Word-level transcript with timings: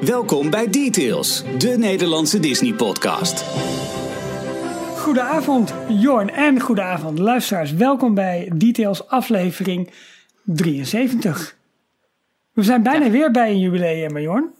Welkom 0.00 0.50
bij 0.50 0.68
Details, 0.70 1.42
de 1.58 1.68
Nederlandse 1.78 2.40
Disney-podcast. 2.40 3.44
Goedenavond, 4.98 5.74
Jorn 5.88 6.30
en 6.30 6.60
goedenavond, 6.60 7.18
luisteraars. 7.18 7.72
Welkom 7.72 8.14
bij 8.14 8.50
Details 8.54 9.08
aflevering 9.08 9.90
73. 10.44 11.56
We 12.52 12.62
zijn 12.62 12.82
bijna 12.82 13.10
weer 13.10 13.30
bij 13.30 13.50
een 13.50 13.58
jubileum, 13.58 14.12
maar 14.12 14.22
Jorn. 14.22 14.50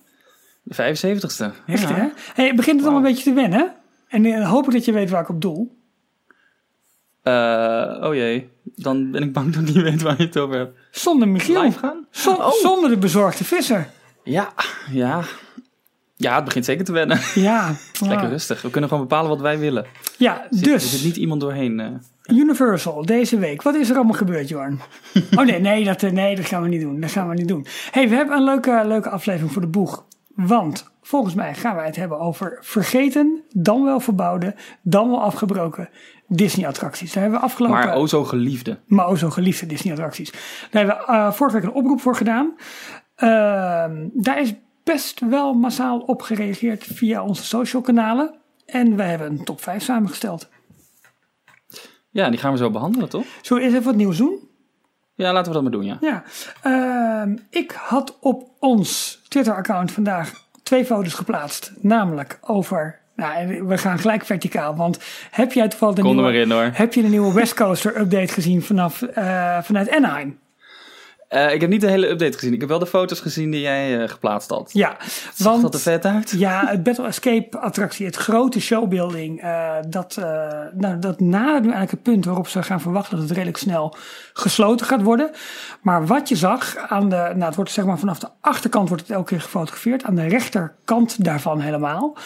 De 0.63 0.75
75ste. 0.75 1.65
Echt, 1.67 1.89
ja. 1.89 1.95
hè? 1.95 2.09
Hey, 2.35 2.55
begint 2.55 2.77
het 2.77 2.87
allemaal 2.89 3.05
een 3.07 3.15
beetje 3.15 3.31
te 3.31 3.33
wennen. 3.33 3.73
En 4.09 4.25
uh, 4.25 4.51
hoop 4.51 4.67
ik 4.67 4.73
dat 4.73 4.85
je 4.85 4.93
weet 4.93 5.11
waar 5.11 5.23
ik 5.23 5.29
op 5.29 5.41
doel. 5.41 5.75
Uh, 7.25 7.97
oh 8.03 8.15
jee, 8.15 8.49
dan 8.63 9.11
ben 9.11 9.23
ik 9.23 9.33
bang 9.33 9.53
dat 9.55 9.69
ik 9.69 9.75
niet 9.75 9.83
weet 9.85 10.03
waar 10.03 10.15
je 10.19 10.25
het 10.27 10.39
over 10.39 10.57
hebt. 10.57 10.79
Zonder 10.91 11.29
Michiel. 11.29 11.73
Gaan? 11.73 12.07
Zon- 12.11 12.35
Oh. 12.37 12.53
Zonder 12.53 12.91
de 12.91 12.97
bezorgde 12.97 13.45
visser. 13.45 13.89
Ja, 14.27 14.53
ja. 14.91 15.21
Ja, 16.17 16.35
het 16.35 16.45
begint 16.45 16.65
zeker 16.65 16.85
te 16.85 16.93
wennen. 16.93 17.21
Ja. 17.35 17.75
Lekker 18.01 18.29
rustig. 18.29 18.63
We 18.63 18.71
kunnen 18.71 18.91
gewoon 18.91 19.07
bepalen 19.07 19.31
wat 19.31 19.41
wij 19.41 19.59
willen. 19.59 19.87
Ja, 20.19 20.47
zit, 20.51 20.65
dus. 20.65 20.83
er 20.83 20.89
zit 20.99 21.05
niet 21.05 21.17
iemand 21.17 21.41
doorheen. 21.41 21.81
eh. 21.81 22.37
Universal, 22.37 23.05
deze 23.07 23.39
week. 23.39 23.63
Wat 23.63 23.75
is 23.75 23.91
er 23.91 23.97
allemaal 23.97 24.15
gebeurd, 24.17 24.49
Jorn? 24.49 24.81
Oh 25.39 25.45
nee, 25.45 25.61
nee 25.61 25.85
dat, 25.85 26.01
nee, 26.03 26.37
dat 26.37 26.45
gaan 26.47 26.63
we 26.63 26.69
niet 26.69 26.81
doen. 26.81 27.01
Dat 27.01 27.11
gaan 27.11 27.29
we 27.29 27.35
niet 27.35 27.49
doen. 27.49 27.67
hey, 27.91 28.09
we 28.09 28.15
hebben 28.15 28.37
een 28.37 28.45
leuke, 28.45 28.83
leuke 28.87 29.09
aflevering 29.11 29.53
voor 29.53 29.63
de 29.63 29.69
boeg. 29.69 30.05
Want 30.35 30.91
volgens 31.03 31.35
mij 31.35 31.55
gaan 31.55 31.77
wij 31.77 31.87
het 31.87 31.97
hebben 31.97 32.19
over 32.19 32.59
vergeten, 32.61 33.43
dan 33.53 33.85
wel 33.85 34.01
verbouwde, 34.01 34.55
dan 34.83 35.11
wel 35.11 35.23
afgebroken 35.23 35.89
Disney-attracties. 36.29 37.13
Daar 37.13 37.23
hebben 37.23 37.41
we 37.41 37.47
afgelopen... 37.47 37.77
Maar 37.77 37.95
o 37.95 38.07
zo 38.07 38.25
geliefde. 38.25 38.79
maar 38.87 39.07
ook 39.07 39.19
zo 39.19 39.31
geliefde 39.31 39.67
Disney-attracties. 39.67 40.31
Daar 40.71 40.85
hebben 40.87 40.97
we 41.07 41.13
uh, 41.13 41.33
vorige 41.33 41.57
week 41.57 41.65
een 41.67 41.75
oproep 41.75 42.01
voor 42.01 42.17
gedaan. 42.17 42.55
Uh, 43.23 43.85
daar 44.13 44.41
is 44.41 44.55
best 44.85 45.21
wel 45.21 45.55
massaal 45.55 45.99
op 45.99 46.23
gereageerd 46.23 46.85
via 46.85 47.25
onze 47.25 47.45
social 47.45 47.83
kanalen. 47.83 48.35
En 48.67 48.97
we 48.97 49.03
hebben 49.03 49.31
een 49.31 49.45
top 49.45 49.63
5 49.63 49.83
samengesteld. 49.83 50.49
Ja, 52.11 52.31
die 52.31 52.39
gaan 52.39 52.53
we 52.53 52.59
zo 52.59 52.71
behandelen, 52.71 53.09
toch? 53.09 53.25
Zullen 53.43 53.63
we 53.63 53.69
eerst 53.69 53.81
even 53.81 53.91
wat 53.93 54.01
nieuws 54.01 54.17
doen? 54.17 54.49
Ja, 55.15 55.33
laten 55.33 55.47
we 55.47 55.53
dat 55.53 55.63
maar 55.63 55.73
doen, 55.73 55.85
ja. 55.85 55.99
Ja, 56.01 56.23
uh, 57.27 57.35
ik 57.51 57.71
had 57.71 58.17
op 58.21 58.51
ons 58.59 59.21
Twitter-account 59.29 59.93
vandaag 59.93 60.33
twee 60.63 60.85
foto's 60.85 61.15
geplaatst. 61.15 61.73
Namelijk 61.81 62.39
over. 62.43 63.01
Nou, 63.17 63.63
we 63.63 63.79
gaan 63.79 63.99
gelijk 63.99 64.25
verticaal. 64.25 64.77
Want 64.77 64.99
heb 65.31 65.53
jij 65.53 65.69
toevallig 65.69 65.95
de, 65.95 66.03
Kom 66.03 66.11
er 66.19 66.23
nieuwe, 66.23 66.39
in, 66.39 66.51
hoor. 66.51 66.71
heb 66.73 66.95
je 66.95 67.03
de 67.03 67.09
nieuwe 67.09 67.33
West 67.33 67.55
Coaster 67.55 68.01
update 68.01 68.33
gezien 68.33 68.63
vanaf, 68.63 69.03
uh, 69.03 69.63
vanuit 69.63 69.91
Anaheim? 69.91 70.39
Uh, 71.31 71.53
ik 71.53 71.61
heb 71.61 71.71
niet 71.71 71.81
de 71.81 71.91
hele 71.91 72.09
update 72.09 72.33
gezien. 72.33 72.53
Ik 72.53 72.61
heb 72.61 72.69
wel 72.69 72.79
de 72.79 72.87
foto's 72.87 73.21
gezien 73.21 73.51
die 73.51 73.61
jij 73.61 73.99
uh, 73.99 74.09
geplaatst 74.09 74.51
had. 74.51 74.71
Ja, 74.73 74.97
Zag 75.35 75.53
want, 75.53 75.63
dat 75.63 75.75
er 75.75 75.81
vet 75.81 76.05
uit? 76.05 76.31
Ja, 76.31 76.67
het 76.67 76.83
Battle 76.83 77.07
Escape 77.07 77.59
attractie, 77.59 78.07
het 78.07 78.17
grote 78.17 78.61
showbuilding, 78.61 79.45
uh, 79.45 79.75
dat, 79.89 80.17
nou, 80.75 80.99
dat 80.99 81.21
nadert 81.21 81.63
nu 81.65 81.71
eigenlijk 81.71 81.91
het 81.91 82.03
punt 82.03 82.25
waarop 82.25 82.49
ze 82.49 82.63
gaan 82.63 82.81
verwachten 82.81 83.13
dat 83.17 83.23
het 83.23 83.33
redelijk 83.33 83.59
snel 83.59 83.97
gesloten 84.33 84.87
gaat 84.87 85.03
worden. 85.03 85.31
Maar 85.81 86.07
wat 86.07 86.29
je 86.29 86.37
zag 86.37 86.77
aan 86.77 87.09
de, 87.09 87.17
nou 87.17 87.43
het 87.43 87.55
wordt 87.55 87.71
zeg 87.71 87.85
maar 87.85 87.99
vanaf 87.99 88.19
de 88.19 88.29
achterkant 88.41 88.89
wordt 88.89 89.03
het 89.03 89.13
elke 89.13 89.29
keer 89.29 89.41
gefotografeerd, 89.41 90.05
aan 90.05 90.15
de 90.15 90.27
rechterkant 90.27 91.25
daarvan 91.25 91.61
helemaal. 91.61 92.17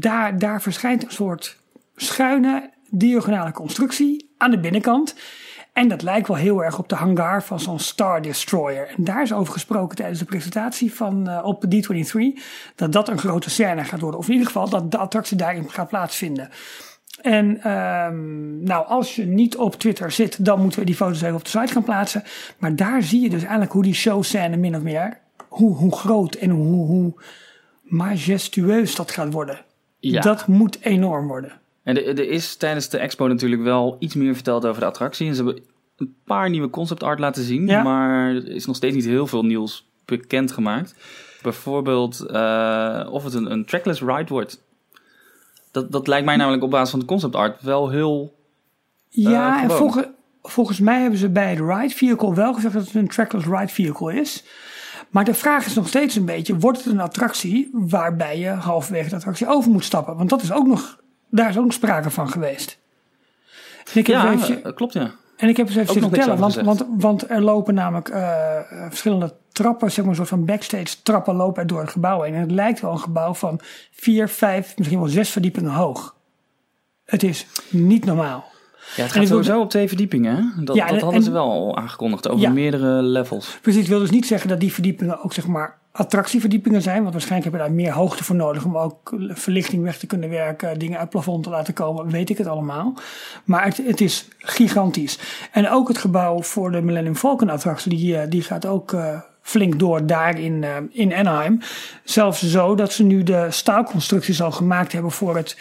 daar, 0.00 0.38
daar 0.38 0.62
verschijnt 0.62 1.04
een 1.04 1.10
soort 1.10 1.56
schuine 1.96 2.70
diagonale 2.90 3.52
constructie 3.52 4.34
aan 4.38 4.50
de 4.50 4.60
binnenkant. 4.60 5.14
En 5.76 5.88
dat 5.88 6.02
lijkt 6.02 6.28
wel 6.28 6.36
heel 6.36 6.64
erg 6.64 6.78
op 6.78 6.88
de 6.88 6.94
hangar 6.94 7.42
van 7.42 7.60
zo'n 7.60 7.78
Star 7.78 8.22
Destroyer. 8.22 8.88
En 8.96 9.04
daar 9.04 9.22
is 9.22 9.32
over 9.32 9.52
gesproken 9.52 9.96
tijdens 9.96 10.18
de 10.18 10.24
presentatie 10.24 10.94
van 10.94 11.28
uh, 11.28 11.44
op 11.44 11.64
D23 11.64 12.42
dat 12.74 12.92
dat 12.92 13.08
een 13.08 13.18
grote 13.18 13.50
scène 13.50 13.84
gaat 13.84 14.00
worden. 14.00 14.20
Of 14.20 14.26
in 14.26 14.32
ieder 14.32 14.46
geval 14.46 14.68
dat 14.68 14.90
de 14.90 14.98
attractie 14.98 15.36
daarin 15.36 15.70
gaat 15.70 15.88
plaatsvinden. 15.88 16.48
En 17.22 17.72
um, 17.72 18.62
nou, 18.62 18.86
als 18.86 19.16
je 19.16 19.26
niet 19.26 19.56
op 19.56 19.74
Twitter 19.74 20.10
zit, 20.10 20.44
dan 20.44 20.60
moeten 20.60 20.78
we 20.78 20.86
die 20.86 20.94
foto's 20.94 21.22
even 21.22 21.34
op 21.34 21.44
de 21.44 21.50
site 21.50 21.72
gaan 21.72 21.84
plaatsen. 21.84 22.22
Maar 22.58 22.76
daar 22.76 23.02
zie 23.02 23.20
je 23.20 23.30
dus 23.30 23.42
eigenlijk 23.42 23.72
hoe 23.72 23.82
die 23.82 23.94
showscène 23.94 24.56
min 24.56 24.76
of 24.76 24.82
meer, 24.82 25.18
hoe, 25.48 25.74
hoe 25.74 25.96
groot 25.96 26.34
en 26.34 26.50
hoe, 26.50 26.86
hoe 26.86 27.22
majestueus 27.82 28.94
dat 28.94 29.10
gaat 29.10 29.32
worden. 29.32 29.64
Ja. 29.98 30.20
Dat 30.20 30.46
moet 30.46 30.80
enorm 30.80 31.26
worden. 31.26 31.52
En 31.86 31.96
er, 31.96 32.18
er, 32.18 32.28
is 32.28 32.56
tijdens 32.56 32.88
de 32.88 32.98
expo 32.98 33.26
natuurlijk 33.26 33.62
wel 33.62 33.96
iets 33.98 34.14
meer 34.14 34.34
verteld 34.34 34.66
over 34.66 34.80
de 34.80 34.86
attractie. 34.86 35.28
En 35.28 35.34
ze 35.34 35.44
hebben 35.44 35.62
een 35.96 36.14
paar 36.24 36.50
nieuwe 36.50 36.70
concept 36.70 37.02
art 37.02 37.18
laten 37.18 37.44
zien. 37.44 37.66
Ja. 37.66 37.82
Maar 37.82 38.34
er 38.34 38.48
is 38.48 38.66
nog 38.66 38.76
steeds 38.76 38.94
niet 38.94 39.04
heel 39.04 39.26
veel 39.26 39.44
nieuws 39.44 39.88
bekendgemaakt. 40.04 40.94
Bijvoorbeeld 41.42 42.26
uh, 42.30 43.06
of 43.10 43.24
het 43.24 43.34
een, 43.34 43.50
een, 43.50 43.64
trackless 43.64 44.00
ride 44.00 44.28
wordt. 44.28 44.62
Dat, 45.70 45.92
dat 45.92 46.06
lijkt 46.06 46.26
mij 46.26 46.36
namelijk 46.36 46.62
op 46.62 46.70
basis 46.70 46.90
van 46.90 46.98
de 46.98 47.06
concept 47.06 47.34
art 47.34 47.62
wel 47.62 47.90
heel. 47.90 48.34
Ja, 49.08 49.56
uh, 49.56 49.62
en 49.62 49.70
volgens, 49.70 50.06
volgens 50.42 50.80
mij 50.80 51.00
hebben 51.00 51.18
ze 51.18 51.28
bij 51.28 51.54
de 51.54 51.64
ride 51.64 51.94
vehicle 51.94 52.34
wel 52.34 52.54
gezegd 52.54 52.74
dat 52.74 52.84
het 52.84 52.94
een 52.94 53.08
trackless 53.08 53.46
ride 53.46 53.72
vehicle 53.72 54.20
is. 54.20 54.44
Maar 55.10 55.24
de 55.24 55.34
vraag 55.34 55.66
is 55.66 55.74
nog 55.74 55.88
steeds 55.88 56.16
een 56.16 56.24
beetje: 56.24 56.58
wordt 56.58 56.84
het 56.84 56.92
een 56.92 57.00
attractie 57.00 57.70
waarbij 57.72 58.38
je 58.38 58.48
halverwege 58.48 59.08
de 59.08 59.16
attractie 59.16 59.48
over 59.48 59.70
moet 59.70 59.84
stappen? 59.84 60.16
Want 60.16 60.30
dat 60.30 60.42
is 60.42 60.52
ook 60.52 60.66
nog 60.66 61.04
daar 61.36 61.48
is 61.48 61.58
ook 61.58 61.72
sprake 61.72 62.10
van 62.10 62.28
geweest. 62.28 62.78
En 63.92 63.98
ik 64.00 64.06
heb 64.06 64.16
ja, 64.16 64.32
even, 64.32 64.74
klopt 64.74 64.92
ja. 64.92 65.14
En 65.36 65.48
ik 65.48 65.56
heb 65.56 65.66
eens 65.66 65.76
even 65.76 65.92
zitten 65.92 66.12
tellen, 66.12 66.38
want, 66.38 66.54
want, 66.54 66.86
want, 66.96 67.30
er 67.30 67.42
lopen 67.42 67.74
namelijk 67.74 68.08
uh, 68.08 68.60
verschillende 68.88 69.34
trappen, 69.52 69.90
zeg 69.90 69.98
maar 69.98 70.08
een 70.08 70.16
soort 70.16 70.28
van 70.28 70.44
backstage 70.44 71.02
trappen 71.02 71.34
lopen 71.34 71.62
er 71.62 71.68
door 71.68 71.80
het 71.80 71.90
gebouw 71.90 72.22
heen. 72.22 72.34
En 72.34 72.40
het 72.40 72.50
lijkt 72.50 72.80
wel 72.80 72.92
een 72.92 72.98
gebouw 72.98 73.34
van 73.34 73.60
vier, 73.90 74.28
vijf, 74.28 74.76
misschien 74.76 74.98
wel 74.98 75.08
zes 75.08 75.30
verdiepingen 75.30 75.72
hoog. 75.72 76.14
Het 77.04 77.22
is 77.22 77.46
niet 77.70 78.04
normaal. 78.04 78.44
Ja, 78.96 79.02
het 79.02 79.12
gaat 79.12 79.26
sowieso 79.26 79.60
op 79.60 79.70
twee 79.70 79.88
verdiepingen. 79.88 80.36
Hè? 80.36 80.64
Dat, 80.64 80.76
ja, 80.76 80.86
dat 80.86 81.00
hadden 81.00 81.18
en, 81.18 81.22
ze 81.22 81.30
wel 81.30 81.50
al 81.50 81.76
aangekondigd 81.76 82.28
over 82.28 82.40
ja, 82.40 82.50
meerdere 82.50 83.02
levels. 83.02 83.58
Precies, 83.62 83.82
ik 83.82 83.88
wil 83.88 83.98
dus 83.98 84.10
niet 84.10 84.26
zeggen 84.26 84.48
dat 84.48 84.60
die 84.60 84.72
verdiepingen 84.72 85.22
ook 85.22 85.32
zeg 85.32 85.46
maar 85.46 85.78
attractieverdiepingen 85.92 86.82
zijn. 86.82 87.00
Want 87.00 87.12
waarschijnlijk 87.12 87.52
heb 87.52 87.60
je 87.60 87.66
daar 87.66 87.76
meer 87.76 87.92
hoogte 87.92 88.24
voor 88.24 88.36
nodig 88.36 88.64
om 88.64 88.78
ook 88.78 89.14
verlichting 89.28 89.82
weg 89.82 89.98
te 89.98 90.06
kunnen 90.06 90.28
werken, 90.28 90.78
dingen 90.78 90.94
uit 90.94 91.02
het 91.02 91.10
plafond 91.10 91.42
te 91.42 91.50
laten 91.50 91.74
komen, 91.74 92.10
weet 92.10 92.30
ik 92.30 92.38
het 92.38 92.46
allemaal. 92.46 92.94
Maar 93.44 93.64
het, 93.64 93.76
het 93.76 94.00
is 94.00 94.28
gigantisch. 94.38 95.18
En 95.52 95.70
ook 95.70 95.88
het 95.88 95.98
gebouw 95.98 96.42
voor 96.42 96.70
de 96.70 96.82
Millennium 96.82 97.16
Falcon 97.16 97.50
attractie, 97.50 97.96
die, 97.96 98.28
die 98.28 98.42
gaat 98.42 98.66
ook 98.66 98.92
uh, 98.92 99.20
flink 99.42 99.78
door 99.78 100.06
daar 100.06 100.38
in, 100.38 100.62
uh, 100.62 100.76
in 100.90 101.14
Anaheim. 101.14 101.60
Zelfs 102.04 102.42
zo 102.42 102.74
dat 102.74 102.92
ze 102.92 103.04
nu 103.04 103.22
de 103.22 103.46
staalconstructies 103.50 104.42
al 104.42 104.52
gemaakt 104.52 104.92
hebben 104.92 105.10
voor 105.10 105.36
het 105.36 105.56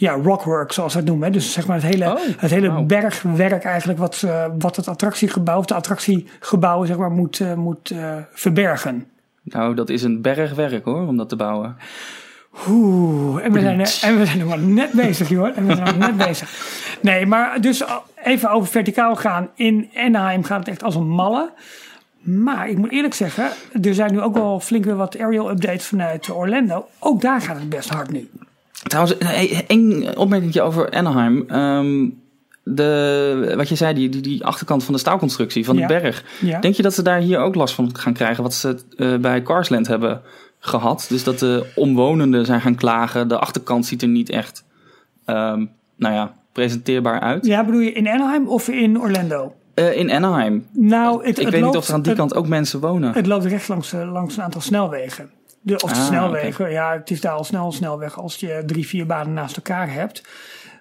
ja, 0.00 0.12
rockwork, 0.12 0.72
zoals 0.72 0.92
ze 0.92 0.98
het 0.98 1.06
noemen. 1.06 1.32
Dus 1.32 1.52
zeg 1.52 1.66
maar 1.66 1.76
het 1.76 1.84
hele, 1.84 2.12
oh, 2.12 2.20
het 2.36 2.50
hele 2.50 2.70
wow. 2.70 2.86
bergwerk 2.86 3.64
eigenlijk 3.64 3.98
wat, 3.98 4.22
uh, 4.24 4.44
wat 4.58 4.76
het 4.76 4.88
attractiegebouw, 4.88 5.58
of 5.58 5.64
de 5.64 5.74
attractiegebouwen 5.74 6.86
zeg 6.86 6.96
maar 6.96 7.10
moet, 7.10 7.38
uh, 7.38 7.54
moet 7.54 7.90
uh, 7.90 8.14
verbergen. 8.32 9.06
Nou, 9.42 9.74
dat 9.74 9.88
is 9.88 10.02
een 10.02 10.22
bergwerk 10.22 10.84
hoor, 10.84 11.06
om 11.06 11.16
dat 11.16 11.28
te 11.28 11.36
bouwen. 11.36 11.76
Oeh, 12.68 13.44
en 13.44 13.52
we, 13.52 13.60
zijn, 13.60 13.80
en 13.80 14.18
we 14.18 14.26
zijn 14.26 14.38
nog 14.38 14.48
maar 14.48 14.58
net 14.58 14.92
bezig, 14.92 15.28
joh. 15.28 15.56
En 15.56 15.66
we 15.66 15.74
zijn 15.74 15.86
nog 15.86 15.98
net 15.98 16.16
bezig. 16.28 16.50
Nee, 17.00 17.26
maar 17.26 17.60
dus 17.60 17.84
even 18.22 18.50
over 18.50 18.68
verticaal 18.68 19.16
gaan. 19.16 19.48
In 19.54 19.90
Anaheim 19.94 20.44
gaat 20.44 20.58
het 20.58 20.68
echt 20.68 20.82
als 20.82 20.94
een 20.94 21.08
malle. 21.08 21.52
Maar 22.20 22.68
ik 22.68 22.78
moet 22.78 22.90
eerlijk 22.90 23.14
zeggen, 23.14 23.50
er 23.82 23.94
zijn 23.94 24.12
nu 24.12 24.20
ook 24.20 24.34
wel 24.34 24.60
flink 24.60 24.84
weer 24.84 24.96
wat 24.96 25.18
aerial 25.18 25.50
updates 25.50 25.86
vanuit 25.86 26.30
Orlando. 26.30 26.86
Ook 26.98 27.20
daar 27.20 27.40
gaat 27.40 27.58
het 27.58 27.68
best 27.68 27.88
hard 27.88 28.10
nu. 28.10 28.28
Trouwens, 28.82 29.18
één 29.66 30.16
opmerking 30.16 30.60
over 30.60 30.90
Anaheim. 30.90 31.44
Um, 31.50 32.20
de, 32.64 33.52
wat 33.56 33.68
je 33.68 33.74
zei, 33.74 33.94
die, 33.94 34.08
die, 34.08 34.20
die 34.20 34.44
achterkant 34.44 34.84
van 34.84 34.94
de 34.94 35.00
staalconstructie 35.00 35.64
van 35.64 35.76
Ja. 35.76 35.86
de 35.86 36.00
berg. 36.00 36.24
Ja. 36.40 36.60
Denk 36.60 36.74
je 36.74 36.82
dat 36.82 36.94
ze 36.94 37.02
daar 37.02 37.18
hier 37.20 37.38
ook 37.38 37.54
last 37.54 37.74
van 37.74 37.98
gaan 37.98 38.12
krijgen? 38.12 38.42
Wat 38.42 38.54
ze 38.54 38.78
uh, 38.96 39.16
bij 39.16 39.42
Carsland 39.42 39.86
hebben 39.86 40.22
gehad. 40.58 41.06
Dus 41.08 41.24
dat 41.24 41.38
de 41.38 41.66
omwonenden 41.74 42.46
zijn 42.46 42.60
gaan 42.60 42.74
klagen. 42.74 43.28
De 43.28 43.38
achterkant 43.38 43.86
ziet 43.86 44.02
er 44.02 44.08
niet 44.08 44.30
echt, 44.30 44.64
um, 45.26 45.70
nou 45.96 46.14
ja, 46.14 46.34
presenteerbaar 46.52 47.20
uit. 47.20 47.46
Ja, 47.46 47.64
bedoel 47.64 47.80
je 47.80 47.92
in 47.92 48.08
Anaheim 48.08 48.48
of 48.48 48.68
in 48.68 49.00
Orlando? 49.00 49.54
Uh, 49.74 49.96
in 49.96 50.10
Anaheim. 50.10 50.66
Nou, 50.72 51.26
het, 51.26 51.38
Ik 51.38 51.44
het 51.44 51.52
weet 51.52 51.60
loopt, 51.60 51.74
niet 51.74 51.82
of 51.82 51.88
er 51.88 51.94
aan 51.94 52.02
die 52.02 52.10
het, 52.10 52.20
kant 52.20 52.34
ook 52.34 52.48
mensen 52.48 52.80
wonen. 52.80 53.12
Het 53.12 53.26
loopt 53.26 53.44
recht 53.44 53.68
langs, 53.68 53.92
eh, 53.92 54.12
langs 54.12 54.36
een 54.36 54.42
aantal 54.42 54.60
snelwegen. 54.60 55.30
De, 55.60 55.74
of 55.74 55.92
de 55.92 55.98
Ah, 55.98 56.06
snelwegen, 56.06 56.70
ja, 56.70 56.92
het 56.92 57.10
is 57.10 57.20
daar 57.20 57.32
al 57.32 57.44
snel 57.44 57.66
een 57.66 57.72
snelweg 57.72 58.18
als 58.18 58.36
je 58.36 58.62
drie, 58.66 58.86
vier 58.86 59.06
banen 59.06 59.32
naast 59.32 59.56
elkaar 59.56 59.92
hebt. 59.92 60.22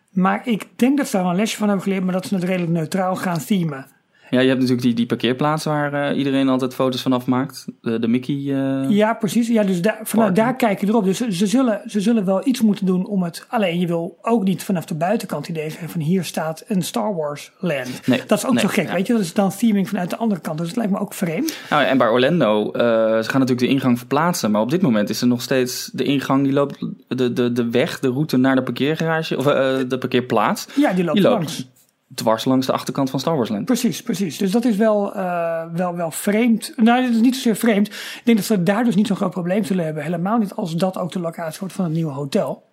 Maar 0.10 0.48
ik 0.48 0.68
denk 0.76 0.98
dat 0.98 1.06
ze 1.06 1.12
daar 1.12 1.22
wel 1.22 1.32
een 1.32 1.38
lesje 1.38 1.58
van 1.58 1.68
hebben 1.68 1.86
geleerd, 1.86 2.04
maar 2.04 2.14
dat 2.14 2.26
ze 2.26 2.36
het 2.36 2.44
redelijk 2.44 2.72
neutraal 2.72 3.16
gaan 3.16 3.46
themen. 3.46 3.88
Ja, 4.30 4.40
je 4.40 4.48
hebt 4.48 4.60
natuurlijk 4.60 4.88
die, 4.88 4.94
die 4.94 5.06
parkeerplaats 5.06 5.64
waar 5.66 5.94
eh, 5.94 6.18
iedereen 6.18 6.50
altijd 6.50 6.74
foto's 6.74 7.02
vanaf 7.02 7.26
maakt. 7.26 7.66
De, 7.82 8.00
de 8.00 8.08
Mickey. 8.08 8.36
eh, 8.36 8.90
Ja, 8.90 9.14
precies. 9.14 9.48
Ja, 9.48 9.64
dus 9.64 9.82
daar, 9.82 10.00
vanuit 10.04 10.36
daar 10.36 10.56
kijk 10.56 10.82
je 10.82 10.88
erop. 10.88 11.04
Dus 11.04 11.18
ze, 11.18 11.48
zullen, 11.48 11.82
ze 11.86 12.00
zullen 12.02 12.26
wel 12.26 12.48
iets 12.48 12.62
moeten 12.62 12.86
doen 12.86 13.06
om 13.08 13.24
het. 13.24 13.46
Alleen 13.50 13.80
je 13.80 13.88
wil 13.88 14.18
ook 14.22 14.44
niet 14.44 14.64
vanaf 14.64 14.86
de 14.86 14.96
buitenkant 14.96 15.48
idee 15.48 15.70
geven 15.70 15.90
van 15.90 16.02
hier 16.02 16.24
staat 16.24 16.64
een 16.68 16.82
Star 16.82 17.16
Wars 17.16 17.52
land. 17.60 18.08
Nee, 18.08 18.22
dat 18.28 18.38
is 18.38 18.46
ook 18.46 18.54
nee, 18.54 18.62
zo 18.62 18.68
gek, 18.68 18.88
ja. 18.88 18.94
weet 18.94 19.08
je. 19.08 19.14
Dat 19.14 19.22
is 19.22 19.34
dan 19.34 19.50
theming 19.58 19.90
vanuit 19.90 20.10
de 20.10 20.18
andere 20.18 20.42
kant. 20.42 20.58
Dus 20.58 20.68
het 20.68 20.76
lijkt 20.78 20.92
me 20.92 21.00
ook 21.00 21.14
vreemd. 21.14 21.58
Nou, 21.70 21.84
en 21.84 21.98
bij 21.98 22.08
Orlando, 22.08 22.72
eh, 22.72 22.82
ze 22.82 23.30
gaan 23.30 23.40
natuurlijk 23.40 23.60
de 23.60 23.68
ingang 23.68 23.98
verplaatsen. 23.98 24.52
Maar 24.52 24.62
op 24.62 24.72
dit 24.72 24.82
moment 24.82 25.10
is 25.10 25.22
er 25.22 25.28
nog 25.28 25.42
steeds 25.42 25.90
de 25.94 26.04
ingang, 26.04 26.44
die 26.44 26.54
loopt 26.54 26.86
de, 27.08 27.34
de, 27.34 27.52
de 27.52 27.70
weg, 27.70 28.00
de 28.00 28.08
route 28.10 28.38
naar 28.38 28.56
de 28.56 28.64
parkeergarage, 28.64 29.38
of 29.38 29.44
de 29.44 29.98
parkeerplaats, 30.00 30.68
Ja, 30.76 30.94
die 30.94 31.04
loopt 31.04 31.16
Die 31.18 31.26
loopt. 31.28 31.36
langs. 31.38 31.68
Dwars 32.16 32.46
langs 32.46 32.66
de 32.66 32.72
achterkant 32.72 33.10
van 33.10 33.20
Star 33.20 33.36
Wars 33.36 33.50
Land. 33.50 33.66
Precies, 33.66 34.04
precies. 34.04 34.38
Dus 34.38 34.52
dat 34.52 34.66
is 34.66 34.76
wel, 34.76 35.14
eh, 35.14 35.64
wel, 35.74 35.96
wel 35.96 36.12
vreemd. 36.12 36.74
Nou, 36.76 37.02
dat 37.02 37.12
is 37.12 37.22
niet 37.22 37.36
zozeer 37.36 37.56
vreemd. 37.56 37.88
Ik 37.88 38.22
denk 38.24 38.38
dat 38.38 38.46
ze 38.46 38.64
daar 38.64 38.84
dus 38.84 38.96
niet 38.96 39.08
zo'n 39.08 39.16
groot 39.16 39.32
probleem 39.32 39.64
zullen 39.64 39.86
hebben. 39.86 40.04
Helemaal 40.04 40.38
niet 40.38 40.54
als 40.54 40.76
dat 40.76 40.98
ook 40.98 41.12
de 41.12 41.20
locatie 41.20 41.60
wordt 41.60 41.76
van 41.76 41.86
het 41.86 41.94
nieuwe 41.94 42.12
hotel. 42.12 42.68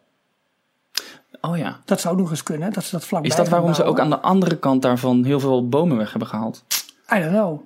Oh 1.41 1.57
ja. 1.57 1.81
Dat 1.85 2.01
zou 2.01 2.17
nog 2.17 2.31
eens 2.31 2.43
kunnen, 2.43 2.73
dat 2.73 2.85
ze 2.85 2.91
dat 2.91 3.05
vlakbij 3.05 3.31
Is 3.31 3.37
dat 3.37 3.49
waarom 3.49 3.75
ze 3.75 3.85
ook 3.85 4.01
aan 4.01 4.11
de 4.11 4.21
andere 4.21 4.59
kant 4.59 4.83
daarvan 4.83 5.25
heel 5.25 5.41
veel 5.41 5.69
bomen 5.69 5.97
weg 5.97 6.11
hebben 6.11 6.29
gehaald? 6.29 6.65
I 7.15 7.19
don't 7.21 7.33
know. 7.33 7.61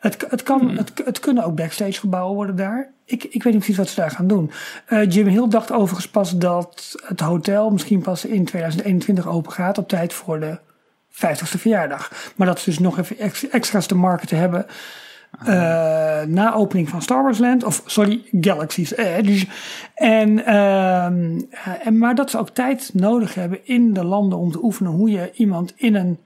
Het, 0.00 0.26
het, 0.28 0.42
kan, 0.42 0.60
Hmm. 0.60 0.76
het, 0.76 0.92
het 1.04 1.20
kunnen 1.20 1.44
ook 1.44 1.56
backstage 1.56 1.92
gebouwen 2.00 2.34
worden 2.34 2.56
daar. 2.56 2.92
Ik, 3.04 3.24
ik 3.24 3.42
weet 3.42 3.52
niet 3.52 3.62
precies 3.62 3.76
wat 3.76 3.88
ze 3.88 4.00
daar 4.00 4.10
gaan 4.10 4.26
doen. 4.26 4.50
Eh, 4.86 5.10
Jim 5.10 5.26
Hill 5.26 5.48
dacht 5.48 5.72
overigens 5.72 6.08
pas 6.08 6.36
dat 6.36 6.94
het 7.04 7.20
hotel 7.20 7.70
misschien 7.70 8.02
pas 8.02 8.24
in 8.24 8.44
2021 8.44 9.26
open 9.26 9.52
gaat. 9.52 9.78
Op 9.78 9.88
tijd 9.88 10.12
voor 10.12 10.40
de 10.40 10.58
50ste 11.16 11.58
verjaardag. 11.58 12.32
Maar 12.36 12.46
dat 12.46 12.58
ze 12.60 12.70
dus 12.70 12.78
nog 12.78 12.98
even 12.98 13.18
ex- 13.18 13.48
extra's 13.48 13.86
te 13.86 13.94
marketen 13.94 14.38
hebben. 14.38 14.66
Ah. 15.38 15.48
eh, 15.48 16.28
na 16.28 16.54
opening 16.54 16.88
van 16.88 17.02
Star 17.02 17.22
Wars 17.22 17.38
Land. 17.38 17.64
Of 17.64 17.82
sorry, 17.86 18.22
Galaxy's 18.40 18.96
Edge. 18.96 19.46
En, 19.94 20.44
ehm, 20.44 21.40
eh, 21.50 21.86
en, 21.86 21.98
maar 21.98 22.14
dat 22.14 22.30
ze 22.30 22.38
ook 22.38 22.50
tijd 22.50 22.90
nodig 22.92 23.34
hebben 23.34 23.66
in 23.66 23.92
de 23.92 24.04
landen 24.04 24.38
om 24.38 24.50
te 24.50 24.64
oefenen 24.64 24.92
hoe 24.92 25.10
je 25.10 25.32
iemand 25.34 25.72
in 25.76 25.94
een 25.94 26.18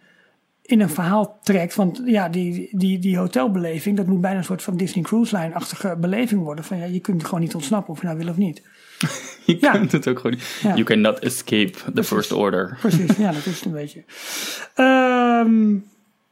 in 0.71 0.81
een 0.81 0.91
verhaal 0.91 1.39
trekt. 1.43 1.75
Want 1.75 2.03
ja, 2.05 2.29
die, 2.29 2.69
die, 2.73 2.99
die 2.99 3.19
hotelbeleving, 3.19 3.97
dat 3.97 4.07
moet 4.07 4.21
bijna 4.21 4.39
een 4.39 4.45
soort 4.45 4.63
van 4.63 4.77
Disney 4.77 5.05
Cruise 5.05 5.37
Line-achtige 5.37 5.97
beleving 5.97 6.43
worden. 6.43 6.65
Van 6.65 6.79
ja, 6.79 6.85
je 6.85 7.01
kunt 7.01 7.21
er 7.21 7.29
gewoon 7.29 7.41
niet 7.41 7.55
ontsnappen 7.55 7.93
of 7.93 8.01
je 8.01 8.07
nou 8.07 8.19
wil 8.19 8.29
of 8.29 8.37
niet. 8.37 8.63
Je 9.51 9.67
Ja. 9.67 9.71
kunt 9.73 9.93
het 9.93 10.09
ook 10.09 10.17
gewoon 10.17 10.33
niet. 10.33 10.59
Ja. 10.63 10.69
You 10.71 10.83
cannot 10.83 11.19
escape 11.19 11.73
the 11.95 12.05
first 12.05 12.33
order. 12.33 12.77
Precies, 12.81 13.17
ja, 13.17 13.33
dat 13.33 13.47
is 13.47 13.55
het 13.57 13.65
een 13.65 13.73
beetje. 13.73 14.05
Ehm, 14.75 15.73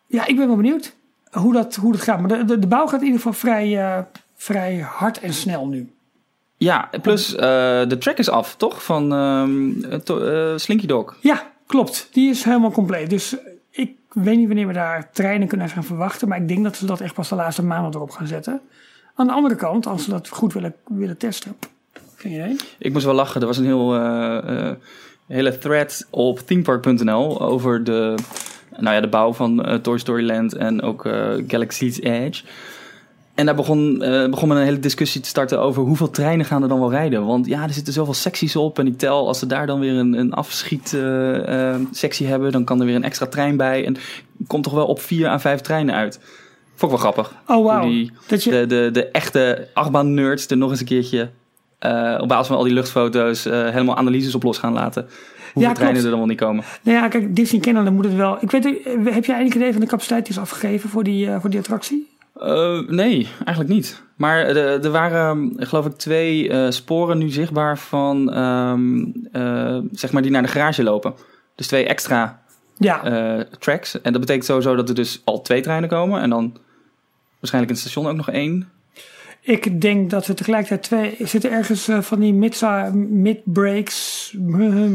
ja, 0.07 0.27
ik 0.27 0.37
ben 0.37 0.47
wel 0.47 0.57
benieuwd 0.57 0.95
hoe 1.31 1.53
dat, 1.53 1.75
hoe 1.77 1.93
dat 1.93 2.01
gaat. 2.03 2.21
Maar 2.21 2.29
de, 2.39 2.45
de, 2.45 2.59
de 2.59 2.67
bouw 2.67 2.87
gaat 2.87 3.01
in 3.01 3.07
ieder 3.07 3.21
geval 3.21 3.33
vrij, 3.33 3.79
eh, 3.79 4.03
vrij 4.37 4.79
hard 4.79 5.21
en 5.21 5.33
snel 5.35 5.67
nu. 5.67 5.93
Ja, 6.57 6.89
plus 7.03 7.35
eh, 7.35 7.41
de 7.89 7.97
track 7.99 8.19
is 8.19 8.29
af, 8.31 8.57
toch? 8.57 8.85
Van 8.85 9.13
ehm, 9.13 9.99
to- 10.05 10.21
eh, 10.21 10.59
Slinky 10.59 10.87
Dog. 10.87 11.17
Ja, 11.21 11.51
klopt. 11.67 12.09
Die 12.13 12.31
is 12.31 12.45
helemaal 12.45 12.71
compleet. 12.71 13.11
Dus 13.11 13.37
ik 13.71 13.91
weet 14.13 14.37
niet 14.37 14.47
wanneer 14.47 14.67
we 14.67 14.73
daar 14.73 15.11
treinen 15.13 15.49
kunnen 15.49 15.69
gaan 15.69 15.85
verwachten. 15.85 16.29
Maar 16.29 16.39
ik 16.41 16.49
denk 16.49 16.65
dat 16.65 16.77
ze 16.77 16.87
dat 16.87 17.01
echt 17.01 17.15
pas 17.15 17.29
de 17.29 17.35
laatste 17.35 17.65
maanden 17.65 17.95
erop 17.95 18.11
gaan 18.11 18.27
zetten. 18.27 18.61
Aan 19.15 19.27
de 19.27 19.33
andere 19.33 19.55
kant, 19.55 19.87
als 19.87 20.05
ze 20.05 20.11
dat 20.11 20.29
goed 20.29 20.53
willen, 20.53 20.75
willen 20.87 21.17
testen. 21.17 21.57
Ik 22.79 22.93
moest 22.93 23.05
wel 23.05 23.15
lachen. 23.15 23.41
Er 23.41 23.47
was 23.47 23.59
een 23.59 23.65
heel, 23.65 23.95
eh, 23.95 24.69
eh, 24.69 24.77
hele 25.27 25.59
thread 25.59 26.07
op 26.11 26.39
themepark.nl 26.39 27.41
over 27.41 27.85
de, 27.85 28.15
nou 28.77 28.95
ja, 28.95 29.01
de 29.01 29.09
bouw 29.09 29.33
van 29.33 29.65
eh, 29.65 29.75
Toy 29.75 29.99
Story 29.99 30.27
Land 30.27 30.55
en 30.55 30.83
ook 30.83 31.09
Galaxy's 31.47 32.01
Edge. 32.01 32.43
En 33.39 33.47
daar 33.47 33.55
begon, 33.55 34.03
eh, 34.03 34.29
begon 34.29 34.49
men 34.49 34.57
een 34.57 34.65
hele 34.65 34.79
discussie 34.79 35.21
te 35.21 35.29
starten 35.29 35.61
over 35.61 35.83
hoeveel 35.83 36.11
treinen 36.11 36.47
gaan 36.47 36.63
er 36.63 36.69
dan 36.69 36.81
wel 36.81 36.91
rijden. 36.91 37.27
Want 37.27 37.47
ja, 37.47 37.63
er 37.63 37.73
zitten 37.73 37.93
zoveel 37.93 38.15
secties 38.15 38.57
op. 38.57 38.79
En 38.79 38.87
ik 38.87 38.99
tel, 38.99 39.27
als 39.27 39.39
ze 39.39 39.47
daar 39.47 39.67
dan 39.67 39.81
weer 39.81 39.95
een, 39.95 40.13
een 40.13 40.33
afschietsectie 40.33 42.27
hebben, 42.27 42.53
dan 42.53 42.65
kan 42.65 42.81
er 42.81 42.87
weer 42.87 42.95
een 42.95 43.05
extra 43.05 43.27
trein 43.27 43.57
bij. 43.57 43.85
En 43.85 43.97
komt 44.47 44.65
toch 44.65 44.73
wel 44.73 44.87
op 44.87 45.01
vier 45.01 45.29
à 45.29 45.39
vijf 45.39 45.61
treinen 45.61 45.95
uit. 45.95 46.21
Vond 46.75 46.93
ik 46.93 46.99
wel 46.99 47.13
grappig. 47.13 47.35
Oh, 47.47 47.65
wauw. 47.65 47.89
Je, 47.89 48.11
de, 48.51 48.67
de, 48.67 48.89
de 48.93 49.07
echte 49.07 49.69
achtbaan-nerds 49.75 50.47
er 50.47 50.57
nog 50.57 50.71
eens 50.71 50.81
een 50.81 50.87
keertje 50.87 51.31
eh, 51.79 52.19
op 52.21 52.29
basis 52.29 52.47
van 52.47 52.57
al 52.57 52.63
die 52.63 52.73
luchtfoto's 52.73 53.47
eh, 53.47 53.69
helemaal 53.69 53.97
analyses 53.97 54.35
op 54.35 54.43
los 54.43 54.59
gaan 54.59 54.73
laten. 54.73 55.07
Hoeveel 55.53 55.73
Ja, 55.73 55.79
treinen 55.79 56.05
er 56.05 56.11
dan 56.11 56.19
wel 56.19 56.29
niet 56.29 56.39
komen. 56.41 56.65
nou 56.83 56.97
ja, 56.99 57.09
kijk, 57.09 57.37
Disney 57.37 57.61
Canada 57.61 57.91
moet 57.91 58.05
het 58.05 58.15
wel. 58.15 58.37
Ik 58.41 58.51
weet, 58.51 58.65
eh, 58.65 59.15
heb 59.15 59.25
jij 59.25 59.39
enig 59.39 59.55
idee 59.55 59.73
van 59.73 59.81
de 59.81 59.87
capaciteit 59.87 60.27
die 60.27 60.35
is 60.35 60.41
afgegeven 60.41 60.91
voor 60.91 61.05
die, 61.05 61.31
voor 61.41 61.51
die 61.51 61.59
attractie? 61.59 62.09
Nee, 62.87 63.29
eigenlijk 63.45 63.69
niet. 63.69 64.03
Maar 64.17 64.39
er, 64.39 64.91
waren, 64.91 65.53
eh, 65.57 65.67
geloof 65.69 65.87
ik, 65.87 65.93
twee 65.93 66.53
sporen 66.73 67.19
nu 67.19 67.29
zichtbaar 67.31 67.79
van, 67.79 68.33
ehm, 68.33 69.05
eh, 69.33 69.79
zeg 69.93 70.13
maar, 70.13 70.23
die 70.23 70.31
naar 70.31 70.43
de 70.43 70.49
garage 70.49 70.83
lopen. 70.83 71.15
Dus 71.55 71.67
twee 71.67 71.87
extra 71.87 72.43
Ja, 72.77 73.45
tracks. 73.59 74.01
En 74.01 74.13
dat 74.13 74.21
betekent 74.21 74.45
sowieso 74.45 74.77
dat 74.77 74.89
er 74.89 74.95
dus 74.95 75.21
al 75.25 75.43
twee 75.43 75.61
treinen 75.61 75.89
komen. 75.89 76.21
En 76.21 76.31
dan 76.31 76.57
waarschijnlijk 77.39 77.73
in 77.73 77.79
het 77.81 77.89
station 77.91 78.07
ook 78.07 78.17
nog 78.17 78.31
één. 78.31 78.69
Ik 79.49 79.81
denk 79.81 80.11
dat 80.11 80.27
er 80.27 80.35
tegelijkertijd 80.35 80.83
twee. 80.83 81.29
Zitten 81.29 81.51
ergens 81.51 81.89
eh, 81.89 82.01
van 82.01 82.21
die 82.21 82.33
mid- 82.35 82.63
mid-breaks 83.11 84.35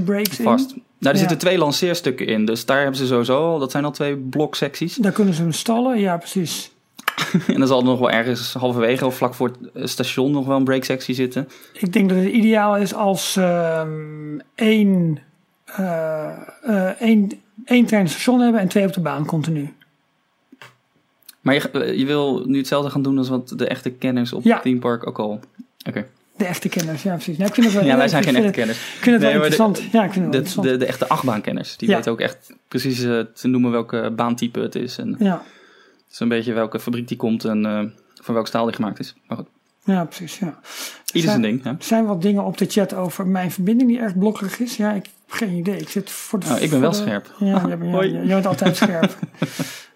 breaks 0.06 0.38
in. 0.40 0.44
Vast. 0.44 0.70
Nou, 0.70 0.80
er 1.00 1.12
Ja. 1.12 1.18
zitten 1.18 1.38
twee 1.38 1.58
lanceerstukken 1.58 2.28
in. 2.28 2.46
Dus 2.46 2.66
daar 2.66 2.78
hebben 2.78 2.96
ze 2.98 3.06
sowieso 3.08 3.52
al, 3.52 3.60
dat 3.60 3.72
zijn 3.72 3.86
al 3.86 3.92
twee 3.92 4.16
bloksecties. 4.18 4.96
Daar 4.96 5.12
kunnen 5.12 5.34
ze 5.34 5.42
hem 5.42 5.52
stallen. 5.52 6.00
Ja, 6.00 6.18
precies. 6.18 6.72
En 7.48 7.60
dan 7.60 7.68
zal 7.68 7.80
er 7.80 7.86
nog 7.86 8.00
wel 8.00 8.12
ergens 8.12 8.54
halverwege 8.54 9.06
of 9.06 9.16
vlak 9.18 9.34
voor 9.34 9.48
het 9.48 9.72
eh, 9.74 9.86
station 9.86 10.32
nog 10.32 10.46
wel 10.46 10.58
een 10.58 10.64
breaksectie 10.64 11.16
zitten. 11.16 11.48
Ik 11.74 11.94
denk 11.94 12.10
dat 12.10 12.18
het 12.18 12.28
ideaal 12.28 12.78
is 12.78 12.94
als 12.94 13.36
ehm 13.36 14.40
één, 14.56 15.20
eh, 15.66 17.02
één, 17.02 17.32
één 17.66 17.86
trein 17.86 18.10
station 18.10 18.40
hebben 18.40 18.62
en 18.62 18.68
twee 18.68 18.86
op 18.88 18.94
de 18.94 19.00
baan 19.02 19.26
continu. 19.26 19.74
Maar 21.44 21.54
je, 21.54 21.70
eh, 21.72 21.98
je 21.98 22.06
wil 22.06 22.44
nu 22.46 22.58
hetzelfde 22.58 22.90
gaan 22.90 23.02
doen 23.02 23.18
als 23.18 23.30
wat 23.30 23.54
de 23.56 23.68
echte 23.68 23.90
kenners 23.90 24.34
op 24.34 24.44
Ja. 24.44 24.54
het 24.54 24.62
Theme 24.64 24.80
Park 24.80 25.08
ook 25.08 25.20
al. 25.20 25.40
Oké. 25.88 26.06
De 26.38 26.46
echte 26.46 26.70
kenners, 26.70 27.04
ja 27.04 27.14
precies. 27.14 27.38
Nou, 27.38 27.50
ik 27.50 27.54
vind 27.56 27.66
het 27.66 27.76
wel, 27.76 27.86
Ja, 27.90 27.96
wij 27.96 28.04
ik 28.06 28.10
zijn 28.12 28.24
geen 28.24 28.36
echte 28.36 28.52
kenners. 28.52 28.78
Ik 28.78 28.84
vind 29.02 29.06
het 29.16 29.22
wel 29.24 29.32
maar 29.32 29.40
de- 29.42 29.46
interessant. 29.46 29.92
ja, 29.92 30.04
ik 30.04 30.12
vind 30.12 30.14
het 30.14 30.18
wel 30.24 30.32
De, 30.32 30.38
interessant. 30.38 30.68
de, 30.68 30.78
de 30.78 30.86
echte 30.86 31.08
achtbaankenners. 31.08 31.78
Die 31.78 31.90
Ja. 31.90 31.96
weten 31.96 32.12
ook 32.12 32.20
echt 32.20 32.54
precies 32.68 33.04
eh, 33.04 33.20
te 33.34 33.48
noemen 33.48 33.72
welke 33.72 34.12
baantype 34.16 34.60
het 34.60 34.76
is. 34.76 34.98
En 34.98 35.16
ja, 35.20 35.42
zo'n 36.08 36.28
beetje 36.30 36.54
welke 36.54 36.80
fabriek 36.80 37.08
die 37.08 37.18
komt 37.18 37.46
en 37.46 37.66
eh, 37.66 37.80
van 38.22 38.34
welk 38.34 38.48
staal 38.48 38.66
die 38.66 38.76
gemaakt 38.76 39.00
is. 39.00 39.16
Maar 39.28 39.38
goed, 39.38 39.48
ja, 39.86 40.06
precies. 40.06 40.40
Ja. 40.40 40.60
ieder 41.14 41.30
zijn 41.30 41.42
ding. 41.42 41.64
Hè? 41.64 41.70
Er 41.70 41.76
zijn 41.80 42.06
wat 42.06 42.22
dingen 42.22 42.44
op 42.44 42.58
de 42.58 42.66
chat 42.66 42.94
over 42.94 43.28
mijn 43.28 43.52
verbinding 43.52 43.90
die 43.90 44.00
erg 44.00 44.18
blokkerig 44.18 44.60
is. 44.60 44.78
Ja, 44.78 44.92
ik 44.92 45.04
heb 45.06 45.14
geen 45.40 45.54
idee. 45.54 45.78
Ik 45.78 45.90
zit 45.90 46.10
voor 46.10 46.40
de. 46.40 46.46
Oh, 46.48 46.62
ik 46.62 46.70
ben 46.70 46.82
wel 46.82 46.94
scherp. 46.94 47.36
Ja, 47.40 47.46
ja, 47.92 48.04
jij 48.06 48.26
bent 48.28 48.46
altijd 48.46 48.76
scherp. 48.76 49.18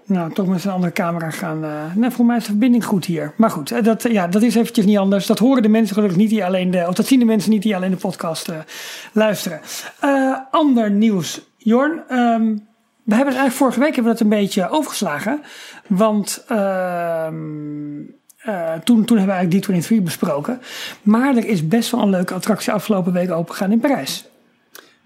nou, 0.08 0.34
toch 0.34 0.48
met 0.48 0.64
een 0.64 0.72
andere 0.72 0.92
camera 0.92 1.30
gaan. 1.30 1.64
eh 1.64 1.96
nee, 1.96 2.10
voor 2.10 2.26
mij 2.26 2.38
is 2.38 2.44
de 2.44 2.50
verbinding 2.50 2.86
goed 2.86 3.06
hier. 3.06 3.34
Maar 3.36 3.50
goed, 3.50 3.72
eh, 3.72 3.84
dat, 3.84 4.04
ja, 4.12 4.28
dat 4.28 4.42
is 4.42 4.56
eventjes 4.56 4.86
niet 4.86 4.98
anders. 4.98 5.26
Dat 5.26 5.40
horen 5.40 5.62
de 5.62 5.70
mensen 5.70 5.96
gelukkig 5.96 6.18
niet 6.18 6.30
die 6.30 6.46
alleen 6.46 6.72
de. 6.72 6.86
Of 6.88 6.94
dat 6.94 7.08
zien 7.08 7.20
de 7.20 7.26
mensen 7.26 7.52
niet 7.52 7.62
die 7.62 7.76
alleen 7.76 7.92
de 7.92 7.98
podcast 7.98 8.48
eh, 8.48 8.58
luisteren. 9.12 9.62
Eh, 10.00 10.38
ander 10.52 10.92
nieuws, 10.92 11.42
Jorn. 11.58 12.02
Ehm, 12.08 12.56
we 13.04 13.16
hebben 13.16 13.34
het 13.34 13.42
eigenlijk 13.42 13.52
vorige 13.52 13.80
week 13.80 13.96
hebben 13.96 14.14
we 14.14 14.18
dat 14.18 14.28
een 14.28 14.38
beetje 14.40 14.70
overgeslagen. 14.70 15.42
Want 15.88 16.44
ehm, 16.48 17.36
eh, 18.38 18.74
toen, 18.84 19.06
toen 19.06 19.18
hebben 19.18 19.36
we 19.36 19.42
eigenlijk 19.42 19.88
D23 19.90 20.04
besproken. 20.04 20.62
Maar 21.02 21.36
er 21.36 21.46
is 21.46 21.68
best 21.68 21.92
wel 21.92 22.02
een 22.02 22.10
leuke 22.10 22.34
attractie 22.34 22.74
afgelopen 22.74 23.14
week 23.14 23.32
opengegaan 23.32 23.72
in 23.72 23.80
Parijs. 23.80 24.26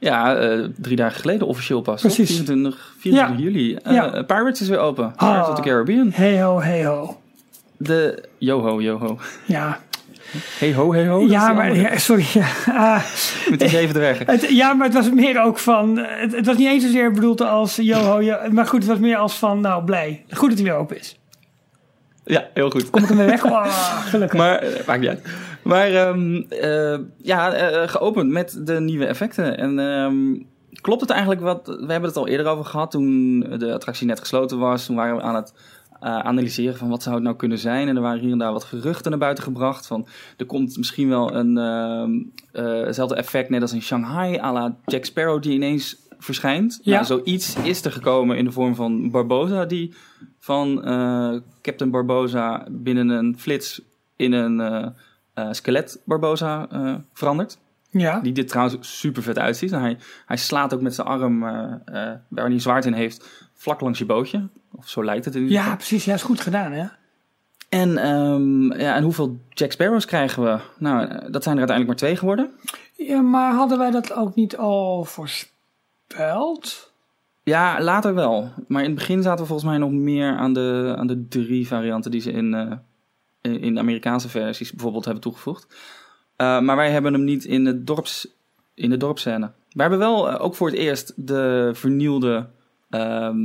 Ja, 0.02 0.36
eh, 0.36 0.60
drie 0.78 0.96
dagen 0.96 1.20
geleden 1.20 1.48
officieel 1.48 1.82
pas. 1.82 2.02
Precies. 2.02 2.28
24, 2.30 2.94
24 3.00 3.40
juli. 3.46 3.76
Eh, 3.76 3.94
Ja. 3.94 4.22
Pirates 4.24 4.62
is 4.62 4.68
weer 4.68 4.80
open. 4.80 5.14
Pirates 5.18 5.50
of 5.50 5.56
the 5.56 5.62
Caribbean. 5.62 6.12
Hey 6.14 6.42
ho, 6.42 6.60
hey 6.62 6.86
ho. 6.86 7.18
De 7.78 8.24
Yoho, 8.38 8.82
Yoho. 8.82 9.18
Ja, 9.46 9.80
Hey 10.60 10.74
ho, 10.74 10.94
hey 10.94 11.08
ho. 11.08 11.26
ja 11.28 11.54
maar 11.54 11.76
ja, 11.76 11.98
sorry. 11.98 12.26
Ja, 12.34 12.46
Ah, 12.96 13.04
Met 13.50 13.60
die 13.60 13.70
zeven 13.70 13.94
dwergen. 13.96 14.26
het, 14.30 14.50
ja, 14.50 14.74
maar 14.74 14.86
het 14.86 14.96
was 14.96 15.10
meer 15.12 15.42
ook 15.44 15.58
van. 15.60 15.98
Het, 15.98 16.36
het 16.36 16.46
was 16.46 16.58
niet 16.58 16.68
eens 16.68 16.84
zozeer 16.84 17.12
bedoeld 17.12 17.42
als 17.42 17.76
yo, 17.76 18.22
yo, 18.22 18.38
Maar 18.52 18.66
goed, 18.68 18.80
het 18.80 18.88
was 18.90 19.00
meer 19.00 19.18
als 19.18 19.34
van. 19.38 19.60
Nou, 19.62 19.84
blij. 19.84 20.26
Goed 20.30 20.50
dat 20.50 20.58
hij 20.58 20.68
weer 20.68 20.76
open 20.78 21.00
is. 21.00 21.20
Ja, 22.26 22.48
heel 22.54 22.70
goed. 22.70 22.90
Kom 22.90 23.02
ik 23.02 23.08
hem 23.08 23.18
weer 23.18 23.26
weg? 23.26 23.44
Oh, 23.52 23.66
gelukkig. 24.06 24.38
Maar, 24.40 24.56
eh, 24.58 24.88
maakt 24.88 25.00
niet 25.00 25.10
uit. 25.10 25.28
Maar 25.64 25.94
ehm, 25.94 26.36
eh, 26.50 27.00
ja, 27.18 27.54
eh, 27.54 27.88
geopend 27.88 28.32
met 28.32 28.62
de 28.66 28.80
nieuwe 28.80 29.06
effecten. 29.06 29.58
En 29.58 29.80
ehm, 29.80 30.44
klopt 30.82 31.02
het 31.02 31.10
eigenlijk 31.10 31.42
wat... 31.42 31.68
We 31.68 31.92
hebben 31.92 32.10
het 32.10 32.18
al 32.18 32.28
eerder 32.28 32.48
over 32.48 32.66
gehad 32.66 32.92
toen 32.92 33.40
de 33.40 33.74
attractie 33.74 34.08
net 34.08 34.20
gesloten 34.20 34.60
was. 34.60 34.86
Toen 34.86 34.96
waren 34.96 35.16
we 35.16 35.22
aan 35.22 35.36
het 35.36 35.54
eh, 36.02 36.20
analyseren 36.20 36.78
van 36.78 36.90
wat 36.90 37.04
zou 37.04 37.16
het 37.16 37.24
nou 37.24 37.36
kunnen 37.36 37.58
zijn. 37.58 37.88
En 37.88 37.96
er 37.96 38.02
waren 38.02 38.20
hier 38.22 38.32
en 38.32 38.38
daar 38.38 38.52
wat 38.52 38.64
geruchten 38.64 39.12
naar 39.12 39.20
buiten 39.20 39.44
gebracht. 39.44 39.88
Van 39.88 40.08
er 40.38 40.46
komt 40.46 40.78
misschien 40.78 41.10
wel 41.10 41.36
een 41.36 41.58
ehm, 41.58 42.12
eh, 42.52 42.86
hetzelfde 42.86 43.16
effect 43.16 43.50
net 43.50 43.62
als 43.62 43.74
in 43.74 43.82
Shanghai. 43.82 44.38
à 44.38 44.52
la 44.52 44.76
Jack 44.86 45.06
Sparrow 45.06 45.42
die 45.42 45.54
ineens 45.54 45.98
verschijnt. 46.18 46.80
Ja. 46.84 46.94
Nou, 46.94 47.06
zoiets 47.06 47.56
is 47.56 47.86
er 47.86 47.92
gekomen 47.92 48.38
in 48.38 48.46
de 48.46 48.52
vorm 48.52 48.76
van 48.76 49.12
Barbosa 49.12 49.66
die 49.66 49.94
van 50.40 50.76
Captain 51.62 51.92
Barbosa 51.92 52.68
binnen 52.70 53.10
een 53.10 53.36
flits 53.40 53.82
in 54.16 54.32
een 54.32 54.94
skelet 55.52 56.02
Barbosa 56.06 56.68
eh, 56.72 56.96
verandert. 57.14 57.58
Ja. 57.92 58.20
Die 58.20 58.34
dit 58.34 58.48
trouwens 58.48 59.00
super 59.00 59.24
vet 59.24 59.40
uitziet. 59.40 59.72
En 59.72 59.80
hij, 59.80 59.98
hij 60.26 60.38
slaat 60.38 60.74
ook 60.74 60.82
met 60.82 60.96
zijn 60.96 61.08
arm, 61.08 61.44
eh, 61.44 61.74
eh, 61.86 62.18
waar 62.28 62.50
hij 62.50 62.60
zwaard 62.60 62.86
in 62.86 62.94
heeft, 62.94 63.50
vlak 63.54 63.82
langs 63.82 64.00
je 64.00 64.06
bootje. 64.06 64.48
Of 64.72 64.90
zo 64.90 65.04
lijkt 65.04 65.26
het 65.26 65.36
in 65.36 65.42
ieder 65.42 65.56
ja, 65.56 65.62
geval. 65.62 65.78
precies. 65.78 66.06
Ja, 66.06 66.14
is 66.14 66.22
goed 66.22 66.42
gedaan, 66.42 66.72
hè? 66.72 66.86
En, 67.70 67.98
ehm, 67.98 68.74
ja, 68.74 68.96
en 68.96 69.04
hoeveel 69.04 69.40
Jack 69.50 69.72
Sparrows 69.72 70.06
krijgen 70.06 70.44
we? 70.44 70.60
Nou, 70.78 71.08
eh, 71.08 71.32
dat 71.32 71.44
zijn 71.44 71.58
er 71.58 71.68
uiteindelijk 71.68 71.88
maar 71.88 71.96
twee 71.96 72.16
geworden. 72.16 72.52
Ja, 72.96 73.22
maar 73.22 73.54
hadden 73.54 73.78
wij 73.78 73.92
dat 73.92 74.14
ook 74.14 74.36
niet 74.36 74.58
al 74.58 75.04
voorspeld? 75.04 76.92
Ja, 77.44 77.82
later 77.82 78.14
wel. 78.14 78.50
Maar 78.68 78.82
in 78.82 78.90
het 78.90 78.98
begin 78.98 79.22
zaten 79.22 79.42
we 79.42 79.46
volgens 79.46 79.70
mij 79.70 79.78
nog 79.78 79.92
meer 79.92 80.38
aan 80.38 80.54
de, 80.54 80.96
aan 80.98 81.08
de 81.08 81.28
drie 81.28 81.68
varianten 81.68 82.12
die 82.12 82.22
ze 82.22 82.32
in, 82.32 82.54
eh, 82.54 82.72
in 83.42 83.74
de 83.74 83.80
Amerikaanse 83.80 84.30
versies 84.30 84.72
bijvoorbeeld 84.72 85.06
hebben 85.06 85.24
toegevoegd. 85.24 85.68
Eh, 86.36 86.60
maar 86.60 86.76
wij 86.76 86.92
hebben 86.92 87.14
hem 87.14 87.24
niet 87.24 87.44
in, 87.46 87.66
het 87.66 87.88
dorps, 87.88 88.28
in 88.74 88.90
de 88.90 88.98
dorpsscène. 88.98 89.52
We 89.70 89.82
hebben 89.82 90.00
wel 90.00 90.30
eh, 90.30 90.44
ook 90.44 90.56
voor 90.56 90.68
het 90.68 90.78
eerst 90.78 91.14
de 91.28 91.72
vernieuwde 91.74 92.50
ehm 92.90 93.38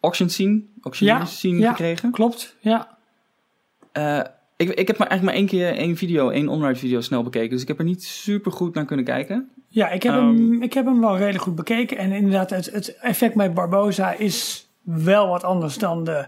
auction 0.00 0.28
scene, 0.28 0.62
auction 0.82 1.08
Ja, 1.08 1.24
scene 1.24 1.58
ja. 1.58 1.70
gekregen. 1.70 2.10
Klopt, 2.10 2.56
ja. 2.60 2.98
Eh, 3.92 4.20
ik, 4.56 4.68
ik 4.68 4.86
heb 4.86 4.98
maar 4.98 5.08
eigenlijk 5.08 5.22
maar 5.22 5.34
één 5.34 5.46
keer 5.46 5.76
één 5.78 5.96
video, 5.96 6.28
één 6.30 6.48
online 6.48 6.76
video 6.76 7.00
snel 7.00 7.22
bekeken. 7.22 7.50
Dus 7.50 7.62
ik 7.62 7.68
heb 7.68 7.78
er 7.78 7.84
niet 7.84 8.04
super 8.04 8.52
goed 8.52 8.74
naar 8.74 8.84
kunnen 8.84 9.04
kijken. 9.04 9.50
Ja, 9.68 9.88
ik 9.90 10.02
heb, 10.02 10.12
Ehm. 10.12 10.24
hem, 10.26 10.62
ik 10.62 10.72
heb 10.72 10.84
hem 10.84 11.00
wel 11.00 11.16
redelijk 11.16 11.42
goed 11.44 11.54
bekeken. 11.54 11.96
En 11.96 12.12
inderdaad, 12.12 12.50
het, 12.50 12.70
het 12.72 12.96
effect 12.96 13.34
met 13.34 13.54
Barbosa 13.54 14.12
is 14.12 14.68
wel 14.82 15.28
wat 15.28 15.44
anders 15.44 15.78
dan 15.78 16.04
de 16.04 16.26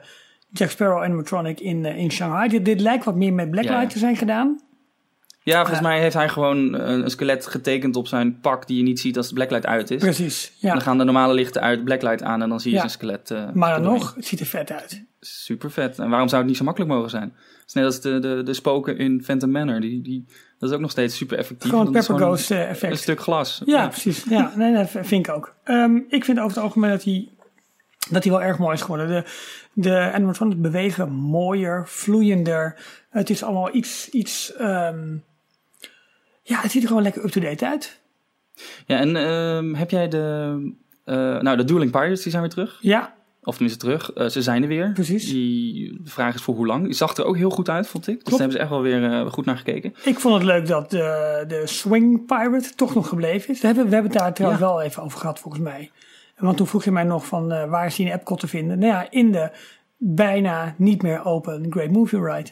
Jack 0.53 0.71
Sparrow 0.71 1.03
animatronic 1.03 1.61
in, 1.61 1.85
eh, 1.85 1.97
in 1.97 2.11
Shanghai. 2.11 2.49
Dit, 2.49 2.65
dit 2.65 2.81
lijkt 2.81 3.05
wat 3.05 3.17
meer 3.17 3.33
met 3.33 3.51
Blacklight 3.51 3.77
Ja, 3.81 3.87
ja. 3.87 3.93
te 3.93 3.99
zijn 3.99 4.17
gedaan. 4.17 4.61
Ja, 5.45 5.57
volgens 5.59 5.79
Eh. 5.79 5.85
mij 5.85 6.01
heeft 6.01 6.15
hij 6.15 6.29
gewoon 6.29 6.57
een, 6.75 7.03
een 7.05 7.11
skelet 7.11 7.47
getekend 7.47 7.97
op 7.97 8.07
zijn 8.07 8.41
pak 8.41 8.67
die 8.67 8.77
je 8.77 8.83
niet 8.83 9.01
ziet 9.01 9.17
als 9.17 9.29
de 9.29 9.35
blacklight 9.35 9.67
uit 9.67 9.91
is. 9.91 10.01
Precies, 10.01 10.53
ja. 10.59 10.73
Dan 10.73 10.81
gaan 10.81 10.99
de 10.99 11.05
normale 11.05 11.35
lichten 11.35 11.63
uit, 11.63 11.85
blacklight 11.85 12.23
aan 12.23 12.43
en 12.43 12.49
dan 12.49 12.61
zie 12.61 12.71
je 12.71 12.77
Ja. 12.77 12.83
zijn 12.83 12.93
skelet. 12.93 13.31
eh, 13.31 13.45
Maar 13.55 13.83
dan 13.83 13.93
nog, 13.93 14.15
het 14.15 14.27
ziet 14.27 14.41
er 14.41 14.47
vet 14.47 14.73
uit. 14.73 15.05
Super 15.21 15.71
vet. 15.71 15.99
En 15.99 16.11
waarom 16.11 16.29
zou 16.29 16.41
het 16.41 16.49
niet 16.51 16.59
zo 16.59 16.65
makkelijk 16.65 16.93
mogen 16.93 17.11
zijn? 17.11 17.33
Het 17.33 17.65
is 17.67 17.73
net 17.73 17.85
als 17.85 18.01
de, 18.01 18.19
de, 18.19 18.43
de 18.45 18.55
spoken 18.55 18.99
in 18.99 19.23
Phantom 19.25 19.51
Manor. 19.51 19.81
Die, 19.81 20.03
die, 20.03 20.25
dat 20.59 20.69
is 20.69 20.75
ook 20.75 20.81
nog 20.83 20.91
steeds 20.91 21.17
super 21.17 21.39
effectief. 21.39 21.71
Gewoon 21.71 21.91
Pepper 21.93 22.17
Ghost 22.17 22.51
eh, 22.51 22.59
Een 22.61 22.67
effect. 22.67 22.99
stuk 22.99 23.21
glas. 23.21 23.63
Ja, 23.65 23.89
precies. 23.89 24.25
Ja, 24.29 24.53
nee, 24.57 24.75
dat 24.75 24.91
vind 24.91 25.27
ik 25.29 25.35
ook. 25.35 25.55
Ehm, 25.65 25.97
ik 26.09 26.25
vind 26.25 26.39
over 26.39 26.51
het 26.55 26.63
algemeen 26.65 26.91
dat 26.91 27.05
hij, 27.05 27.29
dat 28.13 28.23
hij 28.25 28.33
wel 28.33 28.43
erg 28.43 28.59
mooi 28.59 28.75
is 28.75 28.81
geworden. 28.81 29.09
De, 29.09 29.25
de 29.73 30.11
animatronics 30.13 30.61
bewegen 30.61 31.11
mooier, 31.13 31.87
vloeiender. 31.89 32.77
Het 33.11 33.31
is 33.31 33.43
allemaal 33.43 33.75
iets, 33.75 34.09
iets 34.09 34.53
ehm, 34.57 35.17
ja, 36.43 36.61
het 36.61 36.71
ziet 36.71 36.83
er 36.83 36.89
gewoon 36.89 37.03
lekker 37.03 37.25
up-to-date 37.25 37.67
uit. 37.67 38.01
Ja, 38.87 38.99
en 38.99 39.17
ehm, 39.17 39.75
heb 39.75 39.91
jij 39.91 40.09
de... 40.09 40.57
eh, 41.05 41.15
nou, 41.41 41.57
de 41.57 41.65
Dueling 41.65 41.91
Pirates, 41.91 42.23
die 42.23 42.31
zijn 42.31 42.43
weer 42.43 42.53
terug. 42.53 42.79
Ja, 42.81 43.15
Of 43.45 43.53
tenminste 43.55 43.79
terug. 43.85 44.13
Eh, 44.13 44.29
ze 44.29 44.43
zijn 44.43 44.63
er 44.63 44.69
weer. 44.69 44.91
Precies. 44.93 45.25
Die, 45.31 45.99
de 46.03 46.11
vraag 46.11 46.35
is 46.35 46.43
voor 46.43 46.55
hoe 46.55 46.67
lang. 46.67 46.85
Die 46.85 46.93
zag 46.95 47.17
er 47.17 47.25
ook 47.25 47.37
heel 47.37 47.51
goed 47.51 47.69
uit, 47.69 47.87
vond 47.87 48.07
ik. 48.09 48.15
Dus 48.15 48.23
Klopt. 48.23 48.39
daar 48.39 48.49
hebben 48.49 48.57
ze 48.57 48.63
echt 48.63 48.71
wel 48.71 48.83
weer 49.11 49.21
eh, 49.27 49.33
goed 49.33 49.45
naar 49.45 49.57
gekeken. 49.57 49.95
ik 50.05 50.19
vond 50.21 50.35
het 50.35 50.45
leuk 50.45 50.67
dat 50.67 50.91
de, 50.91 51.45
de 51.49 51.63
Swing 51.67 52.27
Pirate 52.27 52.75
toch 52.75 52.95
nog 52.95 53.09
gebleven 53.09 53.55
is. 53.55 53.61
We 53.61 53.67
hebben, 53.67 53.85
we 53.89 53.93
hebben 53.93 54.11
het 54.11 54.21
daar 54.21 54.35
trouwens 54.35 54.63
Ja. 54.63 54.69
wel 54.69 54.83
even 54.83 55.03
over 55.03 55.19
gehad, 55.19 55.39
volgens 55.39 55.63
mij. 55.63 55.91
Want 56.43 56.57
toen 56.57 56.67
vroeg 56.67 56.85
je 56.85 56.91
mij 56.93 57.05
nog 57.05 57.27
van 57.27 57.53
eh, 57.53 57.69
waar 57.71 57.87
is 57.87 57.95
die 57.97 58.07
in 58.07 58.13
Epcot 58.13 58.41
te 58.41 58.49
vinden? 58.49 58.79
Nou 58.79 58.93
ja, 58.93 59.07
in 59.11 59.33
de 59.33 59.51
bijna 59.97 60.75
niet 60.79 61.03
meer 61.03 61.25
open 61.25 61.67
Great 61.71 61.91
Movie 61.91 62.21
Ride. 62.25 62.51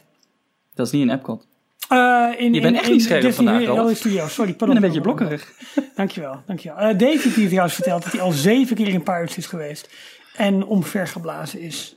Dat 0.74 0.86
is 0.86 0.92
niet 0.92 1.02
in 1.02 1.10
Epcot. 1.10 1.46
Eh, 1.88 2.28
in, 2.36 2.54
Je 2.54 2.60
bent 2.60 2.74
in, 2.74 2.80
echt 2.80 2.90
niet 2.90 3.02
scherp 3.02 3.32
vandaag, 3.32 3.54
Ralf. 3.64 3.66
Hollywood 3.68 3.96
Studios. 3.96 4.34
Sorry, 4.34 4.50
Ik 4.52 4.56
pardon. 4.56 4.76
ben 4.80 4.84
een 4.84 4.92
beetje 4.92 5.04
blokkerig. 5.14 5.52
Dankjewel, 5.94 6.42
dankjewel. 6.46 6.78
Eh 6.78 6.98
David 6.98 7.34
die 7.34 7.46
trouwens 7.48 7.74
vertelt 7.74 8.02
dat 8.02 8.12
hij 8.12 8.20
al 8.20 8.32
zeven 8.32 8.76
keer 8.76 8.88
in 8.88 9.02
Pirates 9.02 9.36
is 9.36 9.46
geweest. 9.46 9.88
En 10.36 10.64
omvergeblazen 10.64 11.60
is. 11.60 11.96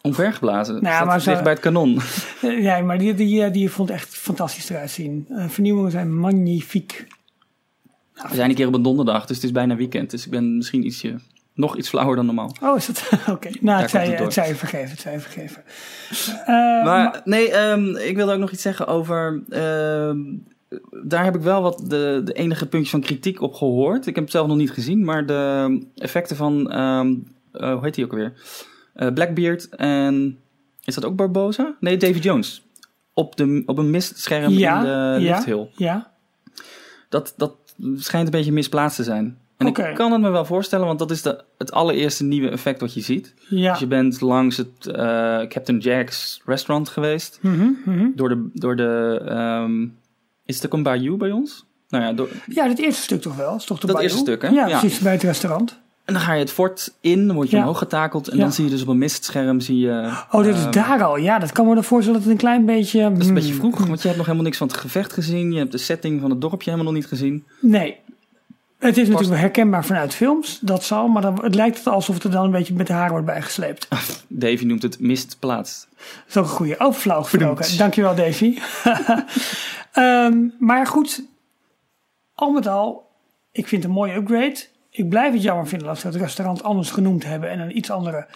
Omvergeblazen. 0.00 0.74
Nou, 0.82 0.86
Staat 0.94 1.06
maar 1.06 1.20
zo- 1.20 1.30
dicht 1.30 1.42
bij 1.42 1.52
het 1.52 1.60
kanon. 1.62 2.00
Eh, 2.42 2.62
ja, 2.68 2.80
maar 2.80 2.98
die, 2.98 3.14
die, 3.14 3.50
die 3.50 3.70
vond 3.70 3.90
echt 3.90 4.08
fantastisch 4.08 4.70
eruit 4.70 4.90
zien. 4.90 5.26
Vernieuwingen 5.48 5.90
zijn 5.90 6.18
magnifiek. 6.18 7.06
We 8.14 8.34
zijn 8.34 8.50
een 8.50 8.56
keer 8.56 8.66
op 8.66 8.74
een 8.74 8.82
donderdag, 8.82 9.26
dus 9.26 9.36
het 9.36 9.44
is 9.44 9.52
bijna 9.52 9.76
weekend. 9.76 10.10
Dus 10.10 10.24
ik 10.24 10.30
ben 10.30 10.56
misschien 10.56 10.86
ietsje, 10.86 11.14
nog 11.54 11.76
iets 11.76 11.88
flauwer 11.88 12.16
dan 12.16 12.26
normaal. 12.26 12.52
Oh, 12.62 12.76
is 12.76 12.86
dat? 12.86 13.10
Oké. 13.36 13.50
Nou, 13.60 13.80
het 13.80 13.90
zij, 13.90 14.06
het 14.08 14.18
het 14.18 14.32
zij 14.32 14.48
je 14.48 14.54
vergeven. 14.54 14.90
Het 14.90 15.00
zij 15.00 15.12
je 15.12 15.20
vergeven. 15.20 15.62
Maar 16.84 17.20
nee, 17.24 17.50
ehm, 17.50 17.96
ik 17.96 18.16
wilde 18.16 18.32
ook 18.32 18.38
nog 18.38 18.50
iets 18.50 18.62
zeggen 18.62 18.86
over. 18.86 19.42
ehm, 19.48 20.18
daar 21.02 21.24
heb 21.24 21.34
ik 21.34 21.40
wel 21.42 21.62
wat 21.62 21.84
de, 21.88 22.20
de 22.24 22.32
enige 22.32 22.66
puntje 22.66 22.90
van 22.90 23.00
kritiek 23.00 23.40
op 23.40 23.54
gehoord. 23.54 24.06
Ik 24.06 24.14
heb 24.14 24.24
het 24.24 24.32
zelf 24.32 24.46
nog 24.46 24.56
niet 24.56 24.70
gezien, 24.72 25.04
maar 25.04 25.26
de 25.26 25.82
effecten 25.96 26.36
van. 26.36 26.70
ehm, 26.70 27.14
eh, 27.52 27.72
hoe 27.72 27.82
heet 27.84 27.94
die 27.94 28.04
ook 28.04 28.10
alweer? 28.10 28.32
Eh, 28.94 29.12
Blackbeard 29.12 29.68
en. 29.68 30.38
Is 30.84 30.94
dat 30.94 31.04
ook 31.04 31.16
Barbosa? 31.16 31.76
Nee, 31.80 31.96
David 31.96 32.22
Jones. 32.22 32.62
Op, 33.14 33.36
de, 33.36 33.62
op 33.66 33.78
een 33.78 33.90
mistscherm 33.90 34.52
ja, 34.52 34.76
in 34.78 34.82
de 34.84 35.24
ja, 35.24 35.34
lifthill. 35.34 35.68
ja. 35.76 36.10
Dat, 37.08 37.34
dat 37.36 37.54
schijnt 37.96 38.26
een 38.26 38.32
beetje 38.32 38.52
misplaatst 38.52 38.96
te 38.96 39.02
zijn. 39.02 39.38
En 39.56 39.66
ik 39.66 39.94
kan 39.94 40.12
het 40.12 40.20
me 40.20 40.30
wel 40.30 40.44
voorstellen, 40.44 40.86
want 40.86 40.98
dat 40.98 41.10
is 41.10 41.22
de, 41.22 41.44
het 41.58 41.72
allereerste 41.72 42.24
nieuwe 42.24 42.48
effect 42.48 42.80
wat 42.80 42.94
je 42.94 43.00
ziet. 43.00 43.34
Ja. 43.48 43.70
Dus 43.70 43.80
je 43.80 43.86
bent 43.86 44.20
langs 44.20 44.56
het 44.56 44.86
eh, 44.86 44.94
Captain 45.48 45.78
Jack's 45.78 46.40
restaurant 46.44 46.88
geweest. 46.88 47.38
Mhm, 47.42 47.70
mhm. 47.84 48.06
Door 48.14 48.28
de, 48.28 48.50
door 48.54 48.76
de 48.76 49.22
ehm, 49.28 49.86
is 50.44 50.62
het 50.62 50.72
een 50.72 50.82
bayou 50.82 51.16
bij 51.16 51.30
ons? 51.30 51.66
Nou 51.88 52.04
ja, 52.04 52.12
door, 52.12 52.28
Ja, 52.46 52.68
het 52.68 52.78
eerste 52.78 53.02
stuk 53.02 53.20
toch 53.20 53.36
wel? 53.36 53.56
Is 53.56 53.64
toch 53.64 53.78
de 53.80 53.86
Dat 53.86 53.96
bayou? 53.96 54.12
eerste 54.14 54.30
stuk, 54.30 54.42
hè? 54.42 54.48
Ja, 54.48 54.66
Ja. 54.66 54.78
precies, 54.78 54.98
bij 54.98 55.12
het 55.12 55.22
restaurant. 55.22 55.80
En 56.04 56.14
dan 56.14 56.22
ga 56.22 56.32
je 56.32 56.40
het 56.40 56.50
fort 56.52 56.92
in, 57.00 57.26
dan 57.26 57.36
word 57.36 57.50
je 57.50 57.56
Ja. 57.56 57.62
omhoog 57.62 57.78
getakeld. 57.78 58.28
En 58.28 58.36
Ja. 58.36 58.42
dan 58.42 58.52
zie 58.52 58.64
je 58.64 58.70
dus 58.70 58.82
op 58.82 58.88
een 58.88 58.98
mistscherm, 58.98 59.60
zie 59.60 59.78
je... 59.78 60.12
Oh, 60.30 60.42
dit 60.42 60.54
is 60.54 60.62
ehm, 60.62 60.70
daar 60.72 61.02
al. 61.02 61.16
Ja, 61.16 61.38
dat 61.38 61.52
kan 61.52 61.66
me 61.66 61.76
ervoor 61.76 62.04
dat 62.04 62.14
het 62.14 62.26
een 62.26 62.36
klein 62.36 62.64
beetje... 62.64 63.02
Dat 63.10 63.18
is 63.20 63.26
een 63.26 63.34
beetje 63.34 63.54
vroeg, 63.54 63.78
want 63.86 64.00
je 64.00 64.06
hebt 64.06 64.16
nog 64.16 64.26
helemaal 64.26 64.46
niks 64.46 64.58
van 64.58 64.66
het 64.66 64.76
gevecht 64.76 65.12
gezien. 65.12 65.52
Je 65.52 65.58
hebt 65.58 65.72
de 65.72 65.78
setting 65.78 66.20
van 66.20 66.30
het 66.30 66.40
dorpje 66.40 66.70
helemaal 66.70 66.92
nog 66.92 67.02
niet 67.02 67.10
gezien. 67.10 67.44
Nee. 67.60 67.96
Het 68.78 68.96
is 68.96 69.08
natuurlijk 69.08 69.40
herkenbaar 69.40 69.84
vanuit 69.84 70.14
films, 70.14 70.58
dat 70.60 70.84
zal, 70.84 71.08
maar 71.08 71.22
dan, 71.22 71.44
het 71.44 71.54
lijkt 71.54 71.78
het 71.78 71.86
alsof 71.86 72.14
het 72.14 72.24
er 72.24 72.30
dan 72.30 72.44
een 72.44 72.50
beetje 72.50 72.74
met 72.74 72.86
de 72.86 72.92
haren 72.92 73.10
wordt 73.10 73.26
bijgesleept. 73.26 73.88
Davy 74.28 74.64
noemt 74.64 74.82
het 74.82 75.00
mistplaatst. 75.00 75.88
Dat 75.96 76.06
is 76.28 76.36
ook 76.36 76.44
een 76.44 76.50
goede. 76.50 76.78
Over 76.78 77.00
flauw 77.00 77.22
gesproken. 77.22 77.78
Dankjewel, 77.78 78.14
Davy. 78.14 78.58
Ehm, 79.92 80.48
maar 80.58 80.86
goed, 80.86 81.24
al 82.34 82.50
met 82.50 82.66
al, 82.66 83.10
ik 83.52 83.66
vind 83.68 83.82
het 83.82 83.90
een 83.90 83.96
mooie 83.98 84.14
upgrade. 84.14 84.56
Ik 84.94 85.08
blijf 85.08 85.32
het 85.32 85.42
jammer 85.42 85.66
vinden 85.68 85.86
dat 85.88 85.98
ze 85.98 86.06
het 86.06 86.16
restaurant 86.16 86.62
anders 86.62 86.90
genoemd 86.90 87.24
hebben 87.24 87.50
en 87.50 87.60
een 87.60 87.76
iets 87.76 87.90
andere 87.90 88.26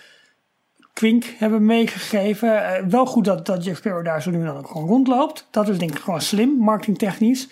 kwink 0.92 1.24
hebben 1.38 1.64
meegegeven. 1.64 2.64
Eh, 2.76 2.84
wel 2.84 3.06
goed 3.06 3.24
dat, 3.24 3.46
dat 3.46 3.64
Jack 3.64 3.76
Sparrow 3.76 4.04
daar 4.04 4.22
zo 4.22 4.30
nu 4.30 4.38
en 4.38 4.44
dan 4.44 4.56
ook 4.56 4.66
gewoon 4.66 4.88
rondloopt. 4.88 5.46
Dat 5.50 5.68
is 5.68 5.78
denk 5.78 5.90
ik 5.90 5.98
gewoon 5.98 6.20
slim, 6.20 6.56
marketingtechnisch. 6.58 7.48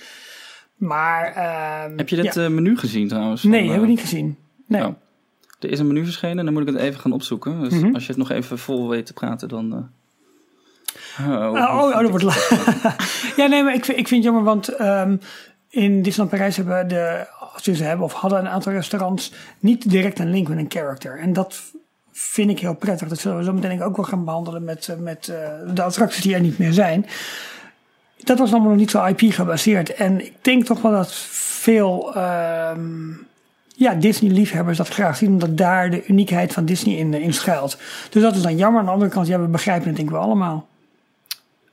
Maar... 0.77 1.25
ehm, 1.33 1.97
Heb 1.99 2.09
je 2.09 2.17
dit 2.17 2.35
ja. 2.35 2.45
eh, 2.45 2.51
menu 2.51 2.77
gezien 2.79 3.09
trouwens? 3.09 3.43
Nee, 3.43 3.61
eh, 3.61 3.65
hebben 3.69 3.83
we 3.87 3.91
niet 3.93 4.01
gezien. 4.01 4.37
Nee. 4.67 4.83
oh. 4.87 4.95
Er 5.61 5.71
is 5.71 5.79
een 5.79 5.87
menu 5.87 6.05
verschenen, 6.05 6.45
dan 6.45 6.55
moet 6.55 6.63
ik 6.69 6.75
het 6.75 6.83
even 6.83 7.01
gaan 7.01 7.13
opzoeken. 7.13 7.61
Dus 7.61 7.73
Mhm. 7.73 7.95
als 7.95 8.03
je 8.03 8.09
het 8.09 8.19
nog 8.19 8.31
even 8.31 8.59
vol 8.59 8.89
weet 8.89 9.07
te 9.07 9.13
praten, 9.13 9.49
dan... 9.49 9.73
Oh, 9.73 9.83
Oh, 11.29 11.53
oh, 11.53 11.83
oh, 11.83 12.01
dat 12.01 12.11
wordt 12.11 12.25
Ja, 13.37 13.47
nee, 13.47 13.63
maar 13.63 13.75
ik 13.75 13.85
vind, 13.85 13.99
ik 13.99 14.09
vind 14.09 14.25
het 14.25 14.33
jammer, 14.33 14.43
want 14.43 14.69
ehm, 14.69 15.17
in 15.75 16.03
Disneyland 16.03 16.31
Parijs 16.31 16.57
hebben 16.57 16.89
de, 16.89 17.27
ze 17.63 17.85
hebben 17.85 18.07
of 18.07 18.13
hadden 18.13 18.39
een 18.39 18.49
aantal 18.49 18.73
restaurants 18.73 19.33
niet 19.59 19.91
direct 19.91 20.19
een 20.19 20.31
link 20.31 20.49
met 20.49 20.59
een 20.59 20.67
character. 20.69 21.19
En 21.19 21.33
dat 21.33 21.63
vind 22.13 22.51
ik 22.51 22.59
heel 22.59 22.75
prettig. 22.75 23.09
Dat 23.09 23.19
zullen 23.19 23.39
we 23.39 23.45
zo 23.45 23.53
meteen 23.53 23.83
ook 23.83 23.97
wel 23.97 24.05
gaan 24.05 24.25
behandelen 24.25 24.65
met, 24.65 24.89
eh, 24.89 24.97
met 24.97 25.29
eh, 25.29 25.75
de 25.75 25.83
attracties 25.83 26.23
die 26.23 26.35
er 26.35 26.41
niet 26.41 26.59
meer 26.59 26.73
zijn. 26.73 27.07
Dat 28.17 28.39
was 28.39 28.51
allemaal 28.51 28.69
nog 28.69 28.79
niet 28.79 28.91
zo 28.91 29.05
IP 29.05 29.21
gebaseerd. 29.21 29.95
En 29.95 30.25
ik 30.25 30.33
denk 30.41 30.65
toch 30.65 30.83
wel 30.83 30.93
dat 30.93 31.13
veel 31.15 32.15
ehm, 32.15 33.11
ja, 33.77 33.95
Disney-liefhebbers 33.95 34.79
dat 34.79 34.89
graag 34.89 35.17
zien, 35.17 35.31
omdat 35.31 35.57
daar 35.57 35.91
de 35.91 36.07
uniekheid 36.07 36.53
van 36.53 36.65
Disney 36.65 36.97
in, 36.97 37.15
in 37.15 37.35
schuilt. 37.35 37.79
Dus 38.11 38.23
dat 38.23 38.35
is 38.35 38.43
dan 38.43 38.57
jammer. 38.57 38.81
Aan 38.81 38.87
de 38.87 38.93
andere 38.93 39.11
kant, 39.11 39.27
ja, 39.27 39.41
we 39.41 39.47
begrijpen 39.47 39.87
het 39.87 39.97
denk 39.97 40.09
ik 40.09 40.15
wel 40.15 40.25
allemaal. 40.25 40.67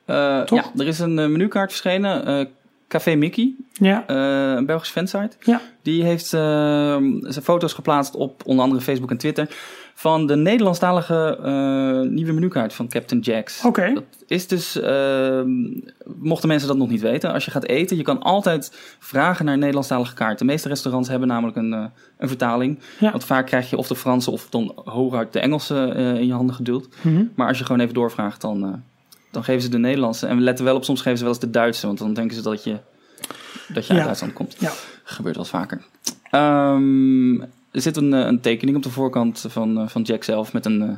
Eh, 0.05 0.41
Toch? 0.41 0.59
ja, 0.59 0.81
er 0.81 0.87
is 0.87 0.99
een 0.99 1.13
menukaart 1.13 1.69
verschenen. 1.69 2.49
Café 2.91 3.15
Mickey, 3.15 3.55
Ja, 3.73 4.03
eh, 4.07 4.55
een 4.57 4.65
Belgische 4.65 4.93
fansite. 4.93 5.31
ja. 5.39 5.61
Die 5.81 6.03
heeft 6.03 6.33
eh, 6.33 6.39
zijn 7.21 7.43
foto's 7.43 7.73
geplaatst 7.73 8.15
op 8.15 8.41
onder 8.45 8.63
andere 8.63 8.81
Facebook 8.81 9.11
en 9.11 9.17
Twitter. 9.17 9.47
van 9.93 10.27
de 10.27 10.35
Nederlandstalige 10.35 11.37
eh, 11.43 12.09
nieuwe 12.09 12.31
menukaart 12.31 12.73
van 12.73 12.87
Captain 12.87 13.21
Jack's. 13.21 13.65
Oké. 13.65 13.93
Dat 13.93 14.03
is 14.27 14.47
dus, 14.47 14.79
ehm, 14.79 15.51
mochten 16.15 16.47
mensen 16.47 16.67
dat 16.67 16.77
nog 16.77 16.89
niet 16.89 17.01
weten, 17.01 17.33
als 17.33 17.45
je 17.45 17.51
gaat 17.51 17.65
eten, 17.65 17.97
je 17.97 18.03
kan 18.03 18.21
altijd 18.21 18.95
vragen 18.99 19.45
naar 19.45 19.53
een 19.53 19.59
Nederlandstalige 19.59 20.13
kaart. 20.13 20.39
De 20.39 20.45
meeste 20.45 20.67
restaurants 20.67 21.09
hebben 21.09 21.27
namelijk 21.27 21.57
een, 21.57 21.73
eh, 21.73 21.85
een 22.17 22.27
vertaling. 22.27 22.79
Ja. 22.99 23.11
Want 23.11 23.25
vaak 23.25 23.45
krijg 23.45 23.69
je 23.69 23.77
of 23.77 23.87
de 23.87 23.95
Franse 23.95 24.31
of 24.31 24.49
dan 24.49 24.71
hooguit 24.85 25.33
de 25.33 25.39
Engelse 25.39 25.75
in 26.19 26.27
je 26.27 26.33
handen 26.33 26.55
geduld. 26.55 26.87
Mhm. 27.01 27.23
Maar 27.35 27.47
als 27.47 27.57
je 27.57 27.65
gewoon 27.65 27.81
even 27.81 27.93
doorvraagt, 27.93 28.41
dan, 28.41 28.83
dan 29.31 29.43
geven 29.43 29.61
ze 29.61 29.69
de 29.69 29.77
Nederlandse. 29.77 30.27
En 30.27 30.35
we 30.37 30.41
letten 30.41 30.65
wel 30.65 30.75
op, 30.75 30.83
soms 30.83 31.01
geven 31.01 31.17
ze 31.17 31.23
wel 31.23 31.33
eens 31.33 31.41
de 31.41 31.49
Duitse, 31.49 31.85
want 31.87 31.97
dan 31.97 32.13
denken 32.13 32.35
ze 32.35 32.41
dat 32.41 32.63
je, 32.63 32.77
dat 33.67 33.85
je 33.85 33.89
uit 33.91 33.99
Ja. 33.99 34.03
Duitsland 34.05 34.33
komt. 34.33 34.55
Ja. 34.59 34.71
Gebeurt 35.03 35.35
wel 35.35 35.45
vaker. 35.45 35.81
Ehm, 36.31 37.41
er 37.71 37.81
zit 37.81 37.97
een, 37.97 38.13
eh, 38.13 38.19
een 38.25 38.41
tekening 38.41 38.77
op 38.77 38.83
de 38.83 38.89
voorkant 38.89 39.45
van, 39.49 39.79
eh, 39.79 39.87
van 39.87 40.01
Jack 40.01 40.23
zelf 40.23 40.53
met 40.53 40.65
een... 40.65 40.81
eh, 40.81 40.89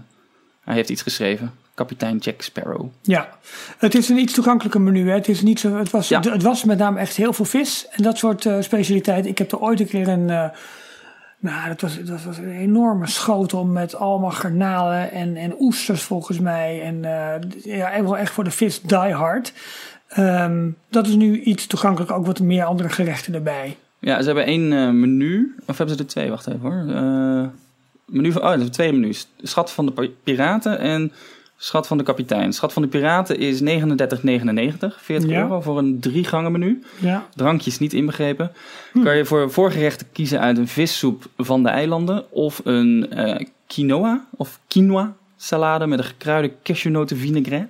hij 0.63 0.73
heeft 0.75 0.89
iets 0.89 1.01
geschreven. 1.01 1.51
Kapitein 1.73 2.17
Jack 2.17 2.41
Sparrow. 2.41 2.85
Ja, 3.01 3.29
het 3.77 3.95
is 3.95 4.09
een 4.09 4.17
iets 4.17 4.33
toegankelijker 4.33 4.81
menu. 4.81 5.07
Hè. 5.09 5.13
Het, 5.15 5.27
is 5.27 5.41
niet 5.41 5.59
zo, 5.59 5.75
het, 5.77 5.89
was, 5.91 6.07
Ja. 6.07 6.19
het 6.21 6.41
was 6.41 6.63
met 6.63 6.77
name 6.77 6.99
echt 6.99 7.15
heel 7.15 7.33
veel 7.33 7.45
vis 7.45 7.87
en 7.91 8.03
dat 8.03 8.17
soort 8.17 8.45
eh 8.45 8.55
specialiteiten. 8.61 9.31
Ik 9.31 9.37
heb 9.37 9.51
er 9.51 9.59
ooit 9.59 9.79
een 9.79 9.87
keer 9.87 10.07
een. 10.07 10.51
Nou, 11.43 11.67
dat 11.67 11.81
was, 11.81 12.23
was 12.25 12.37
een 12.37 12.57
enorme 12.57 13.07
schotel 13.07 13.65
met 13.65 13.95
allemaal 13.95 14.31
garnalen 14.31 15.11
en, 15.11 15.35
en 15.35 15.55
oesters 15.59 16.03
volgens 16.03 16.39
mij. 16.39 16.81
En 16.81 17.05
eh, 17.05 17.41
ja, 17.77 17.91
echt 17.91 18.03
wel 18.03 18.17
echt 18.17 18.31
voor 18.31 18.43
de 18.43 18.51
vis 18.51 18.81
die 18.81 18.97
hard. 18.97 19.53
Ehm, 20.07 20.69
dat 20.89 21.07
is 21.07 21.15
nu 21.15 21.41
iets 21.41 21.67
toegankelijk, 21.67 22.11
ook 22.11 22.25
wat 22.25 22.39
meer 22.39 22.63
andere 22.63 22.89
gerechten 22.89 23.33
erbij. 23.33 23.77
Ja, 23.99 24.19
ze 24.19 24.25
hebben 24.25 24.45
één 24.45 24.73
eh, 24.73 24.89
menu. 24.89 25.55
Of 25.65 25.77
hebben 25.77 25.95
ze 25.95 26.01
er 26.01 26.09
twee? 26.09 26.29
Wacht 26.29 26.47
even 26.47 26.59
hoor. 26.59 26.95
Eh, 26.95 27.47
menu 28.05 28.31
van, 28.31 28.41
oh, 28.41 28.51
er 28.51 28.57
zijn 28.59 28.71
twee 28.71 28.93
menus. 28.93 29.27
Schat 29.41 29.71
van 29.71 29.85
de 29.85 29.91
pi- 29.91 30.15
piraten 30.23 30.79
en 30.79 31.11
schat 31.63 31.87
van 31.87 31.97
de 31.97 32.03
kapitein. 32.03 32.53
Schat 32.53 32.73
van 32.73 32.81
de 32.81 32.87
piraten 32.87 33.37
is 33.37 33.59
39,99. 33.61 35.01
40 35.01 35.29
Ja. 35.29 35.41
euro 35.41 35.61
voor 35.61 35.77
een 35.77 35.99
drie 35.99 36.23
gangen 36.23 36.51
menu. 36.51 36.83
Ja, 36.99 37.25
Drankjes 37.35 37.79
niet 37.79 37.93
inbegrepen. 37.93 38.51
Kan 39.03 39.17
je 39.17 39.25
voor 39.25 39.51
voorgerechten 39.51 40.07
kiezen 40.11 40.39
uit 40.39 40.57
een 40.57 40.67
vissoep 40.67 41.23
van 41.37 41.63
de 41.63 41.69
eilanden. 41.69 42.31
Of 42.31 42.61
een 42.63 43.11
eh, 43.11 43.45
quinoa 43.67 44.25
of 44.31 44.59
quinoa 44.67 45.13
salade 45.37 45.85
met 45.87 45.99
een 45.99 46.05
gekruide 46.05 46.51
cashewnoten 46.63 47.17
vinaigrette. 47.17 47.67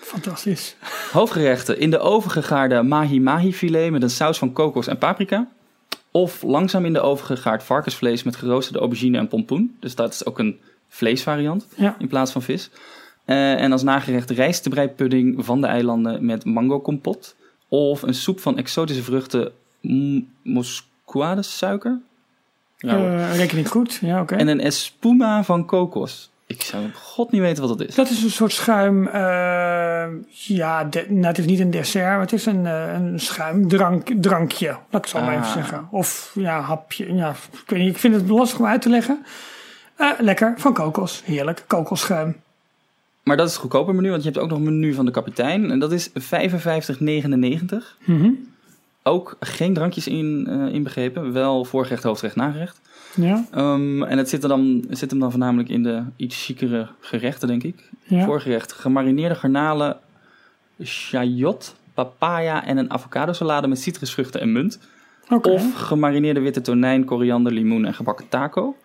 fantastisch. 0.00 0.76
Hoofdgerechten 1.12 1.78
in 1.80 1.90
de 1.90 1.98
oven 1.98 2.30
gegaarde 2.30 2.82
mahi-mahi 2.82 3.52
filet 3.52 3.90
met 3.90 4.02
een 4.02 4.10
saus 4.10 4.38
van 4.38 4.52
kokos 4.52 4.86
en 4.86 4.98
paprika. 4.98 5.48
Of 6.10 6.42
langzaam 6.42 6.84
in 6.84 6.92
de 6.92 7.00
oven 7.00 7.26
gegaard 7.26 7.62
varkensvlees 7.62 8.22
met 8.22 8.36
geroosterde 8.36 8.78
aubergine 8.78 9.18
en 9.18 9.28
pompoen. 9.28 9.76
Dus 9.80 9.94
dat 9.94 10.12
is 10.12 10.26
ook 10.26 10.38
een 10.38 10.58
vleesvariant 10.88 11.66
Ja, 11.74 11.96
in 11.98 12.08
plaats 12.08 12.32
van 12.32 12.42
vis. 12.42 12.70
Eh, 13.24 13.62
en 13.62 13.72
als 13.72 13.82
nagerecht 13.82 14.30
rijstebreipudding 14.30 15.44
van 15.44 15.60
de 15.60 15.66
eilanden 15.66 16.24
met 16.26 16.44
mango 16.44 16.80
kompot. 16.80 17.36
Of 17.68 18.02
een 18.02 18.14
soep 18.14 18.40
van 18.40 18.56
exotische 18.58 19.02
vruchten 19.02 19.52
m- 19.80 20.20
suiker. 21.40 21.98
Eh, 22.78 23.36
reken 23.36 23.58
ik 23.58 23.66
goed. 23.68 23.98
Ja, 24.00 24.20
oké. 24.20 24.34
En 24.34 24.48
een 24.48 24.60
espuma 24.60 25.44
van 25.44 25.66
kokos. 25.66 26.30
Ik 26.46 26.62
zou 26.62 26.84
op 26.84 26.94
god 26.94 27.30
niet 27.32 27.40
weten 27.40 27.66
wat 27.68 27.78
dat 27.78 27.88
is. 27.88 27.94
Dat 27.94 28.10
is 28.10 28.22
een 28.22 28.30
soort 28.30 28.52
schuim. 28.52 29.06
eh, 29.06 30.06
ja, 30.30 30.84
de- 30.84 31.06
nou, 31.08 31.26
het 31.26 31.38
is 31.38 31.44
niet 31.46 31.60
een 31.60 31.70
dessert, 31.70 32.04
maar 32.06 32.20
het 32.20 32.32
is 32.32 32.46
een, 32.46 32.66
eh, 32.66 32.92
een 32.92 33.20
schuimdrank, 33.20 34.10
drankje. 34.20 34.66
Laat 34.66 34.78
ik 34.90 34.92
het 34.92 35.08
zo 35.08 35.20
maar 35.20 35.32
even 35.34 35.44
Ah. 35.46 35.52
zeggen. 35.52 35.88
Of 35.90 36.32
ja, 36.34 36.60
hapje. 36.60 37.14
Ja, 37.14 37.30
ik 37.64 37.70
weet 37.70 37.78
niet. 37.80 37.88
Ik 37.90 37.98
vind 37.98 38.14
het 38.14 38.28
lastig 38.28 38.58
om 38.58 38.66
uit 38.66 38.82
te 38.82 38.88
leggen. 38.88 39.24
Eh, 39.96 40.10
lekker, 40.18 40.54
van 40.56 40.72
kokos. 40.74 41.22
Heerlijk, 41.24 41.64
kokosschuim. 41.66 42.36
Maar 43.22 43.36
dat 43.36 43.46
is 43.46 43.52
het 43.52 43.60
goedkoper 43.62 43.94
menu, 43.94 44.10
want 44.10 44.22
je 44.22 44.28
hebt 44.28 44.42
ook 44.42 44.48
nog 44.48 44.58
een 44.58 44.64
menu 44.64 44.94
van 44.94 45.04
de 45.04 45.10
kapitein. 45.10 45.70
En 45.70 45.78
dat 45.78 45.92
is 45.92 46.10
55,99. 46.14 47.96
Mhm. 48.04 48.30
Ook 49.02 49.36
geen 49.40 49.74
drankjes 49.74 50.06
in, 50.06 50.46
eh, 50.48 50.74
inbegrepen. 50.74 51.32
Wel 51.32 51.64
voorgerecht, 51.64 52.02
hoofdgerecht, 52.02 52.36
nagerecht. 52.36 52.80
Ja, 53.14 53.44
Ehm, 53.50 54.02
en 54.02 54.18
het 54.18 54.28
zit, 54.28 54.42
er 54.42 54.48
dan, 54.48 54.84
zit 54.90 55.10
hem 55.10 55.20
dan 55.20 55.30
voornamelijk 55.30 55.68
in 55.68 55.82
de 55.82 56.02
iets 56.16 56.44
chicere 56.44 56.88
gerechten, 57.00 57.48
denk 57.48 57.62
ik. 57.62 57.88
ja. 58.04 58.24
Voorgerecht, 58.24 58.72
gemarineerde 58.72 59.34
garnalen, 59.34 59.96
shallot, 60.84 61.74
papaya 61.94 62.64
en 62.66 62.76
een 62.76 62.90
avocado 62.90 63.32
salade 63.32 63.66
met 63.68 63.80
citrusvruchten 63.80 64.40
en 64.40 64.52
munt. 64.52 64.78
Oké. 65.28 65.50
Of 65.50 65.74
gemarineerde 65.74 66.40
witte 66.40 66.60
tonijn, 66.60 67.04
koriander, 67.04 67.52
limoen 67.52 67.84
en 67.84 67.94
gebakken 67.94 68.28
taco. 68.28 68.76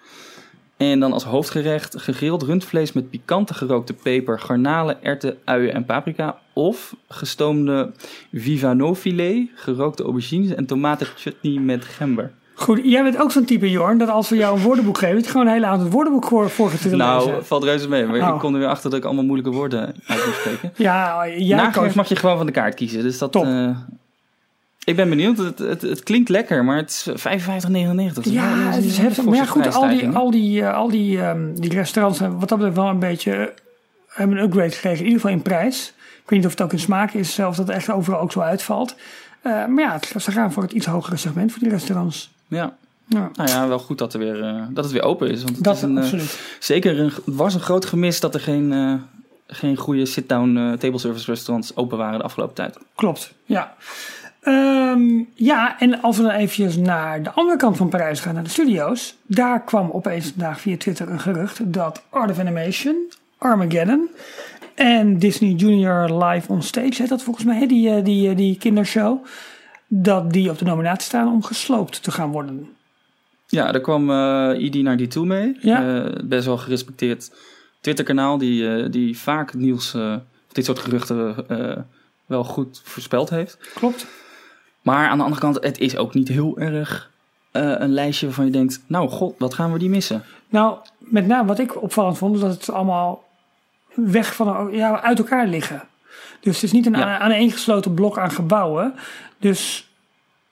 En 0.78 1.00
dan 1.00 1.14
als 1.14 1.24
hoofdgerecht 1.24 2.02
gegrild 2.02 2.44
rundvlees 2.44 2.94
met 2.94 3.10
pikante 3.10 3.54
gerookte 3.54 3.94
peper, 3.94 4.40
garnalen, 4.40 5.04
erwten, 5.04 5.38
uien 5.46 5.74
en 5.74 5.86
paprika. 5.86 6.38
Of 6.54 6.96
gestoomde 7.10 7.92
vivano-filet, 8.34 9.48
gerookte 9.56 10.04
aubergines 10.04 10.56
en 10.56 10.66
tomatenchutney 10.66 11.60
met 11.60 11.86
gember. 11.86 12.32
Goed, 12.54 12.80
jij 12.84 13.04
bent 13.04 13.18
ook 13.22 13.32
zo'n 13.32 13.46
type, 13.46 13.70
Jorn, 13.70 13.98
dat 13.98 14.10
als 14.10 14.30
we 14.30 14.36
jou 14.36 14.58
een 14.58 14.64
woordenboek 14.64 14.98
geven, 14.98 15.16
dat 15.16 15.26
je 15.26 15.32
gewoon 15.32 15.46
een 15.48 15.54
hele 15.54 15.66
avond 15.66 15.82
het 15.84 15.92
woordenboek 15.94 16.26
voor, 16.28 16.50
voor 16.50 16.70
gaat 16.70 16.80
zitten 16.80 16.98
Nou, 17.00 17.26
lezen. 17.26 17.46
valt 17.46 17.64
reuze 17.64 17.90
mee. 17.90 18.06
Maar 18.06 18.30
Oh. 18.30 18.34
ik 18.36 18.40
kom 18.40 18.54
er 18.54 18.60
weer 18.60 18.70
achter 18.70 18.90
dat 18.90 19.00
ik 19.00 19.06
allemaal 19.06 19.24
moeilijke 19.24 19.52
woorden 19.52 19.82
uit 20.08 20.26
moet 20.26 20.36
spreken. 20.36 20.72
Ja, 20.76 21.28
jij 21.28 21.58
Nagerecht 21.58 21.96
mag 21.96 22.10
je 22.10 22.16
gewoon 22.16 22.38
van 22.38 22.46
de 22.46 22.52
kaart 22.52 22.74
kiezen. 22.76 23.04
Dus 23.04 23.18
dat... 23.18 23.32
Top. 23.32 23.44
eh, 23.46 23.78
ik 24.90 24.96
ben 24.96 25.10
benieuwd. 25.10 25.38
Het, 25.38 25.60
het, 25.60 25.82
het 25.82 26.04
klinkt 26.04 26.30
lekker, 26.30 26.64
maar 26.66 26.78
het 26.78 26.90
is 26.90 27.10
55,99. 27.10 28.14
Dat 28.14 28.26
is 28.26 28.32
wel- 28.34 28.44
Ja, 28.44 28.72
het 28.72 28.84
is 28.84 28.98
heftig. 28.98 29.26
Maar 29.26 29.36
ja, 29.36 29.46
goed, 29.46 29.74
al 29.76 29.88
die, 29.90 30.10
al 30.10 30.32
die, 30.32 30.62
eh, 30.62 30.74
al 30.76 30.90
die, 30.90 31.22
ehm, 31.22 31.54
die 31.56 31.70
restaurants 31.74 32.20
hebben 32.20 32.40
wat 32.40 32.50
dat 32.50 32.58
betreft 32.58 32.78
wel 32.80 32.90
een 32.90 33.00
beetje 33.00 33.32
eh, 33.34 33.46
hebben 34.08 34.38
een 34.38 34.44
upgrade 34.44 34.72
gekregen. 34.72 35.00
In 35.00 35.06
ieder 35.06 35.20
geval 35.22 35.36
in 35.36 35.42
prijs. 35.44 35.94
Ik 35.98 36.30
weet 36.30 36.40
niet 36.40 36.46
of 36.46 36.52
het 36.52 36.62
ook 36.62 36.72
in 36.72 36.80
smaak 36.80 37.14
is, 37.14 37.34
zelfs 37.34 37.58
dat 37.58 37.68
het 37.68 37.76
echt 37.76 37.90
overal 37.90 38.20
ook 38.20 38.32
zo 38.32 38.40
uitvalt. 38.40 38.96
Eh, 39.42 39.52
maar 39.66 39.84
ja, 39.84 39.94
het- 39.94 40.24
ze 40.24 40.32
gaan 40.32 40.52
voor 40.52 40.64
het 40.64 40.72
iets 40.72 40.86
hogere 40.86 41.18
segment 41.18 41.52
voor 41.52 41.60
die 41.62 41.70
restaurants. 41.70 42.32
Ja. 42.48 42.76
Ja, 43.10 43.30
Nou 43.34 43.50
ja, 43.50 43.68
wel 43.68 43.80
goed 43.80 43.98
dat, 43.98 44.14
er 44.14 44.20
weer, 44.20 44.44
eh, 44.44 44.62
dat 44.70 44.84
het 44.84 44.94
weer 44.94 45.02
open 45.04 45.30
is. 45.32 45.44
Want 45.44 45.56
het 45.56 45.64
dat 45.64 45.76
is 45.76 45.82
een, 45.82 45.98
eh, 45.98 46.04
absoluut. 46.04 46.40
zeker 46.60 47.00
een, 47.00 47.06
het 47.06 47.22
was 47.26 47.54
een 47.54 47.60
groot 47.60 47.86
gemis 47.86 48.20
dat 48.20 48.34
er 48.34 48.40
geen, 48.42 48.74
eh, 48.74 48.94
geen 49.48 49.76
goede 49.78 50.06
sit-down 50.06 50.58
eh, 50.58 50.72
table 50.74 51.00
service 51.00 51.26
restaurants 51.32 51.76
open 51.76 51.98
waren 51.98 52.20
de 52.20 52.26
afgelopen 52.26 52.56
tijd. 52.56 52.78
Klopt, 52.96 53.34
ja. 53.46 53.74
Ehm, 54.48 55.24
ja, 55.34 55.80
en 55.80 56.02
als 56.02 56.18
we 56.18 56.24
dan 56.24 56.32
eventjes 56.32 56.78
naar 56.78 57.24
de 57.24 57.32
andere 57.32 57.58
kant 57.58 57.78
van 57.78 57.90
Parijs 57.90 58.20
gaan, 58.20 58.34
naar 58.34 58.44
de 58.44 58.50
studio's. 58.50 59.16
Daar 59.26 59.64
kwam 59.64 59.90
opeens 59.92 60.30
vandaag 60.30 60.60
via 60.62 60.78
Twitter 60.78 61.10
een 61.10 61.20
gerucht 61.20 61.74
dat 61.74 62.04
Art 62.10 62.32
of 62.32 62.40
Animation, 62.40 62.96
Armageddon 63.38 64.10
en 64.76 65.20
Disney 65.20 65.52
Junior 65.52 66.24
Live 66.24 66.52
on 66.52 66.62
Stage, 66.62 66.94
heet 67.02 67.10
dat 67.10 67.24
volgens 67.24 67.46
mij, 67.46 67.68
die, 67.68 67.90
eh, 67.90 68.04
die, 68.04 68.30
eh, 68.30 68.36
die 68.36 68.58
kindershow, 68.58 69.26
dat 69.88 70.32
die 70.32 70.50
op 70.50 70.58
de 70.58 70.66
nominatie 70.66 71.08
staan 71.08 71.34
om 71.34 71.44
gesloopt 71.44 72.04
te 72.04 72.12
gaan 72.12 72.32
worden. 72.32 72.70
Ja, 73.48 73.72
daar 73.72 73.82
kwam 73.82 74.12
eh 74.12 74.64
ID 74.64 74.76
naar 74.76 74.98
die 74.98 75.08
toe 75.08 75.26
mee. 75.26 75.58
Ja. 75.62 76.12
Best 76.24 76.46
wel 76.46 76.58
gerespecteerd 76.58 77.32
Twitter-kanaal 77.82 78.38
die, 78.38 78.90
die 78.90 79.18
vaak 79.18 79.54
nieuws, 79.54 79.96
of 79.96 80.52
dit 80.52 80.66
soort 80.66 80.80
geruchten 80.80 81.46
wel 82.26 82.44
goed 82.44 82.82
voorspeld 82.84 83.30
heeft. 83.30 83.58
Klopt. 83.74 84.08
Maar 84.92 85.10
aan 85.10 85.18
de 85.18 85.24
andere 85.24 85.42
kant, 85.42 85.58
het 85.64 85.80
is 85.80 85.98
ook 85.98 86.14
niet 86.14 86.28
heel 86.28 86.58
erg 86.58 87.12
eh, 87.52 87.74
een 87.78 87.94
lijstje 87.94 88.26
waarvan 88.26 88.46
je 88.46 88.52
denkt, 88.52 88.82
nou 88.88 89.10
god, 89.10 89.36
wat 89.38 89.54
gaan 89.54 89.74
we 89.74 89.80
die 89.80 89.90
missen? 89.90 90.24
Nou, 90.50 90.78
met 90.98 91.28
name 91.28 91.48
wat 91.48 91.60
ik 91.60 91.82
opvallend 91.82 92.18
vond, 92.18 92.36
is 92.36 92.42
dat 92.42 92.52
het 92.52 92.72
allemaal 92.72 93.24
weg 93.94 94.36
van 94.36 94.70
ja, 94.72 95.02
uit 95.02 95.18
elkaar 95.20 95.48
liggen. 95.48 95.82
Dus 96.40 96.56
het 96.56 96.64
is 96.64 96.72
niet 96.72 96.86
een 96.86 96.94
Ja. 96.98 97.04
aan 97.18 97.20
aaneengesloten 97.22 97.94
blok 97.94 98.18
aan 98.18 98.32
gebouwen. 98.32 98.94
Dus 99.40 99.88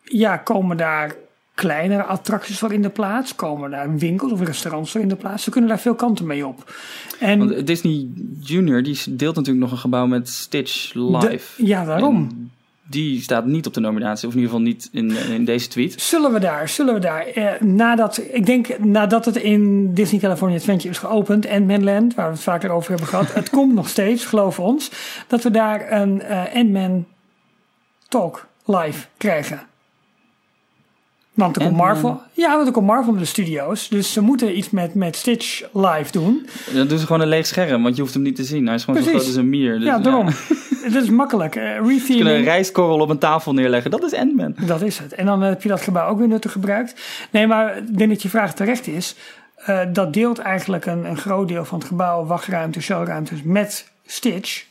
ja, 0.03 0.37
komen 0.37 0.77
daar 0.77 1.15
kleinere 1.53 2.03
attracties 2.03 2.59
voor 2.59 2.73
in 2.73 2.81
de 2.81 2.89
plaats? 2.89 3.35
Komen 3.35 3.71
daar 3.71 3.95
winkels 3.97 4.31
of 4.31 4.41
restaurants 4.41 4.91
voor 4.91 5.01
in 5.01 5.07
de 5.07 5.15
plaats? 5.15 5.43
Ze 5.43 5.49
kunnen 5.49 5.69
daar 5.69 5.79
veel 5.79 5.95
kanten 5.95 6.25
mee 6.25 6.47
op. 6.47 6.73
En 7.19 7.39
Want 7.39 7.67
Disney 7.67 8.07
Junior, 8.39 8.83
die 8.83 8.99
deelt 9.15 9.35
natuurlijk 9.35 9.63
nog 9.63 9.71
een 9.71 9.77
gebouw 9.77 10.05
met 10.05 10.29
Stitch 10.29 10.93
Live. 10.93 11.27
de- 11.57 11.65
ja, 11.65 11.85
waarom? 11.85 12.15
En 12.15 12.51
die 12.89 13.21
staat 13.21 13.45
niet 13.45 13.67
op 13.67 13.73
de 13.73 13.79
nominatie, 13.79 14.27
of 14.27 14.33
in 14.33 14.39
ieder 14.39 14.55
geval 14.55 14.67
niet 14.67 14.89
in, 14.91 15.31
in 15.33 15.45
deze 15.45 15.67
tweet. 15.67 16.01
Zullen 16.01 16.33
we 16.33 16.39
daar, 16.39 16.69
zullen 16.69 16.93
we 16.93 16.99
daar, 16.99 17.25
eh, 17.25 17.61
nadat, 17.61 18.21
ik 18.31 18.45
denk 18.45 18.79
nadat 18.79 19.25
het 19.25 19.35
in 19.35 19.93
Disney 19.93 20.21
California 20.21 20.57
Adventure 20.57 20.89
is 20.89 20.97
geopend, 20.97 21.45
en 21.45 21.65
Manland, 21.65 22.15
waar 22.15 22.27
we 22.27 22.33
het 22.33 22.43
vaker 22.43 22.69
over 22.69 22.89
hebben 22.89 23.07
gehad, 23.07 23.33
het 23.33 23.49
komt 23.49 23.73
nog 23.73 23.89
steeds, 23.89 24.25
geloof 24.25 24.59
ons, 24.59 24.91
dat 25.27 25.43
we 25.43 25.51
daar 25.51 25.91
een 25.91 26.21
eh 26.21 26.55
Ant-Man 26.55 27.05
talk 28.07 28.47
live 28.65 29.07
krijgen. 29.17 29.59
Want 31.35 31.55
er 31.55 31.61
komt? 31.61 31.77
Marvel, 31.77 32.21
ja, 32.33 32.55
want 32.55 32.67
er 32.67 32.73
komt 32.73 32.87
Marvel 32.87 33.11
met 33.11 33.21
de 33.21 33.27
studio's, 33.27 33.89
dus 33.89 34.13
ze 34.13 34.21
moeten 34.21 34.57
iets 34.57 34.69
met, 34.69 34.93
met 34.93 35.15
Stitch 35.15 35.63
live 35.73 36.11
doen. 36.11 36.47
Dan 36.73 36.87
doen 36.87 36.99
ze 36.99 37.05
gewoon 37.05 37.21
een 37.21 37.27
leeg 37.27 37.45
scherm, 37.45 37.83
want 37.83 37.95
je 37.95 38.01
hoeft 38.01 38.13
hem 38.13 38.23
niet 38.23 38.35
te 38.35 38.43
zien. 38.43 38.65
Hij 38.65 38.75
is 38.75 38.83
gewoon 38.83 39.03
zo 39.03 39.09
Precies. 39.09 39.25
groot 39.25 39.35
als 39.35 39.43
een 39.43 39.49
mier. 39.49 39.79
Dus, 39.79 39.87
ja, 39.87 39.99
daarom. 39.99 40.27
Dat 40.93 41.03
is 41.03 41.09
makkelijk. 41.09 41.55
Eh 41.55 41.85
Ze 41.85 42.03
kunnen 42.07 42.35
een 42.35 42.43
rijstkorrel 42.43 42.99
op 42.99 43.09
een 43.09 43.17
tafel 43.17 43.53
neerleggen. 43.53 43.91
Dat 43.91 44.03
is 44.03 44.13
Ant-Man. 44.13 44.55
Dat 44.65 44.81
is 44.81 44.97
het. 44.97 45.13
En 45.13 45.25
dan 45.25 45.41
heb 45.41 45.61
je 45.61 45.69
dat 45.69 45.81
gebouw 45.81 46.09
ook 46.09 46.17
weer 46.17 46.27
nuttig 46.27 46.51
gebruikt. 46.51 47.01
Nee, 47.31 47.47
maar 47.47 47.77
ik 47.77 47.97
denk 47.97 48.09
dat 48.09 48.21
je 48.21 48.29
vraag 48.29 48.53
terecht 48.53 48.87
is. 48.87 49.15
Eh, 49.55 49.79
dat 49.93 50.13
deelt 50.13 50.39
eigenlijk 50.39 50.85
een, 50.85 51.05
een 51.05 51.17
groot 51.17 51.47
deel 51.47 51.65
van 51.65 51.79
het 51.79 51.87
gebouw, 51.87 52.25
wachtruimte, 52.25 52.81
showruimtes 52.81 53.39
met 53.43 53.91
Stitch. 54.05 54.65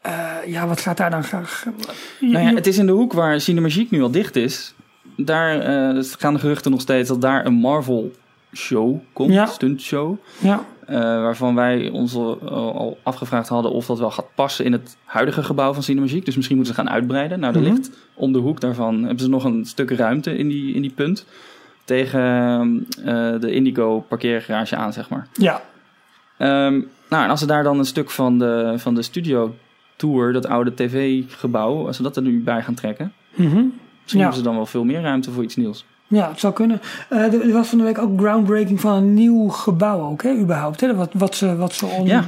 Eh, 0.00 0.12
ja, 0.46 0.66
wat 0.66 0.80
gaat 0.80 0.96
daar 0.96 1.10
dan 1.10 1.24
graag? 1.24 1.64
Nou 2.20 2.44
ja, 2.44 2.54
het 2.54 2.66
is 2.66 2.78
in 2.78 2.86
de 2.86 2.92
hoek 2.92 3.12
waar 3.12 3.40
Cinemagique 3.40 3.96
nu 3.96 4.02
al 4.02 4.10
dicht 4.10 4.36
is. 4.36 4.74
Daar 5.20 5.60
eh, 5.60 6.04
gaan 6.18 6.34
de 6.34 6.40
geruchten 6.40 6.70
nog 6.70 6.80
steeds 6.80 7.08
dat 7.08 7.20
daar 7.20 7.46
een 7.46 7.54
Marvel 7.54 8.10
show 8.54 8.96
komt, 9.12 9.32
Ja. 9.32 9.46
stunt 9.46 9.80
show. 9.82 10.16
Ja, 10.38 10.64
Eh, 10.86 10.94
waarvan 11.00 11.54
wij 11.54 11.88
ons 11.88 12.14
al, 12.14 12.40
al 12.50 12.98
afgevraagd 13.02 13.48
hadden 13.48 13.72
of 13.72 13.86
dat 13.86 13.98
wel 13.98 14.10
gaat 14.10 14.34
passen 14.34 14.64
in 14.64 14.72
het 14.72 14.96
huidige 15.04 15.42
gebouw 15.42 15.72
van 15.72 15.82
Cinemagique. 15.82 16.24
Dus 16.24 16.36
misschien 16.36 16.56
moeten 16.56 16.74
ze 16.74 16.80
gaan 16.80 16.90
uitbreiden. 16.92 17.40
Nou, 17.40 17.54
er 17.54 17.60
ligt 17.60 17.90
om 18.14 18.32
de 18.32 18.38
hoek 18.38 18.60
daarvan, 18.60 18.98
hebben 19.02 19.18
ze 19.24 19.28
nog 19.28 19.44
een 19.44 19.64
stuk 19.64 19.90
ruimte 19.90 20.36
in 20.38 20.48
die, 20.48 20.74
in 20.74 20.82
die 20.82 20.90
punt. 20.90 21.26
Tegen 21.84 22.86
eh, 23.04 23.40
de 23.40 23.50
Indigo 23.52 24.00
parkeergarage 24.08 24.76
aan, 24.76 24.92
zeg 24.92 25.08
maar. 25.08 25.26
ja, 25.32 25.62
Ehm, 26.36 26.80
nou, 27.08 27.24
en 27.24 27.30
als 27.30 27.40
ze 27.40 27.46
daar 27.46 27.62
dan 27.62 27.78
een 27.78 27.84
stuk 27.84 28.10
van 28.10 28.38
de, 28.38 28.74
van 28.76 28.94
de 28.94 29.02
studio 29.02 29.54
tour, 29.96 30.32
dat 30.32 30.46
oude 30.46 30.74
tv-gebouw, 30.74 31.86
als 31.86 31.96
ze 31.96 32.02
dat 32.02 32.16
er 32.16 32.22
nu 32.22 32.42
bij 32.42 32.62
gaan 32.62 32.74
trekken, 32.74 33.12
Mhm. 33.34 33.62
Misschien 34.12 34.20
Ja. 34.20 34.26
hebben 34.26 34.36
ze 34.44 34.48
dan 34.48 34.54
wel 34.56 34.66
veel 34.66 34.84
meer 34.84 35.00
ruimte 35.00 35.30
voor 35.30 35.42
iets 35.42 35.56
nieuws. 35.56 35.84
ja, 36.06 36.28
het 36.28 36.40
zou 36.40 36.52
kunnen. 36.52 36.80
Eh, 37.08 37.32
er 37.32 37.52
was 37.52 37.68
van 37.68 37.78
de 37.78 37.84
week 37.84 37.98
ook 37.98 38.18
groundbreaking 38.20 38.80
van 38.80 38.94
een 38.94 39.14
nieuw 39.14 39.48
gebouw 39.48 40.00
ook, 40.10 40.22
hè, 40.22 40.34
überhaupt. 40.38 40.80
Hè? 40.80 40.94
Wat, 40.94 41.10
wat 41.12 41.34
ze, 41.34 41.56
wat 41.56 41.72
ze 41.72 41.86
on... 41.86 42.06
Ja, 42.06 42.24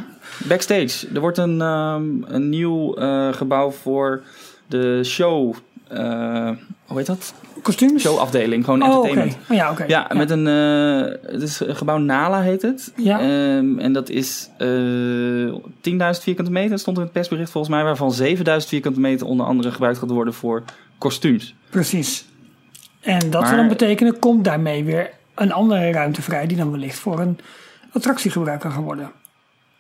backstage. 0.49 1.07
Er 1.15 1.21
wordt 1.21 1.39
een, 1.39 1.61
ehm, 1.61 2.05
een 2.25 2.49
nieuw 2.49 2.95
eh, 2.95 3.29
gebouw 3.33 3.71
voor 3.71 4.23
de 4.67 5.01
show. 5.05 5.55
eh, 5.89 6.51
hoe 6.87 6.97
heet 6.99 7.07
dat? 7.07 7.35
Kostuums? 7.63 8.03
Showafdeling, 8.03 8.65
gewoon 8.65 8.83
Oh, 8.83 8.89
entertainment. 8.89 9.37
Oh, 9.51 9.57
ja, 9.57 9.71
oké. 9.71 9.85
Ja, 9.89 10.07
met 10.15 10.31
een. 10.31 10.45
het 10.47 11.43
is 11.43 11.61
een 11.61 11.77
gebouw 11.77 11.99
Nala 11.99 12.41
heet 12.41 12.63
het. 12.63 12.93
Ja. 12.97 13.21
Ehm, 13.21 13.79
en 13.79 13.93
dat 13.93 14.09
is 14.09 14.49
eh 14.59 14.69
10.000 15.81 16.23
vierkante 16.23 16.51
meter, 16.51 16.79
stond 16.79 16.97
er 16.97 17.03
in 17.03 17.09
het 17.09 17.19
persbericht 17.19 17.51
volgens 17.51 17.75
mij, 17.75 17.85
waarvan 17.85 18.13
7.000 18.13 18.69
vierkante 18.69 19.01
meter 19.01 19.27
onder 19.27 19.47
andere 19.47 19.71
gebruikt 19.73 19.99
gaat 19.99 20.11
worden 20.11 20.35
voor 20.35 20.63
kostuums. 21.01 21.55
Precies. 21.71 22.25
En 23.01 23.19
dat 23.31 23.41
Maar- 23.41 23.45
zou 23.47 23.57
dan 23.57 23.69
betekenen, 23.69 24.19
komt 24.19 24.45
daarmee 24.45 24.85
weer 24.85 25.11
een 25.35 25.53
andere 25.53 25.91
ruimte 25.91 26.23
vrij 26.23 26.47
die 26.47 26.57
dan 26.57 26.71
wellicht 26.71 26.99
voor 26.99 27.21
een 27.21 27.39
attractiegebruik 27.93 28.61
kan 28.61 28.73
gaan 28.73 28.83
worden. 28.83 29.11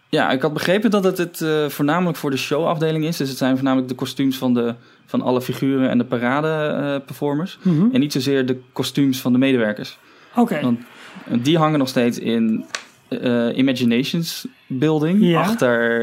Ja, 0.09 0.31
ik 0.31 0.43
had 0.43 0.53
begrepen 0.53 0.91
dat 0.91 1.05
het, 1.05 1.19
het 1.19 1.41
eh, 1.41 1.67
voornamelijk 1.69 2.17
voor 2.19 2.31
de 2.31 2.37
showafdeling 2.37 3.05
is. 3.05 3.17
Dus 3.17 3.29
het 3.29 3.39
zijn 3.39 3.55
voornamelijk 3.55 3.89
de 3.89 3.95
kostuums 3.95 4.37
van, 4.39 4.55
de, 4.55 4.75
van 5.07 5.23
alle 5.23 5.43
figuren 5.43 5.89
en 5.91 5.99
de 5.99 6.05
parade-performers. 6.05 7.59
Mhm. 7.63 7.87
En 7.93 8.01
niet 8.01 8.13
zozeer 8.13 8.47
de 8.47 8.61
kostuums 8.73 9.21
van 9.21 9.33
de 9.33 9.39
medewerkers. 9.39 9.99
Oké. 10.37 10.61
Want 10.61 10.81
die 11.45 11.59
hangen 11.59 11.79
nog 11.79 11.89
steeds 11.89 12.19
in 12.19 12.65
eh, 13.09 13.57
Imaginations 13.57 14.47
Building. 14.67 15.19
Ja. 15.21 15.41
Achter 15.41 16.03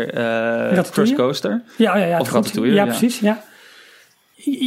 eh? 0.77 0.83
Crush 0.91 1.13
Coaster. 1.13 1.61
Ja, 1.77 1.97
ja, 1.97 2.05
ja. 2.05 2.19
Of 2.19 2.27
het 2.27 2.27
goed. 2.27 2.35
Ratatouille, 2.45 2.73
Ja, 2.73 2.83
ja. 2.83 2.89
precies. 2.89 3.19
Ja, 3.19 3.43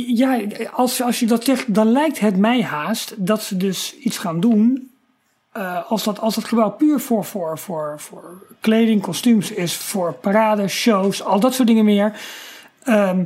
ja 0.07 0.41
als, 0.73 1.03
als 1.03 1.21
je 1.21 1.27
dat 1.27 1.45
zegt, 1.45 1.75
dan 1.75 1.93
lijkt 1.93 2.21
het 2.21 2.37
mij 2.37 2.63
haast 2.63 3.15
dat 3.27 3.43
ze 3.43 3.57
dus 3.57 3.97
iets 3.99 4.19
gaan 4.19 4.41
doen. 4.41 4.91
eh, 5.53 5.91
als, 5.91 6.05
dat, 6.05 6.21
als 6.21 6.37
het 6.37 6.45
gebouw 6.45 6.71
puur 6.71 7.01
voor, 7.01 7.25
voor, 7.25 7.59
voor, 7.59 7.95
voor 8.01 8.43
kleding, 8.61 9.03
kostuums 9.03 9.51
is, 9.51 9.77
voor 9.77 10.13
parades, 10.13 10.73
shows, 10.73 11.23
al 11.23 11.41
dat 11.41 11.55
soort 11.55 11.69
dingen 11.69 11.85
meer. 11.85 12.21
ehm, 12.85 13.25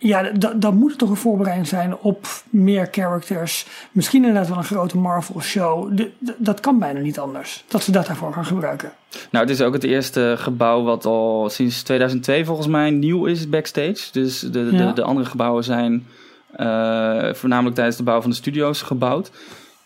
ja, 0.00 0.22
da- 0.22 0.52
dan 0.56 0.76
moet 0.76 0.90
het 0.90 0.98
toch 0.98 1.10
een 1.10 1.16
voorbereiding 1.16 1.68
zijn 1.68 1.96
op 1.96 2.26
meer 2.50 2.88
characters. 2.90 3.66
Misschien 3.92 4.20
inderdaad 4.24 4.48
wel 4.48 4.58
een 4.58 4.64
grote 4.64 4.96
Marvel 4.98 5.40
show. 5.40 5.96
De- 5.96 6.10
de- 6.18 6.34
dat 6.38 6.60
kan 6.60 6.78
bijna 6.78 7.00
niet 7.00 7.18
anders. 7.18 7.64
Dat 7.68 7.82
ze 7.82 7.90
dat 7.92 8.06
daarvoor 8.06 8.32
gaan 8.32 8.44
gebruiken. 8.44 8.92
Nou, 9.30 9.44
het 9.46 9.54
is 9.54 9.62
ook 9.62 9.72
het 9.72 9.84
eerste 9.84 10.34
gebouw 10.38 10.82
wat 10.82 11.04
al 11.06 11.48
sinds 11.50 11.82
2002 11.82 12.44
volgens 12.44 12.66
mij 12.66 12.90
nieuw 12.90 13.24
is 13.26 13.48
backstage. 13.48 13.98
Dus 14.12 14.40
de, 14.40 14.50
de, 14.50 14.76
Ja. 14.76 14.92
de 14.92 15.02
andere 15.02 15.26
gebouwen 15.28 15.64
zijn 15.64 16.06
eh, 16.56 17.32
voornamelijk 17.34 17.74
tijdens 17.74 17.96
de 17.96 18.02
bouw 18.02 18.20
van 18.20 18.30
de 18.30 18.36
studio's 18.36 18.82
gebouwd. 18.82 19.30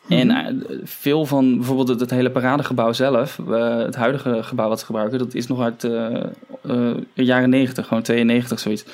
En 0.09 0.27
Mhm. 0.27 0.37
eh, 0.37 0.77
veel 0.85 1.27
van 1.27 1.57
bijvoorbeeld 1.57 1.89
het, 1.89 2.01
het 2.01 2.11
hele 2.11 2.31
paradegebouw 2.31 2.93
zelf, 2.93 3.39
eh, 3.51 3.77
het 3.77 3.95
huidige 3.97 4.43
gebouw 4.43 4.69
wat 4.69 4.79
ze 4.81 4.85
gebruiken, 4.87 5.19
dat 5.19 5.35
is 5.35 5.47
nog 5.47 5.61
uit 5.61 5.81
de 5.81 6.31
jaren 7.15 7.51
90, 7.51 7.87
gewoon 7.87 8.03
92 8.03 8.59
zoiets. 8.61 8.85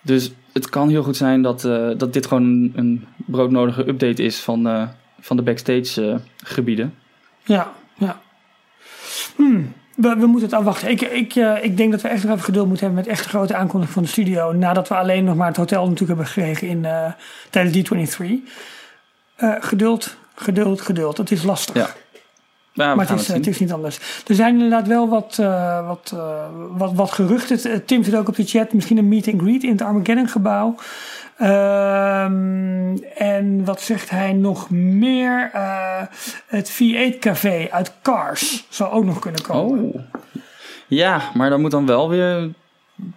Dus 0.00 0.32
het 0.54 0.68
kan 0.68 0.88
heel 0.88 1.02
goed 1.02 1.16
zijn 1.16 1.42
dat, 1.42 1.64
eh, 1.64 1.88
dat 1.96 2.12
dit 2.12 2.26
gewoon 2.26 2.72
een, 2.74 3.06
broodnodige 3.16 3.88
update 3.88 4.22
is 4.22 4.40
van, 4.40 4.68
eh, 4.68 4.88
van 5.20 5.36
de 5.36 5.42
backstage 5.42 6.10
eh, 6.10 6.16
gebieden. 6.36 6.94
Ja, 7.44 7.72
ja. 7.94 8.20
Hmm, 9.36 9.72
we, 9.96 10.08
we 10.08 10.26
moeten 10.26 10.48
het 10.48 10.58
afwachten. 10.58 10.90
Ik, 10.90 11.00
ik, 11.00 11.34
ik 11.62 11.76
denk 11.76 11.90
dat 11.90 12.00
we 12.02 12.08
echt 12.08 12.22
nog 12.22 12.32
even 12.32 12.44
geduld 12.44 12.66
moeten 12.66 12.86
hebben 12.86 13.04
met 13.04 13.12
echt 13.12 13.24
een 13.24 13.30
grote 13.30 13.54
aankondiging 13.54 13.94
van 13.94 14.02
de 14.02 14.08
studio. 14.08 14.52
Nadat 14.52 14.88
we 14.88 14.94
alleen 14.94 15.24
nog 15.24 15.36
maar 15.36 15.48
het 15.48 15.56
hotel 15.56 15.88
natuurlijk 15.88 16.08
hebben 16.08 16.26
gekregen 16.26 16.68
in, 16.68 16.86
tijdens 17.50 18.18
D23. 18.18 18.24
Eh, 19.34 19.54
geduld, 19.60 20.16
geduld, 20.34 20.80
geduld. 20.80 21.16
Het 21.16 21.30
is 21.30 21.42
lastig. 21.42 21.74
Ja. 21.74 21.90
Maar 22.74 22.96
het 22.96 23.10
is, 23.10 23.26
het 23.26 23.36
het 23.36 23.44
zien. 23.44 23.52
is 23.52 23.60
niet 23.60 23.72
anders. 23.72 24.22
Er 24.26 24.34
zijn 24.34 24.54
inderdaad 24.54 24.86
wel 24.86 25.08
wat, 25.08 25.36
eh, 25.40 25.86
wat, 25.86 26.12
eh, 26.14 26.46
wat, 26.70 26.92
wat 26.92 27.10
geruchten. 27.10 27.72
Eh, 27.72 27.78
Tim 27.86 28.04
zit 28.04 28.16
ook 28.16 28.28
op 28.28 28.36
de 28.36 28.44
chat. 28.44 28.72
Misschien 28.72 28.98
een 28.98 29.08
meet 29.08 29.28
and 29.28 29.40
greet 29.40 29.62
in 29.62 29.70
het 29.70 29.82
Armageddon 29.82 30.28
gebouw. 30.28 30.74
Ehm, 31.36 32.96
en 33.16 33.64
wat 33.64 33.80
zegt 33.80 34.10
hij 34.10 34.32
nog 34.32 34.70
meer? 34.70 35.50
Het 36.46 36.70
V8 36.70 37.18
café 37.18 37.68
uit 37.70 37.92
Cars 38.02 38.66
zou 38.68 38.92
ook 38.92 39.04
nog 39.04 39.18
kunnen 39.18 39.42
komen. 39.42 39.84
Oh. 39.84 40.00
Ja, 40.86 41.22
maar 41.34 41.50
dat 41.50 41.58
moet 41.58 41.70
dan 41.70 41.86
wel 41.86 42.08
weer 42.08 42.50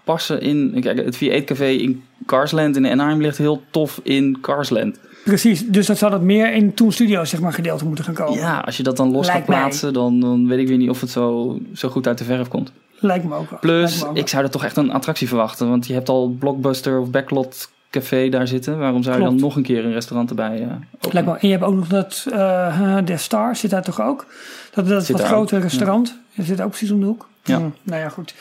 passen 0.04 0.42
in... 0.42 0.78
Kijk, 0.82 0.98
het 0.98 1.16
V8 1.16 1.44
Café 1.44 1.68
in 1.68 2.04
Carsland 2.26 2.76
in 2.76 2.86
Anaheim 2.86 3.22
ligt 3.22 3.38
heel 3.38 3.64
tof 3.72 4.00
in 4.04 4.38
Carsland. 4.42 5.00
Precies, 5.28 5.66
dus 5.66 5.86
dat 5.86 5.98
zou 5.98 6.12
dat 6.12 6.22
meer 6.22 6.54
in 6.54 6.74
Toon 6.74 6.92
Studios 6.92 7.30
zeg 7.30 7.40
maar, 7.40 7.54
gedeelte 7.54 7.86
moeten 7.86 8.04
gaan 8.06 8.14
komen. 8.14 8.40
Ja, 8.40 8.60
als 8.60 8.78
je 8.78 8.84
dat 8.84 8.98
dan 8.98 9.12
los 9.12 9.26
Lijkt 9.26 9.38
gaat 9.38 9.46
plaatsen, 9.46 9.94
dan, 9.94 10.20
dan 10.20 10.48
weet 10.48 10.60
ik 10.60 10.68
weer 10.68 10.78
niet 10.78 10.90
of 10.90 11.02
het 11.02 11.10
zo, 11.10 11.58
zo 11.74 11.90
goed 11.90 12.08
uit 12.08 12.18
de 12.18 12.24
verf 12.24 12.48
komt. 12.48 12.72
Lijkt 13.00 13.26
me 13.26 13.36
ook 13.36 13.50
wel. 13.50 13.60
Plus, 13.60 13.80
Lijkt 13.82 13.98
me 13.98 14.08
ook 14.08 14.14
wel. 14.14 14.22
ik 14.24 14.28
zou 14.30 14.44
er 14.44 14.50
toch 14.50 14.64
echt 14.64 14.78
een 14.78 14.92
attractie 14.92 15.28
verwachten. 15.28 15.70
Want 15.70 15.88
je 15.88 15.94
hebt 15.94 16.10
al 16.10 16.36
Blockbuster 16.40 17.00
of 17.00 17.10
Backlot 17.10 17.70
Café 17.90 18.30
daar 18.30 18.48
zitten. 18.48 18.80
Waarom 18.80 19.04
zou 19.04 19.18
je 19.18 19.24
dan 19.24 19.36
nog 19.36 19.56
een 19.56 19.64
keer 19.64 19.86
een 19.86 19.94
restaurant 19.94 20.30
erbij 20.30 20.54
openen? 20.56 20.88
Lijkt 21.12 21.28
me, 21.28 21.38
en 21.38 21.48
je 21.48 21.54
hebt 21.54 21.64
ook 21.66 21.76
nog 21.76 21.88
dat 21.88 22.26
eh 22.32 22.98
The 22.98 23.18
Star, 23.18 23.56
zit 23.56 23.70
daar 23.70 23.84
toch 23.84 24.02
ook? 24.02 24.26
Dat, 24.74 24.88
dat 24.88 25.06
Zit 25.06 25.18
wat 25.18 25.28
grote 25.28 25.60
restaurant. 25.60 26.18
Dat 26.36 26.46
zit 26.46 26.62
ook 26.62 26.70
precies 26.70 26.92
om 26.92 27.00
de 27.00 27.06
hoek. 27.06 27.28
Ja. 27.44 27.58
Hm, 27.58 27.70
nou 27.84 28.02
ja, 28.02 28.10
goed. 28.10 28.34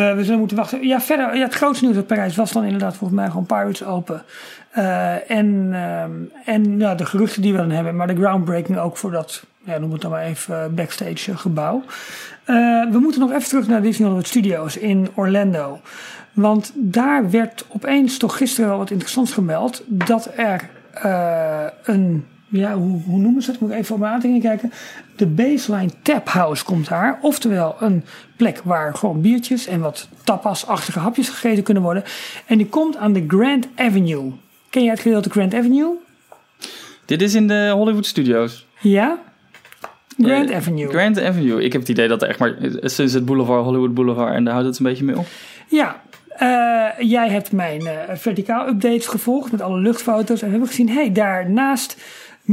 We, 0.00 0.14
we 0.14 0.24
zullen 0.24 0.38
moeten 0.38 0.56
wachten. 0.56 0.86
Ja, 0.86 1.00
verder, 1.00 1.36
ja, 1.36 1.44
het 1.44 1.54
grootste 1.54 1.84
nieuws 1.84 1.96
uit 1.96 2.06
Parijs 2.06 2.36
was 2.36 2.52
dan 2.52 2.64
inderdaad 2.64 2.96
volgens 2.96 3.20
mij 3.20 3.28
gewoon 3.28 3.46
Pirates 3.46 3.84
Open. 3.84 4.22
Eh, 4.70 5.30
en 5.30 5.70
ehm, 5.72 6.10
en 6.44 6.78
ja, 6.78 6.94
de 6.94 7.06
geruchten 7.06 7.42
die 7.42 7.52
we 7.52 7.58
dan 7.58 7.70
hebben, 7.70 7.96
maar 7.96 8.06
de 8.06 8.16
groundbreaking 8.16 8.78
ook 8.78 8.96
voor 8.96 9.10
dat, 9.10 9.44
ja, 9.64 9.78
noem 9.78 9.92
het 9.92 10.00
dan 10.00 10.10
maar 10.10 10.22
even, 10.22 10.62
eh, 10.62 10.70
backstage 10.70 11.30
eh, 11.30 11.38
gebouw. 11.38 11.82
Eh, 12.44 12.56
we 12.90 12.98
moeten 12.98 13.20
nog 13.20 13.32
even 13.32 13.48
terug 13.48 13.68
naar 13.68 13.82
Disney 13.82 14.06
Hollywood 14.08 14.28
Studios 14.28 14.76
in 14.76 15.08
Orlando. 15.14 15.80
Want 16.32 16.72
daar 16.74 17.30
werd 17.30 17.66
opeens 17.68 18.18
toch 18.18 18.36
gisteren 18.36 18.68
wel 18.68 18.78
wat 18.78 18.90
interessants 18.90 19.32
gemeld. 19.32 19.82
Dat 19.86 20.30
er 20.36 20.68
eh, 20.92 21.66
een, 21.82 22.26
ja, 22.50 22.74
hoe, 22.74 23.00
hoe 23.02 23.18
noemen 23.18 23.42
ze 23.42 23.50
het? 23.50 23.60
Moet 23.60 23.70
ik 23.70 23.76
even 23.76 23.94
op 23.94 24.00
mijn 24.00 24.12
aantekeningen 24.12 24.48
kijken. 24.48 24.72
De 25.16 25.26
Baseline 25.26 25.90
Tap 26.02 26.28
House 26.28 26.64
komt 26.64 26.88
daar. 26.88 27.18
Oftewel 27.22 27.76
een 27.80 28.04
plek 28.36 28.60
waar 28.64 28.94
gewoon 28.94 29.20
biertjes 29.20 29.66
en 29.66 29.80
wat 29.80 30.08
tapas-achtige 30.24 30.98
hapjes 30.98 31.28
gegeten 31.28 31.62
kunnen 31.62 31.82
worden. 31.82 32.04
En 32.46 32.58
die 32.58 32.66
komt 32.66 32.96
aan 32.96 33.12
de 33.12 33.24
Grand 33.28 33.68
Avenue. 33.76 34.32
Ken 34.70 34.82
jij 34.82 34.92
het 34.92 35.00
gedeelte 35.00 35.30
Grand 35.30 35.54
Avenue? 35.54 35.94
Dit 37.04 37.22
is 37.22 37.34
in 37.34 37.48
de 37.48 37.70
Hollywood 37.74 38.06
Studios. 38.06 38.66
Ja? 38.80 39.18
Grand 40.18 40.50
Eh, 40.50 40.56
Avenue. 40.56 40.88
Grand 40.88 41.20
Avenue. 41.20 41.64
Ik 41.64 41.72
heb 41.72 41.80
het 41.80 41.90
idee 41.90 42.08
dat 42.08 42.22
er 42.22 42.28
echt 42.28 42.38
maar 42.38 42.56
sinds 42.80 43.12
het 43.12 43.24
Boulevard, 43.24 43.64
Hollywood 43.64 43.94
Boulevard, 43.94 44.34
en 44.34 44.44
daar 44.44 44.52
houdt 44.52 44.68
het 44.68 44.78
een 44.78 44.84
beetje 44.84 45.04
mee 45.04 45.18
op. 45.18 45.26
Ja, 45.68 46.00
eh, 46.28 47.08
jij 47.08 47.28
hebt 47.28 47.52
mijn 47.52 47.86
eh, 47.86 47.94
verticaal 48.14 48.68
updates 48.68 49.06
gevolgd 49.06 49.52
met 49.52 49.60
alle 49.60 49.78
luchtfoto's. 49.78 50.40
En 50.40 50.44
we 50.44 50.50
hebben 50.50 50.68
gezien, 50.68 50.88
hé, 50.88 50.94
hey, 50.94 51.12
daar 51.12 51.50
naast 51.50 51.96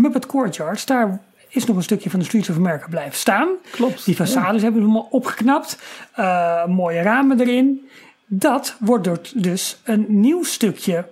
Muppet 0.01 0.25
Courtyards, 0.25 0.85
daar 0.85 1.19
is 1.49 1.65
nog 1.65 1.75
een 1.75 1.83
stukje 1.83 2.09
van 2.09 2.19
de 2.19 2.25
Streets 2.25 2.49
of 2.49 2.55
America 2.55 2.87
blijven 2.89 3.17
staan. 3.17 3.47
Klopt. 3.71 4.05
Die 4.05 4.15
façades 4.15 4.61
hebben 4.61 4.61
ze 4.61 4.87
helemaal 4.87 5.07
opgeknapt. 5.11 5.77
Eh, 6.13 6.65
mooie 6.65 7.01
ramen 7.01 7.39
erin. 7.39 7.89
Dat 8.25 8.75
wordt 8.79 9.43
dus 9.43 9.81
een 9.83 10.05
nieuw 10.07 10.43
stukje 10.43 11.05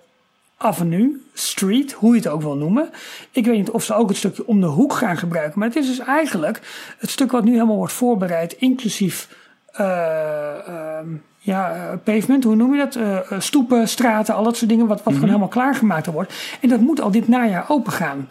avenue, 0.58 1.22
street, 1.34 1.92
hoe 1.92 2.12
je 2.12 2.18
het 2.22 2.28
ook 2.28 2.42
wil 2.42 2.56
noemen. 2.56 2.90
Ik 3.32 3.46
weet 3.46 3.58
niet 3.58 3.70
of 3.70 3.84
ze 3.84 3.94
ook 3.94 4.08
het 4.10 4.18
stukje 4.18 4.48
om 4.48 4.62
de 4.62 4.68
hoek 4.68 4.94
gaan 4.94 5.18
gebruiken. 5.18 5.60
Maar 5.60 5.68
het 5.68 5.78
is 5.78 5.88
dus 5.88 6.00
eigenlijk 6.00 6.62
het 6.98 7.10
stuk 7.10 7.32
wat 7.32 7.44
nu 7.44 7.52
helemaal 7.52 7.76
wordt 7.76 7.94
voorbereid, 7.94 8.54
inclusief 8.54 9.28
eh, 9.72 10.68
ehm, 10.68 11.08
ja, 11.40 11.76
eh, 11.76 11.98
pavement, 12.04 12.44
hoe 12.44 12.56
noem 12.56 12.76
je 12.76 12.88
dat? 12.90 13.44
Stoepen, 13.44 13.88
straten, 13.88 14.36
al 14.36 14.44
dat 14.44 14.58
soort 14.58 14.70
dingen, 14.70 14.88
wat, 14.88 14.98
wat 14.98 15.06
Mhm. 15.06 15.14
gewoon 15.14 15.30
helemaal 15.30 15.48
klaargemaakt 15.48 16.06
wordt. 16.06 16.34
En 16.62 16.70
dat 16.70 16.80
moet 16.80 17.02
al 17.02 17.12
dit 17.12 17.28
najaar 17.28 17.66
open 17.68 17.92
gaan. 17.92 18.30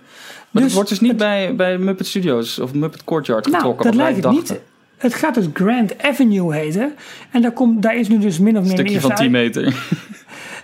Maar 0.54 0.62
het 0.62 0.72
wordt 0.72 0.88
dus 0.88 1.00
niet 1.00 1.16
bij, 1.16 1.54
bij 1.54 1.78
Muppet 1.78 2.06
Studios 2.06 2.58
of 2.58 2.74
Muppet 2.74 3.04
Courtyard 3.04 3.44
Nou, 3.44 3.56
getrokken. 3.56 3.84
dat 3.84 3.94
wat 3.94 4.02
wij 4.04 4.12
lijkt 4.22 4.26
het 4.48 4.50
niet. 4.50 4.60
Het 4.96 5.14
gaat 5.14 5.34
dus 5.34 5.46
Grand 5.52 6.02
Avenue 6.02 6.54
heten. 6.54 6.92
En 7.30 7.42
daar, 7.42 7.50
komt, 7.52 7.82
daar 7.82 7.96
is 7.96 8.08
nu 8.08 8.18
dus 8.18 8.38
min 8.38 8.56
of 8.58 8.62
meer 8.62 8.72
een 8.72 8.78
stukje 8.78 9.00
van 9.00 9.14
10 9.14 9.18
uit- 9.20 9.30
meter. 9.30 9.74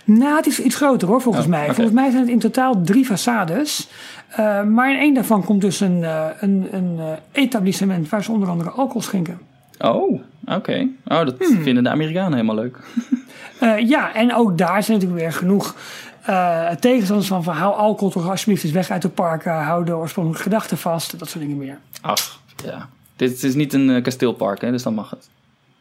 Nou, 0.03 0.35
het 0.35 0.45
is 0.47 0.59
iets 0.59 0.75
groter 0.75 1.07
hoor, 1.07 1.21
volgens 1.21 1.45
Oh, 1.45 1.51
mij. 1.51 1.65
Volgens 1.65 1.91
mij 1.95 2.09
zijn 2.09 2.21
het 2.21 2.31
in 2.31 2.39
totaal 2.39 2.81
drie 2.83 3.05
façades. 3.07 3.89
Eh, 4.29 4.63
maar 4.63 4.91
in 4.91 4.99
één 4.99 5.13
daarvan 5.13 5.43
komt 5.43 5.61
dus 5.61 5.79
een, 5.79 6.03
eh, 6.03 6.25
een, 6.39 6.67
een 6.71 6.95
eh, 6.99 7.05
etablissement 7.43 8.09
waar 8.09 8.23
ze 8.23 8.31
onder 8.31 8.49
andere 8.49 8.69
alcohol 8.69 9.01
schenken. 9.01 9.39
Oh, 9.79 10.21
oké. 10.45 10.87
Oh, 11.07 11.25
dat 11.25 11.35
Hmm. 11.39 11.61
vinden 11.61 11.83
de 11.83 11.89
Amerikanen 11.89 12.33
helemaal 12.33 12.55
leuk. 12.55 12.77
Ja, 13.87 14.13
en 14.13 14.33
ook 14.35 14.57
daar 14.57 14.83
zijn 14.83 14.97
natuurlijk 14.97 15.23
weer 15.23 15.33
genoeg 15.33 15.75
eh, 16.25 16.69
tegenstanders 16.69 17.27
van, 17.27 17.43
van 17.43 17.55
hou 17.55 17.75
alcohol 17.75 18.09
toch 18.09 18.29
alsjeblieft 18.29 18.63
eens 18.63 18.73
weg 18.73 18.89
uit 18.89 19.01
de 19.01 19.09
parken, 19.09 19.53
hou 19.53 19.85
de 19.85 19.95
oorspronkelijke 19.95 20.43
gedachten 20.43 20.77
vast, 20.77 21.19
dat 21.19 21.29
soort 21.29 21.43
dingen 21.43 21.57
meer. 21.57 21.77
Ach, 22.01 22.39
ja. 22.63 22.89
Dit 23.15 23.43
is 23.43 23.55
niet 23.55 23.73
een 23.73 23.89
eh, 23.89 24.03
kasteelpark, 24.03 24.61
hè, 24.61 24.71
dus 24.71 24.83
dan 24.83 24.93
mag 24.93 25.09
het. 25.09 25.29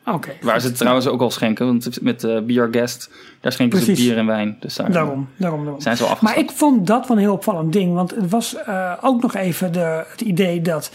Oké, 0.05 0.33
Waar 0.41 0.61
ze 0.61 0.67
het 0.67 0.77
trouwens 0.77 1.07
ook 1.07 1.21
al 1.21 1.31
schenken, 1.31 1.67
want 1.67 2.03
met 2.03 2.25
eh 2.25 2.41
Be 2.41 2.61
Our 2.61 2.69
Guest, 2.71 3.11
daar 3.41 3.53
schenken 3.53 3.79
Precies. 3.79 3.99
ze 3.99 4.05
bier 4.05 4.19
en 4.19 4.27
wijn. 4.27 4.57
Dus 4.61 4.75
daar 4.75 4.93
daarom, 4.93 5.29
daarom, 5.37 5.63
daarom. 5.63 5.81
zijn 5.81 5.97
ze 5.97 6.05
al 6.05 6.17
Maar 6.21 6.39
ik 6.39 6.51
vond 6.51 6.87
dat 6.87 7.09
wel 7.09 7.17
een 7.17 7.23
heel 7.23 7.33
opvallend 7.33 7.73
ding. 7.73 7.95
Want 7.95 8.11
het 8.11 8.31
was 8.31 8.57
ook 9.01 9.23
nog 9.23 9.35
even 9.35 9.73
de, 9.73 10.05
het 10.11 10.21
idee 10.21 10.63
dat, 10.63 10.91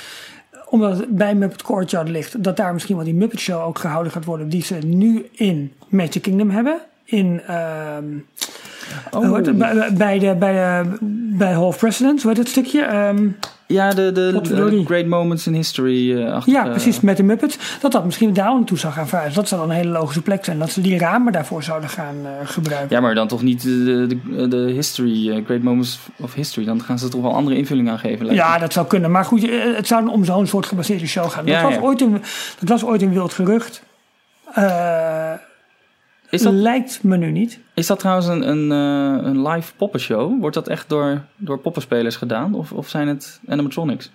omdat 0.69 0.97
het 0.97 1.09
bij 1.09 1.35
Muppet 1.35 1.61
Courtyard 1.61 2.09
ligt, 2.09 2.43
dat 2.43 2.57
daar 2.57 2.73
misschien 2.73 2.95
wel 2.95 3.05
die 3.05 3.13
Muppet 3.13 3.39
Show 3.39 3.61
ook 3.61 3.79
gehouden 3.79 4.11
gaat 4.11 4.25
worden, 4.25 4.49
die 4.49 4.63
ze 4.63 4.75
nu 4.75 5.29
in 5.31 5.73
Magic 5.87 6.21
Kingdom 6.21 6.49
hebben. 6.49 6.81
In, 7.03 7.41
ehm, 7.47 8.05
Oh. 9.11 9.35
het? 9.35 9.57
bij, 9.57 9.93
bij, 9.93 10.19
de, 10.19 10.35
bij, 10.35 10.53
de, 10.53 10.97
bij 11.37 11.51
Hall 11.51 11.63
of 11.63 11.77
Presidents, 11.77 12.23
hoe 12.23 12.31
heet 12.31 12.39
het 12.39 12.49
stukje? 12.49 12.81
Ehm, 12.81 13.27
Ja, 13.67 13.93
de, 13.93 14.11
de, 14.11 14.83
Great 14.85 15.05
Moments 15.05 15.47
in 15.47 15.53
History. 15.53 16.23
eh, 16.23 16.41
ja, 16.45 16.63
eh, 16.65 16.69
precies, 16.69 16.99
met 16.99 17.17
de 17.17 17.23
Muppets. 17.23 17.57
Dat 17.81 17.91
dat 17.91 18.05
misschien 18.05 18.33
daar 18.33 18.53
naartoe 18.53 18.77
zou 18.77 18.93
gaan 18.93 19.07
verhuizen. 19.07 19.39
Dat 19.39 19.47
zou 19.49 19.61
dan 19.61 19.69
een 19.69 19.75
hele 19.75 19.89
logische 19.89 20.21
plek 20.21 20.45
zijn. 20.45 20.59
Dat 20.59 20.71
ze 20.71 20.81
die 20.81 20.97
ramen 20.97 21.33
daarvoor 21.33 21.63
zouden 21.63 21.89
gaan 21.89 22.15
eh, 22.23 22.31
gebruiken. 22.43 22.95
Ja, 22.95 23.01
maar 23.01 23.15
dan 23.15 23.27
toch 23.27 23.41
niet 23.41 23.61
de, 23.61 24.07
de, 24.07 24.47
de 24.47 24.57
history, 24.57 25.43
Great 25.45 25.61
Moments 25.61 25.99
of 26.19 26.33
History. 26.33 26.65
Dan 26.65 26.81
gaan 26.81 26.99
ze 26.99 27.05
er 27.05 27.11
toch 27.11 27.21
wel 27.21 27.33
andere 27.33 27.57
invulling 27.57 27.89
aan 27.89 27.99
geven. 27.99 28.25
lijkt 28.25 28.41
Ja, 28.41 28.57
dat 28.57 28.73
zou 28.73 28.87
kunnen. 28.87 29.11
Maar 29.11 29.25
goed, 29.25 29.49
het 29.75 29.87
zou 29.87 30.07
om 30.07 30.25
zo'n 30.25 30.47
soort 30.47 30.65
gebaseerde 30.65 31.07
show 31.07 31.29
gaan. 31.29 31.45
Dat, 31.45 31.61
was, 31.61 31.73
ja. 31.73 31.79
Ooit 31.81 32.01
een, 32.01 32.21
dat 32.59 32.69
was 32.69 32.83
ooit 32.83 33.01
een 33.01 33.13
wild 33.13 33.33
gerucht. 33.33 33.83
Is 36.29 36.41
dat, 36.41 36.53
Lijkt 36.53 37.03
me 37.03 37.17
nu 37.17 37.31
niet. 37.31 37.59
is 37.73 37.87
dat 37.87 37.99
trouwens 37.99 38.27
een, 38.27 38.49
een, 38.49 38.71
eh, 38.71 39.25
een 39.27 39.47
live 39.47 39.73
poppenshow? 39.75 40.39
Wordt 40.39 40.55
dat 40.55 40.67
echt 40.67 40.89
door, 40.89 41.21
door 41.37 41.59
poppenspelers 41.59 42.15
gedaan? 42.15 42.53
Of, 42.53 42.71
of 42.71 42.89
zijn 42.89 43.07
het 43.07 43.39
animatronics? 43.47 44.11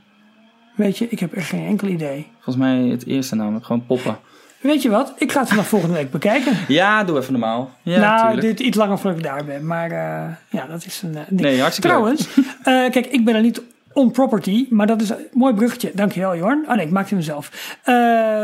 Weet 0.75 0.99
je, 0.99 1.09
ik 1.09 1.21
heb 1.21 1.33
echt 1.33 1.49
geen 1.49 1.67
enkel 1.67 1.89
idee. 1.89 2.27
Volgens 2.35 2.57
mij 2.57 2.77
het 2.79 3.07
eerste 3.07 3.35
namelijk, 3.35 3.65
gewoon 3.65 3.87
poppen. 3.87 4.19
Weet 4.61 4.83
je 4.83 4.91
wat? 4.91 5.15
Ik 5.19 5.33
ga 5.33 5.41
het 5.41 5.49
vanaf 5.49 5.69
volgende 5.69 5.95
week 5.95 6.11
bekijken. 6.11 6.53
Ja, 6.69 7.05
doe 7.05 7.19
even 7.19 7.33
normaal. 7.33 7.71
Ja, 7.83 8.01
nou, 8.01 8.21
tuurlijk. 8.21 8.59
dit 8.59 8.67
iets 8.67 8.77
langer 8.77 8.99
voordat 8.99 9.19
ik 9.19 9.25
daar 9.25 9.45
ben. 9.45 9.67
Maar 9.67 9.91
eh, 9.91 10.35
ja, 10.51 10.67
dat 10.67 10.85
is 10.87 11.03
een 11.03 11.17
eh, 11.17 11.23
ding. 11.29 11.41
Nee, 11.41 11.61
hartstikke 11.61 11.89
Trouwens, 11.89 12.29
kijk, 12.95 13.07
ik 13.07 13.25
ben 13.25 13.35
er 13.35 13.43
niet 13.43 13.63
on 13.93 14.11
property, 14.11 14.67
maar 14.71 14.87
dat 14.87 15.01
is 15.01 15.11
een 15.11 15.27
mooi 15.33 15.55
bruggetje. 15.55 15.91
Dankjewel, 15.95 16.37
Jorn. 16.37 16.65
Oh 16.69 16.75
nee, 16.75 16.87
ik 16.87 16.93
maakte 16.93 17.15
hem 17.15 17.23
zelf. 17.23 17.77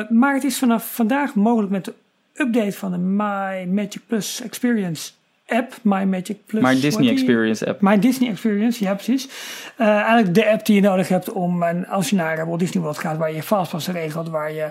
Maar 0.08 0.34
het 0.34 0.44
is 0.44 0.58
vanaf 0.58 0.94
vandaag 0.94 1.34
mogelijk 1.34 1.72
met 1.72 1.84
de 1.84 1.94
update 2.36 2.72
van 2.72 2.90
de 2.92 2.98
My 2.98 3.64
Magic 3.70 4.00
Plus 4.06 4.40
Experience 4.42 5.10
app. 5.46 5.72
My 5.82 6.04
Magic 6.04 6.36
Plus. 6.46 6.62
Hoe 6.62 6.80
Disney? 6.80 7.10
Experience 7.10 7.66
app. 7.66 7.80
My 7.80 7.98
Disney 7.98 8.30
Experience, 8.30 8.84
ja 8.84 8.94
precies. 8.94 9.28
Eh, 9.76 9.86
eigenlijk 9.86 10.34
de 10.34 10.50
app 10.50 10.66
die 10.66 10.74
je 10.74 10.80
nodig 10.80 11.08
hebt 11.08 11.32
om, 11.32 11.62
en 11.62 11.86
als 11.86 12.10
je 12.10 12.16
naar 12.16 12.46
Walt 12.46 12.58
Disney 12.58 12.82
World 12.82 12.98
gaat, 12.98 13.16
waar 13.18 13.32
je 13.32 13.42
fastpassen 13.42 13.92
regelt, 13.92 14.28
waar 14.28 14.52
je 14.52 14.70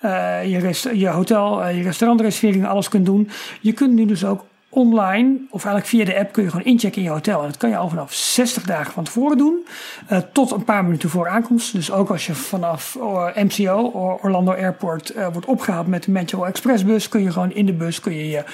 eh, 0.00 0.50
je, 0.50 0.58
rest- 0.58 0.90
je 0.92 1.08
hotel, 1.08 1.62
eh, 1.64 1.76
je 1.76 1.82
restaurantreservering, 1.82 2.66
alles 2.66 2.88
kunt 2.88 3.06
doen. 3.06 3.28
Je 3.60 3.72
kunt 3.72 3.92
nu 3.92 4.06
dus 4.06 4.24
ook 4.24 4.44
online, 4.76 5.36
of 5.50 5.64
eigenlijk 5.64 5.86
via 5.86 6.04
de 6.04 6.18
app, 6.20 6.32
kun 6.32 6.42
je 6.42 6.50
gewoon 6.50 6.66
inchecken 6.66 6.98
in 6.98 7.04
je 7.04 7.10
hotel. 7.12 7.40
En 7.40 7.46
dat 7.46 7.56
kan 7.56 7.70
je 7.70 7.76
al 7.76 7.88
vanaf 7.88 8.12
60 8.12 8.62
dagen 8.62 8.92
van 8.92 9.04
tevoren 9.04 9.38
doen, 9.38 9.66
eh, 10.06 10.18
tot 10.32 10.50
een 10.50 10.64
paar 10.64 10.84
minuten 10.84 11.08
voor 11.08 11.28
aankomst. 11.28 11.72
Dus 11.72 11.92
ook 11.92 12.10
als 12.10 12.26
je 12.26 12.34
vanaf 12.34 12.96
eh, 13.00 13.26
MCO, 13.34 13.90
Or- 13.92 14.18
Orlando 14.22 14.52
Airport, 14.52 15.10
eh, 15.10 15.26
wordt 15.32 15.46
opgehaald 15.46 15.86
met 15.86 16.02
de 16.02 16.10
Metro 16.10 16.44
Express 16.44 16.84
bus, 16.84 17.08
kun 17.08 17.22
je 17.22 17.32
gewoon 17.32 17.52
in 17.52 17.66
de 17.66 17.72
bus 17.72 18.00
kun 18.00 18.14
je, 18.14 18.28
je, 18.28 18.44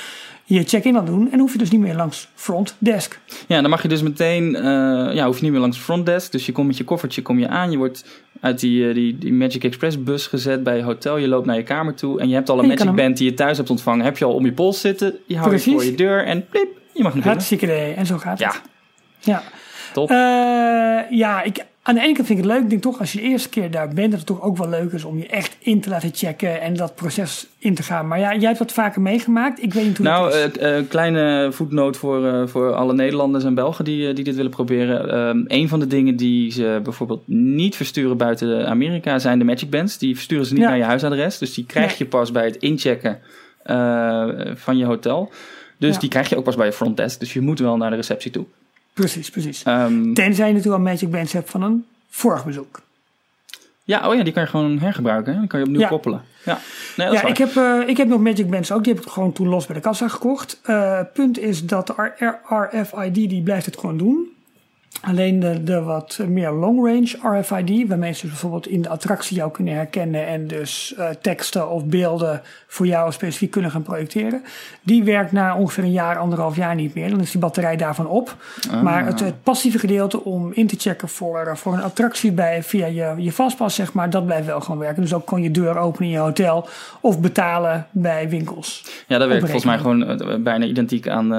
je 0.54 0.62
check-in 0.64 0.96
al 0.96 1.04
doen. 1.04 1.32
En 1.32 1.38
hoef 1.38 1.52
je 1.52 1.58
dus 1.58 1.70
niet 1.70 1.80
meer 1.80 1.94
langs 1.94 2.28
front 2.34 2.74
desk. 2.78 3.20
Ja, 3.48 3.60
dan 3.60 3.70
mag 3.70 3.82
je 3.82 3.88
dus 3.88 4.02
meteen, 4.02 4.56
eh, 4.56 4.62
ja, 5.14 5.26
hoef 5.26 5.36
je 5.36 5.42
niet 5.42 5.52
meer 5.52 5.60
langs 5.60 5.76
de 5.76 5.82
frontdesk. 5.82 6.32
Dus 6.32 6.46
je 6.46 6.52
komt 6.52 6.66
met 6.66 6.76
je 6.76 6.84
koffertje, 6.84 7.22
kom 7.22 7.38
je 7.38 7.48
aan. 7.48 7.70
Je 7.70 7.76
wordt 7.76 8.04
uit 8.40 8.60
die, 8.60 8.88
eh, 8.88 8.94
die, 8.94 9.18
die 9.18 9.32
Magic 9.32 9.64
Express 9.64 10.02
bus 10.02 10.26
gezet 10.26 10.62
bij 10.62 10.76
je 10.76 10.82
hotel. 10.82 11.16
Je 11.16 11.28
loopt 11.28 11.46
naar 11.46 11.56
je 11.56 11.62
kamer 11.62 11.94
toe 11.94 12.20
en 12.20 12.28
je 12.28 12.34
hebt 12.34 12.48
al 12.50 12.58
een 12.58 12.66
Magic 12.66 12.82
hem- 12.84 12.96
Band 12.96 13.16
die 13.16 13.30
je 13.30 13.34
thuis 13.34 13.56
hebt 13.56 13.70
ontvangen. 13.70 14.04
Heb 14.04 14.18
je 14.18 14.24
al 14.24 14.34
om 14.34 14.44
je 14.44 14.52
pols 14.52 14.80
zitten. 14.80 15.14
Je 15.26 15.38
Precies. 15.40 15.72
voor 15.72 15.84
je 15.84 15.94
deur 15.94 16.24
en 16.24 16.46
plip, 16.48 16.68
je 16.92 17.02
mag 17.02 17.02
naar 17.02 17.12
binnen. 17.12 17.30
Hartstikke 17.30 17.64
idee. 17.64 17.92
En 17.94 18.06
zo 18.06 18.18
gaat 18.18 18.38
Ja, 18.38 18.48
het. 18.48 18.60
Ja. 19.20 19.42
top. 19.92 20.10
Eh, 20.10 20.16
ja, 21.18 21.42
ik, 21.42 21.64
aan 21.83 21.95
de 21.95 22.01
ene 22.01 22.12
kant 22.14 22.27
vind 22.27 22.38
ik 22.38 22.45
het 22.45 22.55
leuk. 22.55 22.71
Denk 22.71 22.83
toch, 22.83 22.99
als 23.01 23.12
je 23.12 23.18
de 23.21 23.25
eerste 23.25 23.49
keer 23.49 23.71
daar 23.71 23.88
bent, 23.88 24.11
dat 24.11 24.18
het 24.18 24.27
toch 24.29 24.42
ook 24.42 24.57
wel 24.57 24.68
leuk 24.68 24.92
is 24.92 25.05
om 25.05 25.18
je 25.18 25.27
echt 25.27 25.57
in 25.59 25.81
te 25.81 25.88
laten 25.90 26.11
checken 26.14 26.61
en 26.61 26.75
dat 26.75 26.95
proces 26.95 27.47
in 27.59 27.75
te 27.75 27.83
gaan. 27.83 28.09
Maar 28.09 28.18
ja, 28.18 28.35
jij 28.35 28.47
hebt 28.47 28.59
dat 28.59 28.73
vaker 28.73 29.01
meegemaakt. 29.01 29.62
Ik 29.62 29.73
weet 29.75 29.85
niet 29.85 29.97
hoe 29.97 30.07
Nou, 30.07 30.31
dat 30.33 30.57
is. 30.57 30.57
eh, 30.57 30.81
kleine 30.88 31.49
voetnoot 31.53 31.97
voor, 31.97 32.27
eh, 32.27 32.47
voor 32.47 32.73
alle 32.75 32.95
Nederlanders 32.95 33.45
en 33.45 33.55
Belgen 33.55 33.85
die, 33.85 34.09
eh, 34.09 34.14
die 34.14 34.25
dit 34.25 34.35
willen 34.35 34.51
proberen. 34.51 35.11
Ehm 35.11 35.45
een 35.47 35.68
van 35.68 35.81
de 35.81 35.87
dingen 35.87 36.16
die 36.16 36.51
ze 36.53 36.81
bijvoorbeeld 36.83 37.23
niet 37.29 37.77
versturen 37.77 38.16
buiten 38.16 38.66
Amerika 38.68 39.18
zijn 39.18 39.38
de 39.38 39.45
Magic 39.45 39.71
Bands. 39.71 39.99
Die 39.99 40.14
versturen 40.14 40.47
ze 40.47 40.53
niet 40.53 40.62
Ja. 40.62 40.68
naar 40.68 40.79
je 40.79 40.85
huisadres. 40.85 41.38
Dus 41.38 41.55
die 41.55 41.66
krijg 41.66 41.87
Nee. 41.88 41.97
je 41.99 42.07
pas 42.07 42.31
bij 42.33 42.45
het 42.45 42.57
inchecken 42.57 43.18
van 44.55 44.77
je 44.77 44.85
hotel. 44.85 45.31
Dus 45.79 45.95
Ja. 45.95 46.01
die 46.01 46.09
krijg 46.09 46.29
je 46.29 46.37
ook 46.37 46.45
pas 46.45 46.57
bij 46.57 46.66
je 46.66 46.73
frontdesk. 46.73 47.21
Dus 47.21 47.33
je 47.33 47.40
moet 47.40 47.59
wel 47.59 47.77
naar 47.77 47.90
de 47.90 47.97
receptie 47.97 48.31
toe. 48.31 48.45
Precies, 48.92 49.31
precies. 49.31 49.62
Ehm, 49.62 50.12
Tenzij 50.14 50.46
je 50.48 50.52
natuurlijk 50.55 50.83
al 50.85 50.90
Magic 50.90 51.11
Bands 51.11 51.33
hebt 51.33 51.50
van 51.50 51.62
een 51.62 51.85
vorig 52.11 52.44
bezoek. 52.44 52.81
ja, 53.85 54.09
oh 54.09 54.14
ja, 54.14 54.22
die 54.22 54.33
kan 54.33 54.42
je 54.42 54.48
gewoon 54.48 54.78
hergebruiken. 54.78 55.33
Hè? 55.33 55.38
Die 55.38 55.48
kan 55.48 55.59
je 55.61 55.64
opnieuw 55.66 55.81
Ja. 55.81 55.88
koppelen. 55.88 56.22
Ja, 56.44 56.59
nee, 56.96 57.07
dat 57.07 57.16
is 57.16 57.22
Ja, 57.22 57.26
ik 57.28 57.37
heb, 57.38 57.57
eh, 57.57 57.78
ik 57.87 57.96
heb 57.96 58.09
nog 58.09 58.20
Magic 58.20 58.50
Bands 58.50 58.72
ook. 58.72 58.85
Die 58.85 58.94
heb 58.94 59.02
ik 59.02 59.09
gewoon 59.11 59.33
toen 59.33 59.48
los 59.48 59.66
bij 59.66 59.74
de 59.76 59.81
kassa 59.83 60.09
gekocht. 60.09 60.61
Eh 60.62 61.00
punt 61.14 61.38
is 61.38 61.66
dat 61.66 61.87
de 61.87 62.37
RFID 62.70 63.14
die 63.14 63.42
blijft 63.42 63.66
het 63.66 63.78
gewoon 63.78 63.96
doen. 63.98 64.28
Alleen 65.00 65.40
de, 65.40 65.62
de 65.62 65.83
wat 65.83 66.18
meer 66.28 66.50
long 66.50 66.87
range 66.87 67.38
RFID, 67.38 67.88
waarmee 67.88 68.12
ze 68.12 68.26
bijvoorbeeld 68.26 68.66
in 68.66 68.83
de 68.83 68.88
attractie 68.88 69.37
jou 69.37 69.50
kunnen 69.50 69.74
herkennen 69.74 70.26
en 70.26 70.46
dus 70.46 70.94
eh, 70.94 71.09
teksten 71.09 71.70
of 71.70 71.85
beelden 71.85 72.42
voor 72.66 72.87
jou 72.87 73.12
specifiek 73.12 73.50
kunnen 73.50 73.70
gaan 73.70 73.83
projecteren. 73.83 74.42
Die 74.83 75.05
werkt 75.05 75.33
na 75.33 75.57
ongeveer 75.57 75.85
een 75.85 75.92
jaar, 75.92 76.18
anderhalf 76.18 76.57
jaar 76.57 76.74
niet 76.74 76.94
meer. 76.94 77.11
Dan 77.11 77.20
is 77.20 77.31
die 77.31 77.40
batterij 77.40 77.76
daarvan 77.76 78.07
op. 78.07 78.37
Ah. 78.70 78.83
Maar 78.83 79.07
het, 79.07 79.20
het 79.20 79.42
passieve 79.42 79.78
gedeelte 79.78 80.24
om 80.24 80.52
in 80.52 80.66
te 80.66 80.76
checken 80.78 81.09
voor, 81.09 81.38
eh, 81.38 81.55
voor 81.55 81.72
een 81.72 81.83
attractie 81.83 82.33
bij, 82.33 82.62
via 82.62 82.87
je, 82.87 83.14
je 83.16 83.33
vastpas, 83.33 83.74
zeg 83.74 83.92
maar, 83.92 84.11
dat 84.11 84.24
blijft 84.24 84.46
wel 84.46 84.61
gewoon 84.61 84.81
werken. 84.81 85.02
Dus 85.02 85.14
ook 85.14 85.26
kon 85.26 85.42
je 85.42 85.50
deur 85.50 85.76
openen 85.76 86.09
in 86.09 86.14
je 86.14 86.22
hotel 86.22 86.68
of 87.00 87.20
betalen 87.20 87.87
bij 87.90 88.28
winkels. 88.28 88.85
Ja, 89.07 89.18
dat 89.18 89.28
werkt 89.28 89.42
volgens 89.42 89.64
mij 89.64 89.78
gewoon 89.78 90.05
eh, 90.05 90.37
bijna 90.37 90.64
identiek 90.64 91.09
aan, 91.09 91.35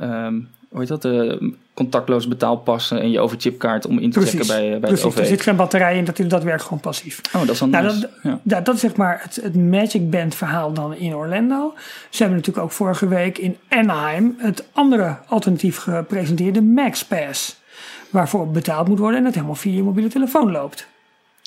ehm, 0.00 0.34
hoe 0.76 0.84
heet 0.84 1.00
dat, 1.00 1.02
de 1.02 1.52
contactloos 1.74 2.28
betaalpassen 2.28 3.00
en 3.00 3.10
je 3.10 3.20
overchipkaart 3.20 3.86
om 3.86 3.98
in 3.98 4.10
te 4.10 4.20
checken 4.20 4.46
bij, 4.46 4.64
eh, 4.64 4.70
bij 4.70 4.78
Precies. 4.80 4.98
het 5.04 5.06
OV. 5.12 5.18
Er 5.18 5.26
zit 5.26 5.40
geen 5.40 5.56
batterij 5.56 5.96
in, 5.96 6.04
dat, 6.04 6.20
dat 6.26 6.42
werkt 6.42 6.62
gewoon 6.62 6.80
passief. 6.80 7.20
Oh, 7.34 7.40
dat 7.40 7.50
is 7.50 7.58
dan 7.58 7.70
Nou, 7.70 7.84
nice. 7.84 8.00
dat, 8.00 8.10
ja. 8.22 8.40
ja, 8.42 8.60
dat 8.60 8.74
is 8.74 8.80
zeg 8.80 8.96
maar 8.96 9.20
het, 9.22 9.38
het 9.42 9.54
Magic 9.56 10.10
Band 10.10 10.34
verhaal 10.34 10.72
dan 10.72 10.94
in 10.94 11.14
Orlando. 11.14 11.74
Ze 12.10 12.18
hebben 12.22 12.36
natuurlijk 12.38 12.66
ook 12.66 12.72
vorige 12.72 13.08
week 13.08 13.38
in 13.38 13.56
Anaheim 13.68 14.34
het 14.38 14.64
andere 14.72 15.16
alternatief 15.26 15.76
gepresenteerd, 15.76 16.54
de 16.54 16.62
Max 16.62 17.04
Pass. 17.04 17.56
Waarvoor 18.10 18.50
betaald 18.50 18.88
moet 18.88 18.98
worden 18.98 19.18
en 19.18 19.24
het 19.24 19.34
helemaal 19.34 19.54
via 19.54 19.72
je 19.76 19.82
mobiele 19.82 20.08
telefoon 20.08 20.50
loopt. 20.50 20.86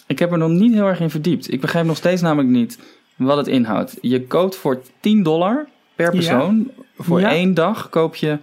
Ik 0.08 0.20
heb 0.20 0.32
er 0.32 0.38
nog 0.38 0.50
niet 0.50 0.74
heel 0.74 0.86
erg 0.88 1.00
in 1.00 1.10
verdiept. 1.10 1.52
Ik 1.54 1.62
begrijp 1.62 1.86
nog 1.86 1.98
steeds 1.98 2.22
namelijk 2.22 2.50
niet 2.50 2.80
wat 3.16 3.38
het 3.38 3.48
inhoudt. 3.48 3.98
Je 4.02 4.22
koopt 4.28 4.56
voor 4.56 4.82
10 5.00 5.24
dollar 5.24 5.68
per 5.96 6.12
persoon. 6.12 6.72
Voor 6.98 7.20
Ja. 7.20 7.30
één 7.30 7.54
dag 7.54 7.90
koop 7.90 8.16
je 8.16 8.38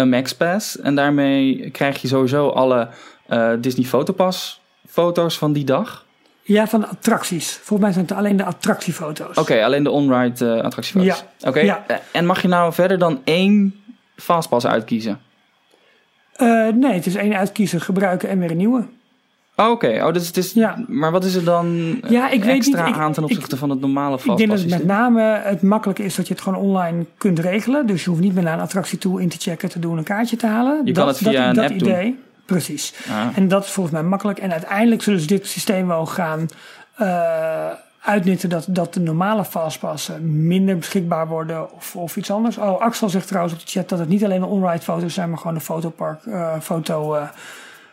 een 0.00 0.08
Max 0.08 0.34
Pass. 0.34 0.80
En 0.80 0.94
daarmee 0.94 1.70
krijg 1.70 2.02
je 2.02 2.08
sowieso 2.08 2.48
alle 2.48 2.88
eh, 3.26 3.50
Disney 3.58 3.86
Fotopass 3.86 4.60
foto's 4.88 5.38
van 5.38 5.52
die 5.52 5.64
dag. 5.64 6.06
Ja, 6.42 6.66
van 6.66 6.80
de 6.80 6.86
attracties. 6.86 7.52
Volgens 7.52 7.80
mij 7.80 7.92
zijn 7.92 8.04
het 8.04 8.14
alleen 8.16 8.36
de 8.36 8.44
attractiefoto's. 8.44 9.36
Oké, 9.36 9.64
alleen 9.64 9.82
de 9.82 9.90
on-ride 9.90 10.52
eh, 10.56 10.64
attractiefoto's. 10.64 11.24
Oké, 11.46 11.60
Ja. 11.60 11.84
eh, 11.86 11.96
en 12.12 12.26
mag 12.26 12.42
je 12.42 12.48
nou 12.48 12.72
verder 12.72 12.98
dan 12.98 13.20
één 13.24 13.82
Fastpass 14.16 14.66
uitkiezen? 14.66 15.20
Nee, 16.74 16.92
het 16.92 17.06
is 17.06 17.14
één 17.14 17.34
uitkiezen, 17.36 17.80
gebruiken 17.80 18.28
en 18.28 18.38
weer 18.38 18.50
een 18.50 18.56
nieuwe. 18.56 18.84
Oh, 19.60 19.70
Oké, 19.70 20.00
oh, 20.06 20.12
dus 20.12 20.26
het 20.26 20.36
is. 20.36 20.52
Ja. 20.52 20.84
Maar 20.88 21.10
wat 21.10 21.24
is 21.24 21.34
er 21.34 21.44
dan 21.44 21.98
Ja, 22.08 22.30
ik 22.30 22.44
weet 22.44 22.56
extra 22.56 22.84
niet, 22.86 22.94
ik- 22.94 23.00
aan 23.00 23.12
ten 23.12 23.22
ik- 23.22 23.28
opzichte 23.30 23.56
van 23.56 23.70
het 23.70 23.80
normale 23.80 24.16
Ik 24.16 24.36
denk 24.36 24.50
dat 24.50 24.58
het 24.58 24.68
met 24.70 24.84
name 24.84 25.22
het 25.42 25.62
makkelijke 25.62 26.02
is 26.04 26.14
dat 26.14 26.26
je 26.28 26.32
het 26.34 26.42
gewoon 26.42 26.58
online 26.58 27.06
kunt 27.18 27.38
regelen. 27.38 27.86
Dus 27.86 28.04
je 28.04 28.10
hoeft 28.10 28.22
niet 28.22 28.34
meer 28.34 28.42
naar 28.42 28.54
een 28.54 28.60
attractie 28.60 28.98
toe 28.98 29.22
in 29.22 29.28
te 29.28 29.36
checken, 29.38 29.68
te 29.68 29.78
doen, 29.78 29.98
een 29.98 30.04
kaartje 30.04 30.36
te 30.36 30.46
halen. 30.46 30.80
Je 30.84 30.92
kan 30.92 31.06
het 31.08 31.18
via 31.18 31.48
een 31.48 31.54
dat 31.54 31.70
app 31.70 31.78
doen. 31.78 31.88
idee, 31.88 32.18
Precies. 32.46 32.94
Ah. 33.10 33.26
En 33.36 33.48
dat 33.48 33.64
is 33.64 33.70
volgens 33.70 33.94
mij 33.94 34.04
makkelijk. 34.04 34.38
En 34.38 34.52
uiteindelijk 34.52 35.02
zullen 35.02 35.20
ze 35.20 35.26
dit 35.26 35.46
systeem 35.46 35.86
wel 35.86 36.06
gaan 36.06 36.46
eh, 36.96 37.66
uitnutten 38.00 38.48
dat, 38.48 38.66
dat 38.68 38.94
de 38.94 39.00
normale 39.00 39.44
fastpassen 39.44 40.46
minder 40.46 40.76
beschikbaar 40.78 41.28
worden 41.28 41.72
of, 41.74 41.96
of 41.96 42.16
iets 42.16 42.30
anders. 42.30 42.58
Oh, 42.58 42.80
Axel 42.80 43.08
zegt 43.08 43.26
trouwens 43.26 43.54
op 43.54 43.60
de 43.60 43.66
chat 43.66 43.88
dat 43.88 43.98
het 43.98 44.08
niet 44.08 44.24
alleen 44.24 44.40
de 44.40 44.46
onride 44.46 44.82
foto's 44.82 45.14
zijn, 45.14 45.28
maar 45.28 45.38
gewoon 45.38 45.54
de 45.54 45.60
fotopark, 45.60 46.24
eh 46.26 46.52
foto, 46.60 47.14
eh, 47.14 47.22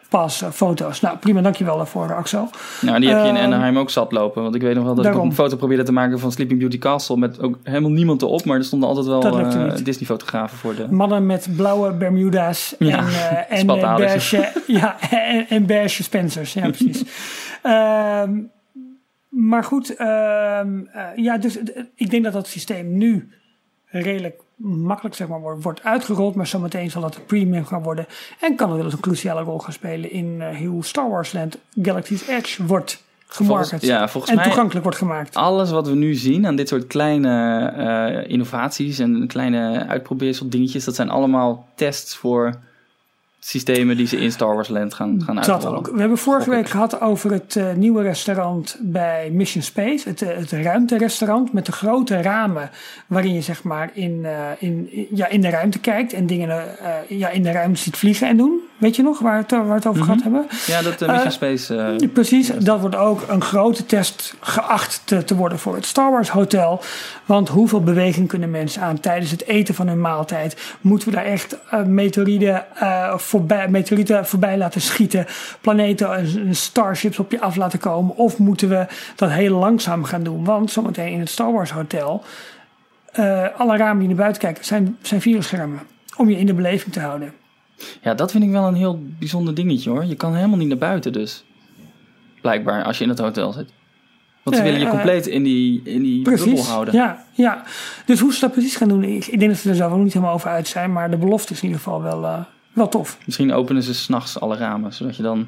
pas, 0.10 0.42
eh, 0.42 0.50
foto's. 0.50 1.02
Nou, 1.02 1.18
prima, 1.18 1.42
dankjewel 1.42 1.78
daarvoor 1.78 2.14
Axel. 2.14 2.50
Nou, 2.82 3.00
die 3.00 3.10
heb 3.10 3.24
je 3.24 3.30
in 3.30 3.36
Ehm, 3.36 3.46
Anaheim 3.46 3.78
ook 3.78 3.90
zat 3.90 4.12
lopen. 4.12 4.44
Want 4.44 4.56
ik 4.56 4.62
weet 4.62 4.76
nog 4.76 4.84
wel 4.84 4.96
dat 4.96 5.06
ik 5.06 5.12
daarom. 5.12 5.30
een 5.30 5.36
foto 5.36 5.56
probeerde 5.56 5.84
te 5.84 5.92
maken 5.92 6.20
van 6.20 6.32
Sleeping 6.32 6.60
Beauty 6.60 6.78
Castle. 6.78 7.18
Met 7.18 7.42
ook 7.42 7.58
helemaal 7.64 7.92
niemand 7.92 8.22
erop. 8.22 8.46
Maar 8.46 8.58
er 8.58 8.64
stonden 8.64 8.90
altijd 8.90 9.06
wel 9.06 9.40
eh. 9.40 9.76
Disney-fotografen 9.84 10.58
voor 10.58 10.76
de... 10.76 10.88
Mannen 10.90 11.26
met 11.26 11.48
blauwe 11.56 11.92
Bermuda's 11.92 12.76
Ja, 12.80 13.00
en, 13.00 13.08
eh 13.08 13.60
en 13.60 13.70
eh, 13.70 13.96
beige, 13.96 14.52
ja, 14.68 14.96
en, 15.10 15.46
en 15.50 15.66
beige 15.66 16.04
Spencers. 16.04 16.54
Ja, 16.54 16.68
precies. 16.70 17.04
Ehm, 17.62 18.40
maar 19.30 19.64
goed, 19.64 19.96
ehm, 19.96 20.80
eh, 20.86 21.06
ja, 21.16 21.38
dus 21.38 21.58
eh, 21.58 21.84
ik 21.96 22.10
denk 22.10 22.24
dat 22.24 22.34
dat 22.34 22.48
systeem 22.48 22.98
nu 22.98 23.30
redelijk 24.02 24.40
makkelijk 24.56 25.16
zeg 25.16 25.28
maar, 25.28 25.60
wordt, 25.62 25.84
uitgerold. 25.84 26.36
Maar 26.36 26.48
zometeen 26.48 26.92
zal 26.92 27.02
dat 27.02 27.16
een 27.16 27.26
premium 27.26 27.66
gaan 27.66 27.84
worden. 27.84 28.06
En 28.40 28.56
kan 28.56 28.72
wel 28.74 28.84
eens 28.84 28.94
een 28.94 29.00
cruciale 29.00 29.42
rol 29.42 29.60
gaan 29.60 29.74
spelen 29.74 30.12
in 30.12 30.42
eh, 30.42 30.68
hoe 30.68 30.86
Star 30.86 31.10
Wars 31.10 31.34
Land 31.34 31.58
Galaxy's 31.82 32.28
Edge 32.28 32.66
wordt 32.66 33.04
gemarket. 33.28 33.70
Volgens- 33.70 33.90
ja, 33.92 34.08
volgens 34.08 34.32
en 34.32 34.38
mij- 34.38 34.46
toegankelijk 34.46 34.84
wordt 34.84 34.98
gemaakt. 35.00 35.36
Alles 35.36 35.72
wat 35.72 35.88
we 35.88 35.96
nu 35.96 36.14
zien 36.14 36.46
aan 36.48 36.56
dit 36.56 36.68
soort 36.68 36.88
kleine 36.88 37.60
eh, 37.68 38.32
innovaties 38.32 39.00
en 39.00 39.28
kleine 39.28 39.86
uitprobeersel 39.88 40.50
dingetjes, 40.50 40.84
dat 40.86 40.96
zijn 40.96 41.10
allemaal 41.10 41.68
tests 41.76 42.16
voor 42.16 42.60
systemen 43.48 43.98
die 43.98 44.08
ze 44.08 44.18
in 44.18 44.32
Star 44.32 44.54
Wars 44.56 44.68
Land 44.68 44.94
gaan, 44.94 45.22
gaan 45.26 45.36
Dat 45.36 45.50
uitrollen. 45.50 45.78
ook. 45.78 45.90
We 45.94 46.00
hebben 46.00 46.18
vorige 46.18 46.50
week 46.50 46.70
gehad 46.70 47.02
over 47.02 47.32
het 47.32 47.56
eh, 47.56 47.74
nieuwe 47.74 48.02
restaurant 48.02 48.78
bij 48.82 49.30
Mission 49.32 49.64
Space. 49.64 50.10
Het, 50.10 50.22
eh, 50.22 50.38
het 50.38 50.52
ruimterestaurant 50.52 51.54
met 51.54 51.66
de 51.66 51.72
grote 51.72 52.22
ramen 52.22 52.70
waarin 53.08 53.34
je 53.34 53.42
zeg 53.42 53.64
maar 53.64 53.90
in, 53.94 54.26
eh, 54.26 54.32
in, 54.60 54.90
ja, 55.14 55.28
in 55.28 55.42
de 55.42 55.50
ruimte 55.50 55.80
kijkt 55.80 56.14
en 56.14 56.28
dingen 56.28 56.64
ja, 57.08 57.30
in 57.30 57.44
de 57.44 57.52
ruimte 57.52 57.80
ziet 57.80 57.98
vliegen 57.98 58.28
en 58.28 58.38
doen. 58.38 58.60
Weet 58.78 58.96
je 58.96 59.04
nog 59.04 59.20
waar, 59.20 59.38
het, 59.38 59.52
waar 59.52 59.68
we 59.68 59.74
het 59.74 59.88
over 59.88 60.04
gehad 60.04 60.24
hebben? 60.24 60.46
Ja, 60.66 60.82
dat 60.82 61.00
Mission 61.00 61.32
Space. 61.32 61.76
eh, 62.00 62.10
Precies, 62.14 62.48
dat 62.48 62.80
wordt 62.80 62.96
ook 62.96 63.22
een 63.28 63.42
grote 63.42 63.86
test 63.86 64.36
geacht 64.40 65.02
te, 65.06 65.24
te 65.24 65.36
worden 65.36 65.60
voor 65.60 65.76
het 65.76 65.86
Star 65.86 66.12
Wars 66.12 66.30
Hotel. 66.30 66.82
Want 67.26 67.50
hoeveel 67.50 67.82
beweging 67.84 68.28
kunnen 68.28 68.52
mensen 68.52 68.82
aan 68.82 69.00
tijdens 69.00 69.32
het 69.32 69.46
eten 69.48 69.76
van 69.76 69.88
hun 69.88 70.02
maaltijd? 70.02 70.76
Moeten 70.82 71.10
we 71.10 71.16
daar 71.16 71.26
echt 71.26 71.58
meteorieten, 71.86 72.66
eh, 72.76 73.18
voorbij, 73.38 73.68
meteorieten 73.70 74.26
voorbij 74.26 74.58
laten 74.58 74.82
schieten? 74.82 75.26
Planeten 75.62 76.16
en 76.16 76.56
starships 76.56 77.20
op 77.20 77.32
je 77.32 77.42
af 77.42 77.56
laten 77.56 77.80
komen? 77.80 78.16
Of 78.16 78.38
moeten 78.38 78.70
we 78.70 78.86
dat 79.16 79.30
heel 79.30 79.58
langzaam 79.60 80.04
gaan 80.04 80.24
doen? 80.24 80.44
Want 80.44 80.72
zometeen 80.72 81.12
in 81.12 81.20
het 81.20 81.30
Star 81.30 81.52
Wars 81.54 81.72
Hotel, 81.72 82.24
eh, 83.12 83.46
alle 83.58 83.78
ramen 83.78 83.98
die 84.00 84.08
naar 84.08 84.18
buiten 84.18 84.42
kijken, 84.42 84.66
zijn, 84.66 84.98
zijn 85.02 85.22
videoschermen. 85.22 85.80
Om 86.18 86.30
je 86.30 86.38
in 86.38 86.46
de 86.46 86.54
beleving 86.54 86.94
te 86.94 87.00
houden. 87.00 87.34
ja, 88.02 88.14
dat 88.14 88.32
vind 88.32 88.44
ik 88.44 88.50
wel 88.52 88.68
een 88.68 88.74
heel 88.76 89.00
bijzonder 89.20 89.56
dingetje 89.56 89.90
hoor. 89.90 90.06
Je 90.06 90.16
kan 90.16 90.36
helemaal 90.36 90.58
niet 90.58 90.68
naar 90.68 90.78
buiten 90.78 91.14
dus. 91.14 91.44
Blijkbaar, 92.42 92.84
als 92.84 92.98
je 92.98 93.04
in 93.04 93.10
het 93.10 93.20
hotel 93.20 93.52
zit. 93.54 93.70
Want 94.44 94.56
ze 94.56 94.62
Eh, 94.62 94.68
willen 94.68 94.80
je 94.80 94.92
eh, 94.92 94.92
compleet 94.96 95.28
in 95.28 95.44
die, 95.44 95.82
in 95.84 96.02
die 96.02 96.22
bubbel 96.22 96.64
houden. 96.66 96.94
ja, 96.94 97.24
ja. 97.32 97.64
Dus 98.06 98.20
hoe 98.20 98.34
ze 98.34 98.40
dat 98.40 98.52
precies 98.52 98.76
gaan 98.76 98.88
doen, 98.88 99.04
ik, 99.04 99.26
ik 99.26 99.40
denk 99.40 99.52
dat 99.52 99.60
ze 99.62 99.70
er 99.70 99.76
zelf 99.76 99.92
ook 99.92 100.04
niet 100.04 100.14
helemaal 100.14 100.34
over 100.34 100.50
uit 100.50 100.68
zijn. 100.68 100.94
Maar 100.94 101.10
de 101.12 101.18
belofte 101.18 101.54
is 101.54 101.58
in 101.62 101.66
ieder 101.68 101.82
geval 101.84 102.02
wel, 102.02 102.46
wel 102.78 102.90
tof. 102.90 103.18
Misschien 103.26 103.54
openen 103.54 103.84
ze 103.84 103.94
s'nachts 103.94 104.40
alle 104.40 104.56
ramen, 104.58 104.94
zodat 104.94 105.16
je 105.16 105.24
dan 105.24 105.48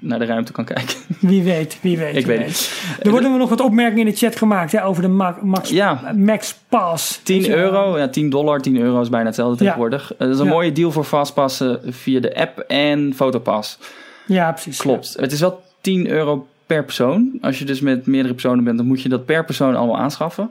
naar 0.00 0.18
de 0.18 0.24
ruimte 0.24 0.52
kan 0.52 0.64
kijken. 0.64 0.96
Wie 1.20 1.42
weet, 1.42 1.78
wie 1.82 1.98
weet. 1.98 2.16
Ik 2.16 2.26
wie 2.26 2.36
weet 2.38 2.46
niet. 2.46 2.82
Er 3.02 3.10
worden 3.10 3.36
nog 3.38 3.48
wat 3.48 3.60
opmerkingen 3.60 4.06
in 4.06 4.12
de 4.12 4.18
chat 4.18 4.36
gemaakt 4.36 4.72
hè, 4.72 4.84
over 4.84 5.02
de 5.02 5.08
ma- 5.08 5.38
Max, 5.42 5.70
Ja. 5.70 6.12
Max 6.16 6.54
Pass. 6.68 7.20
10 7.22 7.36
Weet 7.36 7.46
je, 7.46 7.56
euro, 7.56 7.98
ja, 7.98 8.08
10 8.08 8.30
dollar, 8.30 8.60
10 8.60 8.76
euro 8.80 9.00
is 9.00 9.08
bijna 9.08 9.26
hetzelfde 9.26 9.56
tegenwoordig. 9.64 10.12
Eh, 10.12 10.18
Dat 10.18 10.28
is 10.28 10.38
een 10.38 10.44
Ja. 10.44 10.50
mooie 10.50 10.72
deal 10.72 10.92
voor 10.92 11.04
Fastpassen 11.04 11.80
via 11.94 12.20
de 12.20 12.36
app 12.36 12.58
en 12.58 13.12
Fotopass. 13.14 13.78
Ja, 14.26 14.52
precies. 14.52 14.78
Klopt. 14.78 15.14
Het 15.20 15.32
is 15.32 15.40
wel 15.40 15.62
10 15.80 16.08
euro 16.08 16.46
per 16.66 16.84
persoon. 16.84 17.38
Als 17.40 17.58
je 17.58 17.64
dus 17.64 17.80
met 17.80 18.06
meerdere 18.06 18.34
personen 18.34 18.64
bent, 18.64 18.76
dan 18.76 18.86
moet 18.86 19.02
je 19.02 19.08
dat 19.08 19.24
per 19.24 19.44
persoon 19.44 19.76
allemaal 19.76 19.98
aanschaffen. 19.98 20.50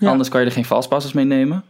Anders 0.00 0.28
kan 0.28 0.40
je 0.40 0.46
er 0.46 0.52
geen 0.52 0.64
Fastpasses 0.64 1.12
mee 1.12 1.24
nemen. 1.24 1.64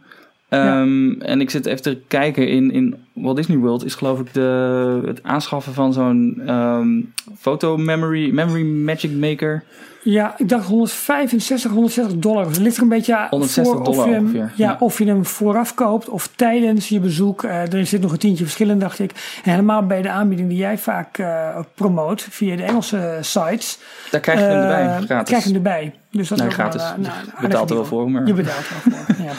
Ehm, 0.49 1.21
En 1.21 1.41
ik 1.41 1.49
zit 1.49 1.65
even 1.65 1.81
te 1.81 1.97
kijken, 2.07 2.47
in, 2.47 2.71
in 2.71 2.95
Walt 3.13 3.35
Disney 3.35 3.57
World 3.57 3.85
is 3.85 3.95
geloof 3.95 4.19
ik 4.19 4.33
de, 4.33 5.01
het 5.05 5.23
aanschaffen 5.23 5.73
van 5.73 5.93
zo'n 5.93 6.41
ehm 6.45 7.01
foto 7.37 7.77
memory, 7.77 8.29
memory 8.33 8.63
magic 8.65 9.11
maker. 9.11 9.63
Ja, 10.07 10.33
ik 10.37 10.49
dacht 10.49 10.67
165, 10.67 11.71
160 11.71 12.17
dollar. 12.19 12.43
Dus 12.45 12.53
het 12.55 12.63
ligt 12.63 12.77
er 12.77 12.83
een 12.83 12.89
beetje 12.89 13.17
aan 13.17 13.27
160 13.29 13.73
voor 13.73 13.81
of 13.81 13.85
dollar 13.95 14.07
je, 14.07 14.13
hem, 14.13 14.23
ongeveer, 14.23 14.51
ja, 14.55 14.69
ja. 14.69 14.77
of 14.79 14.97
je 14.97 15.05
hem 15.05 15.25
vooraf 15.25 15.73
koopt 15.73 16.09
of 16.09 16.29
tijdens 16.35 16.89
je 16.89 16.99
bezoek. 16.99 17.43
Eh, 17.43 17.73
er 17.73 17.85
zit 17.85 18.01
nog 18.01 18.11
een 18.11 18.17
tientje 18.17 18.43
verschil 18.43 18.69
in, 18.69 18.79
dacht 18.79 18.99
ik. 18.99 19.11
En 19.43 19.49
helemaal 19.51 19.85
bij 19.85 20.01
de 20.01 20.09
aanbieding 20.09 20.49
die 20.49 20.57
jij 20.57 20.77
vaak 20.77 21.17
eh 21.17 21.57
promoot 21.75 22.27
via 22.29 22.55
de 22.55 22.63
Engelse 22.63 23.17
sites. 23.21 23.77
Daar 24.11 24.21
krijg 24.21 24.39
je 24.39 24.45
hem 24.45 24.53
eh, 24.61 24.61
erbij, 24.79 25.05
gratis. 25.05 25.27
Krijg 25.27 25.43
je 25.43 25.47
hem 25.47 25.57
erbij. 25.57 25.93
Dus 26.11 26.27
dat 26.27 26.37
Nee, 26.37 26.47
is 26.47 26.53
ook 26.53 26.59
wel, 26.61 26.69
gratis. 26.69 26.89
eh, 26.89 26.95
Je 26.95 27.01
nou, 27.01 27.15
een 27.35 27.41
betaalt 27.49 27.69
er 27.69 27.75
wel 27.75 27.85
voor, 27.85 28.11
maar- 28.11 28.27
Je 28.27 28.33
betaalt 28.33 28.65
er 28.67 28.91
wel 28.91 28.99
voor. 29.15 29.25
Ja. 29.25 29.31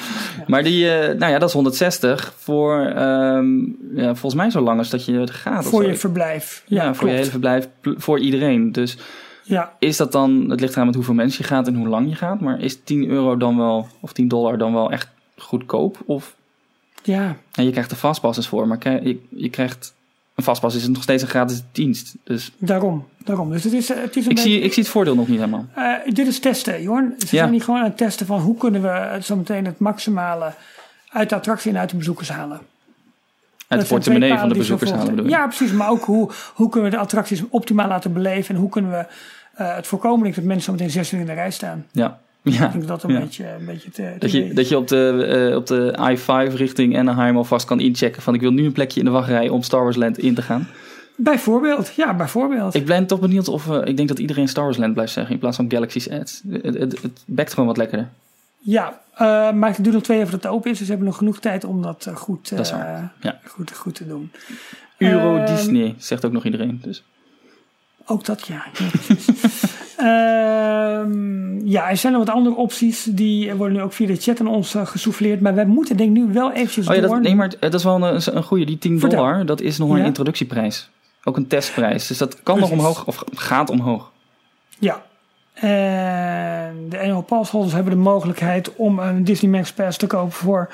Maar 0.47 0.63
die, 0.63 0.91
eh, 0.91 1.19
nou 1.19 1.33
ja, 1.33 1.39
dat 1.39 1.49
is 1.49 1.55
160 1.55 2.35
voor, 2.39 2.81
ehm, 2.87 3.59
ja, 3.95 4.05
volgens 4.15 4.35
mij 4.35 4.51
zo 4.51 4.61
lang 4.61 4.79
als 4.79 4.91
dat 4.91 5.05
je 5.05 5.13
het 5.13 5.31
gaat. 5.31 5.65
Voor 5.65 5.87
je 5.87 5.95
verblijf. 5.95 6.63
Ja, 6.67 6.83
voor 6.85 6.93
klopt. 6.95 7.11
je 7.13 7.19
hele 7.19 7.31
verblijf, 7.31 7.69
voor 7.83 8.19
iedereen. 8.21 8.73
Dus 8.73 8.99
Ja, 9.49 9.73
is 9.79 9.97
dat 9.97 10.13
dan, 10.13 10.51
het 10.51 10.61
ligt 10.61 10.73
eraan 10.73 10.87
met 10.87 10.95
hoeveel 10.95 11.15
mensen 11.15 11.43
je 11.43 11.49
gaat 11.49 11.67
en 11.67 11.75
hoe 11.75 11.89
lang 11.89 12.09
je 12.09 12.15
gaat, 12.15 12.41
maar 12.41 12.61
is 12.61 12.79
10 12.85 13.09
euro 13.09 13.37
dan 13.37 13.57
wel, 13.57 13.89
of 14.01 14.13
10 14.13 14.29
dollar 14.29 14.59
dan 14.59 14.73
wel 14.73 14.91
echt 14.93 15.09
goedkoop? 15.37 15.99
Of, 16.07 16.35
ja. 17.03 17.37
en 17.53 17.65
je 17.65 17.71
krijgt 17.71 17.91
er 17.91 17.97
vastpasses 17.97 18.49
voor, 18.49 18.67
maar 18.69 18.79
je, 19.03 19.21
je 19.29 19.51
krijgt, 19.51 19.95
een 20.35 20.45
vastpas 20.45 20.75
is 20.75 20.89
nog 20.89 21.03
steeds 21.03 21.23
een 21.23 21.29
gratis 21.29 21.63
dienst. 21.73 22.15
Dus 22.25 22.53
Daarom, 22.59 23.07
daarom. 23.25 23.51
Dus 23.51 23.65
het 23.65 23.73
is, 23.73 23.89
het 23.89 24.17
is 24.17 24.25
een 24.25 24.31
ik 24.31 24.37
beetje... 24.37 24.51
zie, 24.51 24.61
ik 24.61 24.73
zie 24.73 24.83
het 24.83 24.93
voordeel 24.93 25.15
nog 25.15 25.29
niet 25.29 25.39
helemaal. 25.39 25.67
Eh, 25.75 25.93
dit 26.13 26.27
is 26.27 26.39
testen, 26.41 26.83
Jorn. 26.83 27.15
Ze 27.19 27.25
Ja. 27.25 27.27
zijn 27.43 27.51
niet 27.51 27.65
gewoon 27.65 27.81
aan 27.81 27.87
het 27.87 27.97
testen 27.97 28.27
van 28.27 28.41
hoe 28.41 28.57
kunnen 28.57 28.83
we 28.83 28.89
het 28.89 29.25
zo 29.25 29.37
meteen 29.37 29.65
het 29.65 29.79
maximale 29.79 30.53
uit 31.09 31.29
de 31.29 31.35
attractie 31.35 31.71
en 31.71 31.79
uit 31.79 31.91
de 31.91 31.97
bezoekers 31.97 32.29
halen. 32.29 32.61
Uit 33.69 33.81
Dat 33.81 33.89
portemonnee 33.89 34.39
van 34.39 34.49
de 34.49 34.55
bezoekers 34.55 34.91
halen 34.91 35.15
bedoel? 35.15 35.31
Ja, 35.31 35.47
precies. 35.47 35.73
Maar 35.73 35.91
ook 35.91 36.05
hoe, 36.05 36.31
hoe 36.55 36.69
kunnen 36.69 36.91
we 36.91 36.97
de 36.97 37.03
attracties 37.03 37.43
optimaal 37.49 37.89
laten 37.89 38.13
beleven 38.13 38.55
en 38.55 38.61
hoe 38.61 38.71
kunnen 38.71 38.91
we 38.91 39.07
eh, 39.55 39.75
het 39.77 39.87
voorkomen 39.87 40.33
dat 40.35 40.45
mensen 40.45 40.63
zo 40.63 40.73
meteen 40.73 40.91
zes 40.91 41.13
uur 41.13 41.21
in 41.21 41.27
de 41.27 41.33
rij 41.33 41.51
staan. 41.51 41.87
Ja. 41.93 42.19
Ja. 42.43 42.67
Ik 42.67 42.73
denk 42.73 42.87
dat 42.87 43.03
een 43.03 43.13
Ja. 43.13 43.21
beetje, 43.21 43.45
een 43.59 43.65
beetje 43.67 43.91
te, 43.91 44.03
te 44.13 44.19
Dat 44.19 44.31
je, 44.33 44.53
dat 44.55 44.69
je 44.69 44.77
op 44.77 44.89
de, 44.89 45.27
eh, 45.51 45.57
op 45.57 45.67
de 45.67 45.99
I-5 46.11 46.55
richting 46.55 46.99
Anaheim 46.99 47.37
alvast 47.37 47.67
kan 47.67 47.81
inchecken 47.81 48.23
van 48.23 48.35
ik 48.35 48.41
wil 48.41 48.51
nu 48.51 48.65
een 48.65 48.73
plekje 48.73 48.99
in 48.99 49.05
de 49.05 49.11
wachtrij 49.13 49.49
om 49.49 49.63
Star 49.63 49.83
Wars 49.83 49.97
Land 49.97 50.19
in 50.19 50.35
te 50.35 50.43
gaan. 50.43 50.69
Bijvoorbeeld, 51.17 51.93
ja, 51.97 52.15
bijvoorbeeld. 52.15 52.75
Ik 52.75 52.87
ben 52.87 53.07
toch 53.07 53.21
benieuwd 53.21 53.49
of, 53.49 53.71
eh, 53.71 53.81
ik 53.85 53.97
denk 53.97 54.09
dat 54.09 54.19
iedereen 54.19 54.49
Star 54.49 54.65
Wars 54.65 54.77
Land 54.77 54.93
blijft 54.93 55.13
zeggen 55.13 55.33
in 55.33 55.39
plaats 55.39 55.57
van 55.57 55.71
Galaxy's 55.71 56.09
Edge. 56.09 56.41
Het, 56.51 56.63
het, 56.79 57.03
het 57.03 57.23
bekt 57.27 57.51
gewoon 57.51 57.67
wat 57.67 57.77
lekkerder. 57.77 58.09
Ja, 58.69 59.01
eh, 59.15 59.53
maar 59.53 59.69
het 59.75 59.83
duurt 59.83 59.95
nog 59.95 60.03
twee 60.05 60.19
even 60.19 60.31
dat 60.31 60.43
het 60.43 60.53
open 60.53 60.71
is, 60.71 60.77
dus 60.79 60.87
we 60.87 60.93
hebben 60.93 61.09
nog 61.11 61.19
genoeg 61.19 61.39
tijd 61.41 61.65
om 61.65 61.83
dat 61.83 62.07
eh, 62.07 62.17
goed, 62.17 62.51
eh, 62.51 62.57
Dat 62.57 62.69
ja. 62.69 63.41
goed, 63.45 63.73
goed 63.77 63.95
te 63.95 64.07
doen. 64.07 64.33
Euro 64.99 65.37
Ehm, 65.37 65.47
Disney, 65.55 65.95
zegt 65.99 66.25
ook 66.25 66.33
nog 66.33 66.45
iedereen. 66.45 66.81
Dus. 66.83 67.05
Ook 68.07 68.25
dat, 68.25 68.47
ja. 68.47 68.65
Ehm, 69.97 71.67
ja, 71.67 71.91
er 71.91 71.97
zijn 71.97 72.13
nog 72.13 72.25
wat 72.25 72.35
andere 72.35 72.57
opties. 72.57 73.05
Die 73.05 73.55
worden 73.55 73.77
nu 73.77 73.83
ook 73.83 73.93
via 73.93 74.07
de 74.07 74.17
chat 74.17 74.41
aan 74.41 74.47
ons 74.47 74.75
uh, 74.75 74.87
gesouffleerd. 74.87 75.41
Maar 75.41 75.55
wij 75.55 75.67
moeten 75.67 75.97
denk 75.97 76.17
ik 76.17 76.23
nu 76.25 76.33
wel 76.33 76.53
eventjes 76.53 76.89
Oh 76.89 76.95
ja, 76.95 77.01
door. 77.01 77.11
dat, 77.11 77.21
nee, 77.23 77.35
maar 77.35 77.49
het- 77.49 77.57
dat 77.61 77.75
is 77.75 77.85
wel 77.85 78.03
een, 78.03 78.37
een 78.37 78.43
goede. 78.43 78.65
Die 78.65 78.79
10 78.79 79.01
Vertel. 79.01 79.19
dollar, 79.19 79.47
dat 79.47 79.61
is 79.61 79.79
nog 79.79 79.91
een 79.91 80.05
introductieprijs. 80.05 80.91
Ook 81.25 81.37
een 81.37 81.47
testprijs. 81.47 82.07
Dus 82.07 82.19
dat 82.19 82.43
kan 82.43 82.59
nog 82.59 82.71
omhoog, 82.71 83.07
of 83.07 83.25
gaat 83.35 83.71
omhoog. 83.71 84.13
Ja. 84.79 85.03
En 85.57 86.87
de 86.89 86.99
annual 86.99 87.23
passholders 87.23 87.75
hebben 87.75 87.93
de 87.93 87.99
mogelijkheid 87.99 88.75
om 88.75 88.99
een 88.99 89.25
Disney 89.25 89.51
Max 89.51 89.73
Pass 89.73 89.99
te 89.99 90.07
kopen 90.07 90.33
voor 90.33 90.73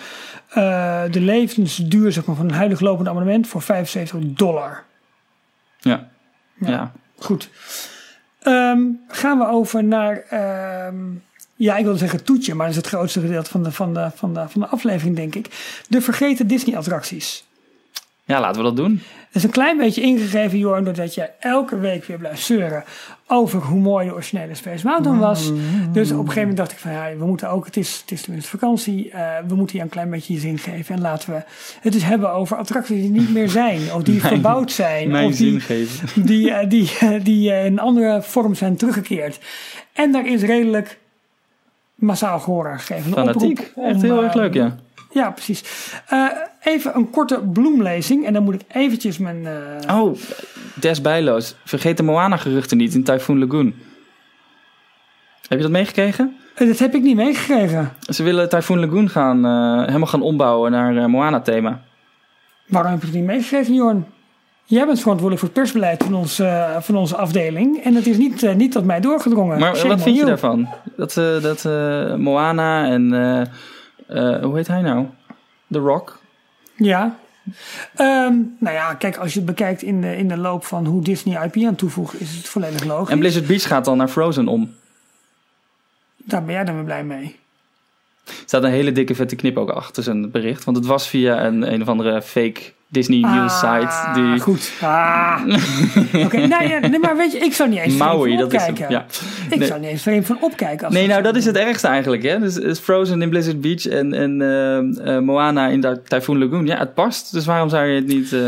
eh, 0.49 1.03
de 1.11 1.21
levensduur 1.21 2.13
zeg 2.13 2.25
maar, 2.25 2.37
van 2.37 2.49
een 2.49 2.55
huidig 2.55 2.81
lopend 2.81 3.09
abonnement 3.09 3.49
voor 3.49 3.63
75 3.63 4.19
dollar. 4.23 4.85
Ja. 5.79 6.09
Ja. 6.55 6.69
ja. 6.69 6.93
Goed. 7.19 7.51
Ehm, 8.39 8.81
gaan 9.09 9.39
we 9.39 9.47
over 9.47 9.85
naar, 9.85 10.17
ehm, 10.29 10.97
ja, 11.55 11.77
ik 11.77 11.85
wilde 11.85 11.99
zeggen 11.99 12.25
toetje, 12.25 12.55
maar 12.55 12.67
dat 12.67 12.77
is 12.77 12.83
het 12.83 12.93
grootste 12.93 13.21
gedeelte 13.21 13.51
van 13.51 13.63
de, 13.63 13.73
van 13.73 13.95
de, 13.95 14.11
van 14.15 14.35
de, 14.35 14.49
van 14.49 14.61
de 14.61 14.67
aflevering, 14.67 15.17
denk 15.17 15.35
ik. 15.35 15.47
De 15.89 16.01
vergeten 16.01 16.47
Disney-attracties. 16.47 17.45
Ja, 18.33 18.41
laten 18.41 18.57
we 18.63 18.67
dat 18.67 18.77
doen. 18.77 19.03
Het 19.27 19.35
is 19.43 19.43
een 19.45 19.51
klein 19.51 19.77
beetje 19.79 20.01
ingegeven, 20.03 20.59
Jorn, 20.59 20.85
doordat 20.85 21.15
je 21.15 21.31
elke 21.41 21.79
week 21.79 22.05
weer 22.05 22.19
blijft 22.19 22.43
zeuren 22.43 22.85
over 23.27 23.61
hoe 23.61 23.81
mooi 23.81 24.07
de 24.07 24.13
originele 24.15 24.55
Space 24.55 24.87
Mountain 24.87 25.19
was. 25.19 25.53
Dus 25.93 26.11
op 26.11 26.19
een 26.19 26.25
gegeven 26.25 26.41
moment 26.41 26.57
dacht 26.57 26.73
ik 26.73 26.79
van 26.79 26.93
ja, 26.93 27.17
we 27.19 27.25
moeten 27.27 27.51
ook, 27.51 27.65
het 27.67 27.77
is, 27.77 27.99
het 28.01 28.11
is 28.11 28.23
tenminste 28.23 28.51
vakantie, 28.51 29.11
eh, 29.11 29.21
we 29.49 29.55
moeten 29.55 29.75
hier 29.77 29.85
een 29.85 29.91
klein 29.91 30.11
beetje 30.11 30.39
zin 30.39 30.59
geven. 30.59 30.95
En 30.95 31.01
laten 31.01 31.33
we 31.35 31.43
het 31.81 31.93
dus 31.93 32.05
hebben 32.05 32.33
over 32.33 32.57
attracties 32.57 33.01
die 33.01 33.11
niet 33.11 33.33
meer 33.33 33.49
zijn, 33.49 33.93
of 33.95 34.03
die 34.03 34.15
Mijn- 34.23 34.33
verbouwd 34.33 34.73
zijn, 34.73 35.11
Mijn 35.11 35.27
of 35.27 35.37
die, 35.37 35.63
die, 36.15 36.51
eh, 36.53 36.69
die, 36.69 36.91
eh, 37.01 37.25
die 37.25 37.53
in 37.65 37.79
andere 37.79 38.23
vorm 38.23 38.55
zijn 38.55 38.77
teruggekeerd. 38.77 39.39
En 39.93 40.13
daar 40.13 40.27
is 40.27 40.43
redelijk 40.43 40.99
massaal 41.95 42.41
gehoor 42.41 42.71
aan 42.71 42.81
gegeven. 42.81 43.13
Fanatiek. 43.13 43.73
Echt 43.77 44.03
heel 44.03 44.23
erg 44.23 44.35
leuk, 44.35 44.55
ja. 44.55 44.77
Ja, 45.11 45.31
precies. 45.31 45.65
Even 46.65 46.97
een 46.97 47.11
korte 47.11 47.41
bloemlezing. 47.53 48.27
En 48.27 48.33
dan 48.33 48.43
moet 48.43 48.55
ik 48.55 48.63
eventjes 48.69 49.19
mijn... 49.19 49.47
eh, 49.47 50.01
Oh, 50.01 50.17
des 50.75 51.01
bijloos. 51.01 51.55
Vergeet 51.65 51.97
de 51.97 52.03
Moana-geruchten 52.03 52.77
niet 52.77 52.95
in 52.95 53.05
Typhoon 53.05 53.39
Lagoon. 53.39 53.75
Heb 55.49 55.59
je 55.59 55.65
dat 55.65 55.71
meegekregen? 55.71 56.37
eh, 56.55 56.67
dat 56.67 56.79
heb 56.79 56.95
ik 56.95 57.03
niet 57.03 57.17
meegekregen. 57.17 57.93
Ze 58.01 58.23
willen 58.23 58.49
Typhoon 58.49 58.81
Lagoon 58.81 59.09
gaan, 59.09 59.45
eh, 59.45 59.87
helemaal 59.87 60.07
gaan 60.07 60.23
ombouwen 60.23 60.71
naar 60.71 61.11
Moana-thema. 61.11 61.81
Waarom 62.67 62.91
heb 62.93 63.01
je 63.01 63.07
het 63.07 63.17
niet 63.17 63.25
meegekregen, 63.25 63.75
Jorn? 63.75 64.07
Jij 64.65 64.87
bent 64.87 65.01
verantwoordelijk 65.01 65.39
voor 65.47 65.49
het 65.55 65.59
persbeleid 65.63 66.03
van, 66.05 66.15
ons, 66.15 66.43
van 66.79 66.97
onze 66.97 67.17
afdeling. 67.17 67.85
En 67.85 67.95
het 67.95 68.07
is 68.07 68.17
niet, 68.17 68.55
niet 68.57 68.73
tot 68.73 68.85
mij 68.85 69.01
doorgedrongen. 69.01 69.59
Maar 69.59 69.77
Shame 69.77 69.89
wat 69.89 70.03
vind 70.03 70.17
je 70.17 70.25
daarvan? 70.25 70.69
Dat, 70.97 71.15
dat 71.43 71.65
Moana 72.19 72.85
en... 72.87 73.11
hoe 74.43 74.57
heet 74.57 74.67
hij 74.67 74.81
nou? 74.83 75.07
The 75.71 75.79
Rock? 75.79 76.22
Ja. 76.85 77.19
Ehm, 77.95 78.35
nou 78.59 78.75
ja, 78.75 78.95
kijk, 78.95 79.17
als 79.17 79.33
je 79.33 79.39
het 79.39 79.49
bekijkt 79.49 79.83
in 79.83 80.01
de, 80.01 80.17
in 80.17 80.29
de 80.29 80.37
loop 80.37 80.65
van 80.65 80.87
hoe 80.87 81.03
Disney 81.03 81.45
IP 81.45 81.67
aan 81.67 81.75
toevoegt, 81.75 82.21
is 82.21 82.37
het 82.37 82.49
volledig 82.49 82.85
logisch. 82.85 83.13
En 83.13 83.19
Blizzard 83.19 83.47
Beach 83.47 83.67
gaat 83.67 83.85
dan 83.85 83.97
naar 83.97 84.09
Frozen 84.09 84.49
om. 84.49 84.75
Daar 86.17 86.45
ben 86.45 86.55
jij 86.55 86.65
dan 86.65 86.75
weer 86.75 86.85
blij 86.85 87.05
mee. 87.05 87.41
Er 88.25 88.33
staat 88.47 88.63
een 88.63 88.71
hele 88.71 88.93
dikke 88.93 89.15
vette 89.15 89.37
knip 89.37 89.57
ook 89.57 89.71
achter 89.71 90.03
zijn 90.03 90.31
bericht. 90.31 90.65
Want 90.65 90.77
het 90.77 90.87
was 90.87 91.09
via 91.09 91.45
een, 91.45 91.73
een 91.73 91.83
of 91.83 91.89
andere 91.89 92.23
fake 92.23 92.73
Disney 92.93 93.21
news 93.21 93.59
site. 93.59 94.11
Die... 94.15 94.41
Goed. 94.41 94.73
Ah. 94.81 95.41
Oké, 96.25 96.37
nee, 96.37 96.69
ja, 96.69 96.79
nee, 96.79 96.99
maar 96.99 97.17
weet 97.17 97.33
je, 97.33 97.39
ik 97.39 97.53
zou 97.53 97.69
niet 97.69 97.79
eens 97.79 97.97
Maui, 97.97 98.21
vreemd 98.21 98.41
van 98.41 98.49
dat 98.51 98.61
is 98.61 98.67
hem. 98.79 98.91
Ja. 98.91 99.05
Ik 99.51 99.59
Nee. 99.59 99.69
zou 99.69 99.81
niet 99.81 99.89
eens 99.91 100.03
vreemd 100.03 100.27
van 100.27 100.37
opkijken. 100.41 100.87
Als 100.87 100.95
Nee, 100.95 101.07
nou 101.07 101.23
dat 101.23 101.37
is 101.37 101.45
het 101.45 101.57
ergste 101.57 101.87
eigenlijk. 101.87 102.23
Hè? 102.23 102.39
Dus 102.39 102.57
is 102.57 102.79
Frozen 102.79 103.23
in 103.23 103.29
Blizzard 103.31 103.61
Beach 103.61 103.87
en, 103.87 104.13
en 104.15 104.43
eh, 104.43 105.17
eh, 105.17 105.23
Moana 105.23 105.67
in 105.69 105.81
Ty- 105.81 105.97
Typhoon 106.09 106.39
Lagoon. 106.39 106.67
Ja, 106.67 106.79
het 106.79 106.95
past. 106.95 107.33
Dus 107.33 107.47
waarom 107.47 107.69
zou 107.69 107.87
je 107.87 107.95
het 107.95 108.07
niet... 108.07 108.33
eh, 108.33 108.41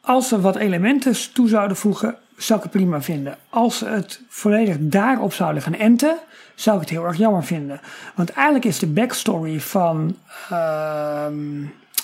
Als 0.00 0.28
ze 0.28 0.40
wat 0.40 0.56
elementen 0.56 1.14
toe 1.32 1.48
zouden 1.48 1.76
voegen, 1.76 2.14
zou 2.36 2.58
ik 2.58 2.64
het 2.64 2.74
prima 2.74 3.02
vinden. 3.02 3.36
Als 3.48 3.78
ze 3.78 3.86
het 3.86 4.20
volledig 4.28 4.76
daarop 4.80 5.32
zouden 5.32 5.62
gaan 5.62 5.74
enten, 5.74 6.16
zou 6.54 6.76
ik 6.76 6.82
het 6.82 6.90
heel 6.90 7.04
erg 7.04 7.16
jammer 7.16 7.44
vinden. 7.44 7.80
Want 8.14 8.30
eigenlijk 8.30 8.64
is 8.66 8.78
de 8.78 8.86
backstory 8.86 9.60
van 9.60 10.16
ehm, 10.50 11.34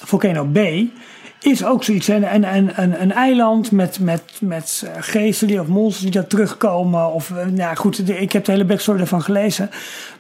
Volcano 0.05 0.45
Bay 0.45 0.91
is 1.43 1.65
ook 1.65 1.85
zoiets. 1.85 2.09
Een, 2.09 2.35
een, 2.35 2.57
een, 2.57 2.83
een, 2.83 3.03
een 3.03 3.13
eiland 3.13 3.71
met, 3.71 4.01
met, 4.01 4.23
met 4.41 4.83
eh, 4.87 5.03
geesten 5.03 5.47
die, 5.47 5.61
of 5.61 5.67
monsters 5.67 6.03
die 6.03 6.13
daar 6.13 6.27
terugkomen. 6.27 7.13
Of, 7.13 7.31
eh, 7.31 7.47
nou 7.47 7.77
goed, 7.77 8.07
de- 8.07 8.19
ik 8.21 8.33
heb 8.33 8.45
de 8.45 8.53
hele 8.53 8.65
backstory 8.65 9.01
ervan 9.01 9.23
gelezen. 9.23 9.71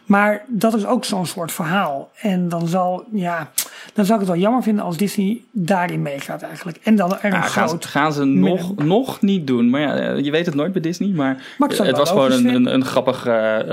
Maar 0.04 0.44
dat 0.48 0.74
is 0.74 0.86
ook 0.86 1.04
zo'n 1.04 1.26
soort 1.26 1.52
verhaal. 1.52 2.10
En 2.20 2.48
dan 2.48 2.68
zal, 2.68 3.04
ja, 3.12 3.50
dan 3.94 4.04
zou 4.04 4.20
ik 4.20 4.26
het 4.26 4.34
wel 4.34 4.44
jammer 4.44 4.62
vinden 4.62 4.84
als 4.84 4.96
Disney 4.96 5.40
daarin 5.50 6.02
meegaat 6.02 6.42
eigenlijk. 6.42 6.78
En 6.82 6.96
dan 6.96 7.12
er 7.12 7.18
een 7.22 7.30
ja, 7.30 7.40
gaan, 7.40 7.68
groot... 7.68 7.86
gaan 7.86 8.12
ze 8.12 8.24
nog, 8.24 8.74
nog 8.76 9.20
niet 9.20 9.46
doen. 9.46 9.70
Maar 9.70 9.80
ja, 9.80 9.96
eh, 9.96 10.24
je 10.24 10.30
weet 10.30 10.46
het 10.46 10.54
nooit 10.54 10.72
bij 10.72 10.82
Disney. 10.82 11.08
Maar, 11.08 11.42
het 11.58 11.78
het 11.78 11.96
was 11.96 12.08
gewoon 12.08 12.32
een, 12.32 12.74
een, 12.74 12.84
grappig 12.84 13.26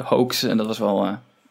hoax. 0.03 0.43
En 0.43 0.57
dat 0.57 0.67
was 0.67 0.77
wel, 0.77 1.07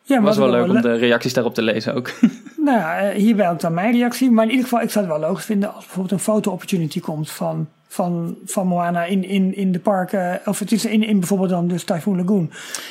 Ja, 0.09 0.16
maar 0.16 0.24
was 0.24 0.36
wel 0.36 0.46
wat 0.50 0.66
leuk 0.66 0.76
om 0.76 0.82
de 0.82 0.96
reacties 0.96 1.32
daarop 1.32 1.54
te 1.54 1.62
lezen 1.62 1.94
ook. 1.94 2.11
Nou 2.64 2.80
ja, 2.80 2.98
eh, 2.98 3.16
hierbij 3.16 3.50
ook 3.50 3.61
dan 3.61 3.74
mijn 3.74 3.92
reactie. 3.92 4.30
Maar 4.30 4.44
in 4.44 4.50
ieder 4.50 4.64
geval, 4.64 4.80
ik 4.82 4.90
zou 4.90 5.04
het 5.06 5.18
wel 5.18 5.28
logisch 5.28 5.44
vinden 5.44 5.74
als 5.74 5.84
bijvoorbeeld 5.84 6.12
een 6.12 6.18
foto-opportunity 6.18 7.00
komt 7.00 7.30
van, 7.30 7.68
van, 7.88 8.36
van 8.44 8.66
Moana 8.66 9.04
in, 9.04 9.24
in, 9.24 9.56
in 9.56 9.72
de 9.72 9.78
parken. 9.78 10.40
Of 10.44 10.59
het 10.59 10.72
is 10.72 10.84
in, 10.84 11.02
in 11.02 11.18
bijvoorbeeld 11.18 11.50
dan 11.50 11.68
dus 11.68 11.84
Typhoon 11.84 12.16
Lagoon. 12.16 12.50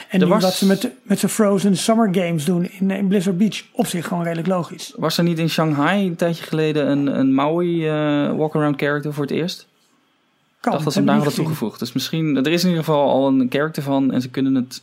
En 0.09 0.20
nu 0.20 0.26
was- 0.26 0.43
wat 0.43 0.53
ze 0.53 0.65
met, 0.65 0.91
met 1.03 1.20
zijn 1.20 1.32
Frozen 1.32 1.78
Summer 1.78 2.09
Games 2.11 2.45
doen 2.45 2.70
in, 2.80 2.91
in 2.91 3.07
Blizzard 3.07 3.38
Beach. 3.38 3.63
Op 3.72 3.88
zich 3.88 4.07
gewoon 4.07 4.24
redelijk 4.24 4.47
logisch. 4.47 4.93
Was 4.95 5.18
er 5.18 5.24
niet 5.24 5.39
in 5.39 5.49
Shanghai 5.49 6.05
een 6.07 6.15
tijdje 6.15 6.43
geleden 6.43 6.89
een, 6.89 7.20
een 7.20 7.34
Maui 7.34 7.88
eh, 7.88 7.93
walk-around 8.36 8.80
character 8.82 9.13
voor 9.13 9.24
het 9.24 9.34
eerst? 9.34 9.68
Ik 10.61 10.72
dacht 10.72 10.84
dat 10.84 10.93
ze 10.93 10.99
hem 10.99 11.07
daar 11.07 11.15
hadden 11.15 11.34
toegevoegd. 11.34 11.80
Dus 11.80 11.93
misschien, 11.93 12.36
er 12.36 12.47
is 12.51 12.63
in 12.63 12.70
ieder 12.70 12.84
geval 12.84 13.09
al 13.09 13.28
een 13.28 13.47
character 13.49 13.84
van 13.84 14.11
en 14.11 14.22
ze 14.22 14.30
kunnen 14.30 14.55
het 14.55 14.82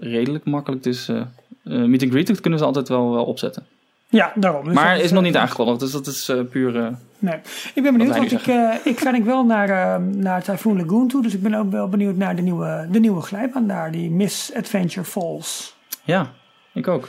redelijk 0.00 0.44
makkelijk. 0.44 0.82
Dus 0.82 1.08
eh 1.08 1.20
eh, 1.64 1.74
meet 1.84 2.02
and 2.02 2.10
greet 2.10 2.40
kunnen 2.40 2.58
ze 2.58 2.64
altijd 2.64 2.88
wel, 2.88 3.12
wel 3.12 3.24
opzetten. 3.24 3.66
Ja, 4.08 4.32
daarom. 4.34 4.64
Dus 4.64 4.74
maar 4.74 4.92
het 4.92 5.02
is 5.02 5.08
eh, 5.08 5.14
nog 5.14 5.22
niet 5.22 5.36
aangekondigd, 5.36 5.80
dus 5.80 5.92
dat 5.92 6.06
is 6.06 6.28
eh, 6.28 6.40
puur. 6.50 6.76
eh, 6.76 6.86
Nee. 7.18 7.34
Ik 7.74 7.82
ben 7.82 7.92
benieuwd, 7.96 8.16
want 8.16 8.32
ik, 8.32 8.46
eh, 8.46 8.74
ik 8.84 8.98
ga 8.98 9.04
denk 9.04 9.16
ik 9.16 9.24
wel 9.24 9.44
naar, 9.44 9.68
eh, 9.68 10.02
naar 10.14 10.42
Typhoon 10.42 10.76
Lagoon 10.76 11.08
toe. 11.08 11.22
Dus 11.22 11.34
ik 11.34 11.42
ben 11.42 11.54
ook 11.54 11.70
wel 11.70 11.88
benieuwd 11.88 12.16
naar 12.16 12.36
de 12.36 12.42
nieuwe, 12.42 12.86
de 12.90 13.00
nieuwe 13.00 13.20
glijbaan 13.20 13.66
daar. 13.66 13.90
Die 13.92 14.10
Miss 14.10 14.54
Adventure 14.54 15.04
Falls. 15.06 15.76
ja, 16.04 16.30
ik 16.72 16.88
ook. 16.88 17.08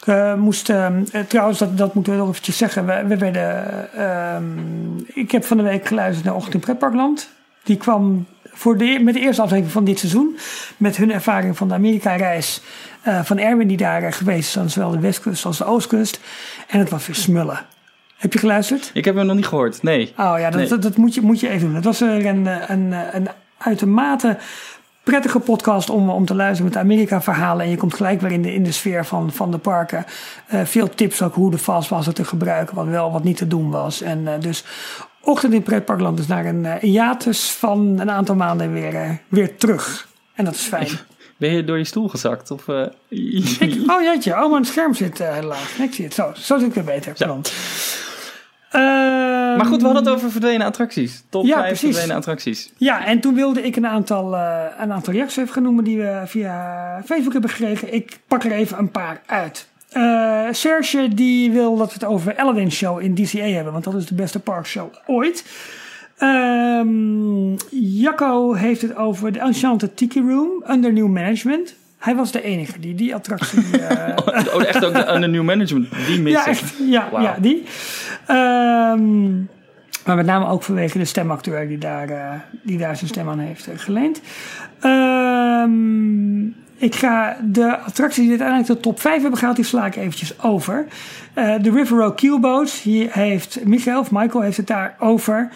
Ik 0.00 0.06
eh, 0.06 0.34
moest, 0.34 0.70
ehm, 0.70 1.02
eh, 1.12 1.20
trouwens, 1.22 1.58
dat, 1.58 1.78
dat 1.78 1.94
moeten 1.94 2.12
we 2.12 2.18
nog 2.18 2.28
eventjes 2.28 2.56
zeggen. 2.56 2.86
We, 2.86 3.04
we 3.06 3.16
werden, 3.16 3.92
ehm, 3.94 4.98
ik 5.06 5.30
heb 5.30 5.44
van 5.44 5.56
de 5.56 5.62
week 5.62 5.86
geluisterd 5.86 6.24
naar 6.26 6.34
Ochtend 6.34 6.54
in 6.54 6.60
Pretparkland. 6.60 7.30
Die 7.66 7.76
kwam 7.76 8.26
voor 8.42 8.78
de, 8.78 9.00
met 9.02 9.14
de 9.14 9.20
eerste 9.20 9.42
aflevering 9.42 9.72
van 9.72 9.84
dit 9.84 9.98
seizoen. 9.98 10.36
Met 10.76 10.96
hun 10.96 11.12
ervaring 11.12 11.56
van 11.56 11.68
de 11.68 11.74
Amerika-reis 11.74 12.60
eh, 13.02 13.24
van 13.24 13.38
Erwin, 13.38 13.68
die 13.68 13.76
daar 13.76 14.12
geweest 14.12 14.48
is. 14.48 14.58
Aan 14.58 14.70
zowel 14.70 14.90
de 14.90 15.00
westkust 15.00 15.44
als 15.44 15.58
de 15.58 15.64
oostkust. 15.64 16.20
En 16.68 16.78
het 16.78 16.90
was 16.90 17.06
weer 17.06 17.16
smullen. 17.16 17.60
Heb 18.16 18.32
je 18.32 18.38
geluisterd? 18.38 18.90
Ik 18.94 19.04
heb 19.04 19.14
hem 19.14 19.26
nog 19.26 19.36
niet 19.36 19.46
gehoord. 19.46 19.82
Nee. 19.82 20.12
Oh 20.16 20.34
ja, 20.38 20.50
dat, 20.50 20.60
Nee. 20.60 20.68
dat, 20.68 20.82
dat 20.82 20.96
moet, 20.96 21.14
je, 21.14 21.20
moet 21.20 21.40
je 21.40 21.48
even 21.48 21.66
doen. 21.66 21.74
Het 21.74 21.84
was 21.84 22.00
een, 22.00 22.46
een, 22.46 22.92
een 23.12 23.28
uitermate 23.58 24.38
prettige 25.06 25.38
podcast 25.38 25.90
om, 25.90 26.10
om 26.10 26.24
te 26.24 26.34
luisteren 26.34 26.72
met 26.72 26.80
Amerika-verhalen. 26.80 27.64
En 27.64 27.70
je 27.70 27.76
komt 27.76 27.94
gelijk 27.94 28.20
weer 28.20 28.32
in 28.32 28.42
de, 28.42 28.54
in 28.54 28.62
de 28.62 28.72
sfeer 28.72 29.06
van, 29.06 29.32
van 29.32 29.50
de 29.50 29.58
parken. 29.58 30.04
Eh, 30.46 30.60
veel 30.64 30.88
tips 30.88 31.22
ook 31.22 31.34
hoe 31.34 31.50
de 31.50 31.58
fastpassen 31.58 32.14
te 32.14 32.24
gebruiken, 32.24 32.74
wat 32.74 32.86
wel, 32.86 33.12
wat 33.12 33.24
niet 33.24 33.36
te 33.36 33.46
doen 33.46 33.70
was. 33.70 34.02
En 34.02 34.28
eh, 34.28 34.40
dus 34.40 34.64
Ochtend 35.26 35.52
in 35.52 35.62
Pretparkland 35.62 36.18
is 36.18 36.26
naar 36.26 36.46
een 36.46 36.64
eh, 36.66 36.74
hiatus 36.80 37.50
van 37.50 37.98
een 38.00 38.10
aantal 38.10 38.34
maanden 38.34 38.72
weer, 38.72 38.94
eh, 38.94 39.10
weer 39.28 39.56
terug. 39.56 40.08
En 40.34 40.44
dat 40.44 40.54
is 40.54 40.60
fijn. 40.60 40.88
Ben 41.38 41.52
je 41.52 41.64
door 41.64 41.78
je 41.78 41.84
stoel 41.84 42.08
gezakt? 42.08 42.50
Of, 42.50 42.68
eh, 42.68 42.86
Ik, 43.58 43.90
oh 43.92 44.02
jeetje, 44.02 44.44
oh 44.44 44.50
mijn 44.50 44.64
scherm 44.64 44.94
zit 44.94 45.18
heel 45.18 45.42
laag. 45.42 45.78
Ik 45.78 45.94
zie 45.94 46.04
het, 46.04 46.14
zo, 46.14 46.32
zo 46.34 46.58
zit 46.58 46.68
ik 46.68 46.74
weer 46.74 46.84
beter. 46.84 47.12
Ehm, 47.18 47.36
maar 49.56 49.66
goed, 49.66 49.80
we 49.80 49.84
hadden 49.86 50.04
het 50.04 50.12
over 50.12 50.30
verdwenen 50.30 50.66
attracties. 50.66 51.24
Top 51.28 51.44
Ja, 51.44 51.54
5 51.54 51.66
precies. 51.66 51.88
verdwenen 51.88 52.16
attracties. 52.16 52.72
Ja, 52.76 53.06
en 53.06 53.20
toen 53.20 53.34
wilde 53.34 53.62
ik 53.62 53.76
een 53.76 53.86
aantal, 53.86 54.34
een 54.78 54.92
aantal 54.92 55.12
reacties 55.12 55.36
even 55.36 55.52
gaan 55.52 55.62
noemen 55.62 55.84
die 55.84 55.98
we 55.98 56.22
via 56.26 57.02
Facebook 57.04 57.32
hebben 57.32 57.50
gekregen. 57.50 57.94
Ik 57.94 58.18
pak 58.26 58.44
er 58.44 58.52
even 58.52 58.78
een 58.78 58.90
paar 58.90 59.22
uit. 59.26 59.68
Eh 59.96 60.46
Serge 60.50 61.08
die 61.14 61.50
wil 61.50 61.76
dat 61.76 61.86
we 61.86 61.92
het 61.92 62.04
over 62.04 62.36
Aladdin 62.36 62.72
Show 62.72 63.00
in 63.00 63.14
DCA 63.14 63.44
hebben, 63.44 63.72
want 63.72 63.84
dat 63.84 63.94
is 63.94 64.06
de 64.06 64.14
beste 64.14 64.40
parkshow 64.40 64.94
ooit. 65.06 65.44
Ehm 66.18 67.54
Jacco 67.70 68.54
heeft 68.54 68.82
het 68.82 68.96
over 68.96 69.32
de 69.32 69.38
Enchanted 69.38 69.96
Tiki 69.96 70.20
Room 70.20 70.64
under 70.70 70.92
new 70.92 71.08
management. 71.08 71.74
Hij 71.98 72.14
was 72.14 72.32
de 72.32 72.42
enige 72.42 72.80
die 72.80 72.94
die 72.94 73.14
attractie... 73.14 73.62
Oh, 74.54 74.62
echt 74.62 74.84
ook 74.84 74.94
de 74.94 75.12
under 75.14 75.28
new 75.28 75.42
management. 75.42 75.88
Die 76.06 76.20
missen. 76.20 76.42
ja, 76.42 76.46
echt. 76.46 76.74
Ja, 76.78 77.08
ja 77.20 77.36
die. 77.40 77.64
Ehm, 78.26 79.34
maar 80.04 80.16
met 80.16 80.26
name 80.26 80.46
ook 80.46 80.62
vanwege 80.62 80.98
de 80.98 81.04
stemacteur 81.04 81.68
die 81.68 81.78
daar, 81.78 82.08
eh, 82.08 82.32
die 82.62 82.78
daar 82.78 82.96
zijn 82.96 83.08
stem 83.08 83.28
aan 83.28 83.38
heeft 83.38 83.68
geleend. 83.74 84.20
Ehm, 84.80 86.48
ik 86.76 86.94
ga 86.94 87.36
de 87.44 87.78
attracties 87.78 88.20
die 88.22 88.28
uiteindelijk 88.28 88.68
de 88.68 88.80
top 88.80 89.00
5 89.00 89.20
hebben 89.20 89.38
gehaald, 89.38 89.56
die 89.56 89.64
sla 89.64 89.86
ik 89.86 89.96
eventjes 89.96 90.42
over. 90.42 90.86
Eh, 91.34 91.54
de 91.62 91.70
River 91.70 91.98
Row 91.98 92.14
Keelboat, 92.16 92.70
hier 92.70 93.08
heeft 93.12 93.64
Michael, 93.64 94.00
of 94.00 94.10
Michael 94.10 94.40
heeft 94.44 94.56
het 94.56 94.66
daar 94.66 94.96
over. 94.98 95.50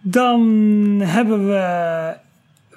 Dan 0.00 0.40
hebben 1.04 1.46
we... 1.46 1.54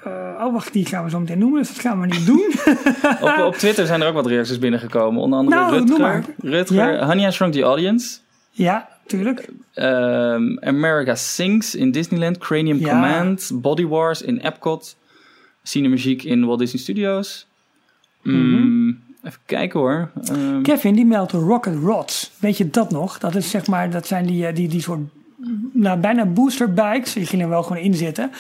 eh, 0.04 0.46
oh, 0.46 0.54
wacht, 0.54 0.74
die 0.74 0.86
gaan 0.86 1.04
we 1.04 1.10
zo 1.10 1.20
meteen 1.20 1.40
noemen, 1.40 1.60
dus 1.60 1.68
dat 1.74 1.80
gaan 1.80 2.02
we 2.02 2.08
niet 2.08 2.26
doen. 2.26 2.54
Op, 3.30 3.38
op 3.46 3.56
Twitter 3.56 3.86
zijn 3.86 4.02
er 4.02 4.08
ook 4.08 4.14
wat 4.14 4.26
reacties 4.26 4.60
binnengekomen. 4.60 5.22
Onder 5.22 5.40
andere 5.40 5.58
Nou, 5.58 5.78
Rutger. 5.78 6.24
Rutger, 6.42 6.94
Ja. 6.94 7.06
Hania 7.06 7.32
Shrunk 7.32 7.54
the 7.54 7.62
Audience. 7.64 8.18
ja, 8.52 8.88
tuurlijk. 9.08 9.50
Ehm, 9.74 10.58
America 10.60 11.16
Sings 11.16 11.76
in 11.76 11.92
Disneyland. 11.92 12.38
Cranium 12.38 12.80
Ja. 12.80 12.90
Command. 12.90 13.50
Body 13.54 13.86
Wars 13.86 14.22
in 14.22 14.40
Epcot. 14.40 14.96
Cinemuziek 15.64 16.24
in 16.24 16.46
Walt 16.46 16.60
Disney 16.60 16.82
Studios. 16.82 17.48
Mm, 18.34 19.00
Even 19.24 19.40
kijken 19.46 19.80
hoor. 19.80 20.10
Ehm, 20.24 20.62
Kevin 20.62 20.94
die 20.96 21.06
meldt 21.06 21.32
Rocket 21.32 21.76
Rods. 21.84 22.32
Weet 22.40 22.58
je 22.58 22.70
dat 22.70 22.92
nog? 22.92 23.18
Dat 23.20 23.36
is 23.36 23.50
zeg 23.50 23.68
maar, 23.68 23.90
dat 23.90 24.08
zijn 24.08 24.26
die, 24.26 24.48
eh, 24.48 24.56
die, 24.56 24.68
die 24.68 24.82
soort 24.82 25.00
nou, 25.74 26.00
bijna 26.00 26.26
boosterbikes, 26.26 27.14
die 27.14 27.26
gingen 27.26 27.46
er 27.46 27.52
wel 27.52 27.64
gewoon 27.64 27.82
in 27.84 27.94
zitten, 27.94 28.32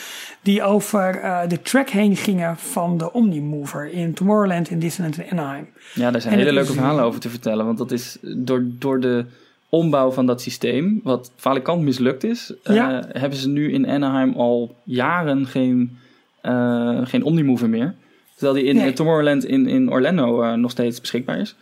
die 0.41 0.63
over 0.63 1.23
uh, 1.23 1.39
de 1.47 1.61
track 1.61 1.89
heen 1.89 2.15
gingen 2.15 2.57
van 2.57 2.97
de 2.97 3.13
Omnimover 3.13 3.91
in 3.91 4.13
Tomorrowland, 4.13 4.69
in 4.69 4.79
Disneyland 4.79 5.23
en 5.23 5.37
Anaheim. 5.39 5.67
Ja, 5.93 6.11
daar 6.11 6.21
zijn 6.21 6.33
En 6.33 6.39
hele 6.39 6.53
leuke 6.53 6.69
is- 6.69 6.75
verhalen 6.75 7.03
over 7.03 7.19
te 7.19 7.29
vertellen. 7.29 7.65
Want 7.65 7.77
dat 7.77 7.91
is 7.91 8.17
door, 8.21 8.65
door 8.79 8.99
de 8.99 9.25
ombouw 9.69 10.11
van 10.11 10.25
dat 10.25 10.41
systeem, 10.41 10.99
wat 11.03 11.31
falikant 11.35 11.81
mislukt 11.81 12.23
is, 12.23 12.53
eh, 12.63 12.75
Ja. 12.75 13.03
hebben 13.11 13.39
ze 13.39 13.49
nu 13.49 13.71
in 13.73 13.87
Anaheim 13.87 14.33
al 14.33 14.75
jaren 14.83 15.45
geen, 15.45 15.97
eh, 16.41 16.99
geen 17.03 17.23
Omnimover 17.23 17.69
meer. 17.69 17.93
Terwijl 18.35 18.53
die 18.59 18.67
in 18.69 18.75
Nee. 18.75 18.87
eh, 18.89 18.93
Tomorrowland 18.93 19.45
in, 19.45 19.67
in 19.67 19.91
Orlando 19.91 20.41
eh, 20.41 20.53
nog 20.53 20.71
steeds 20.71 21.01
beschikbaar 21.01 21.39
is. 21.39 21.55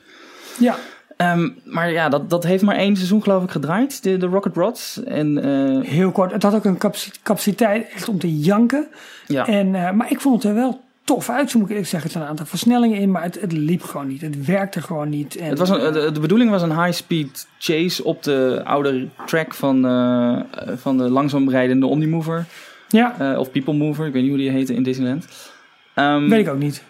Ja, 0.59 0.75
Ehm, 1.17 1.49
maar 1.63 1.91
ja, 1.91 2.09
dat, 2.09 2.29
dat 2.29 2.43
heeft 2.43 2.63
maar 2.63 2.75
één 2.75 2.95
seizoen 2.95 3.21
geloof 3.23 3.43
ik 3.43 3.49
gedraaid, 3.49 4.03
de, 4.03 4.17
de 4.17 4.25
Rocket 4.25 4.55
Rods. 4.55 5.03
En 5.03 5.43
eh, 5.43 5.89
heel 5.89 6.11
kort. 6.11 6.31
Het 6.31 6.43
had 6.43 6.53
ook 6.55 6.65
een 6.65 6.77
capaci- 6.77 7.11
capaciteit 7.23 7.89
echt 7.95 8.09
om 8.09 8.19
te 8.19 8.39
janken. 8.39 8.87
ja, 9.27 9.47
En, 9.47 9.71
maar 9.71 10.11
ik 10.11 10.19
vond 10.21 10.43
het 10.43 10.51
er 10.51 10.57
wel 10.57 10.81
tof 11.03 11.29
uit, 11.29 11.49
zo 11.49 11.57
moet 11.57 11.67
ik 11.67 11.71
eerlijk 11.73 11.91
zeggen. 11.91 12.11
Er 12.11 12.21
een 12.21 12.27
aantal 12.27 12.45
versnellingen 12.45 12.97
in, 12.99 13.11
maar 13.11 13.23
het, 13.23 13.41
het 13.41 13.51
liep 13.51 13.83
gewoon 13.83 14.07
niet. 14.07 14.21
Het 14.21 14.45
werkte 14.45 14.81
gewoon 14.81 15.09
niet. 15.09 15.35
En, 15.35 15.49
Het 15.49 15.59
was 15.59 15.69
een, 15.69 15.93
de, 15.93 16.11
de 16.11 16.19
bedoeling 16.19 16.49
was 16.49 16.61
een 16.61 16.83
high-speed 16.83 17.47
chase 17.59 18.03
op 18.03 18.23
de 18.23 18.61
oude 18.63 19.07
track 19.25 19.53
van, 19.53 19.81
van 20.75 20.97
de 20.97 21.09
langzaam 21.09 21.49
rijdende 21.49 21.85
Omnimover. 21.85 22.45
ja, 22.89 23.35
of 23.37 23.51
People 23.51 23.73
Mover, 23.73 24.05
ik 24.07 24.13
weet 24.13 24.21
niet 24.21 24.31
hoe 24.31 24.39
die 24.41 24.49
heette 24.49 24.73
in 24.75 24.83
Disneyland. 24.83 25.25
Ehm, 25.93 26.29
weet 26.29 26.47
ik 26.47 26.53
ook 26.53 26.59
niet. 26.59 26.83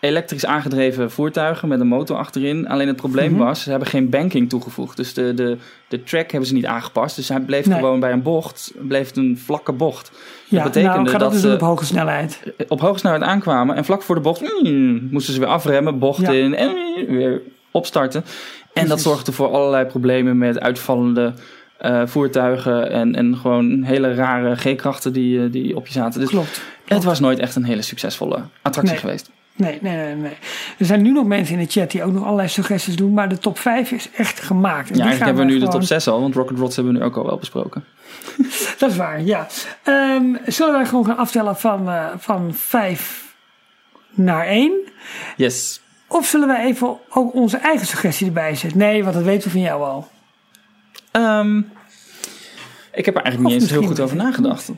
elektrisch 0.00 0.46
aangedreven 0.46 1.10
voertuigen 1.10 1.68
met 1.68 1.80
een 1.80 1.86
motor 1.86 2.16
achterin. 2.16 2.68
Alleen 2.68 2.86
het 2.86 2.96
probleem 2.96 3.32
Mhm. 3.32 3.42
was, 3.42 3.62
ze 3.62 3.70
hebben 3.70 3.88
geen 3.88 4.08
banking 4.10 4.48
toegevoegd. 4.48 4.96
Dus 4.96 5.14
de, 5.14 5.34
de, 5.34 5.56
de 5.88 6.02
track 6.02 6.30
hebben 6.30 6.48
ze 6.48 6.54
niet 6.54 6.66
aangepast. 6.66 7.16
Dus 7.16 7.28
hij 7.28 7.40
bleef 7.40 7.66
Nee. 7.66 7.78
gewoon 7.78 8.00
bij 8.00 8.12
een 8.12 8.22
bocht, 8.22 8.72
bleef 8.88 9.06
het 9.06 9.16
een 9.16 9.38
vlakke 9.44 9.72
bocht. 9.72 10.10
Ja, 10.48 10.62
betekende 10.62 10.94
nou, 10.96 11.10
dat 11.10 11.20
dat 11.20 11.32
dus 11.32 11.40
ze- 11.40 11.52
op 11.52 11.60
hoge 11.60 11.84
snelheid. 11.84 12.42
Op 12.68 12.80
hoge 12.80 12.98
snelheid 12.98 13.22
aankwamen 13.22 13.76
en 13.76 13.84
vlak 13.84 14.02
voor 14.02 14.14
de 14.14 14.20
bocht 14.20 14.62
mm, 14.62 15.08
moesten 15.10 15.34
ze 15.34 15.40
weer 15.40 15.48
afremmen, 15.48 15.98
bocht 15.98 16.20
Ja. 16.20 16.30
in 16.30 16.54
en 16.56 16.74
weer 17.08 17.42
opstarten. 17.70 18.24
En 18.72 18.88
dat 18.88 19.00
zorgde 19.00 19.32
voor 19.32 19.48
allerlei 19.48 19.84
problemen 19.84 20.38
met 20.38 20.60
uitvallende 20.60 21.32
eh, 21.80 22.02
voertuigen 22.06 22.90
en, 22.90 23.14
en 23.14 23.36
gewoon 23.36 23.82
hele 23.82 24.14
rare 24.14 24.56
G-krachten 24.56 25.12
die, 25.12 25.44
eh, 25.44 25.52
die 25.52 25.76
op 25.76 25.86
je 25.86 25.92
zaten. 25.92 26.20
Dus 26.20 26.28
Klopt. 26.28 26.62
het 26.84 27.04
was 27.04 27.20
nooit 27.20 27.38
echt 27.38 27.56
een 27.56 27.64
hele 27.64 27.82
succesvolle 27.82 28.42
attractie 28.62 28.92
Nee. 28.94 29.00
geweest. 29.02 29.30
Nee, 29.56 29.78
nee, 29.82 29.96
nee, 29.96 30.14
nee. 30.14 30.32
Er 30.78 30.86
zijn 30.86 31.02
nu 31.02 31.12
nog 31.12 31.26
mensen 31.26 31.54
in 31.58 31.64
de 31.64 31.70
chat 31.70 31.90
die 31.90 32.02
ook 32.04 32.12
nog 32.12 32.24
allerlei 32.24 32.48
suggesties 32.48 32.96
doen, 32.96 33.12
maar 33.12 33.28
de 33.28 33.38
top 33.38 33.58
5 33.58 33.90
is 33.92 34.08
echt 34.16 34.40
gemaakt. 34.40 34.90
En 34.90 34.96
Ja, 34.96 35.02
eigenlijk 35.04 35.24
hebben 35.36 35.46
we 35.46 35.52
nu 35.60 35.66
de 35.66 35.68
top 35.72 35.82
6 35.82 36.08
al, 36.08 36.20
want 36.20 36.34
Rocket 36.34 36.58
Rods 36.58 36.76
hebben 36.76 36.92
we 36.92 36.98
nu 36.98 37.04
ook 37.04 37.16
al 37.16 37.26
wel 37.26 37.36
besproken. 37.38 37.84
Dat 38.78 38.90
is 38.90 38.96
waar, 38.96 39.22
ja. 39.22 39.46
Ehm, 39.82 40.24
zullen 40.46 40.72
wij 40.72 40.86
gewoon 40.86 41.04
gaan 41.04 41.16
aftellen 41.16 41.56
van, 41.56 41.88
eh, 41.88 42.06
van 42.18 42.54
5 42.54 43.34
naar 44.10 44.46
1? 44.46 44.72
Yes. 45.36 45.80
Of 46.06 46.26
zullen 46.26 46.46
wij 46.48 46.64
even 46.64 46.96
ook 47.10 47.34
onze 47.34 47.56
eigen 47.56 47.86
suggestie 47.86 48.26
erbij 48.26 48.54
zetten? 48.54 48.78
Nee, 48.78 49.02
want 49.02 49.14
dat 49.14 49.24
weten 49.24 49.44
we 49.44 49.50
van 49.50 49.60
jou 49.60 49.82
al. 49.82 50.08
Ehm, 51.10 51.58
ik 52.92 53.04
heb 53.04 53.16
er 53.16 53.22
eigenlijk 53.22 53.52
niet 53.52 53.62
eens 53.62 53.70
heel 53.70 53.82
goed 53.82 54.00
over 54.00 54.16
nagedacht. 54.16 54.70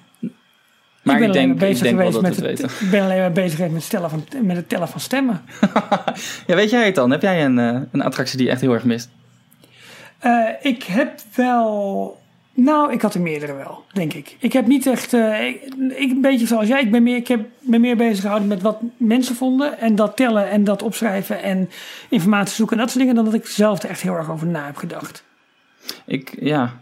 Maar 1.03 1.21
ik, 1.21 1.33
denk, 1.33 1.63
ik 1.63 1.81
denk 1.81 1.97
wel 1.97 2.11
dat 2.11 2.23
met 2.23 2.37
het 2.37 2.45
weten. 2.45 2.65
Ik 2.81 2.91
ben 2.91 3.03
alleen 3.03 3.19
maar 3.19 3.33
bezig 3.33 3.57
geweest 3.57 3.93
met, 3.93 4.03
het 4.03 4.11
van, 4.11 4.47
met 4.47 4.57
het 4.57 4.69
tellen 4.69 4.89
van 4.89 5.01
stemmen. 5.01 5.41
Ja, 6.47 6.55
weet 6.55 6.71
jij 6.71 6.85
het 6.85 6.95
dan? 6.95 7.11
Heb 7.11 7.23
jij 7.23 7.45
een, 7.45 7.59
eh, 7.59 7.81
een 7.93 8.03
attractie 8.03 8.37
die 8.37 8.47
je 8.47 8.53
echt 8.53 8.61
heel 8.61 8.73
erg 8.73 8.85
mist? 8.85 9.11
Eh, 10.19 10.49
ik 10.63 10.83
heb 10.83 11.21
wel. 11.35 12.21
Nou, 12.55 12.93
ik 12.93 13.03
had 13.03 13.15
er 13.15 13.21
meerdere 13.21 13.55
wel, 13.55 13.85
denk 13.93 14.13
ik. 14.13 14.37
Ik 14.39 14.53
heb 14.53 14.67
niet 14.67 14.87
echt. 14.87 15.13
eh, 15.13 15.47
ik, 15.47 15.63
ik, 15.97 16.11
een 16.11 16.21
beetje 16.21 16.47
zoals 16.47 16.69
jij. 16.69 16.81
Ik 16.81 16.91
ben 16.91 17.03
meer, 17.03 17.17
ik 17.17 17.29
heb, 17.29 17.41
ben 17.61 17.81
meer 17.81 17.97
bezig 17.97 18.21
gehouden 18.21 18.49
met 18.49 18.63
wat 18.63 18.81
mensen 18.97 19.35
vonden. 19.35 19.79
En 19.79 19.95
dat 19.95 20.17
tellen 20.17 20.51
en 20.51 20.65
dat 20.65 20.83
opschrijven 20.83 21.43
en 21.43 21.71
informatie 22.09 22.55
zoeken 22.55 22.77
en 22.77 22.83
dat 22.83 22.91
soort 22.93 23.01
dingen. 23.01 23.15
Dan 23.15 23.25
dat 23.33 23.41
ik 23.41 23.47
zelf 23.47 23.83
er 23.83 23.89
echt 23.89 24.03
heel 24.03 24.15
erg 24.15 24.31
over 24.31 24.47
na 24.47 24.67
heb 24.67 24.77
gedacht. 24.77 25.25
Ik, 26.07 26.37
ja, 26.41 26.81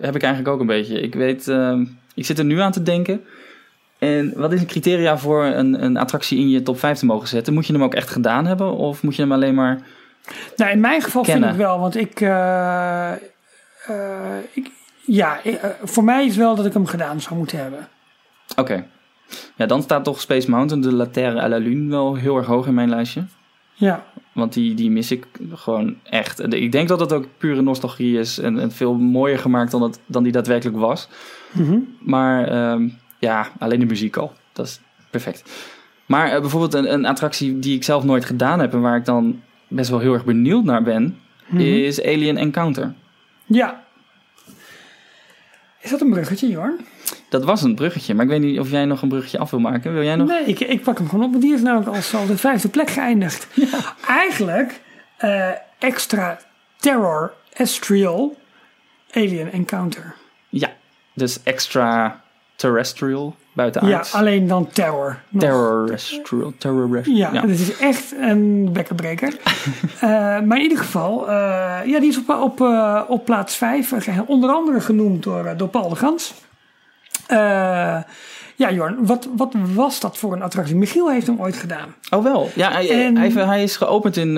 heb 0.00 0.14
ik 0.14 0.22
eigenlijk 0.22 0.54
ook 0.54 0.60
een 0.60 0.66
beetje. 0.66 1.00
Ik 1.00 1.14
weet, 1.14 1.48
ehm, 1.48 1.84
ik 2.14 2.26
zit 2.26 2.38
er 2.38 2.44
nu 2.44 2.60
aan 2.60 2.72
te 2.72 2.82
denken. 2.82 3.24
En 3.98 4.32
wat 4.36 4.52
is 4.52 4.60
een 4.60 4.66
criteria 4.66 5.18
voor 5.18 5.44
een, 5.44 5.84
een 5.84 5.96
attractie 5.96 6.38
in 6.38 6.48
je 6.48 6.62
top 6.62 6.78
5 6.78 6.98
te 6.98 7.06
mogen 7.06 7.28
zetten? 7.28 7.54
Moet 7.54 7.66
je 7.66 7.72
hem 7.72 7.82
ook 7.82 7.94
echt 7.94 8.10
gedaan 8.10 8.46
hebben? 8.46 8.72
Of 8.76 9.02
moet 9.02 9.16
je 9.16 9.22
hem 9.22 9.32
alleen 9.32 9.54
maar... 9.54 9.80
Nou, 10.56 10.70
in 10.70 10.80
mijn 10.80 11.02
geval 11.02 11.22
Kennen. 11.22 11.48
vind 11.48 11.60
ik 11.60 11.66
wel. 11.66 11.78
Want 11.78 11.96
ik. 11.96 12.20
eh, 12.20 13.12
eh, 13.12 13.18
ik 14.52 14.70
ja, 15.06 15.42
eh, 15.42 15.54
voor 15.82 16.04
mij 16.04 16.26
is 16.26 16.36
wel 16.36 16.54
dat 16.54 16.66
ik 16.66 16.72
hem 16.72 16.86
gedaan 16.86 17.20
zou 17.20 17.36
moeten 17.36 17.58
hebben. 17.58 17.88
Oké. 18.56 18.86
Ja, 19.56 19.66
dan 19.66 19.82
staat 19.82 20.04
toch 20.04 20.20
Space 20.20 20.50
Mountain, 20.50 20.82
de 20.82 20.92
La 20.92 21.06
Terre 21.06 21.40
à 21.40 21.48
la 21.48 21.56
Lune, 21.56 21.90
wel 21.90 22.14
heel 22.14 22.36
erg 22.36 22.46
hoog 22.46 22.66
in 22.66 22.74
mijn 22.74 22.88
lijstje. 22.88 23.24
Ja, 23.74 24.04
Want 24.32 24.52
die, 24.52 24.74
die 24.74 24.90
mis 24.90 25.10
ik 25.10 25.26
gewoon 25.52 25.96
echt. 26.02 26.40
En 26.40 26.52
Ik 26.52 26.72
denk 26.72 26.88
dat 26.88 27.00
het 27.00 27.12
ook 27.12 27.26
pure 27.38 27.62
nostalgie 27.62 28.18
is 28.18 28.38
en, 28.38 28.58
en 28.58 28.72
veel 28.72 28.94
mooier 28.94 29.38
gemaakt 29.38 29.70
dan, 29.70 29.82
het, 29.82 30.00
dan 30.06 30.22
die 30.22 30.32
daadwerkelijk 30.32 30.78
was. 30.78 31.08
Mhm. 31.52 31.78
Maar 32.00 32.48
ehm, 32.48 32.88
ja, 33.18 33.48
alleen 33.58 33.80
de 33.80 33.86
muziek 33.86 34.16
al. 34.16 34.32
Dat 34.52 34.66
is 34.66 34.80
perfect. 35.10 35.50
Maar 36.06 36.28
eh, 36.32 36.40
bijvoorbeeld 36.40 36.74
een, 36.74 36.92
een 36.92 37.06
attractie 37.06 37.58
die 37.58 37.76
ik 37.76 37.84
zelf 37.84 38.04
nooit 38.04 38.24
gedaan 38.24 38.60
heb 38.60 38.72
en 38.72 38.80
waar 38.80 38.96
ik 38.96 39.04
dan 39.04 39.40
best 39.68 39.90
wel 39.90 39.98
heel 39.98 40.12
erg 40.12 40.24
benieuwd 40.24 40.64
naar 40.64 40.82
ben, 40.82 41.18
Mhm. 41.46 41.60
is 41.60 42.02
Alien 42.04 42.36
Encounter. 42.36 42.94
ja. 43.46 43.83
Is 45.84 45.90
dat 45.90 46.00
een 46.00 46.10
bruggetje, 46.10 46.48
Jorn? 46.48 46.86
Dat 47.28 47.44
was 47.44 47.62
een 47.62 47.74
bruggetje, 47.74 48.14
maar 48.14 48.24
ik 48.24 48.30
weet 48.30 48.40
niet 48.40 48.58
of 48.58 48.70
jij 48.70 48.84
nog 48.84 49.02
een 49.02 49.08
bruggetje 49.08 49.38
af 49.38 49.50
wil 49.50 49.60
maken. 49.60 49.92
Wil 49.92 50.02
jij 50.02 50.16
nog? 50.16 50.28
Nee, 50.28 50.44
ik, 50.44 50.60
ik 50.60 50.82
pak 50.82 50.98
hem 50.98 51.08
gewoon 51.08 51.24
op, 51.24 51.30
want 51.30 51.42
die 51.42 51.54
is 51.54 51.60
namelijk 51.60 51.88
al 51.90 52.20
op 52.20 52.26
de 52.26 52.36
vijfde 52.36 52.68
plek 52.68 52.90
geëindigd. 52.90 53.46
Eigenlijk 54.06 54.80
eh, 55.16 55.50
extra 55.78 56.38
terror 56.76 57.32
estrial 57.52 58.36
alien 59.10 59.52
encounter. 59.52 60.14
Ja, 60.48 60.72
dus 61.14 61.42
extra 61.42 62.22
terrestrial 62.56 63.36
Ja, 63.54 64.04
alleen 64.12 64.46
dan 64.46 64.68
terror. 64.72 65.18
nog. 65.28 65.42
Terrestrial. 65.42 66.52
Terrestrial. 66.58 67.32
Ja, 67.32 67.40
het 67.46 67.60
is 67.60 67.76
echt 67.76 68.14
een 68.20 68.68
bekkenbreker. 68.72 69.32
Eh, 70.00 70.10
maar 70.40 70.56
in 70.56 70.62
ieder 70.62 70.78
geval, 70.78 71.28
eh, 71.28 71.34
ja, 71.86 72.00
die 72.00 72.08
is 72.08 72.18
op, 72.18 72.28
op, 72.28 72.60
eh, 72.60 73.00
op 73.08 73.24
plaats 73.24 73.56
5. 73.56 73.92
onder 74.26 74.50
andere 74.50 74.80
genoemd 74.80 75.22
door, 75.22 75.54
door 75.56 75.68
Paul 75.68 75.88
de 75.88 75.96
Gans. 75.96 76.34
Ja, 78.56 78.70
Jorn, 78.72 79.06
wat, 79.06 79.28
wat 79.36 79.54
was 79.74 80.00
dat 80.00 80.18
voor 80.18 80.32
een 80.32 80.42
attractie? 80.42 80.76
Michiel 80.76 81.10
heeft 81.10 81.26
hem 81.26 81.40
ooit 81.40 81.56
gedaan. 81.56 81.94
Oh 82.10 82.22
wel. 82.22 82.50
Ja, 82.54 82.70
hij, 82.72 83.04
En- 83.04 83.16
hij, 83.16 83.30
hij 83.30 83.62
is 83.62 83.76
geopend 83.76 84.16
in, 84.16 84.36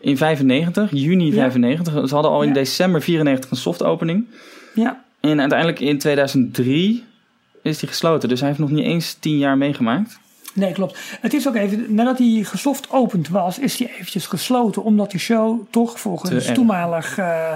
in 0.00 0.16
95, 0.16 0.90
juni 0.92 1.26
Ja. 1.26 1.32
95. 1.32 2.08
Ze 2.08 2.14
hadden 2.14 2.32
al 2.32 2.42
in 2.42 2.48
Ja. 2.48 2.54
december 2.54 3.02
94 3.02 3.50
een 3.50 3.56
soft 3.56 3.82
opening. 3.82 4.26
Ja, 4.74 5.04
En 5.20 5.40
uiteindelijk 5.40 5.80
in 5.80 5.98
2003 5.98 7.04
is 7.66 7.80
hij 7.80 7.88
gesloten. 7.88 8.28
Dus 8.28 8.38
hij 8.40 8.48
heeft 8.48 8.60
nog 8.60 8.70
niet 8.70 8.84
eens 8.84 9.16
10 9.20 9.38
jaar 9.38 9.58
meegemaakt. 9.58 10.18
Nee, 10.56 10.72
klopt. 10.72 10.98
Het 11.20 11.34
is 11.34 11.48
ook 11.48 11.54
even, 11.54 11.94
nadat 11.94 12.18
hij 12.18 12.40
gesoft 12.42 12.90
opend 12.90 13.28
was, 13.28 13.58
is 13.58 13.78
hij 13.78 13.90
eventjes 13.94 14.26
gesloten. 14.26 14.82
Omdat 14.82 15.10
de 15.10 15.18
show 15.18 15.60
toch 15.70 16.00
volgens 16.00 16.46
Te 16.46 16.52
toenmalig... 16.52 17.18
eh, 17.18 17.52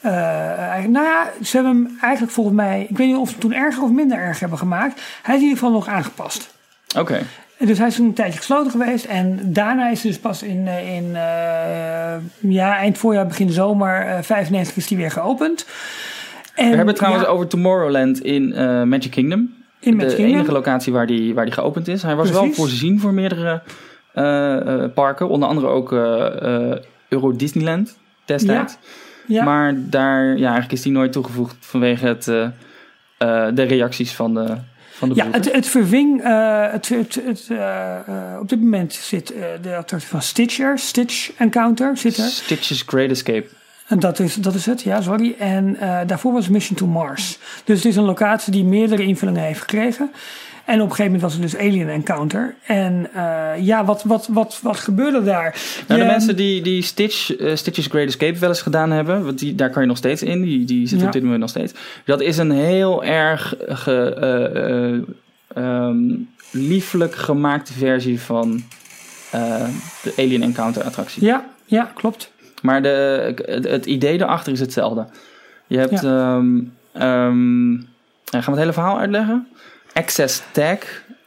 eh, 0.00 0.84
nou 0.84 1.06
ja, 1.06 1.30
ze 1.42 1.56
hebben 1.56 1.74
hem 1.74 1.98
eigenlijk 2.00 2.32
volgens 2.32 2.56
mij... 2.56 2.86
Ik 2.88 2.96
weet 2.96 3.06
niet 3.06 3.16
of 3.16 3.30
ze 3.30 3.38
toen 3.38 3.52
erger 3.52 3.82
of 3.82 3.90
minder 3.90 4.18
erg 4.18 4.40
hebben 4.40 4.58
gemaakt. 4.58 5.00
Hij 5.22 5.34
is 5.34 5.40
in 5.40 5.48
ieder 5.48 5.62
geval 5.62 5.74
nog 5.74 5.88
aangepast. 5.88 6.54
Oké. 6.96 7.22
En 7.58 7.66
Dus 7.66 7.78
hij 7.78 7.86
is 7.86 7.94
toen 7.94 8.06
een 8.06 8.14
tijdje 8.14 8.38
gesloten 8.38 8.70
geweest. 8.70 9.04
En 9.04 9.52
daarna 9.52 9.88
is 9.88 10.00
dus 10.00 10.18
pas 10.18 10.42
in, 10.42 10.68
eh, 10.68 10.94
in 10.96 11.10
ja, 12.52 12.76
eind 12.76 12.98
voorjaar, 12.98 13.26
begin 13.26 13.50
zomer 13.50 14.06
eh 14.06 14.22
95 14.22 14.76
is 14.76 14.88
hij 14.88 14.98
weer 14.98 15.10
geopend. 15.10 15.66
En, 16.54 16.64
We 16.64 16.76
hebben 16.76 16.86
het 16.86 16.96
trouwens 16.96 17.24
ja, 17.24 17.30
over 17.30 17.46
Tomorrowland 17.46 18.22
in 18.22 18.52
eh, 18.52 18.82
Magic 18.82 19.10
Kingdom. 19.10 19.54
in 19.80 19.96
Magic 19.96 20.10
de 20.10 20.16
Kingdom. 20.16 20.36
enige 20.36 20.52
locatie 20.52 20.92
waar 20.92 21.06
die, 21.06 21.34
waar 21.34 21.44
die 21.44 21.54
geopend 21.54 21.88
is. 21.88 22.02
Hij 22.02 22.16
was 22.16 22.30
wel 22.30 22.52
voorzien 22.52 23.00
voor 23.00 23.14
meerdere 23.14 23.62
eh, 24.12 24.56
eh, 24.84 24.90
parken. 24.94 25.28
Onder 25.28 25.48
andere 25.48 25.66
ook 25.66 25.92
Euro 27.08 27.36
Disneyland 27.36 27.98
destijds. 28.24 28.76
Ja. 29.26 29.44
Maar 29.44 29.74
daar, 29.76 30.24
ja, 30.26 30.42
eigenlijk 30.42 30.72
is 30.72 30.82
die 30.82 30.92
nooit 30.92 31.12
toegevoegd 31.12 31.56
vanwege 31.60 32.06
het, 32.06 32.24
de 33.54 33.62
reacties 33.62 34.12
van 34.12 34.34
de, 34.34 34.56
van 34.90 35.08
de 35.08 35.14
Ja, 35.14 35.26
het, 35.30 35.52
het 35.52 35.66
verving. 35.66 36.22
het, 36.72 36.88
het, 36.88 37.14
het, 37.24 37.50
op 38.40 38.48
dit 38.48 38.60
moment 38.60 38.92
zit 38.92 39.34
de 39.62 39.76
attractie 39.76 40.08
van 40.08 40.22
Stitcher, 40.22 40.78
Stitch 40.78 41.32
Encounter, 41.38 41.96
zit 41.96 42.16
er. 42.16 42.24
Stitch's 42.24 42.82
Great 42.86 43.10
Escape. 43.10 43.46
En 43.86 43.98
dat 43.98 44.18
is, 44.18 44.34
dat 44.34 44.54
is 44.54 44.66
het, 44.66 44.82
ja, 44.82 45.00
sorry. 45.00 45.34
En 45.38 45.76
eh, 45.80 46.00
daarvoor 46.06 46.32
was 46.32 46.48
Mission 46.48 46.76
to 46.76 46.86
Mars. 46.86 47.38
Dus 47.64 47.76
het 47.76 47.86
is 47.86 47.96
een 47.96 48.04
locatie 48.04 48.52
die 48.52 48.64
meerdere 48.64 49.02
invullingen 49.02 49.42
heeft 49.42 49.60
gekregen. 49.60 50.10
En 50.64 50.74
op 50.74 50.90
een 50.90 50.94
gegeven 50.94 51.04
moment 51.04 51.22
was 51.22 51.34
er 51.34 51.40
dus 51.40 51.56
Alien 51.56 51.88
Encounter. 51.88 52.54
En 52.66 53.08
uh, 53.16 53.50
ja, 53.58 53.84
wat, 53.84 54.02
wat, 54.02 54.28
wat, 54.30 54.60
wat 54.62 54.76
gebeurde 54.76 55.22
daar? 55.22 55.56
Nou, 55.88 56.00
de 56.00 56.06
mensen 56.06 56.36
die, 56.36 56.62
die 56.62 56.82
Stitch, 56.82 57.36
eh, 57.36 57.54
Stitch's 57.56 57.86
Great 57.86 58.06
Escape 58.06 58.38
wel 58.38 58.48
eens 58.48 58.62
gedaan 58.62 58.90
hebben, 58.90 59.24
want 59.24 59.38
die, 59.38 59.54
daar 59.54 59.70
kan 59.70 59.82
je 59.82 59.88
nog 59.88 59.96
steeds 59.96 60.22
in, 60.22 60.42
die, 60.42 60.64
die 60.64 60.80
zitten 60.80 60.98
Ja. 60.98 61.06
op 61.06 61.12
dit 61.12 61.22
moment 61.22 61.40
nog 61.40 61.50
steeds. 61.50 61.72
Dat 62.04 62.20
is 62.20 62.36
een 62.36 62.50
heel 62.50 63.04
erg 63.04 63.54
ge, 63.68 64.14
eh, 64.14 64.94
eh, 64.94 65.02
ehm, 65.54 65.98
lieflijk 66.50 67.14
gemaakte 67.14 67.72
versie 67.72 68.20
van 68.20 68.62
eh, 69.30 69.64
de 70.02 70.12
Alien 70.16 70.42
Encounter 70.42 70.82
attractie. 70.82 71.24
Ja, 71.24 71.44
ja, 71.64 71.90
klopt. 71.94 72.32
Maar 72.64 72.82
de, 72.82 73.34
het, 73.46 73.68
het 73.68 73.86
idee 73.86 74.20
erachter 74.20 74.52
is 74.52 74.60
hetzelfde. 74.60 75.06
Je 75.66 75.78
hebt. 75.78 76.02
ehm, 76.04 76.58
ehm, 76.92 77.74
gaan 78.30 78.44
we 78.44 78.50
het 78.50 78.58
hele 78.58 78.72
verhaal 78.72 78.98
uitleggen? 78.98 79.46
Access 79.92 80.42
Tag. 80.52 80.78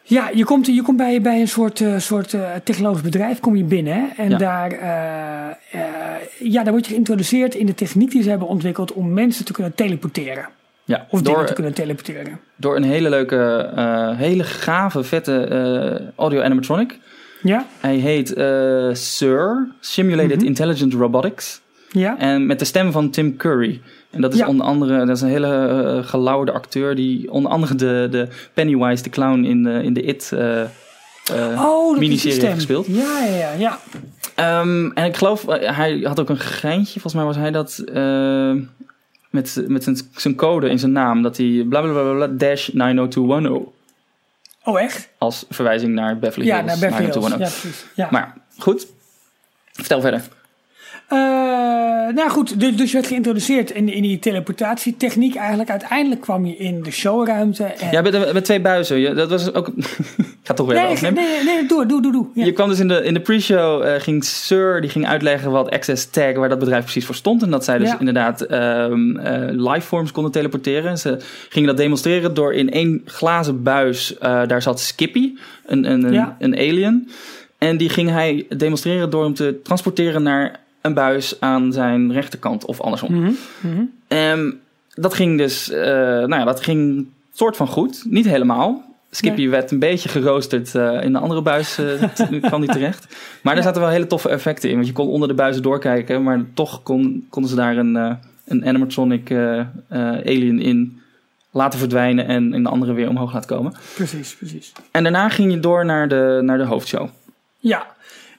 Ja, 0.03 0.29
je 0.33 0.45
komt, 0.45 0.65
je 0.65 0.81
komt 0.81 0.97
bij, 0.97 1.21
bij 1.21 1.39
een 1.39 1.47
soort, 1.47 1.81
eh, 1.81 1.97
soort 1.97 2.33
eh, 2.33 2.41
technologisch 2.63 3.01
bedrijf 3.01 3.39
kom 3.39 3.55
je 3.55 3.63
binnen. 3.63 3.93
Hè? 3.93 4.05
En 4.23 4.29
Ja. 4.29 4.38
daar, 4.38 4.71
eh, 4.71 5.47
eh, 5.81 6.21
ja, 6.39 6.63
daar 6.63 6.71
word 6.73 6.85
je 6.85 6.91
geïntroduceerd 6.91 7.55
in 7.55 7.65
de 7.65 7.75
techniek 7.75 8.11
die 8.11 8.23
ze 8.23 8.29
hebben 8.29 8.47
ontwikkeld 8.47 8.93
om 8.93 9.13
mensen 9.13 9.45
te 9.45 9.51
kunnen 9.53 9.75
teleporteren. 9.75 10.47
Ja, 10.83 11.05
Of 11.09 11.21
dingen 11.21 11.38
door, 11.38 11.47
te 11.47 11.53
kunnen 11.53 11.73
teleporteren. 11.73 12.39
door 12.55 12.75
een 12.75 12.83
hele 12.83 13.09
leuke, 13.09 13.71
eh, 13.75 14.17
hele 14.17 14.43
gave, 14.43 15.03
vette 15.03 15.38
eh, 15.43 16.07
audio 16.15 16.41
animatronic. 16.41 16.99
Ja, 17.41 17.65
Hij 17.79 17.95
heet 17.95 18.33
eh 18.33 18.89
Sir, 18.93 19.67
Simulated 19.79 20.35
Mhm. 20.38 20.45
Intelligent 20.45 20.93
Robotics. 20.93 21.61
ja, 21.91 22.17
En 22.19 22.45
met 22.45 22.59
de 22.59 22.65
stem 22.65 22.91
van 22.91 23.09
Tim 23.09 23.38
Curry. 23.38 23.81
En 24.09 24.21
dat 24.21 24.33
is 24.33 24.39
Ja. 24.39 24.47
onder 24.47 24.65
andere, 24.65 25.05
dat 25.05 25.15
is 25.15 25.21
een 25.21 25.29
hele 25.29 25.47
eh, 25.67 26.07
gelauwde 26.09 26.51
acteur 26.51 26.95
die 26.95 27.31
onder 27.31 27.51
andere 27.51 27.75
de, 27.75 28.07
de 28.11 28.27
Pennywise, 28.53 29.03
de 29.03 29.09
clown 29.09 29.43
in 29.43 29.63
de, 29.63 29.83
in 29.83 29.93
de 29.93 30.01
It 30.01 30.31
eh, 30.33 30.61
eh, 30.61 30.67
oh, 31.65 31.97
miniserie 31.97 32.41
heeft 32.41 32.53
gespeeld. 32.53 32.85
Ja, 32.88 33.25
ja, 33.25 33.51
ja. 33.57 33.79
Ehm, 34.35 34.91
en 34.93 35.05
ik 35.05 35.15
geloof, 35.17 35.47
eh, 35.47 35.77
hij 35.77 35.99
had 36.03 36.19
ook 36.19 36.29
een 36.29 36.38
geintje, 36.39 36.99
volgens 36.99 37.13
mij 37.13 37.23
was 37.23 37.35
hij 37.35 37.51
dat, 37.51 37.83
eh, 37.93 38.51
met, 39.29 39.63
met 39.67 39.83
zijn, 39.83 39.97
zijn 40.15 40.35
code 40.35 40.69
in 40.69 40.79
zijn 40.79 40.91
naam, 40.91 41.21
dat 41.21 41.38
hij 41.38 41.65
blablabla 41.69 42.27
dash 42.27 42.67
90210 42.67 43.67
Oh, 44.68 44.82
echt? 44.82 45.09
als 45.18 45.45
verwijzing 45.49 45.93
naar 45.93 46.20
Beverly 46.20 46.45
Hills. 46.45 46.59
Ja, 46.59 46.65
naar 46.65 46.80
Beverly 46.80 47.11
Hills. 47.11 47.15
90210. 47.15 47.39
Ja, 47.45 47.61
precies. 47.61 47.86
Ja. 47.95 48.07
Maar 48.11 48.34
goed, 48.57 48.88
vertel 49.72 50.01
verder. 50.01 50.22
Eh, 51.07 51.17
nou 52.15 52.29
goed, 52.29 52.59
dus, 52.59 52.75
dus 52.75 52.87
je 52.87 52.93
werd 52.97 53.07
geïntroduceerd 53.07 53.71
in, 53.71 53.89
in 53.89 54.01
die 54.01 54.19
teleportatietechniek. 54.19 55.35
Eigenlijk 55.35 55.69
uiteindelijk 55.69 56.21
kwam 56.21 56.45
je 56.45 56.57
in 56.57 56.83
de 56.83 56.91
showruimte. 56.91 57.63
En... 57.63 57.91
Ja, 57.91 58.01
met, 58.01 58.33
met 58.33 58.45
twee 58.45 58.61
buizen. 58.61 58.99
Ja, 58.99 59.13
dat 59.13 59.29
was 59.29 59.53
ook. 59.53 59.67
Ik 60.17 60.53
ga 60.53 60.53
toch 60.53 60.67
weer 60.67 60.75
nee, 60.75 60.97
nee, 61.01 61.11
nee, 61.11 61.43
nee, 61.43 61.65
doe, 61.67 61.85
doe, 61.85 62.01
doe. 62.01 62.11
doe. 62.11 62.27
Ja. 62.33 62.45
Je 62.45 62.51
kwam 62.51 62.69
dus 62.69 62.79
in 62.79 62.87
de, 62.87 63.03
in 63.03 63.13
de 63.13 63.19
pre-show, 63.19 63.83
eh, 63.83 64.01
ging 64.01 64.23
Sir 64.23 64.81
die 64.81 64.89
ging 64.89 65.07
uitleggen 65.07 65.51
wat 65.51 65.69
Access 65.69 66.09
Tag, 66.09 66.35
waar 66.35 66.49
dat 66.49 66.59
bedrijf 66.59 66.83
precies 66.83 67.05
voor 67.05 67.15
stond. 67.15 67.43
En 67.43 67.49
dat 67.49 67.63
zij 67.63 67.77
dus 67.77 67.89
Ja. 67.89 67.99
inderdaad 67.99 68.41
ehm 68.41 69.17
eh, 69.17 69.47
lifeforms 69.51 70.11
konden 70.11 70.31
teleporteren. 70.31 70.97
Ze 70.97 71.17
gingen 71.49 71.67
dat 71.67 71.77
demonstreren 71.77 72.33
door 72.33 72.53
in 72.53 72.71
één 72.71 73.01
glazen 73.05 73.63
buis, 73.63 74.15
daar 74.19 74.61
zat 74.61 74.79
Skippy, 74.79 75.33
een, 75.65 75.91
een, 75.91 76.13
een, 76.13 76.33
een 76.39 76.55
alien. 76.55 77.09
En 77.57 77.77
die 77.77 77.89
ging 77.89 78.09
hij 78.09 78.45
demonstreren 78.57 79.09
door 79.09 79.23
hem 79.23 79.33
te 79.33 79.59
transporteren 79.63 80.23
naar 80.23 80.59
een 80.88 80.93
buis 80.93 81.39
aan 81.39 81.73
zijn 81.73 82.11
rechterkant 82.13 82.65
of 82.65 82.81
andersom. 82.81 83.35
Ehm, 84.07 84.51
dat 84.93 85.13
ging 85.13 85.38
dus, 85.38 85.69
eh, 85.69 85.81
nou 86.05 86.35
ja, 86.35 86.43
dat 86.43 86.63
ging 86.63 87.07
soort 87.33 87.55
van 87.57 87.67
goed. 87.67 88.03
Niet 88.09 88.25
helemaal. 88.25 88.85
Skippy 89.11 89.49
werd 89.49 89.71
een 89.71 89.79
beetje 89.79 90.09
geroosterd 90.09 90.75
eh, 90.75 91.03
in 91.03 91.11
de 91.13 91.19
andere 91.19 91.41
buis, 91.41 91.75
t- 92.13 92.39
kwam 92.41 92.61
die 92.61 92.69
terecht. 92.69 93.15
Maar 93.41 93.57
er 93.57 93.63
zaten 93.63 93.81
wel 93.81 93.89
hele 93.89 94.07
toffe 94.07 94.29
effecten 94.29 94.69
in. 94.69 94.75
Want 94.75 94.88
je 94.88 94.93
kon 94.93 95.07
onder 95.07 95.27
de 95.27 95.33
buizen 95.33 95.61
doorkijken, 95.63 96.23
maar 96.23 96.45
toch 96.53 96.83
kon, 96.83 97.25
konden 97.29 97.49
ze 97.51 97.57
daar 97.57 97.77
een, 97.77 97.95
een 98.45 98.65
animatronic 98.65 99.31
alien 100.25 100.59
in 100.59 101.01
laten 101.51 101.79
verdwijnen 101.79 102.27
en 102.27 102.53
in 102.53 102.63
de 102.63 102.69
andere 102.69 102.93
weer 102.93 103.09
omhoog 103.09 103.33
laten 103.33 103.55
komen. 103.55 103.73
Precies, 103.95 104.35
precies. 104.35 104.71
En 104.91 105.03
daarna 105.03 105.29
ging 105.29 105.51
je 105.51 105.59
door 105.59 105.85
naar 105.85 106.07
de, 106.07 106.39
naar 106.43 106.57
de 106.57 106.63
hoofdshow. 106.63 107.07
Ja. 107.59 107.85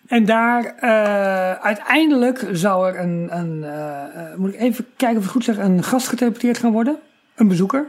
En 0.09 0.24
daar 0.24 0.64
eh, 0.64 1.52
uiteindelijk 1.52 2.46
zou 2.52 2.88
er 2.88 3.00
een, 3.00 3.28
een 3.30 3.64
eh, 3.64 4.36
moet 4.36 4.54
ik 4.54 4.61
even 4.61 4.86
kijken 4.96 5.18
of 5.18 5.24
ik 5.24 5.32
het 5.32 5.44
goed 5.44 5.44
zeg, 5.44 5.59
een 5.59 5.82
gast 5.82 6.09
geteleporteerd 6.09 6.59
gaan 6.59 6.72
worden. 6.72 6.98
Een 7.34 7.48
bezoeker. 7.48 7.88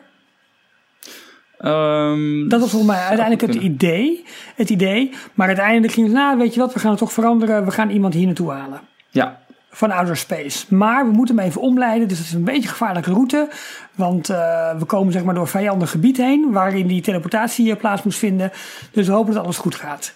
Ehm, 1.57 2.47
Dat 2.47 2.59
was 2.59 2.69
volgens 2.69 2.91
mij 2.91 2.99
uiteindelijk 2.99 3.41
het 3.41 3.51
kunnen. 3.51 3.71
idee, 3.71 4.25
het 4.55 4.69
idee. 4.69 5.13
Maar 5.33 5.47
uiteindelijk 5.47 5.93
ging 5.93 6.05
het, 6.05 6.15
nou 6.15 6.37
weet 6.37 6.53
je 6.53 6.59
wat, 6.59 6.73
we 6.73 6.79
gaan 6.79 6.89
het 6.89 6.99
toch 6.99 7.13
veranderen. 7.13 7.65
We 7.65 7.71
gaan 7.71 7.89
iemand 7.89 8.13
hier 8.13 8.25
naartoe 8.25 8.51
halen. 8.51 8.81
Ja, 9.09 9.39
Van 9.71 9.91
outer 9.91 10.17
space. 10.17 10.75
Maar 10.75 11.05
we 11.05 11.11
moeten 11.11 11.37
hem 11.37 11.45
even 11.45 11.61
omleiden. 11.61 12.07
Dus 12.07 12.17
het 12.17 12.27
is 12.27 12.33
een 12.33 12.43
beetje 12.43 12.61
een 12.61 12.67
gevaarlijke 12.67 13.11
route. 13.11 13.49
Want 13.95 14.29
eh, 14.29 14.77
we 14.77 14.85
komen 14.85 15.13
zeg 15.13 15.23
maar 15.23 15.33
door 15.33 15.47
vijandig 15.47 15.91
gebied 15.91 16.17
heen. 16.17 16.51
Waarin 16.51 16.87
die 16.87 17.01
teleportatie 17.01 17.75
plaats 17.75 18.03
moest 18.03 18.19
vinden. 18.19 18.51
Dus 18.91 19.07
we 19.07 19.13
hopen 19.13 19.33
dat 19.33 19.43
alles 19.43 19.57
goed 19.57 19.75
gaat. 19.75 20.13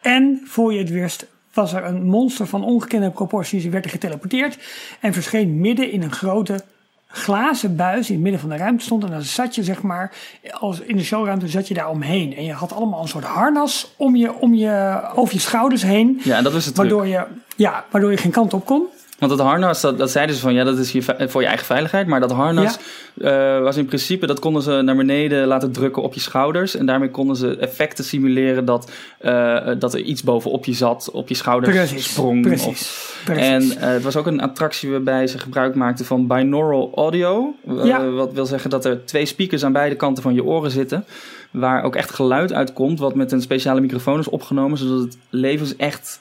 En 0.00 0.42
voor 0.44 0.72
je 0.72 0.78
het 0.78 0.90
wist 0.90 1.26
was 1.60 1.72
er 1.72 1.84
een 1.84 2.04
monster 2.04 2.46
van 2.46 2.64
ongekende 2.64 3.10
proporties. 3.10 3.62
Die 3.62 3.70
werd 3.70 3.84
er 3.84 3.90
geteleporteerd. 3.90 4.58
En 5.00 5.12
verscheen 5.12 5.60
midden 5.60 5.90
in 5.90 6.02
een 6.02 6.12
grote 6.12 6.64
glazen 7.06 7.76
buis 7.76 8.06
die 8.06 8.16
in 8.16 8.22
het 8.22 8.22
midden 8.22 8.40
van 8.40 8.50
de 8.50 8.56
ruimte 8.56 8.84
stond. 8.84 9.04
En 9.04 9.10
dan 9.10 9.22
zat 9.22 9.54
je 9.54 9.64
zeg 9.64 9.82
maar, 9.82 10.12
als 10.50 10.80
in 10.80 10.96
de 10.96 11.04
showruimte 11.04 11.48
zat 11.48 11.68
je 11.68 11.74
daar 11.74 11.88
omheen. 11.88 12.36
En 12.36 12.44
je 12.44 12.52
had 12.52 12.72
allemaal 12.72 13.02
een 13.02 13.08
soort 13.08 13.24
harnas 13.24 13.92
om 13.96 14.16
je, 14.16 14.34
om 14.34 14.54
je, 14.54 15.00
over 15.14 15.34
je 15.34 15.40
schouders 15.40 15.82
heen. 15.82 16.20
ja, 16.24 16.36
en 16.36 16.44
dat 16.44 16.52
was 16.52 16.64
het. 16.64 16.76
Waardoor 16.76 17.06
je, 17.06 17.26
ja, 17.56 17.84
waardoor 17.90 18.10
je 18.10 18.16
geen 18.16 18.30
kant 18.30 18.54
op 18.54 18.66
kon. 18.66 18.86
Want 19.20 19.32
het 19.32 19.40
harnas, 19.40 19.80
dat, 19.80 19.98
dat 19.98 20.10
zeiden 20.10 20.34
ze 20.34 20.40
van 20.40 20.54
ja, 20.54 20.64
dat 20.64 20.78
is 20.78 20.92
je, 20.92 21.02
voor 21.28 21.40
je 21.40 21.46
eigen 21.46 21.66
veiligheid. 21.66 22.06
Maar 22.06 22.20
dat 22.20 22.32
harnas 22.32 22.78
eh, 23.20 23.60
was 23.60 23.76
in 23.76 23.84
principe, 23.86 24.26
dat 24.26 24.38
konden 24.38 24.62
ze 24.62 24.70
naar 24.70 24.96
beneden 24.96 25.46
laten 25.46 25.72
drukken 25.72 26.02
op 26.02 26.14
je 26.14 26.20
schouders. 26.20 26.76
En 26.76 26.86
daarmee 26.86 27.10
konden 27.10 27.36
ze 27.36 27.56
effecten 27.56 28.04
simuleren 28.04 28.64
dat, 28.64 28.90
eh, 29.18 29.68
dat 29.78 29.94
er 29.94 30.00
iets 30.00 30.22
bovenop 30.22 30.64
je 30.64 30.72
zat, 30.72 31.10
op 31.12 31.28
je 31.28 31.34
schouders 31.34 31.76
Precies, 31.76 32.10
sprong. 32.10 32.42
precies, 32.42 32.66
Of, 32.66 33.20
precies. 33.24 33.44
en 33.44 33.80
eh, 33.80 33.92
het 33.92 34.02
was 34.02 34.16
ook 34.16 34.26
een 34.26 34.40
attractie 34.40 34.90
waarbij 34.90 35.26
ze 35.26 35.38
gebruik 35.38 35.74
maakten 35.74 36.04
van 36.04 36.26
binaural 36.26 36.92
audio. 36.94 37.54
Ja. 37.82 38.10
Wat 38.10 38.32
wil 38.32 38.46
zeggen 38.46 38.70
dat 38.70 38.84
er 38.84 39.04
twee 39.04 39.26
speakers 39.26 39.64
aan 39.64 39.72
beide 39.72 39.96
kanten 39.96 40.22
van 40.22 40.34
je 40.34 40.44
oren 40.44 40.70
zitten. 40.70 41.04
Waar 41.50 41.82
ook 41.82 41.96
echt 41.96 42.10
geluid 42.10 42.52
uitkomt, 42.52 42.98
wat 42.98 43.14
met 43.14 43.32
een 43.32 43.42
speciale 43.42 43.80
microfoon 43.80 44.18
is 44.18 44.28
opgenomen. 44.28 44.78
Zodat 44.78 44.98
het 45.00 45.16
levens 45.30 45.76
echt 45.76 46.20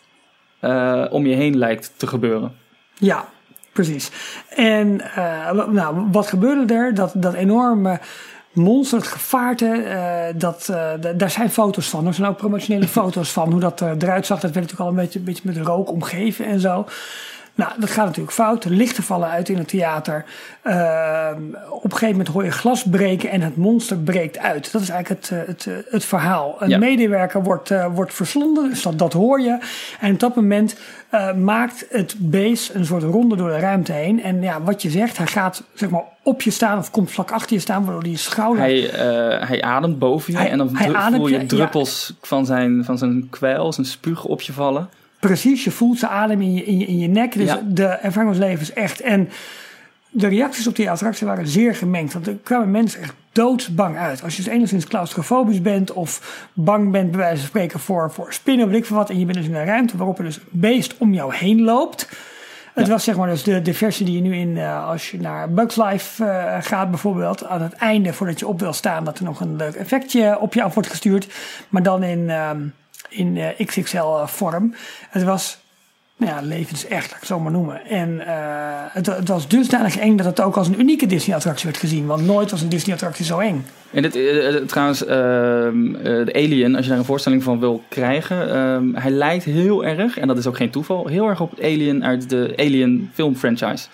om 1.10 1.26
je 1.26 1.36
heen 1.36 1.58
lijkt 1.58 1.93
te 1.97 2.08
gebeuren. 2.08 2.59
Ja, 3.00 3.26
precies. 3.74 4.12
En 4.50 5.02
eh, 5.16 5.52
nou, 5.68 6.08
wat 6.12 6.28
gebeurde 6.28 6.74
er? 6.74 6.93
Dat, 6.93 7.12
dat 7.16 7.34
enorme 7.34 8.00
monster, 8.54 8.97
het 8.97 9.08
gevaarte, 9.08 9.72
eh, 9.72 10.39
dat, 10.39 10.70
eh, 10.70 11.12
daar 11.16 11.30
zijn 11.30 11.50
foto's 11.50 11.89
van. 11.89 12.08
Er 12.08 12.14
zijn 12.14 12.28
ook 12.28 12.38
promotionele 12.38 12.88
foto's 13.00 13.32
van 13.32 13.52
hoe 13.52 13.60
dat 13.60 13.82
eruit 13.82 14.26
zag. 14.26 14.39
Dat 14.39 14.52
werd 14.52 14.66
natuurlijk 14.66 14.82
al 14.82 14.88
een 14.88 15.04
beetje, 15.04 15.20
een 15.20 15.26
beetje 15.26 15.41
met 15.45 15.58
rook 15.58 15.91
omgeven 15.91 16.45
en 16.45 16.60
zo. 16.60 16.86
Nou, 17.60 17.72
dat 17.80 17.89
gaat 17.89 18.05
natuurlijk 18.05 18.34
fout. 18.36 18.64
De 18.64 18.70
lichten 18.70 19.03
vallen 19.03 19.30
uit 19.30 19.49
in 19.49 19.57
het 19.57 19.68
theater. 19.68 20.26
Ehm, 20.62 21.41
op 21.70 21.84
een 21.84 21.91
gegeven 21.91 22.10
moment 22.10 22.28
hoor 22.28 22.43
je 22.43 22.51
glas 22.51 22.84
breken 22.84 23.30
en 23.30 23.41
het 23.41 23.55
monster 23.55 23.97
breekt 23.97 24.38
uit. 24.38 24.72
Dat 24.72 24.82
is 24.82 24.89
eigenlijk 24.89 25.22
het, 25.22 25.39
eh, 25.39 25.47
het, 25.47 25.66
eh, 25.68 25.74
het 25.93 26.05
verhaal. 26.05 26.55
Een 26.60 26.70
Ja. 26.70 26.78
medewerker 26.78 27.43
wordt, 27.43 27.72
eh, 27.72 27.86
wordt 27.93 28.14
verslonden, 28.14 28.70
dus 28.70 28.82
dat, 28.82 28.99
dat 28.99 29.14
hoor 29.14 29.41
je. 29.41 29.57
En 29.99 30.14
op 30.14 30.20
dat 30.20 30.36
moment 30.36 30.76
maakt 31.36 31.86
het 31.89 32.16
beest 32.18 32.74
een 32.74 32.86
soort 32.86 33.03
ronde 33.03 33.36
door 33.36 33.49
de 33.49 33.60
ruimte 33.60 33.91
heen. 33.91 34.24
En 34.24 34.41
ja, 34.41 34.62
wat 34.62 34.82
je 34.82 34.89
zegt, 34.89 35.18
hij 35.18 35.28
gaat 35.28 35.64
zeg 35.74 35.89
maar 35.89 36.03
op 36.24 36.41
je 36.41 36.51
staan 36.51 36.78
of 36.78 36.91
komt 36.91 37.12
vlak 37.12 37.32
achter 37.32 37.53
je 37.53 37.62
staan, 37.62 37.84
waardoor 37.84 38.03
die 38.03 38.18
schouder... 38.18 38.64
Hij, 38.64 38.80
hij 39.45 39.62
ademt 39.62 39.99
boven 39.99 40.34
je 40.34 40.39
Hij- 40.39 40.49
en 40.49 40.57
dan 40.57 40.78
voel 41.14 41.28
je 41.28 41.39
ja. 41.39 41.45
druppels 41.47 42.14
van, 42.22 42.45
zijn, 42.45 42.86
van 42.86 42.97
zijn 42.97 43.28
kwijl, 43.30 43.74
zijn 43.74 43.86
spuug 43.86 44.26
op 44.26 44.41
je 44.41 44.53
vallen. 44.53 44.89
Precies, 45.20 45.63
je 45.63 45.72
voelt 45.72 45.99
zijn 45.99 46.11
adem 46.11 46.41
in 46.41 46.53
je, 46.53 46.63
in 46.65 46.78
je, 46.78 46.86
in 46.86 46.99
je 46.99 47.07
nek. 47.07 47.34
Dus 47.34 47.47
Ja. 47.47 47.61
de 47.65 47.86
ervaring 47.86 48.32
was 48.32 48.39
leven 48.39 48.61
is 48.61 48.74
echt. 48.74 49.01
En 49.01 49.30
de 50.09 50.28
reacties 50.28 50.67
op 50.67 50.76
die 50.76 50.91
attractie 50.91 51.28
waren 51.28 51.47
zeer 51.47 51.76
gemengd. 51.76 52.13
Want 52.13 52.28
er 52.28 52.38
kwamen 52.43 52.72
mensen 52.72 53.01
echt 53.01 53.13
doodsbang 53.32 53.97
uit. 53.97 54.24
Als 54.24 54.36
je 54.36 54.43
dus 54.43 54.51
enigszins 54.51 54.86
claustrofobisch 54.86 55.61
bent 55.61 55.91
of 55.93 56.45
bang 56.53 56.91
bent, 56.91 57.11
bij 57.11 57.20
wijze 57.20 57.38
van 57.38 57.47
spreken, 57.47 57.80
voor, 57.80 58.11
voor 58.11 58.34
spinnen 58.34 58.65
of 58.65 58.72
weet 58.72 58.80
ik 58.80 58.86
veel 58.86 58.95
wat. 58.97 59.09
En 59.09 59.20
je 59.20 59.26
bent 59.26 59.38
dus 59.38 59.47
in 59.47 59.55
een 59.55 59.65
ruimte 59.65 59.97
waarop 59.97 60.17
er 60.17 60.24
dus 60.24 60.36
een 60.38 60.43
beest 60.49 60.95
om 60.97 61.13
jou 61.13 61.36
heen 61.36 61.61
loopt. 61.61 62.09
Het 62.74 62.88
was 62.88 63.03
zeg 63.03 63.17
maar 63.17 63.30
dus 63.30 63.43
de, 63.43 63.61
de 63.61 63.74
versie 63.74 64.05
die 64.05 64.15
je 64.15 64.22
nu 64.22 64.36
in, 64.36 64.57
eh, 64.57 64.88
als 64.88 65.11
je 65.11 65.20
naar 65.20 65.49
Bugs 65.53 65.76
Life 65.76 66.26
eh, 66.26 66.57
gaat 66.61 66.89
bijvoorbeeld, 66.89 67.45
aan 67.45 67.61
het 67.61 67.74
einde 67.74 68.13
voordat 68.13 68.39
je 68.39 68.47
op 68.47 68.59
wil 68.59 68.74
staan, 68.74 69.03
dat 69.03 69.17
er 69.17 69.24
nog 69.24 69.39
een 69.39 69.55
leuk 69.55 69.74
effectje 69.76 70.39
op 70.39 70.53
je 70.53 70.63
af 70.63 70.74
wordt 70.74 70.89
gestuurd. 70.89 71.28
Maar 71.70 71.84
dan 71.84 72.03
in, 72.03 72.30
ehm, 72.30 72.61
in 73.10 73.38
eh, 73.38 73.66
XXL 73.66 74.26
vorm. 74.26 74.74
Het 75.10 75.24
was 75.24 75.60
nou 76.20 76.32
ja, 76.32 76.41
levensecht, 76.41 76.91
laat 76.91 77.05
ik 77.05 77.16
het 77.16 77.26
zo 77.26 77.39
maar 77.39 77.51
noemen. 77.51 77.86
En 77.86 78.28
eh, 78.28 78.36
het, 78.91 79.05
het 79.05 79.28
was 79.28 79.47
dusdanig 79.47 79.97
eng 79.97 80.16
dat 80.16 80.26
het 80.26 80.41
ook 80.41 80.55
als 80.55 80.68
een 80.68 80.80
unieke 80.80 81.05
Disney-attractie 81.05 81.66
werd 81.66 81.80
gezien. 81.80 82.05
Want 82.05 82.26
nooit 82.26 82.51
was 82.51 82.62
een 82.62 82.70
Disney-attractie 82.70 83.26
zo 83.26 83.39
eng. 83.39 83.66
En 83.91 84.01
dit, 84.01 84.16
eh, 84.16 84.55
eh, 84.55 84.64
trouwens, 84.66 85.05
ehm, 85.05 85.95
eh, 85.95 86.26
de 86.26 86.34
Alien, 86.34 86.76
als 86.76 86.84
je 86.84 86.89
daar 86.89 86.99
een 86.99 87.05
voorstelling 87.05 87.43
van 87.43 87.60
wil 87.60 87.84
krijgen, 87.89 88.49
ehm, 88.49 88.93
hij 88.93 89.12
lijkt 89.12 89.43
heel 89.43 89.86
erg, 89.86 90.18
en 90.18 90.28
dat 90.28 90.38
is 90.38 90.47
ook 90.47 90.57
geen 90.57 90.70
toeval, 90.70 91.07
heel 91.07 91.28
erg 91.28 91.41
op 91.41 91.49
het 91.49 91.60
Alien 91.60 92.05
uit 92.05 92.30
de 92.30 92.53
Alien 92.55 93.10
film 93.14 93.36
franchise 93.36 93.88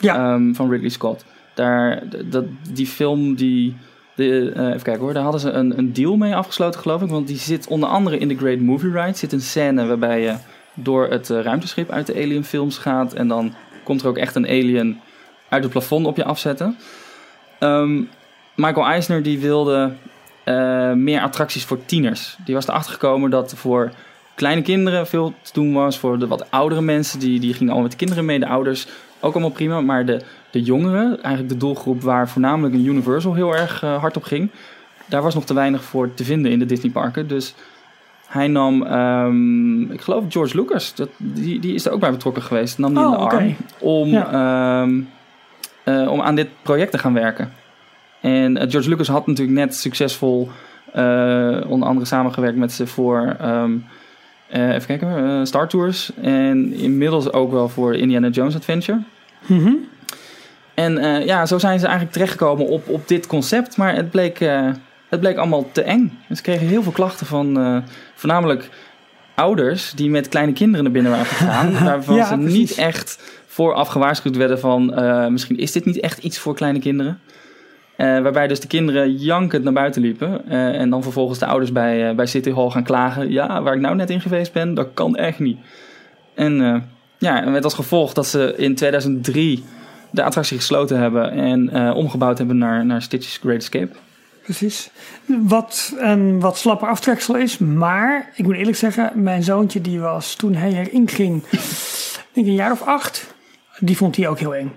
Ja, 0.00 0.16
ehm, 0.16 0.52
van 0.52 0.70
Ridley 0.70 0.90
Scott. 0.90 1.24
Daar, 1.54 2.02
dat, 2.24 2.44
die 2.72 2.86
film, 2.86 3.34
die, 3.34 3.76
de, 4.16 4.52
eh, 4.54 4.66
even 4.66 4.82
kijken 4.82 5.02
hoor, 5.02 5.12
daar 5.12 5.22
hadden 5.22 5.40
ze 5.40 5.50
een, 5.50 5.78
een 5.78 5.92
deal 5.92 6.16
mee 6.16 6.34
afgesloten 6.34 6.80
geloof 6.80 7.02
ik, 7.02 7.08
want 7.08 7.26
die 7.26 7.38
zit 7.38 7.66
onder 7.66 7.88
andere 7.88 8.18
in 8.18 8.28
de 8.28 8.36
Great 8.36 8.58
Movie 8.58 8.90
Ride, 8.90 9.16
zit 9.16 9.32
een 9.32 9.40
scène 9.40 9.86
waarbij 9.86 10.20
je 10.20 10.34
door 10.74 11.06
het 11.08 11.30
eh, 11.30 11.40
ruimteschip 11.40 11.90
uit 11.90 12.06
de 12.06 12.14
Alien 12.14 12.44
films 12.44 12.78
gaat 12.78 13.12
en 13.12 13.28
dan 13.28 13.54
komt 13.84 14.02
er 14.02 14.08
ook 14.08 14.18
echt 14.18 14.34
een 14.34 14.46
alien 14.46 15.00
uit 15.48 15.62
het 15.62 15.72
plafond 15.72 16.06
op 16.06 16.16
je 16.16 16.24
afzetten. 16.24 16.76
Ehm, 17.58 18.02
Michael 18.54 18.86
Eisner 18.86 19.22
die 19.22 19.38
wilde 19.38 19.92
eh, 20.44 20.92
meer 20.92 21.20
attracties 21.20 21.64
voor 21.64 21.84
tieners. 21.84 22.36
Die 22.44 22.54
was 22.54 22.68
erachter 22.68 22.92
gekomen 22.92 23.30
dat 23.30 23.54
voor 23.56 23.92
kleine 24.34 24.62
kinderen 24.62 25.06
veel 25.06 25.34
te 25.42 25.52
doen 25.52 25.72
was. 25.72 25.98
Voor 25.98 26.18
de 26.18 26.26
wat 26.26 26.50
oudere 26.50 26.80
mensen, 26.80 27.18
die, 27.18 27.40
die 27.40 27.54
gingen 27.54 27.74
al 27.74 27.80
met 27.80 27.90
de 27.90 27.96
kinderen 27.96 28.24
mee. 28.24 28.38
De 28.38 28.46
ouders 28.46 28.86
ook 29.20 29.32
allemaal 29.32 29.50
prima. 29.50 29.80
Maar 29.80 30.06
de, 30.06 30.20
de 30.50 30.62
jongeren, 30.62 31.22
eigenlijk 31.22 31.48
de 31.48 31.56
doelgroep 31.56 32.02
waar 32.02 32.28
voornamelijk 32.28 32.74
een 32.74 32.86
Universal 32.86 33.34
heel 33.34 33.56
erg 33.56 33.82
eh, 33.82 33.98
hard 34.00 34.16
op 34.16 34.22
ging. 34.22 34.50
Daar 35.06 35.22
was 35.22 35.34
nog 35.34 35.44
te 35.44 35.54
weinig 35.54 35.84
voor 35.84 36.14
te 36.14 36.24
vinden 36.24 36.52
in 36.52 36.58
de 36.58 36.66
Disneyparken. 36.66 37.28
Dus 37.28 37.54
hij 38.26 38.48
nam, 38.48 38.82
ehm, 38.82 39.92
ik 39.92 40.00
geloof 40.00 40.24
George 40.28 40.56
Lucas, 40.56 40.94
dat, 40.94 41.08
die, 41.16 41.60
die 41.60 41.74
is 41.74 41.86
er 41.86 41.92
ook 41.92 42.00
bij 42.00 42.10
betrokken 42.10 42.42
geweest. 42.42 42.78
Nam 42.78 42.94
die 42.94 43.02
in 43.02 43.08
Oh, 43.08 43.18
de 43.18 43.24
oké. 43.24 43.34
arm 43.36 43.56
om, 43.78 44.14
ehm, 44.14 45.00
eh, 45.84 46.10
om 46.10 46.20
aan 46.20 46.34
dit 46.34 46.48
project 46.62 46.90
te 46.90 46.98
gaan 46.98 47.12
werken. 47.12 47.52
En 48.20 48.56
eh, 48.56 48.70
George 48.70 48.88
Lucas 48.88 49.08
had 49.08 49.26
natuurlijk 49.26 49.58
net 49.58 49.74
succesvol 49.74 50.50
onder 51.66 51.88
andere 51.88 52.06
samengewerkt 52.06 52.56
met 52.56 52.72
ze 52.72 52.86
voor 52.86 53.36
ehm, 53.40 53.72
eh, 54.48 54.74
even 54.74 54.86
kijken, 54.86 55.16
eh, 55.16 55.40
Star 55.44 55.68
Tours. 55.68 56.10
En 56.22 56.72
inmiddels 56.72 57.32
ook 57.32 57.50
wel 57.50 57.68
voor 57.68 57.94
Indiana 57.94 58.28
Jones 58.28 58.54
Adventure. 58.56 59.02
Mhm. 59.46 59.72
En 60.74 60.98
eh, 60.98 61.26
ja, 61.26 61.46
zo 61.46 61.58
zijn 61.58 61.78
ze 61.78 61.84
eigenlijk 61.84 62.14
terechtgekomen 62.14 62.66
op, 62.66 62.88
op 62.88 63.08
dit 63.08 63.26
concept. 63.26 63.76
Maar 63.76 63.94
het 63.94 64.10
bleek, 64.10 64.38
het 65.08 65.20
bleek 65.20 65.36
allemaal 65.36 65.68
te 65.72 65.82
eng. 65.82 66.18
En 66.28 66.36
ze 66.36 66.42
kregen 66.42 66.66
heel 66.66 66.82
veel 66.82 66.92
klachten 66.92 67.26
van 67.26 67.82
voornamelijk 68.14 68.68
ouders 69.34 69.92
die 69.92 70.10
met 70.10 70.28
kleine 70.28 70.52
kinderen 70.52 70.84
naar 70.84 70.92
binnen 70.92 71.12
waren 71.12 71.26
gegaan. 71.26 71.72
waarvan 71.84 72.16
Ja, 72.16 72.26
ze 72.26 72.36
precies. 72.36 72.58
niet 72.58 72.74
echt 72.74 73.18
vooraf 73.46 73.88
gewaarschuwd 73.88 74.36
werden 74.36 74.58
van 74.60 74.94
misschien 75.32 75.58
is 75.58 75.72
dit 75.72 75.84
niet 75.84 76.00
echt 76.00 76.18
iets 76.18 76.38
voor 76.38 76.54
kleine 76.54 76.78
kinderen. 76.78 77.20
Eh, 77.96 78.20
waarbij 78.20 78.46
dus 78.46 78.60
de 78.60 78.66
kinderen 78.66 79.14
jankend 79.14 79.64
naar 79.64 79.72
buiten 79.72 80.02
liepen. 80.02 80.48
eh, 80.48 80.80
en 80.80 80.90
dan 80.90 81.02
vervolgens 81.02 81.38
de 81.38 81.46
ouders 81.46 81.72
bij, 81.72 82.08
eh, 82.08 82.14
bij 82.14 82.26
City 82.26 82.52
Hall 82.52 82.70
gaan 82.70 82.84
klagen. 82.84 83.30
Ja, 83.30 83.62
waar 83.62 83.74
ik 83.74 83.80
nou 83.80 83.96
net 83.96 84.10
in 84.10 84.20
geweest 84.20 84.52
ben, 84.52 84.74
dat 84.74 84.88
kan 84.94 85.16
echt 85.16 85.38
niet. 85.38 85.58
En 86.34 86.84
ja, 87.18 87.40
met 87.40 87.64
als 87.64 87.74
gevolg 87.74 88.12
dat 88.12 88.26
ze 88.26 88.54
in 88.56 88.74
2003 88.74 89.64
de 90.10 90.22
attractie 90.22 90.56
gesloten 90.56 90.98
hebben 90.98 91.30
en 91.30 91.92
omgebouwd 91.92 92.38
hebben 92.38 92.58
naar, 92.58 92.86
naar 92.86 93.02
Stitch's 93.02 93.38
Great 93.42 93.56
Escape. 93.56 93.88
Precies. 94.42 94.90
Wat 95.26 95.94
een 95.98 96.40
wat 96.40 96.58
slapper 96.58 96.88
aftreksel 96.88 97.36
is. 97.36 97.58
Maar 97.58 98.32
ik 98.34 98.44
moet 98.44 98.56
eerlijk 98.56 98.76
zeggen, 98.76 99.22
mijn 99.22 99.42
zoontje 99.42 99.80
die 99.80 100.00
was 100.00 100.34
toen 100.34 100.54
hij 100.54 100.72
erin 100.72 101.08
ging, 101.08 101.42
ik 101.50 102.28
denk 102.32 102.46
een 102.46 102.54
jaar 102.54 102.72
of 102.72 102.82
acht. 102.82 103.34
Die 103.78 103.96
vond 103.96 104.16
hij 104.16 104.28
ook 104.28 104.38
heel 104.38 104.54
eng. 104.54 104.72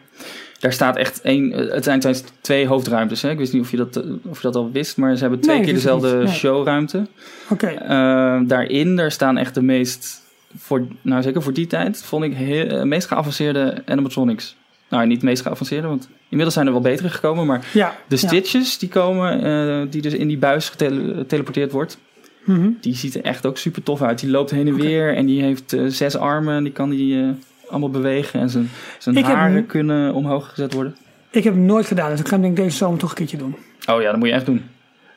Daar 0.59 0.73
staat 0.73 0.97
echt 0.97 1.21
één. 1.21 1.51
eh, 1.53 1.73
Het 1.73 1.83
zijn, 1.83 1.95
het 2.01 2.03
zijn 2.17 2.31
twee 2.41 2.67
hoofdruimtes. 2.67 3.21
Hè? 3.21 3.29
Ik 3.31 3.37
wist 3.37 3.53
niet 3.53 3.61
of 3.61 3.71
je, 3.71 3.77
dat, 3.77 3.95
eh, 3.95 4.03
of 4.29 4.35
je 4.35 4.41
dat 4.41 4.55
al 4.55 4.71
wist, 4.71 4.97
maar 4.97 5.15
ze 5.15 5.21
hebben 5.21 5.39
twee 5.39 5.55
Nee, 5.55 5.65
keer 5.65 5.73
dezelfde 5.73 6.15
niet. 6.17 6.25
Nee. 6.27 6.33
showruimte. 6.35 7.07
Oké. 7.49 7.67
Eh, 7.67 8.39
daarin, 8.47 8.95
daar 8.95 9.11
staan 9.11 9.37
echt 9.37 9.53
de 9.53 9.61
meest, 9.61 10.21
voor, 10.57 10.87
nou 11.01 11.21
zeker 11.21 11.41
voor 11.41 11.53
die 11.53 11.67
tijd, 11.67 12.01
vond 12.03 12.23
ik 12.23 12.33
heel, 12.33 12.65
eh, 12.67 12.83
meest 12.83 13.07
geavanceerde 13.07 13.81
animatronics. 13.85 14.55
Nou, 14.89 15.07
niet 15.07 15.21
meest 15.23 15.41
geavanceerde, 15.41 15.87
want 15.87 16.09
inmiddels 16.23 16.53
zijn 16.53 16.65
er 16.67 16.71
wel 16.73 16.81
betere 16.81 17.09
gekomen, 17.09 17.45
maar 17.45 17.67
Ja. 17.73 17.95
de 18.07 18.17
ja. 18.21 18.27
Stitches 18.27 18.77
die 18.77 18.89
komen, 18.89 19.89
die 19.89 20.01
dus 20.01 20.13
in 20.13 20.27
die 20.27 20.37
buis 20.37 20.69
getele- 20.69 21.13
geteleporteerd 21.15 21.71
wordt, 21.71 21.97
Mhm. 22.43 22.69
die 22.81 22.95
ziet 22.95 23.15
er 23.15 23.21
echt 23.23 23.45
ook 23.45 23.57
super 23.57 23.83
tof 23.83 24.01
uit. 24.01 24.19
Die 24.19 24.29
loopt 24.29 24.51
heen 24.51 24.67
en 24.67 24.75
weer 24.75 25.15
en 25.15 25.25
die 25.25 25.41
heeft 25.41 25.75
zes 25.87 26.15
armen 26.15 26.55
en 26.55 26.63
die 26.63 26.73
kan 26.73 26.89
die 26.89 27.33
allemaal 27.69 27.89
bewegen 27.89 28.39
en 28.39 28.49
zijn, 28.49 28.69
zijn 28.97 29.17
Ik 29.17 29.25
haren 29.25 29.65
kunnen 29.65 30.13
omhoog 30.13 30.49
gezet 30.49 30.73
worden. 30.73 30.95
Ik 31.29 31.43
heb 31.43 31.53
hem 31.53 31.65
nooit 31.65 31.85
gedaan, 31.85 32.09
dus 32.09 32.19
ik 32.19 32.27
ga 32.27 32.31
hem 32.31 32.41
denk 32.41 32.57
ik 32.57 32.63
deze 32.63 32.77
zomer 32.77 32.99
toch 32.99 33.09
een 33.09 33.15
keertje 33.15 33.37
doen. 33.37 33.55
Oh 33.89 34.01
ja, 34.01 34.09
dat 34.09 34.19
moet 34.19 34.27
je 34.27 34.33
echt 34.33 34.45
doen. 34.45 34.65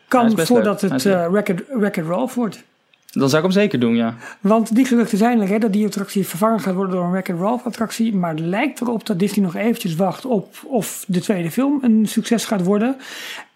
Kan 0.08 0.38
voordat 0.38 0.82
leuk. 0.82 0.92
Het 0.92 1.06
eh 1.06 1.26
record, 1.30 1.62
record 1.68 2.06
Rolf 2.06 2.34
wordt. 2.34 2.64
Dan 3.12 3.28
zou 3.28 3.44
ik 3.44 3.52
hem 3.52 3.60
zeker 3.62 3.78
doen, 3.78 3.96
ja. 3.96 4.14
Want 4.40 4.74
die 4.74 4.84
geruchten 4.84 5.18
zijn 5.18 5.40
er, 5.40 5.48
hè, 5.48 5.58
dat 5.58 5.72
die 5.72 5.86
attractie 5.86 6.26
vervangen 6.26 6.60
gaat 6.60 6.74
worden 6.74 6.94
door 6.94 7.04
een 7.04 7.10
Wreck-It 7.10 7.36
Ralph 7.38 7.66
attractie. 7.66 8.14
Maar 8.14 8.30
het 8.30 8.40
lijkt 8.40 8.80
erop 8.80 9.06
dat 9.06 9.18
Disney 9.18 9.44
nog 9.44 9.54
eventjes 9.54 9.94
wacht 9.94 10.24
op 10.24 10.56
of 10.66 11.04
de 11.08 11.20
tweede 11.20 11.50
film 11.50 11.78
een 11.82 12.06
succes 12.06 12.44
gaat 12.44 12.64
worden. 12.64 12.96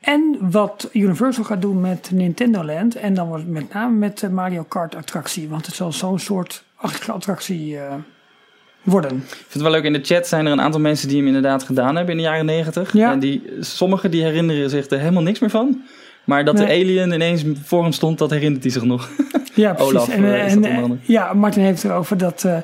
En 0.01 0.39
wat 0.41 0.89
Universal 0.93 1.45
gaat 1.45 1.63
doen 1.63 1.81
met 1.81 2.11
Nintendo 2.11 2.65
Land. 2.65 2.95
En 2.95 3.15
dan 3.15 3.53
met 3.53 3.73
name 3.73 3.97
met 3.97 4.19
de 4.19 4.31
Mario 4.31 4.65
Kart 4.69 4.95
attractie. 4.95 5.49
Want 5.49 5.67
het 5.67 5.75
zal 5.75 5.93
zo'n 5.93 6.19
soort 6.19 6.65
achtige 6.75 7.13
attractie 7.13 7.79
eh, 7.79 7.95
worden. 8.87 9.17
Ik 9.17 9.25
vind 9.29 9.53
het 9.53 9.63
wel 9.63 9.71
leuk, 9.71 9.85
in 9.85 9.93
de 9.93 10.01
chat 10.03 10.27
zijn 10.27 10.47
er 10.47 10.53
een 10.53 10.61
aantal 10.61 10.81
mensen 10.81 11.09
die 11.09 11.17
hem 11.17 11.27
inderdaad 11.27 11.63
gedaan 11.63 11.97
hebben 11.97 12.15
in 12.15 12.21
de 12.21 12.27
jaren 12.27 12.47
negentig. 12.47 12.93
Ja. 12.93 13.13
En 13.13 13.19
die, 13.19 13.43
sommigen 13.61 14.11
die 14.11 14.23
herinneren 14.23 14.71
zich 14.71 14.91
er 14.91 14.99
helemaal 14.99 15.23
niks 15.23 15.39
meer 15.39 15.51
van. 15.51 15.83
Maar 16.25 16.45
dat 16.45 16.57
de 16.57 16.65
alien 16.65 17.13
ineens 17.13 17.45
voor 17.65 17.83
hem 17.83 17.93
stond, 17.93 18.19
dat 18.19 18.31
herinnert 18.31 18.63
hij 18.63 18.73
zich 18.73 18.85
nog. 18.85 19.09
Ja, 19.57 19.73
precies. 19.73 19.95
Olaf, 19.95 20.09
en, 20.09 20.25
eh, 20.25 20.47
is 20.47 20.53
en, 20.53 20.57
onder 20.57 20.83
andere. 20.83 21.01
ja, 21.03 21.33
Martin 21.33 21.63
heeft 21.63 21.85
erover 21.85 22.19
dat 22.19 22.45
eh, 22.45 22.57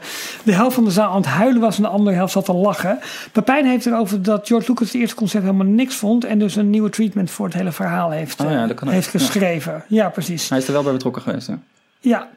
de 0.44 0.52
helft 0.52 0.74
van 0.74 0.84
de 0.84 0.90
zaal 0.90 1.10
aan 1.10 1.16
het 1.16 1.26
huilen 1.26 1.60
was 1.60 1.76
en 1.76 1.82
de 1.82 1.88
andere 1.88 2.16
helft 2.16 2.32
zat 2.32 2.44
te 2.44 2.52
lachen. 2.52 2.98
Pepijn 3.32 3.66
heeft 3.66 3.86
erover 3.86 4.22
dat 4.22 4.46
George 4.46 4.68
Lucas 4.68 4.92
het 4.92 5.00
eerste 5.00 5.16
concept 5.16 5.44
helemaal 5.44 5.66
niks 5.66 5.96
vond 5.96 6.24
en 6.24 6.38
dus 6.38 6.56
een 6.56 6.70
nieuwe 6.70 6.90
treatment 6.90 7.30
voor 7.30 7.46
het 7.46 7.54
hele 7.54 7.72
verhaal 7.72 8.10
heeft, 8.10 8.40
Oh 8.40 8.50
ja, 8.50 8.68
eh, 8.68 8.88
heeft 8.88 9.08
geschreven. 9.08 9.84
Ja, 9.88 10.08
precies. 10.08 10.48
Hij 10.48 10.58
is 10.58 10.66
er 10.66 10.72
wel 10.72 10.82
bij 10.82 10.92
betrokken 10.92 11.22
geweest, 11.22 11.46
hè. 11.46 11.54
Ja. 12.00 12.28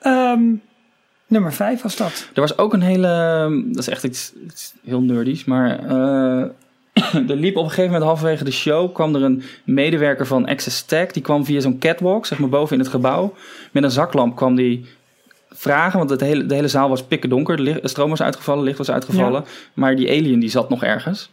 Ehm, 0.00 0.42
nummer 1.26 1.52
vijf 1.52 1.82
was 1.82 1.96
dat. 1.96 2.28
Er 2.34 2.40
was 2.40 2.58
ook 2.58 2.72
een 2.72 2.80
hele. 2.82 3.08
Dat 3.66 3.78
is 3.82 3.88
echt 3.88 4.04
iets, 4.04 4.32
iets 4.46 4.74
heel 4.84 5.00
nerdies. 5.00 5.44
Maar 5.44 5.78
eh, 5.78 6.44
er 7.30 7.36
liep 7.36 7.56
op 7.56 7.62
een 7.62 7.68
gegeven 7.68 7.84
moment 7.90 8.02
halverwege 8.02 8.44
de 8.44 8.50
show. 8.50 8.94
kwam 8.94 9.14
er 9.14 9.22
een 9.22 9.42
medewerker 9.64 10.26
van 10.26 10.46
Access 10.46 10.82
Tech. 10.84 11.10
Die 11.12 11.22
kwam 11.22 11.44
via 11.44 11.60
zo'n 11.60 11.78
catwalk, 11.78 12.26
zeg 12.26 12.38
maar 12.38 12.48
boven 12.48 12.72
in 12.76 12.82
het 12.82 12.90
gebouw. 12.90 13.34
Met 13.72 13.82
een 13.82 13.90
zaklamp 13.90 14.36
kwam 14.36 14.54
die 14.54 14.86
vragen. 15.50 15.98
Want 15.98 16.10
het 16.10 16.20
hele, 16.20 16.46
de 16.46 16.54
hele 16.54 16.68
zaal 16.68 16.88
was 16.88 17.02
pikken 17.04 17.28
donker. 17.28 17.56
De, 17.56 17.62
licht- 17.62 17.82
de 17.82 17.88
stroom 17.88 18.10
was 18.10 18.22
uitgevallen, 18.22 18.64
licht 18.64 18.78
was 18.78 18.90
uitgevallen. 18.90 19.44
Maar 19.74 19.96
die 19.96 20.08
alien 20.08 20.40
die 20.40 20.50
zat 20.50 20.68
nog 20.68 20.82
ergens. 20.84 21.30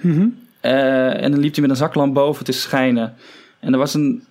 Mhm. 0.00 0.26
Eh, 0.60 1.22
en 1.22 1.30
dan 1.30 1.40
liep 1.40 1.52
hij 1.52 1.60
met 1.60 1.70
een 1.70 1.76
zaklamp 1.76 2.14
boven 2.14 2.44
te 2.44 2.52
schijnen. 2.52 3.14
En 3.60 3.72
er 3.72 3.78
was 3.78 3.94
een. 3.94 4.24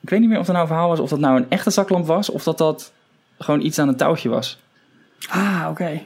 Ik 0.00 0.10
weet 0.10 0.20
niet 0.20 0.28
meer 0.28 0.38
of 0.38 0.46
er 0.46 0.52
nou 0.52 0.64
een 0.64 0.70
verhaal 0.70 0.88
was. 0.88 1.00
of 1.00 1.08
dat 1.10 1.18
nou 1.18 1.36
een 1.36 1.46
echte 1.48 1.70
zaklamp 1.70 2.06
was. 2.06 2.30
of 2.30 2.42
dat 2.42 2.58
dat 2.58 2.92
gewoon 3.38 3.60
iets 3.60 3.78
aan 3.78 3.88
een 3.88 3.96
touwtje 3.96 4.28
was. 4.28 4.58
Ah, 5.28 5.66
oké. 5.70 6.00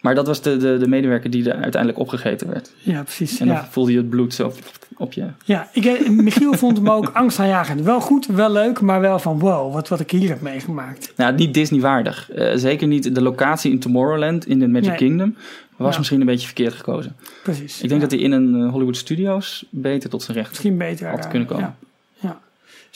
Maar 0.00 0.14
dat 0.14 0.26
was 0.26 0.42
de, 0.42 0.56
de, 0.56 0.76
de 0.78 0.88
medewerker 0.88 1.30
die 1.30 1.50
er 1.50 1.62
uiteindelijk 1.62 2.00
opgegeten 2.00 2.48
werd. 2.48 2.72
Ja, 2.78 3.02
precies. 3.02 3.40
En 3.40 3.46
dan 3.46 3.56
Ja. 3.56 3.68
voelde 3.70 3.90
je 3.92 3.96
het 3.98 4.10
bloed 4.10 4.34
zo 4.34 4.52
op 4.96 5.12
je. 5.12 5.26
Ja, 5.44 5.68
ik, 5.72 5.84
eh, 5.84 6.08
Michiel 6.08 6.52
vond 6.54 6.76
hem 6.76 6.90
ook 6.90 7.08
angstaanjagend. 7.22 7.80
Wel 7.80 8.00
goed, 8.00 8.26
wel 8.26 8.52
leuk, 8.52 8.80
maar 8.80 9.00
wel 9.00 9.18
van 9.18 9.38
wow, 9.38 9.72
wat, 9.72 9.88
wat 9.88 10.00
ik 10.00 10.10
hier 10.10 10.28
heb 10.28 10.40
meegemaakt. 10.40 11.12
Nou, 11.16 11.34
niet 11.34 11.54
Disney 11.54 11.80
waardig. 11.80 12.30
Eh, 12.30 12.56
zeker 12.56 12.86
niet 12.86 13.14
de 13.14 13.22
locatie 13.22 13.70
in 13.72 13.78
Tomorrowland 13.78 14.46
in 14.46 14.58
de 14.58 14.68
Magic 14.68 14.88
Nee. 14.88 14.96
Kingdom. 14.96 15.36
Was 15.76 15.92
Ja. 15.92 15.98
misschien 15.98 16.20
een 16.20 16.26
beetje 16.26 16.46
verkeerd 16.46 16.72
gekozen. 16.74 17.16
Precies. 17.42 17.74
Ik 17.82 17.88
denk 17.88 18.00
ja. 18.00 18.06
dat 18.08 18.10
hij 18.10 18.20
in 18.20 18.32
een 18.32 18.54
eh, 18.66 18.70
Hollywood 18.70 18.96
Studios 18.96 19.64
beter 19.70 20.10
tot 20.10 20.22
zijn 20.22 20.36
recht 20.36 20.48
Misschien 20.48 20.78
beter. 20.78 21.08
had 21.10 21.28
kunnen 21.28 21.48
komen. 21.48 21.76
Ja. 22.20 22.40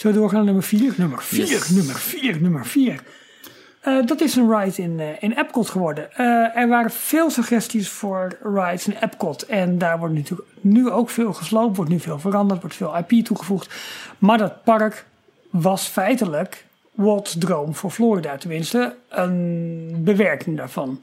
we 0.02 0.12
doorgaan 0.12 0.36
naar 0.36 0.44
nummer 0.44 0.62
4? 0.62 0.92
Nummer 0.96 1.22
4, 1.22 1.46
Yes. 1.46 1.68
nummer 1.68 1.94
4, 1.94 2.40
nummer 2.40 2.66
4. 2.66 3.00
Dat 4.06 4.20
is 4.20 4.36
een 4.36 4.58
ride 4.58 4.82
in, 4.82 5.00
eh, 5.00 5.06
in 5.20 5.32
Epcot 5.32 5.70
geworden. 5.70 6.12
Eh, 6.12 6.56
er 6.56 6.68
waren 6.68 6.90
veel 6.90 7.30
suggesties 7.30 7.88
voor 7.88 8.38
rides 8.42 8.86
in 8.86 8.96
Epcot. 9.00 9.46
En 9.46 9.78
daar 9.78 9.98
wordt 9.98 10.14
natuurlijk 10.14 10.48
nu 10.60 10.90
ook 10.90 11.10
veel 11.10 11.32
gesloopt, 11.32 11.76
wordt 11.76 11.90
nu 11.90 12.00
veel 12.00 12.18
veranderd, 12.18 12.60
wordt 12.60 12.76
veel 12.76 12.96
IP 12.96 13.24
toegevoegd. 13.24 13.74
Maar 14.18 14.38
dat 14.38 14.64
park 14.64 15.06
was 15.50 15.86
feitelijk 15.86 16.64
Walt's 16.92 17.38
droom 17.38 17.74
voor 17.74 17.90
Florida. 17.90 18.36
Tenminste, 18.36 18.96
een 19.08 19.96
bewerking 19.98 20.56
daarvan. 20.56 21.00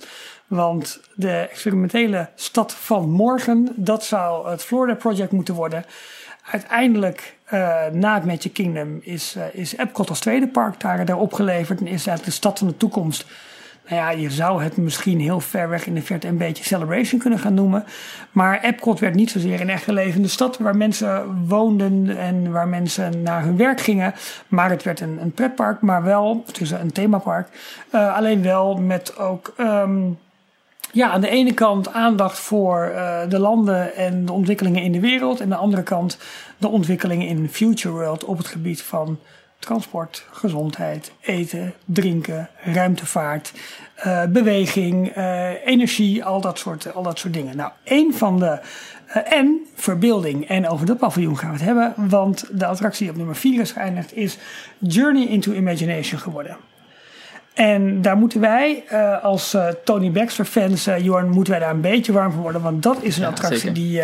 Want 0.48 1.00
de 1.16 1.48
experimentele 1.52 2.30
stad 2.36 2.74
van 2.74 3.10
morgen, 3.10 3.70
dat 3.76 4.04
zou 4.04 4.50
het 4.50 4.64
Florida 4.64 4.96
Project 4.96 5.32
moeten 5.32 5.54
worden. 5.54 5.86
Uiteindelijk, 6.52 7.36
na 7.92 8.14
het 8.14 8.26
Magic 8.26 8.54
Kingdom, 8.54 9.00
is, 9.02 9.36
eh, 9.36 9.44
is 9.52 9.78
Epcot 9.78 10.10
als 10.10 10.20
tweede 10.20 10.48
park 10.48 10.80
daar, 10.80 11.06
daar 11.06 11.18
opgeleverd. 11.18 11.80
En 11.80 11.86
is 11.86 11.92
eigenlijk 11.92 12.26
de 12.26 12.32
stad 12.32 12.60
van 12.60 12.68
de 12.68 12.78
toekomst 12.78 13.26
Nou 13.90 14.02
ja, 14.02 14.10
je 14.10 14.30
zou 14.30 14.64
het 14.64 14.78
misschien 14.78 15.20
heel 15.20 15.40
ver 15.40 15.70
weg 15.70 15.86
in 15.86 15.94
de 15.94 16.02
verte 16.02 16.28
een 16.28 16.38
beetje 16.38 16.64
Celebration 16.64 17.20
kunnen 17.20 17.40
gaan 17.40 17.54
noemen. 17.54 17.86
Maar 18.32 18.62
Epcot 18.62 19.00
werd 19.00 19.16
niet 19.16 19.32
zozeer 19.32 19.62
een 19.62 19.70
echte 19.70 19.94
levende 19.94 20.28
stad 20.28 20.58
waar 20.58 20.76
mensen 20.76 21.46
woonden 21.48 22.18
en 22.18 22.52
waar 22.52 22.68
mensen 22.68 23.22
naar 23.22 23.44
hun 23.44 23.58
werk 23.58 23.82
gingen. 23.82 24.14
Maar 24.48 24.70
het 24.70 24.84
werd 24.84 25.00
een, 25.00 25.22
een 25.22 25.32
pretpark, 25.32 25.82
maar 25.82 26.04
wel, 26.04 26.46
dus 26.58 26.72
een 26.72 26.92
themapark. 26.92 27.48
Uh, 27.96 28.16
alleen 28.16 28.44
wel 28.44 28.76
met 28.76 29.18
ook. 29.18 29.54
Um, 29.58 30.18
ja, 30.94 31.10
aan 31.10 31.22
de 31.22 31.30
ene 31.30 31.54
kant 31.54 31.94
aandacht 31.94 32.40
voor 32.40 32.92
uh, 32.92 33.20
de 33.30 33.40
landen 33.40 33.96
en 33.96 34.26
de 34.26 34.32
ontwikkelingen 34.32 34.84
in 34.84 34.92
de 34.92 35.00
wereld. 35.00 35.40
En 35.40 35.44
aan 35.44 35.50
de 35.50 35.56
andere 35.56 35.84
kant 35.84 36.18
de 36.58 36.68
ontwikkelingen 36.68 37.28
in 37.28 37.50
Future 37.50 37.94
World 37.94 38.24
op 38.24 38.38
het 38.38 38.48
gebied 38.48 38.82
van 38.82 39.20
transport, 39.60 40.26
gezondheid, 40.32 41.12
eten, 41.22 41.74
drinken, 41.86 42.50
ruimtevaart, 42.64 43.54
uh, 44.06 44.26
beweging, 44.26 45.18
uh, 45.18 45.66
energie, 45.66 46.24
al 46.24 46.42
dat, 46.42 46.60
soort, 46.60 46.94
al 46.94 47.04
dat 47.04 47.20
soort 47.20 47.34
dingen. 47.34 47.56
Nou, 47.56 47.72
een 47.84 48.14
van 48.14 48.40
de. 48.40 48.60
En 49.24 49.68
verbeelding. 49.76 50.48
En 50.48 50.70
over 50.70 50.86
dat 50.86 50.98
paviljoen 50.98 51.38
gaan 51.38 51.52
we 51.52 51.56
het 51.56 51.66
hebben, 51.66 51.94
want 51.98 52.46
de 52.52 52.66
attractie 52.66 53.10
op 53.10 53.16
nummer 53.16 53.36
4 53.36 53.62
is 53.62 53.72
geëindigd, 53.72 54.16
is 54.16 54.38
Journey 54.80 55.28
into 55.28 55.52
Imagination 55.52 56.20
geworden. 56.20 56.58
En 57.54 58.02
daar 58.02 58.18
moeten 58.18 58.40
wij 58.40 58.84
uh, 58.92 59.24
als 59.24 59.54
uh, 59.54 59.68
Tony 59.84 60.12
Baxter 60.12 60.46
fans, 60.46 60.88
uh, 60.88 61.00
Jorn, 61.00 61.30
moeten 61.30 61.52
wij 61.52 61.62
daar 61.62 61.74
een 61.74 61.82
beetje 61.82 62.12
warm 62.12 62.32
voor 62.32 62.42
worden. 62.42 62.62
Want 62.62 62.84
dat 62.84 62.98
is 63.02 63.16
een 63.16 63.22
ja, 63.22 63.28
attractie 63.28 63.60
zeker. 63.60 63.74
die 63.74 64.02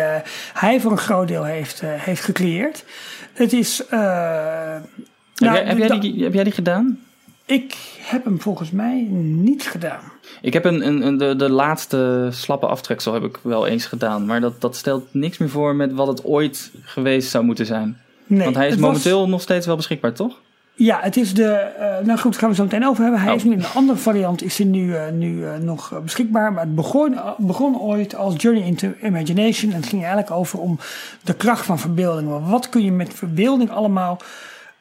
hij 0.52 0.80
voor 0.80 0.90
een 0.90 0.98
groot 0.98 1.28
deel 1.28 1.44
heeft, 1.44 1.80
heeft 1.84 2.24
gecreëerd. 2.24 2.84
Het 3.32 3.52
is... 3.52 3.82
Nou, 3.90 5.56
heb, 5.56 5.64
jij, 5.64 5.64
heb, 5.64 5.78
jij 5.78 6.00
die, 6.00 6.24
heb 6.24 6.34
jij 6.34 6.44
die 6.44 6.52
gedaan? 6.52 6.98
Ik 7.44 7.74
heb 7.98 8.24
hem 8.24 8.40
volgens 8.40 8.70
mij 8.70 9.06
niet 9.10 9.62
gedaan. 9.62 10.00
Ik 10.40 10.52
heb 10.52 10.64
een, 10.64 10.86
een, 10.86 11.06
een, 11.06 11.18
de, 11.18 11.36
de 11.36 11.50
laatste 11.50 12.28
slappe 12.30 12.66
aftreksel 12.66 13.12
heb 13.12 13.24
ik 13.24 13.38
wel 13.42 13.66
eens 13.66 13.86
gedaan. 13.86 14.26
Maar 14.26 14.40
dat, 14.40 14.60
dat 14.60 14.76
stelt 14.76 15.14
niks 15.14 15.38
meer 15.38 15.48
voor 15.48 15.74
met 15.74 15.92
wat 15.92 16.06
het 16.06 16.24
ooit 16.24 16.70
geweest 16.82 17.30
zou 17.30 17.44
moeten 17.44 17.66
zijn. 17.66 18.00
Nee, 18.26 18.44
Want 18.44 18.56
hij 18.56 18.68
is 18.68 18.76
momenteel 18.76 19.20
was... 19.20 19.28
nog 19.28 19.40
steeds 19.40 19.66
wel 19.66 19.76
beschikbaar, 19.76 20.12
toch? 20.12 20.40
Ja, 20.82 20.98
het 21.00 21.16
is 21.16 21.34
de. 21.34 21.72
Uh, 21.78 22.06
nou 22.06 22.18
goed, 22.18 22.30
daar 22.30 22.40
gaan 22.40 22.48
we 22.48 22.54
zo 22.54 22.62
meteen 22.62 22.86
over 22.86 23.02
hebben. 23.02 23.20
Hij 23.20 23.30
oh. 23.30 23.36
is 23.36 23.44
nu 23.44 23.52
in 23.52 23.58
een 23.58 23.72
andere 23.74 23.98
variant, 23.98 24.42
is 24.42 24.58
hij 24.58 24.66
nu, 24.66 24.86
uh, 24.86 25.08
nu 25.12 25.36
uh, 25.36 25.56
nog 25.56 26.00
beschikbaar. 26.02 26.52
Maar 26.52 26.64
het 26.64 26.74
begon, 26.74 27.16
begon 27.38 27.80
ooit 27.80 28.14
als 28.14 28.34
Journey 28.36 28.62
into 28.62 28.92
Imagination. 29.02 29.70
En 29.70 29.76
het 29.76 29.86
ging 29.86 30.02
eigenlijk 30.02 30.30
over 30.30 30.58
om 30.58 30.78
de 31.22 31.34
kracht 31.34 31.64
van 31.66 31.78
verbeelding. 31.78 32.48
Wat 32.48 32.68
kun 32.68 32.82
je 32.82 32.92
met 32.92 33.14
verbeelding 33.14 33.70
allemaal 33.70 34.20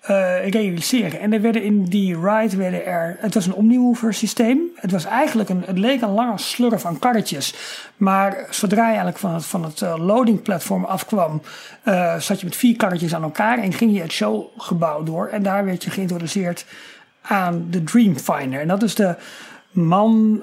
uh, 0.07 0.49
realiseren. 0.49 1.19
En 1.19 1.33
er 1.33 1.41
werden 1.41 1.63
in 1.63 1.83
die 1.83 2.19
ride 2.19 2.57
werden 2.57 2.85
er. 2.85 3.17
Het 3.19 3.33
was 3.33 3.45
een 3.45 3.53
omnimover 3.53 4.13
systeem. 4.13 4.59
Het 4.75 4.91
was 4.91 5.05
eigenlijk 5.05 5.49
een. 5.49 5.63
Het 5.65 5.77
leek 5.77 6.01
een 6.01 6.13
lange 6.13 6.37
slurf 6.37 6.85
aan 6.85 6.99
karretjes. 6.99 7.53
Maar 7.97 8.47
zodra 8.49 8.81
je 8.81 8.87
eigenlijk 8.87 9.17
van 9.17 9.33
het, 9.33 9.45
van 9.45 9.63
het 9.63 9.81
uh, 9.81 9.95
loading 9.97 10.41
platform 10.41 10.83
afkwam. 10.83 11.41
Uh, 11.85 12.19
zat 12.19 12.39
je 12.39 12.45
met 12.45 12.55
vier 12.55 12.75
karretjes 12.75 13.15
aan 13.15 13.23
elkaar 13.23 13.57
en 13.57 13.73
ging 13.73 13.93
je 13.95 14.01
het 14.01 14.11
showgebouw 14.11 15.03
door. 15.03 15.27
En 15.27 15.43
daar 15.43 15.65
werd 15.65 15.83
je 15.83 15.89
geïntroduceerd 15.89 16.65
aan 17.21 17.67
de 17.69 17.83
Dreamfinder. 17.83 18.59
En 18.59 18.67
dat 18.67 18.83
is 18.83 18.95
de 18.95 19.15
man 19.71 20.41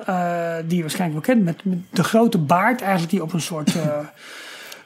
die 0.67 0.77
je 0.77 0.83
waarschijnlijk 0.83 1.27
wel 1.27 1.35
kent. 1.35 1.45
Met, 1.45 1.65
met 1.65 1.79
de 1.91 2.05
grote 2.05 2.39
baard 2.39 2.81
eigenlijk 2.81 3.11
die 3.11 3.23
op 3.23 3.33
een 3.33 3.41
soort 3.41 3.73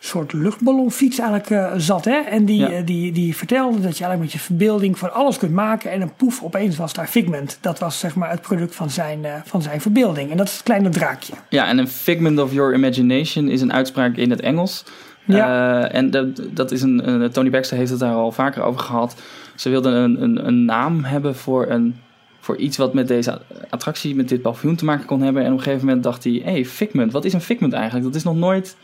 soort 0.03 0.33
luchtballonfiets 0.33 1.19
eigenlijk 1.19 1.51
uh, 1.51 1.73
zat. 1.77 2.05
Hè? 2.05 2.17
En 2.17 2.45
die, 2.45 2.59
ja. 2.59 2.71
uh, 2.71 2.87
die, 2.87 3.13
die 3.13 3.37
vertelde 3.37 3.81
dat 3.81 3.99
je 3.99 4.05
eigenlijk 4.05 4.21
met 4.21 4.33
je 4.33 4.39
verbeelding 4.39 4.99
van 4.99 5.13
alles 5.13 5.39
kunt 5.39 5.53
maken. 5.53 5.91
En 5.91 6.01
een 6.01 6.15
poef, 6.15 6.43
opeens 6.43 6.77
was 6.77 6.93
daar 6.93 7.07
Figment. 7.07 7.59
Dat 7.61 7.79
was 7.79 7.99
zeg 7.99 8.15
maar 8.15 8.31
het 8.31 8.41
product 8.41 8.75
van 8.75 8.91
zijn, 8.91 9.25
uh, 9.25 9.35
van 9.45 9.63
zijn 9.63 9.81
verbeelding. 9.81 10.31
En 10.31 10.37
dat 10.37 10.47
is 10.47 10.53
het 10.53 10.63
kleine 10.63 10.89
draakje. 10.89 11.33
Ja, 11.49 11.67
en 11.67 11.79
een 11.79 11.89
figment 11.89 12.39
of 12.39 12.53
your 12.53 12.75
imagination 12.75 13.49
is 13.49 13.61
een 13.61 13.73
uitspraak 13.73 14.17
in 14.17 14.31
het 14.31 14.41
Engels. 14.41 14.85
Ja. 15.25 15.89
en 15.89 16.11
dat, 16.11 16.41
dat 16.51 16.71
is 16.71 16.83
een, 16.83 17.29
Tony 17.33 17.51
Baxter 17.51 17.77
heeft 17.77 17.91
het 17.91 17.99
daar 18.01 18.15
al 18.15 18.33
vaker 18.33 18.63
over 18.63 18.81
gehad. 18.81 19.17
Ze 19.55 19.69
wilden 19.69 19.93
een, 19.93 20.23
een, 20.23 20.47
een 20.47 20.65
naam 20.65 21.05
hebben 21.05 21.37
voor 21.37 21.67
een 21.69 21.97
voor 22.41 22.57
iets 22.57 22.77
wat 22.77 22.95
met 22.95 23.09
deze 23.09 23.41
attractie, 23.71 24.15
met 24.15 24.29
dit 24.29 24.43
paviljoen 24.43 24.77
te 24.77 24.85
maken 24.85 25.07
kon 25.07 25.23
hebben. 25.23 25.43
En 25.45 25.53
op 25.53 25.59
een 25.59 25.65
gegeven 25.65 25.87
moment 25.87 26.05
dacht 26.05 26.25
hij: 26.25 26.33
hé, 26.33 26.51
hey, 26.51 26.65
Figment, 26.65 27.13
wat 27.13 27.25
is 27.25 27.33
een 27.33 27.41
Figment 27.41 27.73
eigenlijk? 27.73 28.05
Dat 28.05 28.15
is 28.15 28.23
nog 28.23 28.37
nooit 28.37 28.77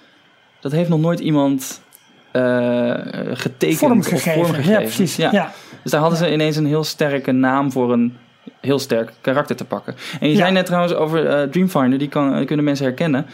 dat 0.67 0.79
heeft 0.79 0.89
nog 0.89 1.01
nooit 1.01 1.21
iemand 1.21 1.81
uh, 2.33 2.95
getekend 3.33 3.79
vorm 3.79 4.03
gegeven. 4.03 4.41
Of 4.41 4.47
vorm 4.47 4.57
gegeven. 4.57 4.73
Ja, 4.73 4.79
precies. 4.79 5.17
Ja. 5.17 5.29
ja. 5.33 5.53
Dus 5.83 5.91
daar 5.91 6.01
hadden 6.01 6.19
ze 6.19 6.33
ineens 6.33 6.57
een 6.57 6.67
heel 6.67 6.85
sterke 6.85 7.33
naam 7.33 7.73
voor 7.73 7.93
een 7.93 8.17
heel 8.61 8.79
sterk 8.79 9.13
karakter 9.21 9.57
te 9.57 9.65
pakken. 9.65 9.95
En 10.21 10.29
je 10.29 10.35
ja. 10.35 10.41
zei 10.41 10.53
net 10.53 10.67
trouwens 10.67 10.95
over 10.95 11.25
uh, 11.25 11.43
Dreamfinder, 11.43 11.99
die 11.99 12.09
kan, 12.09 12.45
kunnen 12.45 12.65
mensen 12.65 12.87
herkennen. 12.87 13.27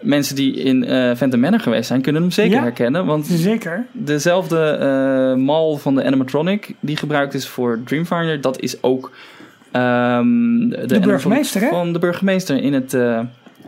Mensen 0.00 0.36
die 0.36 0.54
in 0.54 0.82
uh, 0.82 1.14
Phantom 1.14 1.40
Manor 1.40 1.60
geweest 1.60 1.86
zijn, 1.86 2.02
kunnen 2.02 2.22
hem 2.22 2.30
zeker 2.30 2.56
ja, 2.56 2.62
herkennen. 2.62 3.06
Want 3.06 3.26
zeker. 3.26 3.86
dezelfde 3.92 4.78
uh, 4.80 5.44
mal 5.44 5.76
van 5.76 5.94
de 5.94 6.04
animatronic 6.04 6.74
die 6.80 6.96
gebruikt 6.96 7.34
is 7.34 7.48
voor 7.48 7.80
Dreamfinder, 7.84 8.40
dat 8.40 8.60
is 8.60 8.82
ook 8.82 9.10
um, 9.72 10.68
de, 10.68 10.86
de 10.86 11.00
burgemeester 11.00 11.60
hè? 11.60 11.68
van 11.68 11.92
de 11.92 11.98
burgemeester 11.98 12.62
in 12.62 12.72
het 12.72 12.94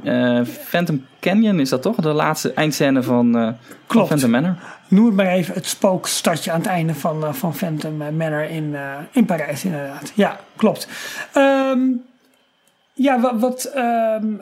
uh, 0.05 0.41
Phantom 0.45 1.07
Canyon 1.21 1.61
is 1.61 1.69
dat 1.69 1.83
toch? 1.83 1.97
De 1.97 2.13
laatste 2.13 2.53
eindscène 2.53 3.03
van, 3.03 3.37
uh, 3.37 3.49
van 3.87 4.07
Phantom 4.07 4.31
Manor. 4.31 4.57
Noem 4.89 5.07
het 5.07 5.15
maar 5.15 5.27
even 5.27 5.55
het 5.55 5.67
spookstadje 5.67 6.51
aan 6.51 6.59
het 6.59 6.69
einde 6.69 6.95
van, 6.95 7.25
uh, 7.25 7.33
van 7.33 7.55
Phantom 7.55 7.97
Manor 7.97 8.43
in, 8.43 8.77
in 9.11 9.25
Parijs, 9.25 9.65
inderdaad. 9.65 10.13
Ja, 10.15 10.41
klopt. 10.57 10.89
Um, 11.37 12.03
ja, 12.93 13.21
wat, 13.21 13.41
wat 13.41 13.73
um, 13.77 14.41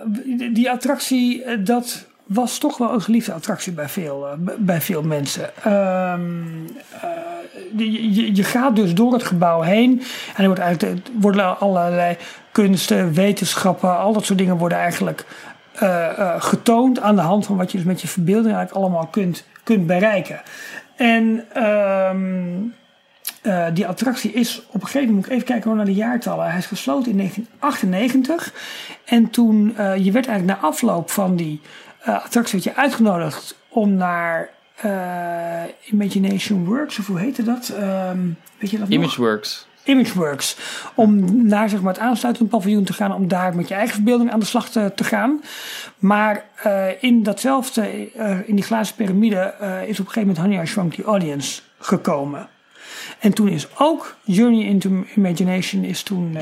die 0.53 0.71
attractie, 0.71 1.63
dat 1.63 2.07
was 2.27 2.59
toch 2.59 2.79
wel 2.79 2.93
een 2.93 3.03
geliefde 3.03 3.33
attractie 3.33 3.73
bij 3.73 3.89
veel, 3.89 4.27
bij 4.59 4.81
veel 4.81 5.03
mensen. 5.03 5.73
Um, 5.73 6.67
je, 7.77 8.35
je, 8.35 8.45
gaat 8.45 8.77
dus 8.77 8.95
door 8.95 9.13
het 9.13 9.23
gebouw 9.23 9.61
heen 9.61 10.03
en 10.37 10.41
er 10.41 10.47
wordt 10.47 10.61
eigenlijk, 10.61 11.07
worden 11.21 11.59
allerlei 11.59 12.17
kunsten, 12.53 13.13
wetenschappen, 13.15 13.99
al 13.99 14.13
dat 14.13 14.25
soort 14.25 14.39
dingen 14.39 14.57
worden 14.57 14.79
eigenlijk 14.79 15.25
getoond 16.39 17.01
aan 17.01 17.17
de 17.17 17.23
hand 17.23 17.47
van 17.47 17.57
wat 17.57 17.71
je 17.71 17.77
dus 17.77 17.87
met 17.87 18.01
je 18.01 18.09
verbeelding 18.09 18.55
eigenlijk 18.55 18.85
allemaal 18.85 19.07
kunt, 19.07 19.45
kunt 19.65 19.87
bereiken. 19.87 20.41
En 20.97 21.45
um, 21.65 22.75
uh, 23.43 23.67
die 23.75 23.87
attractie 23.87 24.33
is 24.33 24.63
op 24.67 24.75
een 24.75 24.87
gegeven 24.87 25.01
moment, 25.01 25.17
moet 25.17 25.27
ik 25.27 25.33
even 25.33 25.47
kijken 25.47 25.77
naar 25.77 25.85
de 25.85 25.95
jaartallen. 25.95 26.49
Hij 26.49 26.59
is 26.59 26.67
gesloten 26.67 27.11
in 27.11 27.17
1998. 27.17 28.53
En 29.05 29.31
toen, 29.31 29.75
je 29.77 30.13
werd 30.13 30.27
eigenlijk 30.27 30.61
na 30.61 30.67
afloop 30.69 31.11
van 31.11 31.37
die 31.37 31.61
attractie 32.05 32.61
werd 32.61 32.65
je 32.65 32.81
uitgenodigd 32.81 33.57
om 33.69 33.95
naar 33.95 34.51
Imagination 35.91 36.65
Works, 36.65 36.99
of 36.99 37.07
hoe 37.07 37.19
heette 37.19 37.43
dat? 37.43 37.73
Um, 37.81 38.37
weet 38.59 38.71
je 38.71 38.79
dat 38.79 38.89
Imageworks. 38.89 39.67
Imageworks. 39.85 40.57
Om 40.95 41.47
naar 41.47 41.69
zeg 41.69 41.81
maar, 41.81 41.93
het 41.93 42.03
aansluitend 42.03 42.49
paviljoen 42.49 42.85
te 42.85 42.93
gaan. 42.93 43.15
Om 43.15 43.29
daar 43.29 43.57
met 43.57 43.69
je 43.69 43.75
eigen 43.75 43.95
verbeelding 43.95 44.31
aan 44.31 44.41
de 44.41 44.47
slag 44.47 44.69
te, 44.69 44.93
te 44.95 45.05
gaan. 45.05 45.43
Maar 45.99 46.45
uh, 46.67 46.87
in 47.01 47.23
datzelfde, 47.23 48.09
uh, 48.17 48.49
in 48.49 48.55
die 48.55 48.65
glazen 48.65 48.95
piramide, 48.95 49.55
uh, 49.63 49.89
is 49.89 50.01
op 50.01 50.07
een 50.07 50.13
gegeven 50.13 50.21
moment 50.21 50.39
Honey 50.39 50.63
I 50.63 50.67
Shrunk 50.67 50.95
the 50.95 51.03
Audience 51.05 51.61
gekomen. 51.79 52.49
En 53.19 53.33
toen 53.33 53.49
is 53.49 53.69
ook 53.79 54.17
Journey 54.25 54.65
into 54.65 55.05
Imagination 55.15 55.85
is 55.85 56.03
toen 56.03 56.37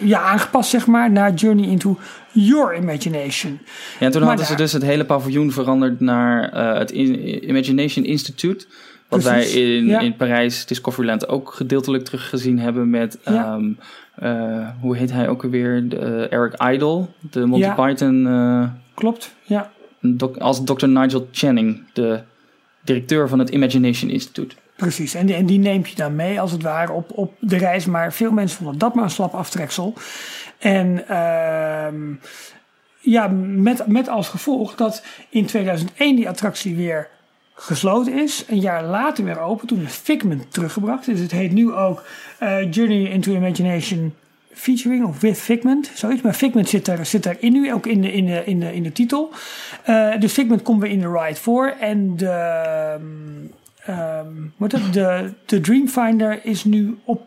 ja, 0.00 0.20
aangepast, 0.20 0.70
zeg 0.70 0.86
maar, 0.86 1.10
naar 1.10 1.34
Journey 1.34 1.68
into 1.68 1.98
Your 2.32 2.76
Imagination. 2.76 3.60
Ja, 3.98 4.06
en 4.06 4.10
toen 4.10 4.20
maar 4.20 4.28
hadden 4.28 4.36
daar, 4.36 4.46
ze 4.46 4.62
dus 4.62 4.72
het 4.72 4.82
hele 4.82 5.04
paviljoen 5.04 5.52
veranderd 5.52 6.00
naar 6.00 6.54
het 6.78 6.90
Imagination 6.90 8.04
Institute. 8.04 8.66
Wat 9.12 9.22
wij 9.22 9.44
in, 9.44 9.86
ja. 9.86 10.00
in 10.00 10.16
Parijs 10.16 10.66
Discoveryland 10.66 11.28
ook 11.28 11.52
gedeeltelijk 11.52 12.04
teruggezien 12.04 12.58
hebben 12.58 12.90
met, 12.90 13.18
ja. 13.24 13.54
um, 13.54 13.78
uh, 14.22 14.68
hoe 14.80 14.96
heet 14.96 15.12
hij 15.12 15.28
ook 15.28 15.44
alweer? 15.44 15.88
De, 15.88 15.96
uh, 15.96 16.32
Eric 16.32 16.62
Idle, 16.62 17.06
de 17.30 17.46
Monty 17.46 17.66
ja. 17.66 17.74
Python. 17.74 18.26
Uh, 18.26 18.64
Klopt, 18.94 19.34
ja. 19.42 19.70
Doc, 20.00 20.38
als 20.38 20.64
Dr. 20.64 20.86
Nigel 20.86 21.28
Channing, 21.32 21.82
de 21.92 22.20
directeur 22.84 23.28
van 23.28 23.38
het 23.38 23.50
Imagination 23.50 24.10
Institute. 24.10 24.54
Precies, 24.76 25.14
en 25.14 25.26
die, 25.26 25.34
en 25.34 25.46
die 25.46 25.58
neemt 25.58 25.88
je 25.88 25.96
dan 25.96 26.16
mee 26.16 26.40
als 26.40 26.52
het 26.52 26.62
ware 26.62 26.92
op, 26.92 27.10
op 27.14 27.34
de 27.40 27.56
reis. 27.56 27.86
Maar 27.86 28.12
veel 28.12 28.30
mensen 28.30 28.56
vonden 28.56 28.78
dat 28.78 28.94
maar 28.94 29.04
een 29.04 29.10
slap 29.10 29.34
aftreksel. 29.34 29.94
En 30.58 31.04
uh, 31.10 32.16
ja, 33.00 33.28
met, 33.42 33.86
met 33.86 34.08
als 34.08 34.28
gevolg 34.28 34.74
dat 34.74 35.04
in 35.28 35.46
2001 35.46 36.16
die 36.16 36.28
attractie 36.28 36.76
weer 36.76 37.08
gesloten 37.54 38.18
is. 38.22 38.44
Een 38.48 38.60
jaar 38.60 38.84
later 38.84 39.24
weer 39.24 39.40
open, 39.40 39.66
toen 39.66 39.82
is 39.82 39.94
Figment 39.94 40.52
teruggebracht. 40.52 41.06
Dus 41.06 41.20
het 41.20 41.30
heet 41.30 41.52
nu 41.52 41.72
ook 41.72 42.02
uh, 42.42 42.72
Journey 42.72 43.10
into 43.10 43.32
Imagination 43.32 44.14
featuring 44.54 45.04
of 45.04 45.20
with 45.20 45.38
Figment, 45.38 45.90
zoiets. 45.94 46.22
Maar 46.22 46.34
Figment 46.34 46.68
zit, 46.68 46.88
er, 46.88 47.06
zit 47.06 47.26
erin 47.26 47.52
nu, 47.52 47.72
ook 47.72 47.86
in 47.86 48.00
de, 48.00 48.12
in 48.12 48.26
de, 48.26 48.44
in 48.44 48.60
de, 48.60 48.74
in 48.74 48.82
de 48.82 48.92
titel. 48.92 49.32
Uh, 49.88 50.18
dus 50.20 50.32
Figment 50.32 50.62
komt 50.62 50.80
weer 50.80 50.90
in 50.90 51.00
de 51.00 51.12
ride 51.12 51.40
voor. 51.40 51.66
En 51.80 52.16
de, 52.16 52.96
um, 53.88 54.52
de, 54.92 55.32
de 55.46 55.60
Dreamfinder 55.60 56.44
is 56.44 56.64
nu 56.64 56.98
op, 57.04 57.22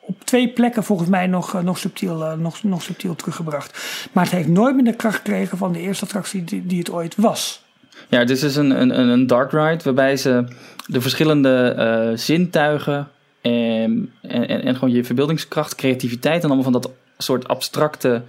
op 0.00 0.24
twee 0.24 0.48
plekken 0.48 0.84
volgens 0.84 1.08
mij 1.08 1.26
nog, 1.26 1.54
eh, 1.54 1.60
nog, 1.60 1.78
subtiel, 1.78 2.24
eh, 2.24 2.32
nog, 2.32 2.62
nog 2.62 2.82
subtiel 2.82 3.14
teruggebracht. 3.14 4.08
Maar 4.12 4.24
het 4.24 4.32
heeft 4.32 4.48
nooit 4.48 4.74
meer 4.74 4.84
de 4.84 4.96
kracht 4.96 5.16
gekregen 5.16 5.58
van 5.58 5.72
de 5.72 5.80
eerste 5.80 6.04
attractie 6.04 6.44
die, 6.44 6.66
die 6.66 6.78
het 6.78 6.90
ooit 6.90 7.16
was. 7.16 7.66
Ja, 8.08 8.24
dit 8.24 8.42
is 8.42 8.56
een, 8.56 8.80
een, 8.80 8.98
een 8.98 9.26
dark 9.26 9.52
ride 9.52 9.84
waarbij 9.84 10.16
ze 10.16 10.44
de 10.86 11.00
verschillende 11.00 11.74
eh, 11.76 12.16
zintuigen 12.16 13.08
en, 13.40 14.12
en, 14.22 14.48
en 14.48 14.74
gewoon 14.74 14.94
je 14.94 15.04
verbeeldingskracht, 15.04 15.74
creativiteit 15.74 16.42
en 16.42 16.46
allemaal 16.46 16.72
van 16.72 16.72
dat 16.72 16.90
soort 17.18 17.48
abstracte 17.48 18.22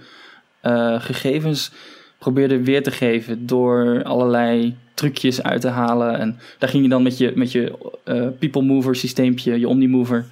eh, 0.60 1.00
gegevens 1.00 1.70
probeerden 2.18 2.62
weer 2.62 2.82
te 2.82 2.90
geven 2.90 3.46
door 3.46 4.02
allerlei 4.02 4.76
trucjes 4.94 5.42
uit 5.42 5.60
te 5.60 5.68
halen. 5.68 6.18
En 6.18 6.38
daar 6.58 6.68
ging 6.68 6.82
je 6.82 6.88
dan 6.88 7.02
met 7.02 7.18
je, 7.18 7.32
met 7.34 7.52
je 7.52 7.92
eh, 8.04 8.26
people 8.38 8.62
mover 8.62 8.96
systeempje, 8.96 9.60
je 9.60 9.68
omnimover, 9.68 10.24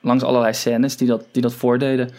langs 0.00 0.24
allerlei 0.24 0.54
scènes 0.54 0.96
die 0.96 1.08
dat, 1.08 1.24
die 1.32 1.42
dat 1.42 1.54
voordeden. 1.54 2.10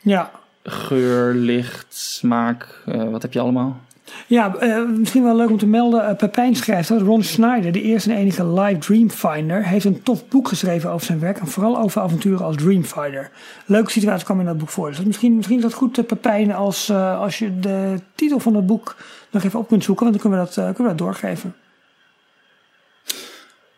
Ja, 0.00 0.30
Geur, 0.64 1.34
licht, 1.34 1.86
smaak, 1.94 2.82
wat 2.84 3.22
heb 3.22 3.32
je 3.32 3.40
allemaal? 3.40 3.80
Ja, 4.26 4.54
eh, 4.56 4.84
misschien 4.88 5.22
wel 5.22 5.36
leuk 5.36 5.50
om 5.50 5.58
te 5.58 5.66
melden. 5.66 6.06
eh, 6.08 6.16
Pepijn 6.16 6.56
schrijft 6.56 6.88
dat 6.88 7.00
Ron 7.00 7.22
Schneider, 7.22 7.72
de 7.72 7.82
eerste 7.82 8.12
en 8.12 8.16
enige 8.18 8.46
live 8.46 8.78
Dreamfinder, 8.78 9.66
heeft 9.66 9.84
een 9.84 10.02
tof 10.02 10.28
boek 10.28 10.48
geschreven 10.48 10.90
over 10.90 11.06
zijn 11.06 11.20
werk. 11.20 11.38
En 11.38 11.46
vooral 11.46 11.78
over 11.78 12.00
avonturen 12.00 12.44
als 12.44 12.56
Dreamfinder. 12.56 13.30
Leuke 13.66 13.90
situatie 13.90 14.24
kwam 14.24 14.40
in 14.40 14.46
dat 14.46 14.58
boek 14.58 14.68
voor. 14.68 14.88
Dus 14.88 15.00
misschien, 15.00 15.36
misschien 15.36 15.56
is 15.56 15.62
dat 15.62 15.74
goed, 15.74 15.98
eh, 15.98 16.04
Pepijn, 16.04 16.52
als, 16.52 16.90
als 16.92 17.38
je 17.38 17.58
de 17.60 18.00
titel 18.14 18.38
van 18.38 18.54
het 18.54 18.66
boek 18.66 18.96
nog 19.30 19.44
even 19.44 19.58
op 19.58 19.68
kunt 19.68 19.84
zoeken. 19.84 20.04
Want 20.04 20.20
dan 20.20 20.30
kunnen 20.30 20.48
we 20.48 20.54
dat, 20.54 20.74
kunnen 20.74 20.92
we 20.92 20.98
dat 20.98 21.06
doorgeven. 21.06 21.54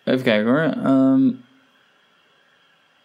Even 0.04 0.22
kijken 0.22 0.50
hoor. 0.50 0.84
Ehm, 0.84 1.30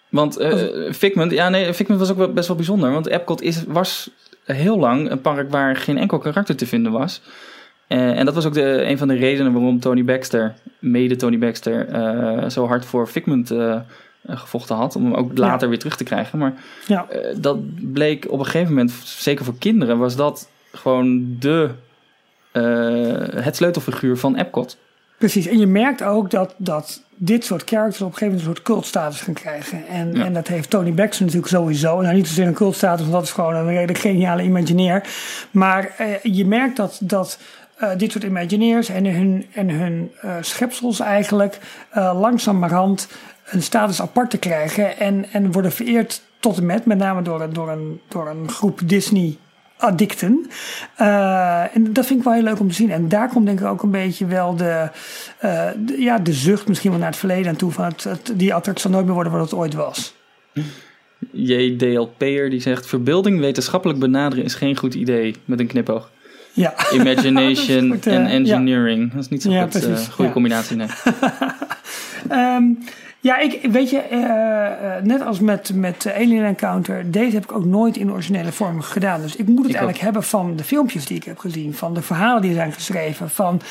want 0.10 0.38
eh, 0.38 0.94
Figment, 0.94 1.32
ja 1.32 1.50
nee, 1.50 1.74
Figment 1.74 2.00
was 2.00 2.12
ook 2.12 2.18
wel 2.18 2.34
best 2.34 2.48
wel 2.48 2.56
bijzonder. 2.56 2.92
Want 2.92 3.08
Epcot 3.08 3.42
is, 3.42 3.64
was 3.68 4.10
heel 4.56 4.80
lang 4.80 5.12
een 5.12 5.22
park 5.22 5.52
waar 5.52 5.76
geen 5.76 5.98
enkel 5.98 6.18
karakter 6.18 6.56
te 6.56 6.66
vinden 6.66 6.92
was. 6.92 7.22
Eh, 7.90 8.18
en 8.18 8.26
dat 8.26 8.34
was 8.34 8.46
ook 8.46 8.54
de, 8.54 8.84
een 8.84 8.98
van 8.98 9.08
de 9.08 9.14
redenen 9.14 9.54
waarom 9.54 9.80
Tony 9.80 10.04
Baxter, 10.04 10.54
mede 10.80 11.16
Tony 11.16 11.38
Baxter, 11.38 11.88
eh, 11.88 12.50
zo 12.50 12.68
hard 12.68 12.86
voor 12.86 13.08
Figment 13.08 13.52
eh, 13.52 13.80
gevochten 14.28 14.76
had. 14.76 14.96
Om 14.96 15.04
hem 15.04 15.14
ook 15.14 15.38
later 15.38 15.70
weer 15.70 15.80
terug 15.80 15.96
te 15.96 16.04
krijgen. 16.04 16.40
Maar 16.40 16.54
Ja, 16.88 17.08
dat 17.36 17.58
bleek 17.94 18.26
op 18.30 18.40
een 18.40 18.46
gegeven 18.46 18.68
moment, 18.68 18.92
zeker 19.04 19.46
voor 19.46 19.58
kinderen, 19.58 19.98
was 19.98 20.16
dat 20.16 20.50
gewoon 20.72 21.36
de, 21.40 21.70
het 23.42 23.56
sleutelfiguur 23.56 24.18
van 24.18 24.36
Epcot. 24.36 24.78
Precies. 25.20 25.48
En 25.48 25.60
je 25.60 25.68
merkt 25.68 26.04
ook 26.04 26.30
dat, 26.32 26.54
dat 26.58 27.02
dit 27.16 27.46
soort 27.46 27.64
characters 27.70 28.02
op 28.02 28.08
een 28.12 28.14
gegeven 28.18 28.26
moment 28.38 28.48
een 28.50 28.56
soort 28.56 28.66
cultstatus 28.76 29.22
gaan 29.22 29.34
krijgen. 29.34 29.88
En, 29.88 30.14
Ja. 30.14 30.26
en 30.26 30.34
dat 30.34 30.48
heeft 30.48 30.70
Tony 30.70 30.94
Baxter 30.94 31.26
natuurlijk 31.26 31.52
sowieso. 31.52 32.02
Nou, 32.02 32.16
niet 32.16 32.28
zozeer 32.28 32.48
een 32.48 32.54
cultstatus, 32.54 33.02
want 33.02 33.12
dat 33.14 33.24
is 33.24 33.32
gewoon 33.32 33.56
een 33.56 33.68
redelijk 33.68 34.00
geniale 34.00 34.44
imagineer. 34.44 35.04
Maar 35.52 35.94
eh, 35.98 36.08
je 36.24 36.46
merkt 36.46 36.76
dat, 36.78 36.98
dat 37.02 37.40
eh, 37.78 37.90
dit 37.98 38.12
soort 38.12 38.24
imagineers 38.24 38.90
en 38.90 39.06
hun, 39.06 39.46
en 39.54 39.70
hun 39.70 40.12
eh, 40.22 40.36
schepsels 40.42 41.00
eigenlijk 41.00 41.58
eh, 41.90 42.20
langzamerhand 42.20 43.08
een 43.46 43.64
status 43.64 44.02
apart 44.02 44.30
te 44.30 44.38
krijgen. 44.38 44.98
En, 45.00 45.26
en 45.32 45.52
worden 45.52 45.72
vereerd 45.72 46.22
tot 46.40 46.58
en 46.58 46.66
met, 46.66 46.86
met 46.86 46.98
name 46.98 47.22
door, 47.22 47.42
een- 47.42 47.54
door, 47.54 47.70
een, 47.70 48.02
door 48.08 48.28
een 48.30 48.50
groep 48.50 48.80
Disney 48.86 49.38
addicten. 49.80 50.50
Eh, 50.96 51.76
en 51.76 51.94
dat 51.94 52.06
vind 52.06 52.20
ik 52.20 52.26
wel 52.26 52.34
heel 52.34 52.44
leuk 52.44 52.60
om 52.60 52.68
te 52.68 52.74
zien. 52.74 52.92
En 52.92 53.10
daar 53.10 53.30
komt 53.30 53.46
denk 53.46 53.60
ik 53.60 53.66
ook 53.66 53.84
een 53.84 53.92
beetje 53.92 54.26
wel 54.26 54.56
de, 54.56 54.90
eh, 55.40 55.68
de- 55.78 56.02
ja, 56.02 56.18
de 56.18 56.34
zucht 56.34 56.68
misschien 56.68 56.90
wel 56.92 57.00
naar 57.00 57.10
het 57.10 57.18
verleden 57.20 57.48
aan 57.50 57.56
toe. 57.56 57.72
Van 57.72 57.86
het, 57.86 58.04
het- 58.04 58.32
die 58.36 58.54
attractie 58.54 58.82
zal 58.84 58.92
nooit 58.92 59.06
meer 59.06 59.14
worden 59.14 59.34
wat 59.34 59.42
het 59.42 59.54
ooit 59.60 59.74
was. 59.74 60.16
JDLP'er 61.32 62.50
die 62.50 62.62
zegt: 62.62 62.86
Verbeelding 62.88 63.40
wetenschappelijk 63.40 64.00
benaderen 64.00 64.44
is 64.46 64.56
geen 64.56 64.78
goed 64.78 64.94
idee. 64.94 65.36
Met 65.46 65.60
een 65.60 65.68
knipoog. 65.68 66.10
Ja, 66.54 66.74
Imagination 66.94 67.94
eh, 68.04 68.14
en 68.16 68.24
ja. 68.24 68.30
engineering. 68.30 69.12
Dat 69.14 69.22
is 69.22 69.30
niet 69.30 69.42
zo'n 69.42 69.52
Ja, 69.52 69.62
goed, 69.72 69.86
eh, 69.86 69.98
goede 69.98 70.32
combinatie. 70.32 70.76
Nee. 70.76 70.88
Ehm, 72.30 72.64
ja, 73.22 73.38
ik 73.38 73.72
weet 73.72 73.90
je, 73.90 73.98
eh, 73.98 74.96
eh, 74.98 75.04
net 75.04 75.22
als 75.22 75.40
met, 75.40 75.74
met 75.74 76.06
eh, 76.06 76.16
Alien 76.16 76.44
Encounter, 76.44 77.12
deze 77.12 77.34
heb 77.34 77.44
ik 77.44 77.52
ook 77.52 77.66
nooit 77.66 77.98
in 77.98 78.12
originele 78.12 78.52
vorm 78.52 78.82
gedaan. 78.82 79.22
Dus 79.22 79.36
ik 79.36 79.48
moet 79.48 79.58
het 79.58 79.66
Ik 79.66 79.72
eigenlijk 79.72 80.04
hebben 80.04 80.24
van 80.24 80.56
de 80.56 80.64
filmpjes 80.64 81.06
die 81.06 81.18
ik 81.18 81.24
heb 81.24 81.38
gezien, 81.38 81.74
van 81.74 81.94
de 81.94 82.02
verhalen 82.02 82.42
die 82.42 82.54
zijn 82.54 82.72
geschreven, 82.72 83.30
van. 83.30 83.62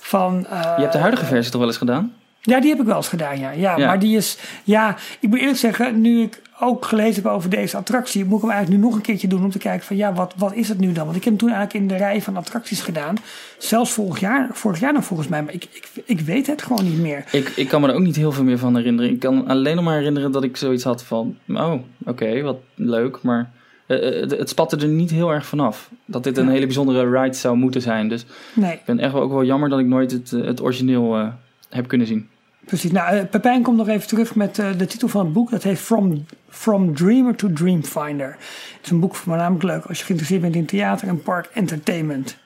van 0.00 0.46
Je 0.50 0.82
hebt 0.82 0.92
de 0.92 0.98
huidige 0.98 1.24
versie 1.24 1.50
toch 1.50 1.60
wel 1.60 1.68
eens 1.68 1.78
gedaan? 1.78 2.12
Ja, 2.40 2.60
die 2.60 2.70
heb 2.70 2.80
ik 2.80 2.86
wel 2.86 2.96
eens 2.96 3.08
gedaan, 3.08 3.38
ja. 3.38 3.50
ja. 3.50 3.76
Ja. 3.78 3.86
Maar 3.86 3.98
die 3.98 4.16
is, 4.16 4.38
ja, 4.64 4.96
ik 5.20 5.28
moet 5.28 5.38
eerlijk 5.38 5.58
zeggen, 5.58 6.00
nu 6.00 6.22
ik 6.22 6.42
ook 6.60 6.84
gelezen 6.84 7.22
heb 7.22 7.32
over 7.32 7.50
deze 7.50 7.76
attractie, 7.76 8.24
moet 8.24 8.36
ik 8.36 8.42
hem 8.42 8.50
eigenlijk 8.50 8.80
nu 8.80 8.86
nog 8.88 8.96
een 8.96 9.02
keertje 9.02 9.28
doen 9.28 9.44
om 9.44 9.50
te 9.50 9.58
kijken 9.58 9.86
van, 9.86 9.96
ja, 9.96 10.12
wat, 10.12 10.34
wat 10.36 10.54
is 10.54 10.68
het 10.68 10.78
nu 10.78 10.92
dan? 10.92 11.04
Want 11.04 11.16
ik 11.16 11.24
heb 11.24 11.32
hem 11.32 11.48
toen 11.48 11.50
eigenlijk 11.56 11.80
in 11.80 11.88
de 11.96 12.04
rij 12.04 12.22
van 12.22 12.36
attracties 12.36 12.80
gedaan. 12.80 13.16
Zelfs 13.58 13.92
vorig 13.92 14.20
jaar, 14.20 14.48
vorig 14.52 14.80
jaar 14.80 14.92
nog 14.92 15.04
volgens 15.04 15.28
mij, 15.28 15.42
maar 15.42 15.52
ik, 15.54 15.64
ik, 15.72 15.90
ik 16.04 16.20
weet 16.20 16.46
het 16.46 16.62
gewoon 16.62 16.84
niet 16.84 16.98
meer. 16.98 17.24
Ik, 17.32 17.48
ik 17.48 17.68
kan 17.68 17.80
me 17.80 17.88
er 17.88 17.94
ook 17.94 18.00
niet 18.02 18.16
heel 18.16 18.32
veel 18.32 18.44
meer 18.44 18.58
van 18.58 18.76
herinneren. 18.76 19.10
Ik 19.10 19.18
kan 19.18 19.46
alleen 19.48 19.76
nog 19.76 19.84
maar 19.84 19.96
herinneren 19.96 20.32
dat 20.32 20.44
ik 20.44 20.56
zoiets 20.56 20.84
had 20.84 21.02
van... 21.04 21.36
Oh, 21.48 21.72
oké, 22.04 22.42
wat 22.42 22.56
leuk. 22.74 23.22
Maar 23.22 23.50
eh, 23.86 24.08
eh, 24.08 24.20
het, 24.20 24.30
het 24.30 24.48
spatte 24.48 24.76
er 24.76 24.88
niet 24.88 25.10
heel 25.10 25.30
erg 25.30 25.46
vanaf. 25.46 25.90
Dat 26.04 26.24
dit 26.24 26.36
een 26.36 26.44
Ja. 26.46 26.50
hele 26.50 26.66
bijzondere 26.66 27.20
ride 27.20 27.36
zou 27.36 27.56
moeten 27.56 27.82
zijn. 27.82 28.08
Dus 28.08 28.24
Nee, 28.54 28.72
ik 28.72 28.84
ben 28.84 28.98
echt 28.98 29.12
wel, 29.12 29.22
ook 29.22 29.32
wel 29.32 29.44
jammer 29.44 29.68
dat 29.68 29.78
ik 29.78 29.86
nooit 29.86 30.10
het, 30.10 30.32
eh, 30.32 30.44
het 30.44 30.60
origineel 30.62 31.32
heb 31.68 31.88
kunnen 31.88 32.06
zien. 32.06 32.28
precies. 32.64 32.90
Nou, 32.90 33.16
eh, 33.16 33.24
Pepijn 33.30 33.62
komt 33.62 33.76
nog 33.76 33.88
even 33.88 34.08
terug 34.08 34.34
met 34.34 34.58
eh, 34.58 34.70
de 34.78 34.86
titel 34.86 35.08
van 35.08 35.24
het 35.24 35.32
boek. 35.32 35.50
Dat 35.50 35.62
heet 35.62 35.78
From, 35.78 36.26
From 36.48 36.94
Dreamer 36.94 37.34
to 37.34 37.52
Dreamfinder. 37.52 38.30
Het 38.76 38.84
is 38.84 38.90
een 38.90 39.00
boek 39.00 39.14
voornamelijk 39.14 39.62
leuk 39.62 39.84
als 39.84 39.98
je 39.98 40.04
geïnteresseerd 40.04 40.42
bent 40.42 40.54
in 40.54 40.66
theater 40.66 41.08
en 41.08 41.22
park 41.22 41.50
entertainment. 41.52 42.36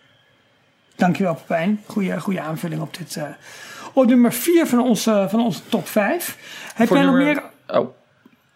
Dankjewel 0.97 1.35
Pepijn. 1.35 1.81
Goeie, 1.87 2.21
goede 2.21 2.41
aanvulling 2.41 2.81
op 2.81 2.97
dit. 2.97 3.17
eh 3.17 3.25
op 3.95 4.07
nummer 4.07 4.33
4 4.33 4.67
van 4.67 4.81
onze, 4.81 5.27
van 5.31 5.41
onze 5.41 5.61
top 5.69 5.89
5. 5.89 6.39
Heb 6.75 6.87
Voor 6.89 6.97
jij 6.97 7.07
nog 7.07 7.15
meer 7.15 7.43
Oh, 7.67 7.89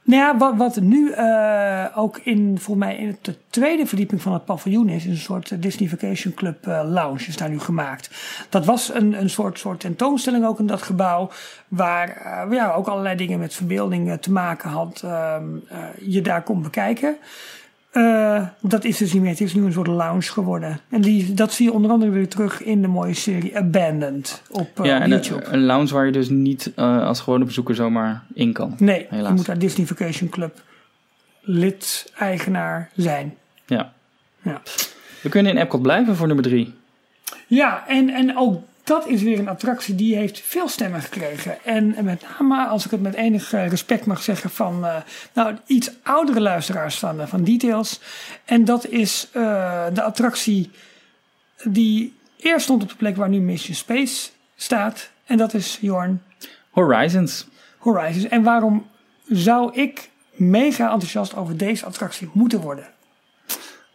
Nou 0.06 0.20
ja, 0.20 0.36
wat, 0.36 0.56
wat 0.56 0.80
nu 0.80 1.10
eh, 1.10 1.84
ook 1.94 2.18
in, 2.18 2.58
volgens 2.58 2.86
mij 2.86 2.96
in 2.96 3.16
de 3.22 3.34
tweede 3.50 3.86
verdieping 3.86 4.22
van 4.22 4.32
het 4.32 4.44
paviljoen 4.44 4.88
is, 4.88 5.04
is 5.04 5.10
een 5.10 5.16
soort 5.16 5.62
Disney 5.62 5.88
Vacation 5.88 6.34
Club 6.34 6.66
eh, 6.66 6.80
lounge 6.84 7.26
is 7.26 7.36
daar 7.36 7.48
nu 7.48 7.58
gemaakt. 7.58 8.10
Dat 8.48 8.64
was 8.64 8.94
een, 8.94 9.20
een 9.20 9.30
soort, 9.30 9.58
soort 9.58 9.80
tentoonstelling 9.80 10.46
ook 10.46 10.58
in 10.58 10.66
dat 10.66 10.82
gebouw, 10.82 11.30
waar 11.68 12.08
eh, 12.08 12.52
ja, 12.52 12.72
ook 12.72 12.86
allerlei 12.86 13.16
dingen 13.16 13.38
met 13.38 13.54
verbeelding 13.54 14.20
te 14.20 14.32
maken 14.32 14.70
had, 14.70 15.00
ehm, 15.04 15.44
eh, 15.68 15.78
je 16.00 16.20
daar 16.20 16.42
kon 16.42 16.62
bekijken. 16.62 17.16
Eh, 17.96 18.42
dat 18.60 18.84
is 18.84 18.96
dus 18.96 19.12
niet 19.12 19.22
meer. 19.22 19.30
Het 19.30 19.40
is 19.40 19.54
nu 19.54 19.64
een 19.64 19.72
soort 19.72 19.86
lounge 19.86 20.22
geworden. 20.22 20.80
En 20.90 21.00
die, 21.00 21.34
dat 21.34 21.52
zie 21.52 21.66
je 21.66 21.72
onder 21.72 21.90
andere 21.90 22.10
weer 22.10 22.28
terug 22.28 22.62
in 22.62 22.82
de 22.82 22.88
mooie 22.88 23.14
serie 23.14 23.56
Abandoned 23.56 24.42
op, 24.50 24.80
eh, 24.80 24.84
ja, 24.86 25.00
en 25.00 25.08
YouTube. 25.08 25.44
een, 25.44 25.52
een 25.52 25.64
lounge 25.64 25.94
waar 25.94 26.06
je 26.06 26.12
dus 26.12 26.28
niet 26.28 26.72
eh, 26.74 27.06
als 27.06 27.20
gewone 27.20 27.44
bezoeker 27.44 27.74
zomaar 27.74 28.22
in 28.34 28.52
kan. 28.52 28.74
Nee, 28.78 29.06
Helaas. 29.10 29.28
je 29.28 29.34
moet 29.34 29.46
daar 29.46 29.58
Disney 29.58 29.86
Vacation 29.86 30.28
Club 30.28 30.62
lid, 31.40 32.12
eigenaar 32.18 32.90
zijn. 32.96 33.34
Ja. 33.66 33.92
Ja, 34.42 34.62
We 35.22 35.28
kunnen 35.28 35.52
in 35.52 35.58
Epcot 35.58 35.82
blijven 35.82 36.16
voor 36.16 36.26
nummer 36.26 36.44
drie. 36.44 36.74
ja 37.46 37.84
en, 37.88 38.08
en 38.10 38.36
ook 38.36 38.62
dat 38.86 39.06
is 39.06 39.22
weer 39.22 39.38
een 39.38 39.48
attractie 39.48 39.94
die 39.94 40.16
heeft 40.16 40.40
veel 40.40 40.68
stemmen 40.68 41.02
gekregen. 41.02 41.64
En, 41.64 42.04
met 42.04 42.22
name, 42.38 42.66
als 42.66 42.84
ik 42.84 42.90
het 42.90 43.00
met 43.02 43.14
enig 43.14 43.52
eh, 43.52 43.68
respect 43.68 44.06
mag 44.06 44.22
zeggen, 44.22 44.50
van 44.50 44.84
eh, 44.84 44.96
nou, 45.32 45.56
iets 45.66 45.90
oudere 46.02 46.40
luisteraars 46.40 46.98
van, 46.98 47.20
eh, 47.20 47.26
van 47.26 47.44
Details. 47.44 48.00
En 48.44 48.64
dat 48.64 48.86
is 48.86 49.28
eh, 49.32 49.84
de 49.92 50.02
attractie 50.02 50.70
die 51.64 52.14
eerst 52.36 52.64
stond 52.64 52.82
op 52.82 52.88
de 52.88 52.96
plek 52.96 53.16
waar 53.16 53.28
nu 53.28 53.40
Mission 53.40 53.74
Space 53.74 54.30
staat. 54.56 55.10
En 55.24 55.36
dat 55.36 55.54
is 55.54 55.78
Jorn 55.80 56.22
Horizons. 56.70 57.46
Horizons. 57.78 58.28
En 58.28 58.42
waarom 58.42 58.86
zou 59.28 59.74
ik 59.74 60.10
mega 60.30 60.84
enthousiast 60.84 61.36
over 61.36 61.56
deze 61.56 61.86
attractie 61.86 62.30
moeten 62.32 62.60
worden? 62.60 62.86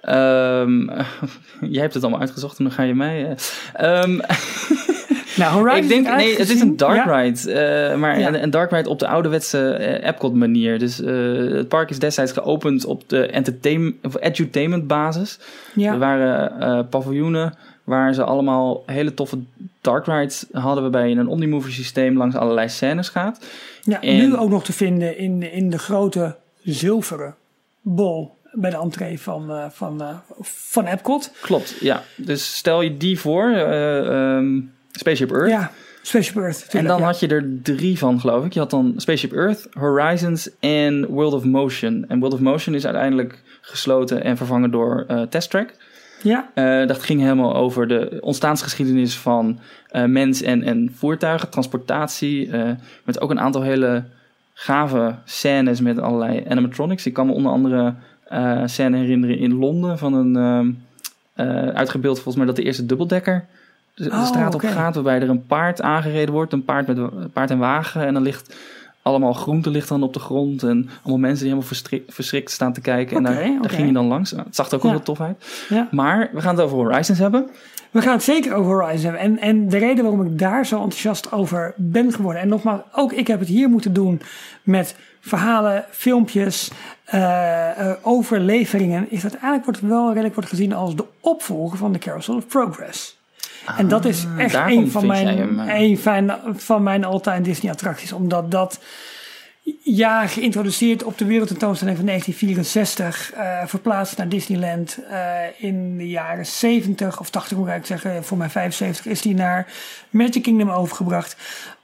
Ehm, 0.01 0.85
jij 1.75 1.81
hebt 1.81 1.93
het 1.93 2.03
allemaal 2.03 2.21
uitgezocht 2.21 2.57
en 2.57 2.63
dan 2.63 2.73
ga 2.73 2.83
je 2.83 2.95
mij... 2.95 3.35
ehm, 3.73 4.19
Nou, 5.37 5.53
Horizons 5.53 5.81
ik 5.81 5.87
denk, 6.03 6.15
nee, 6.15 6.37
het 6.37 6.49
is 6.49 6.61
een 6.61 6.77
dark 6.77 7.05
Ja. 7.05 7.21
ride. 7.21 7.51
eh, 7.51 7.97
maar 7.97 8.19
Ja. 8.19 8.27
een, 8.27 8.43
een 8.43 8.49
dark 8.49 8.71
ride 8.71 8.89
op 8.89 8.99
de 8.99 9.07
ouderwetse 9.07 9.69
eh, 9.73 10.07
Epcot 10.09 10.33
manier. 10.33 10.79
Dus 10.79 10.97
het 10.97 11.67
park 11.67 11.89
is 11.89 11.99
destijds 11.99 12.31
geopend 12.31 12.85
op 12.85 13.09
de 13.09 13.25
entertainment, 13.27 13.95
of 14.05 14.15
edutainment 14.21 14.87
basis. 14.87 15.39
Ja. 15.75 15.91
Er 15.93 15.99
waren 15.99 16.87
paviljoenen 16.89 17.53
waar 17.83 18.13
ze 18.13 18.23
allemaal 18.23 18.83
hele 18.85 19.13
toffe 19.13 19.37
dark 19.81 20.05
rides 20.05 20.45
hadden. 20.51 20.81
Waarbij 20.83 21.09
je 21.09 21.15
een 21.15 21.27
omnimover 21.27 21.71
systeem 21.71 22.17
langs 22.17 22.35
allerlei 22.35 22.69
scènes 22.69 23.09
gaat. 23.09 23.45
Ja, 23.81 24.01
En- 24.01 24.15
nu 24.17 24.35
ook 24.35 24.49
nog 24.49 24.63
te 24.63 24.73
vinden 24.73 25.17
in, 25.17 25.51
in 25.51 25.69
de 25.69 25.79
grote 25.79 26.35
zilveren 26.63 27.35
bol 27.81 28.31
bij 28.51 28.69
de 28.69 28.77
entree 28.77 29.19
van, 29.19 29.51
eh, 29.51 29.65
van, 29.69 30.01
eh, 30.01 30.15
van 30.41 30.85
Epcot. 30.85 31.31
Klopt, 31.41 31.75
ja. 31.79 32.03
Dus 32.15 32.55
stel 32.55 32.81
je 32.81 32.97
die 32.97 33.19
voor, 33.19 33.51
ehm, 33.51 34.59
Spaceship 34.91 35.31
Earth. 35.31 35.49
Ja, 35.49 35.71
Spaceship 36.01 36.35
Earth. 36.35 36.67
En 36.69 36.85
dan 36.85 36.99
ja. 36.99 37.05
had 37.05 37.19
je 37.19 37.27
er 37.27 37.49
drie 37.63 37.97
van, 37.97 38.19
geloof 38.19 38.45
ik. 38.45 38.53
Je 38.53 38.59
had 38.59 38.69
dan 38.69 38.93
Spaceship 38.97 39.33
Earth, 39.33 39.67
Horizons 39.71 40.49
en 40.59 41.05
World 41.05 41.33
of 41.33 41.43
Motion. 41.43 42.05
En 42.07 42.19
World 42.19 42.33
of 42.33 42.39
Motion 42.39 42.75
is 42.75 42.85
uiteindelijk 42.85 43.41
gesloten 43.61 44.23
en 44.23 44.37
vervangen 44.37 44.71
door 44.71 45.05
Test 45.29 45.49
Track. 45.49 45.73
Ja, 46.21 46.49
dat 46.85 47.03
ging 47.03 47.21
helemaal 47.21 47.55
over 47.55 47.87
de 47.87 48.17
ontstaansgeschiedenis 48.19 49.17
van 49.17 49.59
mens 50.05 50.41
en, 50.41 50.63
en 50.63 50.93
voertuigen, 50.97 51.49
transportatie. 51.49 52.49
met 53.03 53.21
ook 53.21 53.29
een 53.29 53.39
aantal 53.39 53.61
hele 53.61 54.03
gave 54.53 55.15
scènes 55.25 55.81
met 55.81 55.99
allerlei 55.99 56.45
animatronics. 56.47 57.05
Ik 57.05 57.13
kan 57.13 57.27
me 57.27 57.33
onder 57.33 57.51
andere 57.51 57.95
eh 58.31 58.61
scène 58.65 58.97
herinneren 58.97 59.37
in 59.37 59.53
Londen 59.53 59.97
van 59.97 60.13
een 60.13 60.35
ehm, 60.35 60.69
eh, 61.33 61.67
uitgebeeld 61.67 62.15
volgens 62.15 62.35
mij 62.35 62.45
dat 62.45 62.55
de 62.55 62.63
eerste 62.63 62.85
dubbeldekker 62.85 63.45
de, 63.95 64.03
de 64.03 64.09
Oh, 64.09 64.25
straat 64.25 64.53
op 64.53 64.61
gaat, 64.61 64.93
waarbij 64.95 65.21
er 65.21 65.29
een 65.29 65.45
paard 65.45 65.81
aangereden 65.81 66.33
wordt, 66.33 66.53
een 66.53 66.65
paard 66.65 66.87
met 66.87 66.97
een 66.97 67.31
paard 67.33 67.49
en 67.49 67.57
wagen 67.57 68.05
en 68.05 68.13
dan 68.13 68.23
ligt 68.23 68.55
allemaal 69.01 69.33
groente 69.33 69.69
ligt 69.69 69.87
dan 69.87 70.03
op 70.03 70.13
de 70.13 70.19
grond 70.19 70.63
en 70.63 70.89
allemaal 71.01 71.17
mensen 71.29 71.45
die 71.45 71.53
helemaal 71.55 72.03
verschrikt 72.07 72.51
staan 72.51 72.73
te 72.73 72.81
kijken 72.81 73.17
en 73.17 73.23
daar, 73.23 73.69
ging 73.69 73.87
je 73.87 73.93
dan 73.93 74.05
langs. 74.05 74.31
Nou, 74.31 74.45
Het 74.45 74.55
zag 74.55 74.67
er 74.69 74.75
ook 74.75 74.81
wel 74.81 74.91
Ja. 74.91 74.97
heel 74.97 75.05
tof 75.05 75.21
uit. 75.21 75.65
ja. 75.69 75.87
Maar 75.91 76.29
we 76.33 76.41
gaan 76.41 76.55
het 76.55 76.63
over 76.65 76.77
Horizons 76.77 77.19
hebben. 77.19 77.49
We 77.91 78.01
gaan 78.01 78.13
het 78.13 78.23
zeker 78.23 78.53
over 78.53 78.71
Horizon 78.71 79.03
hebben. 79.03 79.21
En, 79.21 79.39
en 79.39 79.69
de 79.69 79.77
reden 79.77 80.03
waarom 80.03 80.25
ik 80.25 80.39
daar 80.39 80.65
zo 80.65 80.75
enthousiast 80.75 81.31
over 81.31 81.73
ben 81.77 82.11
geworden. 82.13 82.41
En 82.41 82.47
nogmaals, 82.47 82.81
ook 82.91 83.13
ik 83.13 83.27
heb 83.27 83.39
het 83.39 83.47
hier 83.47 83.69
moeten 83.69 83.93
doen 83.93 84.21
met 84.63 84.95
verhalen, 85.19 85.85
filmpjes, 85.89 86.71
eh, 87.11 87.89
eh, 87.89 87.95
overleveringen. 88.01 89.11
Is 89.11 89.21
dat 89.21 89.33
eigenlijk 89.33 89.65
wordt 89.65 89.79
wel 89.79 90.07
redelijk 90.07 90.33
wordt 90.33 90.49
gezien 90.49 90.73
als 90.73 90.95
de 90.95 91.05
opvolger 91.19 91.77
van 91.77 91.93
de 91.93 91.99
Carousel 91.99 92.35
of 92.35 92.47
Progress. 92.47 93.19
en 93.77 93.87
dat 93.87 94.05
is 94.05 94.25
echt 94.37 94.53
daarom 94.53 94.77
een 94.77 94.91
van 94.91 95.05
mijn, 95.05 95.27
hem, 95.27 95.59
eh. 95.59 95.79
een 95.79 95.97
van, 95.97 96.37
van 96.55 96.83
mijn 96.83 97.03
all-time 97.03 97.41
Disney 97.41 97.71
attracties. 97.71 98.11
Omdat 98.11 98.51
dat 98.51 98.79
ja, 99.83 100.27
geïntroduceerd 100.27 101.03
op 101.03 101.17
de 101.17 101.25
wereldtentoonstelling 101.25 101.97
van 101.97 102.05
1964, 102.05 103.33
eh, 103.33 103.65
verplaatst 103.65 104.17
naar 104.17 104.29
Disneyland 104.29 104.97
eh, 105.09 105.39
in 105.57 105.97
de 105.97 106.09
jaren 106.09 106.45
70 106.45 107.19
of 107.19 107.29
80 107.29 107.57
moet 107.57 107.67
ik 107.67 107.85
zeggen. 107.85 108.23
Voor 108.23 108.37
mij 108.37 108.49
75 108.49 109.05
is 109.05 109.21
die 109.21 109.33
naar 109.33 109.67
Magic 110.09 110.43
Kingdom 110.43 110.69
overgebracht. 110.69 111.35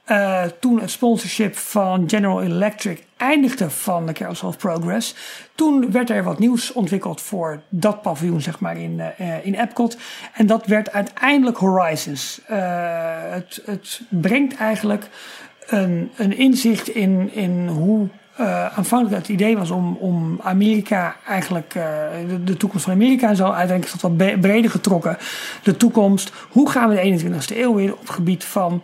Eh, 0.04 0.42
toen 0.60 0.80
het 0.80 0.90
sponsorship 0.90 1.56
van 1.56 2.04
General 2.06 2.42
Electric 2.42 3.02
eindigde 3.18 3.70
van 3.70 4.06
de 4.06 4.12
Carousel 4.12 4.48
of 4.48 4.56
Progress. 4.56 5.14
Toen 5.54 5.90
werd 5.92 6.10
er 6.10 6.24
wat 6.24 6.38
nieuws 6.38 6.72
ontwikkeld 6.72 7.20
voor 7.20 7.62
dat 7.68 8.02
paviljoen, 8.02 8.40
zeg 8.40 8.60
maar, 8.60 8.76
in, 8.76 9.00
eh, 9.00 9.36
eh, 9.36 9.46
in 9.46 9.54
Epcot. 9.54 9.96
En 10.32 10.46
dat 10.46 10.66
werd 10.66 10.92
uiteindelijk 10.92 11.56
Horizons. 11.56 12.40
Eh, 12.46 12.58
het, 13.30 13.62
het 13.64 14.00
brengt 14.08 14.56
eigenlijk 14.56 15.08
een, 15.66 16.10
een 16.16 16.36
inzicht 16.36 16.88
in, 16.88 17.30
in 17.32 17.68
hoe 17.68 18.08
aanvankelijk 18.74 19.16
het 19.16 19.28
idee 19.28 19.56
was 19.56 19.70
om, 19.70 19.96
om 19.96 20.40
Amerika 20.42 21.16
eigenlijk, 21.26 21.72
de, 22.44 22.56
toekomst 22.56 22.84
van 22.84 22.94
Amerika 22.94 23.28
en 23.28 23.36
zo, 23.36 23.44
uiteindelijk 23.44 23.94
is 23.94 24.00
wat 24.00 24.40
breder 24.40 24.70
getrokken. 24.70 25.16
De 25.62 25.76
toekomst, 25.76 26.32
hoe 26.48 26.70
gaan 26.70 26.88
we 26.88 26.94
de 26.94 27.20
21ste 27.22 27.56
eeuw 27.56 27.76
in 27.76 27.92
op 27.92 28.00
het 28.00 28.10
gebied 28.10 28.44
van 28.44 28.82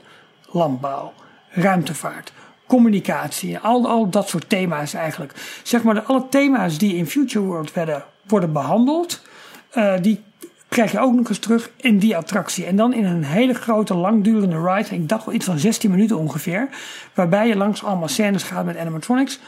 landbouw, 0.50 1.12
ruimtevaart, 1.50 2.32
communicatie, 2.66 3.58
al, 3.58 3.88
al 3.88 4.10
dat 4.10 4.28
soort 4.28 4.48
thema's 4.48 4.94
eigenlijk. 4.94 5.60
Zeg 5.62 5.82
maar, 5.82 6.02
alle 6.02 6.28
thema's 6.28 6.78
die 6.78 6.96
in 6.96 7.06
Future 7.06 7.44
World 7.44 7.72
werden, 7.72 8.04
worden 8.26 8.52
behandeld, 8.52 9.22
eh, 9.70 9.94
die 10.00 10.22
krijg 10.68 10.92
je 10.92 11.00
ook 11.00 11.14
nog 11.14 11.28
eens 11.28 11.38
terug 11.38 11.70
in 11.76 11.98
die 11.98 12.16
attractie. 12.16 12.64
En 12.64 12.76
dan 12.76 12.92
in 12.92 13.04
een 13.04 13.24
hele 13.24 13.54
grote, 13.54 13.94
langdurende 13.94 14.72
ride. 14.72 14.94
Ik 14.94 15.08
dacht 15.08 15.24
wel 15.24 15.34
iets 15.34 15.44
van 15.44 15.58
16 15.58 15.90
minuten 15.90 16.18
ongeveer. 16.18 16.68
Waarbij 17.14 17.48
je 17.48 17.56
langs 17.56 17.84
allemaal 17.84 18.08
scènes 18.08 18.42
gaat 18.42 18.64
met 18.64 18.76
animatronics. 18.76 19.38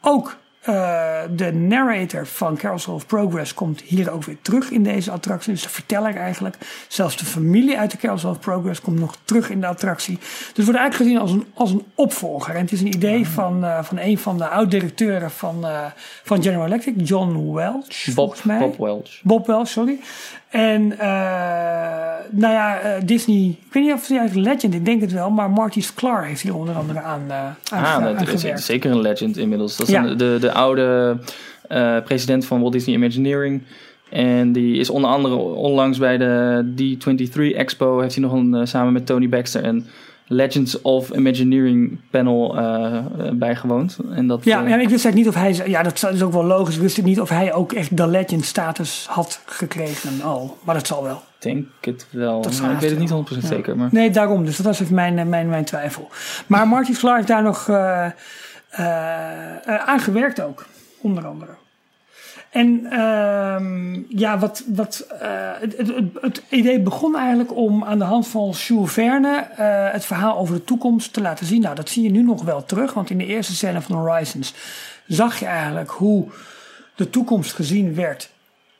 Ook 0.00 0.36
eh, 0.68 1.20
de 1.30 1.52
narrator 1.52 2.26
van 2.26 2.56
Carousel 2.56 2.94
of 2.94 3.06
Progress 3.06 3.54
komt 3.54 3.80
hier 3.80 4.10
ook 4.10 4.24
weer 4.24 4.36
terug 4.42 4.70
in 4.70 4.82
deze 4.82 5.10
attractie. 5.10 5.52
Dus 5.52 5.62
de 5.62 5.68
verteller 5.68 6.16
eigenlijk. 6.16 6.56
Zelfs 6.88 7.16
de 7.16 7.24
familie 7.24 7.78
uit 7.78 7.90
de 7.90 7.96
Carousel 7.96 8.30
of 8.30 8.38
Progress 8.38 8.80
komt 8.80 8.98
nog 8.98 9.16
terug 9.24 9.50
in 9.50 9.60
de 9.60 9.66
attractie. 9.66 10.18
Dus 10.18 10.52
het 10.54 10.64
wordt 10.64 10.78
eigenlijk 10.80 10.96
gezien 10.96 11.18
als 11.18 11.30
een, 11.30 11.46
als 11.54 11.70
een 11.70 11.84
opvolger. 11.94 12.54
En 12.54 12.60
het 12.60 12.72
is 12.72 12.80
een 12.80 12.86
idee 12.86 13.28
van, 13.28 13.64
eh, 13.64 13.82
van 13.82 13.98
een 13.98 14.18
van 14.18 14.38
de 14.38 14.48
oud-directeuren 14.48 15.30
van, 15.30 15.66
eh, 15.66 15.84
van 16.24 16.42
General 16.42 16.66
Electric, 16.66 16.94
John 17.08 17.52
Welch. 17.52 18.04
Bob, 18.04 18.14
volgens 18.14 18.42
mij. 18.42 18.58
Bob 18.58 18.76
Welch. 18.76 19.20
Bob 19.22 19.46
wel, 19.46 19.64
sorry. 19.64 19.98
En 20.50 20.98
eh, 20.98 21.08
nou 22.30 22.52
ja, 22.52 22.78
eh, 22.78 23.02
Disney, 23.04 23.56
ik 23.66 23.72
weet 23.72 23.82
niet 23.82 23.92
of 23.92 24.08
hij 24.08 24.18
eigenlijk 24.18 24.48
Legend, 24.48 24.74
ik 24.74 24.84
denk 24.84 25.00
het 25.00 25.12
wel, 25.12 25.30
maar 25.30 25.50
Marty 25.50 25.80
Sklar 25.80 26.24
heeft 26.24 26.40
hier 26.40 26.54
onder 26.56 26.74
andere 26.74 27.00
aan, 27.00 27.22
eh 27.28 27.36
aan, 27.36 27.54
Ah, 27.84 27.92
aan 27.94 28.02
dat 28.02 28.28
is 28.28 28.40
gewerkt. 28.40 28.62
zeker 28.62 28.90
een 28.90 29.00
legend 29.00 29.36
inmiddels. 29.36 29.76
Dat 29.76 29.88
is 29.88 29.92
Ja. 29.94 30.04
een- 30.04 30.16
de, 30.16 30.36
de 30.40 30.52
oude 30.52 31.16
president 32.04 32.46
van 32.46 32.60
Walt 32.60 32.72
Disney 32.72 32.94
Imagineering. 32.96 33.62
En 34.10 34.52
die 34.52 34.76
is 34.78 34.90
onder 34.90 35.10
andere 35.10 35.34
onlangs 35.34 35.98
bij 35.98 36.18
de 36.18 36.64
D23 36.76 37.54
Expo... 37.56 38.00
heeft 38.00 38.14
hij 38.14 38.24
nog 38.24 38.32
een, 38.32 38.66
samen 38.68 38.92
met 38.92 39.06
Tony 39.06 39.28
Baxter 39.28 39.64
een 39.64 39.86
Legends 40.28 40.80
of 40.80 41.10
Imagineering 41.10 42.00
panel 42.10 42.56
eh, 42.56 43.02
bijgewoond. 43.32 43.98
En 44.10 44.26
dat, 44.26 44.44
Ja, 44.44 44.64
eh, 44.64 44.68
ja, 44.68 44.76
ik 44.76 44.88
wist 44.88 45.04
eigenlijk 45.04 45.14
niet 45.14 45.28
of 45.28 45.34
hij, 45.34 45.70
ja, 45.70 45.82
dat 45.82 46.10
is 46.12 46.22
ook 46.22 46.32
wel 46.32 46.44
logisch. 46.44 46.74
Ik 46.74 46.80
wist 46.80 47.02
niet 47.02 47.20
of 47.20 47.28
hij 47.28 47.52
ook 47.52 47.72
echt 47.72 47.96
de 47.96 48.06
legend 48.06 48.44
status 48.44 49.06
had 49.10 49.42
gekregen 49.44 50.22
al. 50.22 50.58
Maar 50.64 50.74
dat 50.74 50.86
zal 50.86 51.02
wel. 51.02 51.16
ik 51.16 51.42
denk 51.42 51.66
het 51.80 52.06
wel. 52.10 52.42
Dat 52.42 52.60
Maar 52.60 52.72
ik 52.72 52.78
weet 52.78 52.90
het 52.90 52.98
niet 52.98 53.10
100% 53.10 53.40
Ja. 53.40 53.46
zeker. 53.46 53.76
Maar... 53.76 53.88
Nee, 53.92 54.10
daarom. 54.10 54.44
Dus 54.44 54.56
dat 54.56 54.66
was 54.66 54.80
even 54.80 54.94
mijn, 54.94 55.28
mijn, 55.28 55.48
mijn 55.48 55.64
twijfel. 55.64 56.08
Maar 56.46 56.68
Marty 56.68 56.94
heeft 57.00 57.26
daar 57.26 57.42
nog 57.42 57.68
eh, 58.70 59.56
aan 59.86 60.00
gewerkt 60.00 60.40
ook, 60.40 60.66
onder 61.00 61.26
andere. 61.26 61.50
En 62.50 62.86
ehm, 62.90 64.02
ja, 64.08 64.38
wat, 64.38 64.64
wat, 64.66 65.06
het, 65.60 65.76
het, 65.76 65.86
het, 65.86 66.04
het 66.20 66.42
idee 66.48 66.80
begon 66.80 67.16
eigenlijk 67.16 67.56
om 67.56 67.84
aan 67.84 67.98
de 67.98 68.04
hand 68.04 68.28
van 68.28 68.50
Jules 68.50 68.92
Verne 68.92 69.36
eh, 69.36 69.92
het 69.92 70.04
verhaal 70.04 70.38
over 70.38 70.54
de 70.54 70.64
toekomst 70.64 71.12
te 71.12 71.20
laten 71.20 71.46
zien. 71.46 71.60
Nou, 71.60 71.74
dat 71.74 71.88
zie 71.88 72.02
je 72.02 72.10
nu 72.10 72.22
nog 72.22 72.42
wel 72.42 72.64
terug, 72.64 72.94
want 72.94 73.10
in 73.10 73.18
de 73.18 73.26
eerste 73.26 73.54
scène 73.54 73.80
van 73.80 73.96
Horizons 73.96 74.54
zag 75.06 75.38
je 75.38 75.46
eigenlijk 75.46 75.90
hoe 75.90 76.28
de 76.94 77.10
toekomst 77.10 77.52
gezien 77.52 77.94
werd 77.94 78.30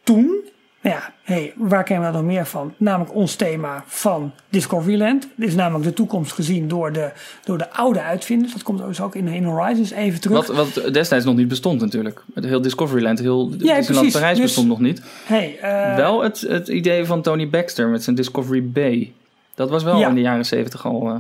toen. 0.03 0.37
Nou 0.83 0.97
ja, 0.97 1.12
hey, 1.22 1.53
waar 1.57 1.85
kennen 1.85 2.07
we 2.07 2.12
dat 2.12 2.22
nog 2.22 2.33
meer 2.33 2.47
van? 2.47 2.74
Namelijk 2.76 3.14
ons 3.14 3.35
thema 3.35 3.85
van 3.87 4.33
Discoveryland. 4.49 5.29
Dit 5.37 5.49
is 5.49 5.55
namelijk 5.55 5.85
de 5.85 5.93
toekomst 5.93 6.33
gezien 6.33 6.68
door 6.68 6.93
de, 6.93 7.11
door 7.45 7.59
de 7.59 7.70
oude 7.70 8.03
uitvinders. 8.03 8.53
Dat 8.53 8.62
komt 8.62 8.79
dus 8.87 9.01
ook 9.01 9.14
in, 9.14 9.29
in 9.29 9.45
Horizons 9.45 9.91
even 9.91 10.20
terug. 10.20 10.47
Wat, 10.47 10.74
wat 10.74 10.95
destijds 10.95 11.24
nog 11.24 11.37
niet 11.37 11.49
bestond 11.49 11.81
natuurlijk. 11.81 12.24
Het 12.35 12.45
heel 12.45 12.61
Discoveryland, 12.61 13.18
heel 13.18 13.49
Disneyland 13.51 13.87
precies. 13.87 14.12
Parijs 14.12 14.37
Dus- 14.37 14.45
bestond 14.47 14.68
nog 14.68 14.81
niet. 14.81 15.03
Hey, 15.24 15.59
eh, 15.61 15.97
wel 15.97 16.22
het, 16.22 16.41
het 16.41 16.68
idee 16.68 17.05
van 17.05 17.22
Tony 17.22 17.49
Baxter 17.49 17.89
met 17.89 18.03
zijn 18.03 18.16
Discovery 18.16 18.70
Bay. 18.70 19.12
Dat 19.55 19.70
was 19.70 19.83
wel 19.83 19.99
Ja. 19.99 20.09
in 20.09 20.14
de 20.14 20.20
jaren 20.20 20.47
70 20.47 20.87
al 20.87 21.09
eh, 21.09 21.14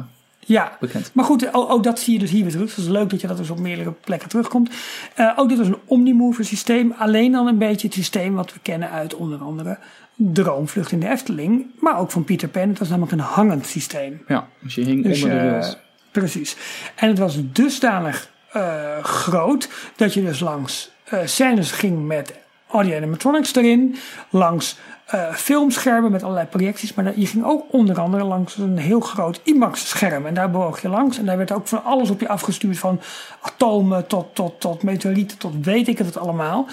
ja, 0.48 0.76
bekend. 0.80 1.10
Maar 1.12 1.24
goed, 1.24 1.54
ook, 1.54 1.70
ook 1.70 1.82
dat 1.82 1.98
zie 1.98 2.12
je 2.12 2.18
dus 2.18 2.30
hier 2.30 2.42
weer 2.42 2.50
terug. 2.50 2.66
Dus 2.66 2.76
het 2.76 2.84
is 2.84 2.90
leuk 2.90 3.10
dat 3.10 3.20
je 3.20 3.26
dat 3.26 3.36
dus 3.36 3.50
op 3.50 3.58
meerdere 3.58 3.92
plekken 3.92 4.28
terugkomt. 4.28 4.70
Eh, 5.14 5.32
ook 5.36 5.48
dit 5.48 5.58
was 5.58 5.66
een 5.66 5.78
Omnimover 5.84 6.44
systeem. 6.44 6.94
Alleen 6.98 7.32
dan 7.32 7.46
een 7.46 7.58
beetje 7.58 7.86
het 7.86 7.96
systeem 7.96 8.34
wat 8.34 8.52
we 8.52 8.58
kennen 8.62 8.90
uit 8.90 9.14
onder 9.14 9.38
andere 9.38 9.78
Droomvlucht 10.14 10.92
in 10.92 11.00
de 11.00 11.08
Efteling. 11.08 11.66
Maar 11.80 11.98
ook 11.98 12.10
van 12.10 12.24
Peter 12.24 12.48
Pan. 12.48 12.68
Het 12.68 12.78
was 12.78 12.88
namelijk 12.88 13.12
een 13.12 13.20
hangend 13.20 13.66
systeem. 13.66 14.22
Ja, 14.28 14.48
dus 14.58 14.74
je 14.74 14.84
hing 14.84 15.02
Dus, 15.04 15.22
onder 15.22 15.38
de 15.38 15.44
eh, 15.44 15.50
rails. 15.50 15.76
precies. 16.10 16.56
En 16.94 17.08
het 17.08 17.18
was 17.18 17.36
dusdanig 17.52 18.30
eh, 18.52 18.98
groot 19.02 19.68
dat 19.96 20.14
je 20.14 20.22
dus 20.24 20.40
langs 20.40 20.90
eh 21.04 21.18
scènes 21.24 21.70
ging 21.70 22.06
met 22.06 22.34
audio 22.70 22.96
animatronics 22.96 23.54
erin. 23.54 23.96
Langs 24.30 24.76
eh, 25.08 25.32
filmschermen 25.32 26.10
met 26.10 26.22
allerlei 26.22 26.46
projecties. 26.46 26.94
Maar 26.94 27.18
je 27.18 27.26
ging 27.26 27.44
ook 27.44 27.64
onder 27.70 28.00
andere 28.00 28.24
langs 28.24 28.56
een 28.56 28.78
heel 28.78 29.00
groot 29.00 29.40
IMAX-scherm. 29.42 30.26
En 30.26 30.34
daar 30.34 30.50
bewoog 30.50 30.82
je 30.82 30.88
langs. 30.88 31.18
En 31.18 31.24
daar 31.24 31.36
werd 31.36 31.52
ook 31.52 31.66
van 31.66 31.84
alles 31.84 32.10
op 32.10 32.20
je 32.20 32.28
afgestuurd. 32.28 32.78
Van 32.78 33.00
atomen 33.40 34.06
tot, 34.06 34.34
tot, 34.34 34.60
tot 34.60 34.82
meteorieten 34.82 35.38
tot 35.38 35.54
weet 35.64 35.88
ik 35.88 35.98
het 35.98 36.18
allemaal. 36.18 36.66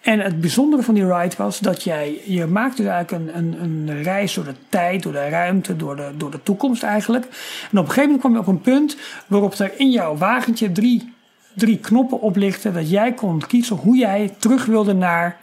En 0.00 0.20
het 0.20 0.40
bijzondere 0.40 0.82
van 0.82 0.94
die 0.94 1.14
ride 1.14 1.36
was 1.36 1.58
dat 1.58 1.82
jij... 1.82 2.20
Je 2.24 2.46
maakte 2.46 2.82
dus 2.82 2.90
eigenlijk 2.90 3.34
een, 3.34 3.38
een, 3.38 3.88
een 3.88 4.02
reis 4.02 4.34
door 4.34 4.44
de 4.44 4.54
tijd, 4.68 5.02
door 5.02 5.12
de 5.12 5.28
ruimte, 5.28 5.76
door 5.76 5.96
de, 5.96 6.10
door 6.16 6.30
de 6.30 6.42
toekomst 6.42 6.82
eigenlijk. 6.82 7.24
En 7.70 7.78
op 7.78 7.84
een 7.84 7.92
gegeven 7.92 8.02
moment 8.02 8.20
kwam 8.20 8.32
je 8.32 8.38
op 8.38 8.46
een 8.46 8.60
punt 8.60 8.96
waarop 9.26 9.54
er 9.54 9.72
in 9.76 9.90
jouw 9.90 10.16
wagentje 10.16 10.72
drie, 10.72 11.12
drie 11.54 11.78
knoppen 11.78 12.20
oplichten. 12.20 12.74
Dat 12.74 12.90
jij 12.90 13.12
kon 13.12 13.46
kiezen 13.46 13.76
hoe 13.76 13.96
jij 13.96 14.34
terug 14.38 14.64
wilde 14.64 14.94
naar 14.94 15.40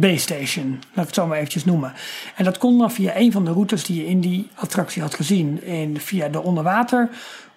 B-Station, 0.00 0.70
laat 0.70 0.80
ik 0.90 1.06
het 1.06 1.14
zo 1.14 1.26
maar 1.26 1.36
eventjes 1.36 1.64
noemen. 1.64 1.92
En 2.36 2.44
dat 2.44 2.58
kon 2.58 2.78
dan 2.78 2.90
via 2.90 3.16
een 3.16 3.32
van 3.32 3.44
de 3.44 3.52
routes 3.52 3.84
die 3.84 3.96
je 3.96 4.06
in 4.06 4.20
die 4.20 4.48
attractie 4.54 5.02
had 5.02 5.14
gezien. 5.14 5.62
In, 5.62 6.00
via 6.00 6.28
de 6.28 6.42
onderwater 6.42 7.08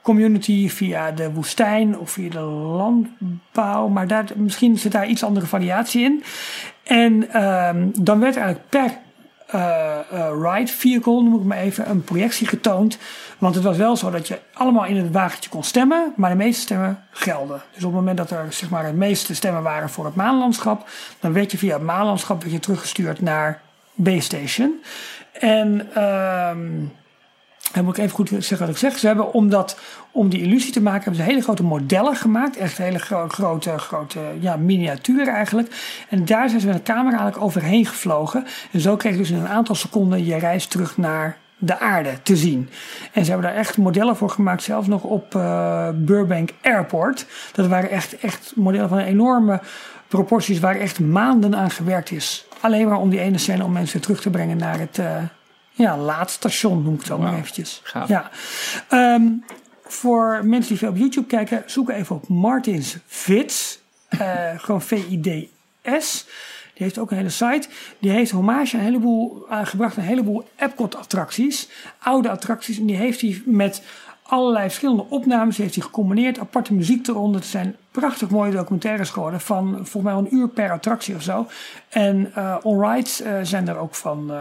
community, 0.01 0.69
via 0.69 1.11
de 1.11 1.31
woestijn 1.31 1.99
of 1.99 2.11
via 2.11 2.29
de 2.29 2.39
landbouw. 2.39 3.87
Maar 3.87 4.07
daar, 4.07 4.25
misschien 4.35 4.77
zit 4.77 4.91
daar 4.91 5.07
iets 5.07 5.23
andere 5.23 5.45
variatie 5.45 6.03
in. 6.03 6.23
En 6.83 7.33
ehm, 7.33 7.87
dan 7.93 8.19
werd 8.19 8.35
eigenlijk 8.35 8.69
per 8.69 8.97
uh, 9.55 9.99
ride 10.41 10.71
vehicle, 10.71 11.23
noem 11.23 11.39
ik 11.39 11.43
maar 11.43 11.57
even, 11.57 11.89
een 11.89 12.03
projectie 12.03 12.47
getoond. 12.47 12.97
Want 13.41 13.55
het 13.55 13.63
was 13.63 13.77
wel 13.77 13.95
zo 13.95 14.09
dat 14.11 14.27
je 14.27 14.39
allemaal 14.53 14.85
in 14.85 14.97
het 14.97 15.11
wagentje 15.11 15.49
kon 15.49 15.63
stemmen, 15.63 16.13
maar 16.15 16.29
de 16.29 16.35
meeste 16.35 16.61
stemmen 16.61 17.03
gelden. 17.11 17.61
Dus 17.73 17.83
op 17.83 17.89
het 17.89 17.99
moment 17.99 18.17
dat 18.17 18.31
er 18.31 18.45
zeg 18.49 18.69
maar, 18.69 18.85
de 18.85 18.97
meeste 18.97 19.35
stemmen 19.35 19.63
waren 19.63 19.89
voor 19.89 20.05
het 20.05 20.15
maanlandschap, 20.15 20.89
dan 21.19 21.33
werd 21.33 21.51
je 21.51 21.57
via 21.57 21.73
het 21.73 21.83
maanlandschap 21.83 22.43
teruggestuurd 22.43 23.21
naar 23.21 23.61
Base 23.93 24.19
Station. 24.19 24.81
En 25.31 25.89
uh, 25.97 26.49
dan 27.73 27.83
moet 27.83 27.97
ik 27.97 28.03
even 28.03 28.15
goed 28.15 28.29
zeggen 28.29 28.59
wat 28.59 28.69
ik 28.69 28.77
zeg. 28.77 28.97
Ze 28.97 29.07
hebben 29.07 29.33
om, 29.33 29.49
dat, 29.49 29.79
om 30.11 30.29
die 30.29 30.41
illusie 30.41 30.73
te 30.73 30.81
maken, 30.81 31.03
hebben 31.03 31.21
ze 31.21 31.29
hele 31.29 31.41
grote 31.41 31.63
modellen 31.63 32.15
gemaakt. 32.15 32.57
Echt 32.57 32.77
hele 32.77 32.99
gro 32.99 33.27
grote, 33.27 33.77
grote 33.77 34.19
ja, 34.39 34.55
miniaturen 34.55 35.33
eigenlijk. 35.33 36.03
En 36.09 36.25
daar 36.25 36.49
zijn 36.49 36.61
ze 36.61 36.67
met 36.67 36.75
een 36.75 36.83
camera 36.83 37.17
eigenlijk 37.17 37.43
overheen 37.43 37.85
gevlogen. 37.85 38.45
En 38.71 38.79
zo 38.79 38.95
kreeg 38.95 39.11
je 39.11 39.17
dus 39.17 39.29
in 39.29 39.37
een 39.37 39.47
aantal 39.47 39.75
seconden 39.75 40.25
je 40.25 40.37
reis 40.37 40.65
terug 40.65 40.97
naar 40.97 41.37
de 41.63 41.79
aarde 41.79 42.21
te 42.23 42.35
zien. 42.35 42.69
En 43.13 43.25
ze 43.25 43.31
hebben 43.31 43.49
daar 43.49 43.59
echt 43.59 43.77
modellen 43.77 44.15
voor 44.15 44.29
gemaakt, 44.29 44.63
zelfs 44.63 44.87
nog 44.87 45.03
op 45.03 45.35
uh, 45.35 45.89
Burbank 45.93 46.49
Airport. 46.61 47.25
Dat 47.51 47.67
waren 47.67 47.89
echt, 47.89 48.19
echt 48.19 48.51
modellen 48.55 48.89
van 48.89 48.97
enorme 48.97 49.61
proporties 50.07 50.59
waar 50.59 50.75
echt 50.75 50.99
maanden 50.99 51.55
aan 51.55 51.71
gewerkt 51.71 52.11
is. 52.11 52.45
Alleen 52.59 52.87
maar 52.87 52.97
om 52.97 53.09
die 53.09 53.19
ene 53.19 53.37
scène 53.37 53.63
om 53.63 53.71
mensen 53.71 54.01
terug 54.01 54.21
te 54.21 54.29
brengen 54.29 54.57
naar 54.57 54.79
het, 54.79 54.97
uh, 54.97 55.17
ja, 55.71 55.97
laadstation, 55.97 56.83
noem 56.83 56.93
ik 56.93 56.99
het 56.99 57.07
zo 57.07 57.17
maar 57.17 57.37
eventjes. 57.37 57.81
Gaaf. 57.83 58.07
Ja. 58.07 58.29
Um, 59.13 59.43
voor 59.85 60.39
mensen 60.43 60.69
die 60.69 60.77
veel 60.77 60.89
op 60.89 60.97
YouTube 60.97 61.27
kijken, 61.27 61.63
zoek 61.65 61.89
even 61.89 62.15
op 62.15 62.27
Martins 62.27 62.97
Vids. 63.07 63.79
Uh, 64.09 64.19
gewoon 64.57 64.81
V-I-D-S. 64.81 66.27
Die 66.81 66.89
heeft 66.89 67.01
ook 67.01 67.11
een 67.11 67.17
hele 67.17 67.29
site. 67.29 67.67
Die 67.99 68.11
heeft 68.11 68.31
hommage 68.31 68.77
een 68.77 68.83
heleboel 68.83 69.45
aangebracht, 69.49 69.97
een 69.97 70.03
heleboel 70.03 70.47
Epcot-attracties. 70.55 71.69
Oude 71.99 72.29
attracties. 72.29 72.79
En 72.79 72.85
die 72.85 72.95
heeft 72.95 73.21
hij 73.21 73.41
met 73.45 73.83
allerlei 74.23 74.63
verschillende 74.67 75.05
opnames 75.09 75.57
heeft 75.57 75.75
hij 75.75 75.83
gecombineerd. 75.83 76.39
Aparte 76.39 76.73
muziek 76.73 77.07
eronder. 77.07 77.41
Het 77.41 77.49
zijn 77.49 77.75
prachtig 77.91 78.29
mooie 78.29 78.51
documentaires 78.51 79.09
geworden. 79.09 79.41
Van 79.41 79.73
volgens 79.73 80.03
mij 80.03 80.13
een 80.13 80.35
uur 80.35 80.47
per 80.47 80.71
attractie 80.71 81.15
of 81.15 81.21
zo. 81.21 81.47
En 81.89 82.31
uh, 82.37 82.57
on-rides 82.63 83.21
uh, 83.21 83.39
zijn 83.41 83.67
er 83.67 83.77
ook 83.77 83.95
van... 83.95 84.31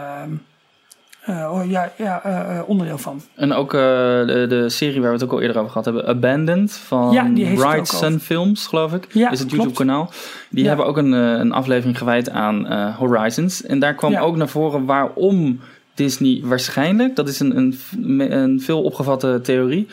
Uh, 1.29 1.35
uh, 1.35 1.71
ja, 1.71 1.91
ja 1.97 2.21
uh, 2.25 2.59
onderdeel 2.65 2.97
van. 2.97 3.21
En 3.35 3.53
ook 3.53 3.73
uh, 3.73 3.79
de, 3.79 4.45
de, 4.49 4.69
serie 4.69 5.01
waar 5.01 5.09
we 5.09 5.15
het 5.15 5.23
ook 5.23 5.31
al 5.31 5.41
eerder 5.41 5.57
over 5.57 5.69
gehad 5.69 5.85
hebben, 5.85 6.07
Abandoned 6.07 6.71
van 6.71 7.11
ja, 7.11 7.53
Bright 7.53 7.87
Sun 7.87 8.19
Films, 8.19 8.67
geloof 8.67 8.93
ik. 8.93 9.07
Ja, 9.13 9.31
is 9.31 9.39
het 9.39 9.51
YouTube-kanaal. 9.51 10.11
Die 10.49 10.63
ja. 10.63 10.67
hebben 10.67 10.85
ook 10.85 10.97
een, 10.97 11.11
een 11.11 11.51
aflevering 11.51 11.97
gewijd 11.97 12.29
aan 12.29 12.71
Horizons. 12.91 13.63
En 13.63 13.79
daar 13.79 13.93
kwam 13.93 14.15
ook 14.15 14.35
naar 14.35 14.47
voren 14.47 14.85
waarom 14.85 15.59
Disney 15.93 16.41
waarschijnlijk, 16.43 17.15
dat 17.15 17.27
is 17.27 17.39
een, 17.39 17.57
een, 17.57 18.31
een 18.33 18.61
veel 18.61 18.81
opgevatte 18.81 19.39
theorie, 19.43 19.87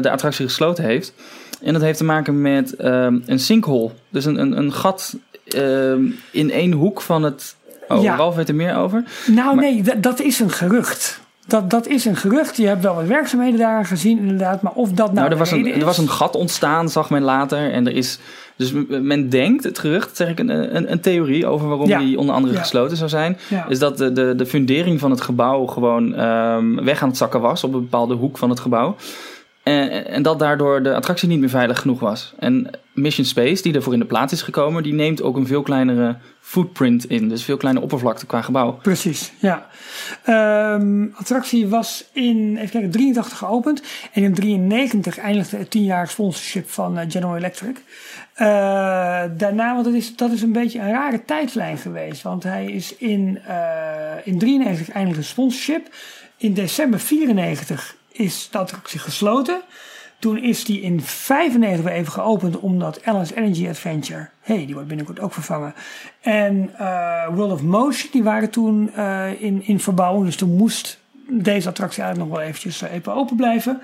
de 0.00 0.10
attractie 0.10 0.46
gesloten 0.46 0.84
heeft. 0.84 1.14
En 1.62 1.72
dat 1.72 1.82
heeft 1.82 1.98
te 1.98 2.04
maken 2.04 2.40
met 2.40 2.74
een 2.78 3.38
sinkhole. 3.38 3.90
Dus 4.08 4.24
een, 4.24 4.40
een, 4.40 4.58
een 4.58 4.72
gat 4.72 5.16
in 6.30 6.50
één 6.50 6.72
hoek 6.72 7.00
van 7.00 7.22
het 7.22 7.55
Oh, 7.88 8.02
ja. 8.02 8.16
Ralf 8.16 8.34
weet 8.34 8.48
er 8.48 8.54
meer 8.54 8.76
over. 8.76 9.04
Nou 9.26 9.54
maar... 9.54 9.64
nee, 9.64 9.82
dat 10.00 10.20
is 10.20 10.40
een 10.40 10.50
gerucht. 10.50 11.20
Dat, 11.46 11.70
dat 11.70 11.86
is 11.86 12.04
een 12.04 12.16
gerucht. 12.16 12.56
Je 12.56 12.66
hebt 12.66 12.82
wel 12.82 12.94
wat 12.94 13.06
werkzaamheden 13.06 13.58
daar 13.58 13.86
gezien, 13.86 14.18
inderdaad. 14.18 14.62
Maar 14.62 14.72
of 14.72 14.88
dat 14.88 15.12
nou. 15.12 15.14
nou 15.14 15.30
er, 15.30 15.36
was 15.36 15.50
een, 15.50 15.72
er 15.72 15.84
was 15.84 15.98
een 15.98 16.10
gat 16.10 16.36
ontstaan, 16.36 16.88
zag 16.88 17.10
men 17.10 17.22
later. 17.22 17.72
En 17.72 17.86
er 17.86 17.94
is. 17.94 18.18
Dus 18.56 18.72
men 18.88 19.28
denkt, 19.28 19.64
het 19.64 19.78
gerucht, 19.78 20.16
zeg 20.16 20.28
ik, 20.28 20.38
een, 20.38 20.76
een, 20.76 20.92
een 20.92 21.00
theorie 21.00 21.46
over 21.46 21.68
waarom 21.68 21.88
ja. 21.88 21.98
die 21.98 22.18
onder 22.18 22.34
andere 22.34 22.54
ja. 22.54 22.60
gesloten 22.60 22.96
zou 22.96 23.10
zijn. 23.10 23.38
Ja. 23.48 23.66
Is 23.68 23.78
dat 23.78 23.98
de, 23.98 24.12
de, 24.12 24.34
de 24.36 24.46
fundering 24.46 25.00
van 25.00 25.10
het 25.10 25.20
gebouw 25.20 25.66
gewoon 25.66 26.20
um, 26.20 26.84
weg 26.84 27.02
aan 27.02 27.08
het 27.08 27.16
zakken 27.16 27.40
was 27.40 27.64
op 27.64 27.74
een 27.74 27.80
bepaalde 27.80 28.14
hoek 28.14 28.38
van 28.38 28.50
het 28.50 28.60
gebouw. 28.60 28.96
En, 29.62 30.06
en, 30.06 30.22
dat 30.22 30.38
daardoor 30.38 30.82
de 30.82 30.94
attractie 30.94 31.28
niet 31.28 31.40
meer 31.40 31.48
veilig 31.48 31.80
genoeg 31.80 32.00
was. 32.00 32.34
En 32.38 32.70
Mission 32.96 33.26
Space, 33.26 33.62
die 33.62 33.74
ervoor 33.74 33.92
in 33.92 33.98
de 33.98 34.04
plaats 34.04 34.32
is 34.32 34.42
gekomen, 34.42 34.82
die 34.82 34.92
neemt 34.92 35.22
ook 35.22 35.36
een 35.36 35.46
veel 35.46 35.62
kleinere 35.62 36.16
footprint 36.40 37.10
in. 37.10 37.28
Dus 37.28 37.44
veel 37.44 37.56
kleine 37.56 37.80
oppervlakte 37.80 38.26
qua 38.26 38.42
gebouw. 38.42 38.78
Precies, 38.82 39.32
ja. 39.38 39.68
Um, 40.74 41.12
attractie 41.14 41.68
was 41.68 42.04
in, 42.12 42.56
even 42.56 42.70
kijken, 42.70 42.90
83 42.90 43.38
geopend. 43.38 43.82
En 44.12 44.22
in 44.22 44.34
93 44.34 45.18
eindigde 45.18 45.56
het 45.56 45.70
10 45.70 45.84
jaar 45.84 46.08
sponsorship 46.08 46.70
van 46.70 46.98
uh, 46.98 47.04
General 47.08 47.36
Electric. 47.36 47.76
Uh, 47.76 48.42
daarna, 49.36 49.72
want 49.72 49.84
dat 49.84 49.94
is, 49.94 50.16
dat 50.16 50.30
is 50.30 50.42
een 50.42 50.52
beetje 50.52 50.78
een 50.78 50.90
rare 50.90 51.24
tijdlijn 51.24 51.78
geweest. 51.78 52.22
Want 52.22 52.42
hij 52.42 52.66
is 52.66 52.96
in, 52.96 53.38
uh, 53.48 54.12
in 54.24 54.38
93 54.38 54.90
eindigde 54.90 55.22
sponsorship. 55.22 55.88
In 56.36 56.54
december 56.54 57.00
94 57.00 57.96
is 58.12 58.48
de 58.50 58.58
attractie 58.58 58.98
gesloten. 58.98 59.60
Toen 60.18 60.38
is 60.38 60.64
die 60.64 60.80
in 60.80 61.00
95 61.00 61.84
weer 61.84 61.94
even 61.94 62.12
geopend 62.12 62.58
omdat 62.58 63.04
Alice 63.04 63.36
Energy 63.36 63.68
Adventure, 63.68 64.28
hey, 64.40 64.64
die 64.64 64.74
wordt 64.74 64.88
binnenkort 64.88 65.20
ook 65.20 65.32
vervangen. 65.32 65.74
En 66.20 66.70
uh, 66.80 67.28
World 67.34 67.52
of 67.52 67.62
Motion, 67.62 68.10
die 68.12 68.22
waren 68.22 68.50
toen 68.50 68.90
uh, 68.96 69.42
in, 69.42 69.62
in 69.66 69.80
verbouwing. 69.80 70.24
Dus 70.24 70.36
toen 70.36 70.56
moest 70.56 70.98
deze 71.28 71.68
attractie 71.68 72.02
eigenlijk 72.02 72.30
nog 72.30 72.38
wel 72.38 72.48
eventjes 72.48 72.80
even 72.80 73.14
open 73.14 73.36
blijven. 73.36 73.80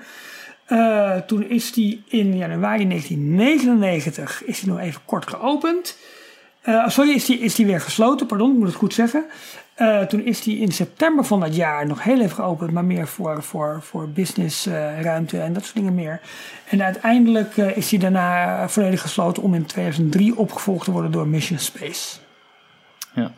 Toen 1.27 1.49
is 1.49 1.73
die 1.73 2.03
in 2.07 2.37
januari 2.37 2.87
1999 2.87 4.43
is 4.43 4.59
die 4.59 4.69
nog 4.69 4.79
even 4.79 5.01
kort 5.05 5.27
geopend. 5.27 5.97
sorry, 6.87 7.11
is 7.11 7.25
die, 7.25 7.39
is 7.39 7.55
die 7.55 7.65
weer 7.65 7.81
gesloten, 7.81 8.27
pardon, 8.27 8.51
ik 8.51 8.57
moet 8.57 8.67
het 8.67 8.75
goed 8.75 8.93
zeggen. 8.93 9.25
Uh, 9.77 10.01
toen 10.01 10.25
is 10.25 10.41
die 10.41 10.57
in 10.57 10.71
september 10.71 11.25
van 11.25 11.39
dat 11.39 11.55
jaar 11.55 11.87
nog 11.87 12.03
heel 12.03 12.21
even 12.21 12.35
geopend, 12.35 12.71
maar 12.71 12.85
meer 12.85 13.07
voor, 13.07 13.43
voor, 13.43 13.79
voor 13.81 14.09
businessruimte 14.09 15.37
uh, 15.37 15.43
en 15.43 15.53
dat 15.53 15.63
soort 15.63 15.75
dingen 15.75 15.95
meer. 15.95 16.21
En 16.69 16.83
uiteindelijk 16.83 17.57
uh, 17.57 17.77
is 17.77 17.89
die 17.89 17.99
daarna 17.99 18.69
volledig 18.69 19.01
gesloten 19.01 19.43
om 19.43 19.53
in 19.53 19.65
2003 19.65 20.37
opgevolgd 20.37 20.85
te 20.85 20.91
worden 20.91 21.11
door 21.11 21.27
Mission 21.27 21.59
Space. 21.59 22.17
Ja. 23.13 23.31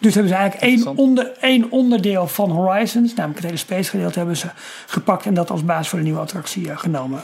Dus 0.00 0.14
hebben 0.14 0.32
ze 0.32 0.38
eigenlijk 0.38 0.72
één, 0.72 0.96
onder, 0.96 1.32
één 1.40 1.70
onderdeel 1.70 2.28
van 2.28 2.50
Horizons, 2.50 3.14
namelijk 3.14 3.40
het 3.40 3.46
hele 3.46 3.58
space 3.58 3.90
gedeelte, 3.90 4.18
hebben 4.18 4.36
ze 4.36 4.48
gepakt 4.86 5.26
en 5.26 5.34
dat 5.34 5.50
als 5.50 5.64
basis 5.64 5.88
voor 5.88 5.98
de 5.98 6.04
nieuwe 6.04 6.20
attractie 6.20 6.76
genomen. 6.76 7.20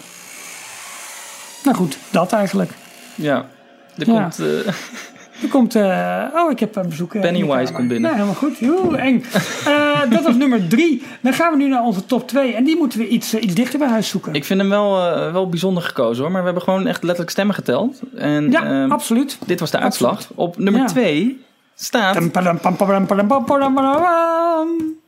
Nou 1.64 1.76
goed, 1.76 1.98
dat 2.10 2.32
eigenlijk. 2.32 2.72
Ja, 3.14 3.46
er 3.96 4.06
ja. 4.06 4.20
komt. 4.20 4.38
Er 5.42 5.48
komt, 5.48 5.76
uh, 5.76 6.24
oh, 6.34 6.50
ik 6.50 6.60
heb 6.60 6.76
een 6.76 6.88
bezoek. 6.88 7.14
Uh, 7.14 7.22
Pennywise 7.22 7.72
komt 7.72 7.88
binnen. 7.88 8.00
Nou, 8.00 8.14
helemaal 8.14 8.34
goed. 8.34 8.60
Oeh, 8.62 9.04
eng. 9.04 9.24
Uh, 9.68 10.10
dat 10.10 10.22
was 10.22 10.34
nummer 10.34 10.68
drie. 10.68 11.02
Dan 11.20 11.32
gaan 11.32 11.52
we 11.52 11.56
nu 11.58 11.68
naar 11.68 11.82
onze 11.82 12.06
top 12.06 12.28
twee. 12.28 12.54
En 12.54 12.64
die 12.64 12.76
moeten 12.76 12.98
we 12.98 13.08
iets, 13.08 13.34
iets 13.34 13.54
dichter 13.54 13.78
bij 13.78 13.88
huis 13.88 14.08
zoeken. 14.08 14.34
Ik 14.34 14.44
vind 14.44 14.60
hem 14.60 14.68
wel, 14.68 14.92
wel 15.32 15.48
bijzonder 15.48 15.82
gekozen 15.82 16.22
hoor. 16.22 16.32
Maar 16.32 16.40
we 16.40 16.46
hebben 16.46 16.64
gewoon 16.64 16.86
echt 16.86 17.02
letterlijk 17.02 17.30
stemmen 17.30 17.54
geteld. 17.54 18.00
En, 18.16 18.50
ja, 18.50 18.82
um, 18.82 18.92
absoluut. 18.92 19.38
Dit 19.46 19.60
was 19.60 19.70
de 19.70 19.78
uitslag. 19.78 20.12
Absoluut. 20.12 20.38
Op 20.38 20.58
nummer 20.58 20.80
ja. 20.80 20.86
twee 20.86 21.44
staat... 21.74 22.14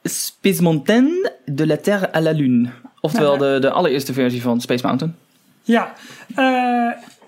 Space 0.03 0.63
Mountain 0.63 1.31
de 1.45 1.67
la 1.67 1.77
Terre 1.77 2.13
à 2.15 2.21
la 2.21 2.31
Lune. 2.31 2.69
Oftewel 3.01 3.37
nou, 3.37 3.53
de, 3.53 3.59
de 3.61 3.71
allereerste 3.71 4.13
versie 4.13 4.43
van 4.43 4.61
Space 4.61 4.87
Mountain. 4.87 5.17
Ja, 5.63 5.93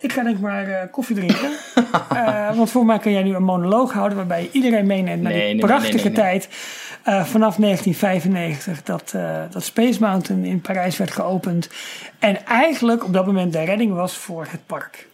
ik 0.05 0.13
ga 0.13 0.23
denk 0.23 0.37
ik 0.37 0.43
maar 0.43 0.69
uh, 0.69 0.77
koffie 0.91 1.17
drinken. 1.17 1.51
uh, 2.13 2.57
want 2.59 2.71
voor 2.71 2.85
mij 2.85 2.99
kan 2.99 3.13
jij 3.13 3.23
nu 3.23 3.35
een 3.35 3.43
monoloog 3.43 3.93
houden 3.93 4.17
waarbij 4.17 4.43
je 4.43 4.49
iedereen 4.53 4.87
meeneemt 4.87 5.23
naar 5.23 5.33
nee, 5.33 5.45
die 5.47 5.55
nee, 5.55 5.65
prachtige 5.67 6.09
nee, 6.09 6.17
tijd. 6.17 6.49
Uh, 7.09 7.25
vanaf 7.25 7.57
1995 7.57 8.83
dat, 8.83 9.15
dat 9.51 9.65
Space 9.65 10.01
Mountain 10.01 10.45
in 10.45 10.61
Parijs 10.61 10.97
werd 10.97 11.11
geopend. 11.11 11.69
En 12.19 12.47
eigenlijk 12.47 13.05
op 13.05 13.13
dat 13.13 13.27
moment 13.27 13.53
de 13.53 13.65
redding 13.65 13.95
was 13.95 14.17
voor 14.17 14.47
het 14.51 14.61
park. 14.67 15.07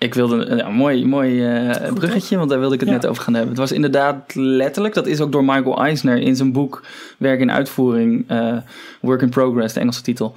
Ik 0.00 0.14
wilde 0.14 0.46
een, 0.46 0.74
mooi, 0.74 1.06
mooi 1.06 1.60
uh, 1.68 1.92
bruggetje, 1.92 2.36
want 2.36 2.50
daar 2.50 2.58
wilde 2.58 2.74
ik 2.74 2.80
het 2.80 2.88
ja. 2.88 2.94
net 2.94 3.06
over 3.06 3.22
gaan 3.22 3.34
hebben. 3.34 3.50
Het 3.50 3.60
was 3.60 3.72
inderdaad 3.72 4.34
letterlijk, 4.34 4.94
dat 4.94 5.06
is 5.06 5.20
ook 5.20 5.32
door 5.32 5.44
Michael 5.44 5.82
Eisner 5.82 6.18
in 6.18 6.36
zijn 6.36 6.52
boek 6.52 6.82
Werk 7.18 7.40
in 7.40 7.50
Uitvoering, 7.50 8.30
uh, 8.30 8.56
Work 9.00 9.22
in 9.22 9.28
Progress, 9.28 9.74
de 9.74 9.80
Engelse 9.80 10.02
titel. 10.02 10.34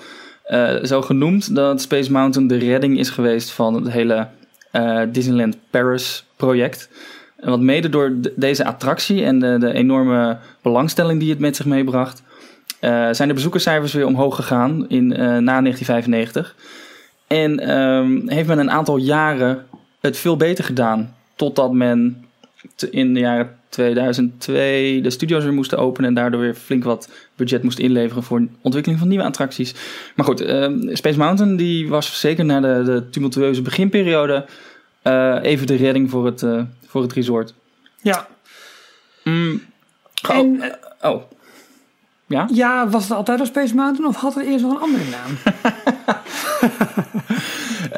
Uh, 0.47 0.83
zo 0.83 1.01
genoemd 1.01 1.55
dat 1.55 1.81
Space 1.81 2.11
Mountain 2.11 2.47
de 2.47 2.57
redding 2.57 2.99
is 2.99 3.09
geweest 3.09 3.51
van 3.51 3.73
het 3.73 3.91
hele 3.91 4.27
uh, 4.71 5.01
Disneyland 5.11 5.57
Paris 5.69 6.25
project. 6.35 6.89
Wat 7.39 7.59
mede 7.59 7.89
door 7.89 8.13
deze 8.35 8.65
attractie 8.65 9.23
en 9.23 9.39
de, 9.39 9.57
de, 9.59 9.73
enorme 9.73 10.37
belangstelling 10.61 11.19
die 11.19 11.29
het 11.29 11.39
met 11.39 11.55
zich 11.55 11.65
meebracht, 11.65 12.23
uh, 12.81 13.07
zijn 13.11 13.27
de 13.27 13.33
bezoekerscijfers 13.33 13.93
weer 13.93 14.05
omhoog 14.05 14.35
gegaan 14.35 14.89
in, 14.89 15.07
na 15.07 15.61
1995. 15.61 16.55
En 17.27 17.77
um, 17.77 18.29
heeft 18.29 18.47
men 18.47 18.59
een 18.59 18.71
aantal 18.71 18.97
jaren 18.97 19.65
het 19.99 20.17
veel 20.17 20.37
beter 20.37 20.63
gedaan. 20.63 21.15
Totdat 21.35 21.73
men 21.73 22.25
in 22.91 23.13
de 23.13 23.19
jaren 23.19 23.57
2002 23.69 25.01
de 25.01 25.09
studio's 25.09 25.43
weer 25.43 25.53
moesten 25.53 25.77
openen 25.77 26.09
en 26.09 26.15
daardoor 26.15 26.41
weer 26.41 26.53
flink 26.53 26.83
wat 26.83 27.09
budget 27.35 27.63
moest 27.63 27.79
inleveren 27.79 28.23
voor 28.23 28.47
ontwikkeling 28.61 28.99
van 29.01 29.09
nieuwe 29.09 29.23
attracties. 29.25 29.73
Maar 30.15 30.25
goed, 30.25 30.41
uh, 30.41 30.95
Space 30.95 31.17
Mountain 31.17 31.55
die 31.55 31.89
was 31.89 32.19
zeker 32.19 32.45
na 32.45 32.59
de, 32.59 32.81
de 32.85 33.09
tumultueuze 33.09 33.61
beginperiode 33.61 34.45
uh, 35.03 35.37
even 35.41 35.67
de 35.67 35.75
redding 35.75 36.09
voor 36.09 36.25
het, 36.25 36.41
uh, 36.41 36.61
voor 36.87 37.01
het 37.01 37.13
resort. 37.13 37.53
Ja. 38.01 38.27
Mm, 39.23 39.61
Ge- 40.13 40.33
En, 40.33 40.61
eh, 40.61 41.11
Oh. 41.11 41.21
Ja? 42.27 42.47
ja, 42.53 42.89
was 42.89 43.03
het 43.03 43.11
altijd 43.11 43.39
al 43.39 43.45
Space 43.45 43.75
Mountain 43.75 44.09
of 44.09 44.15
had 44.15 44.35
het 44.35 44.45
eerst 44.45 44.63
nog 44.63 44.73
een 44.73 44.81
andere 44.81 45.03
naam? 45.09 45.37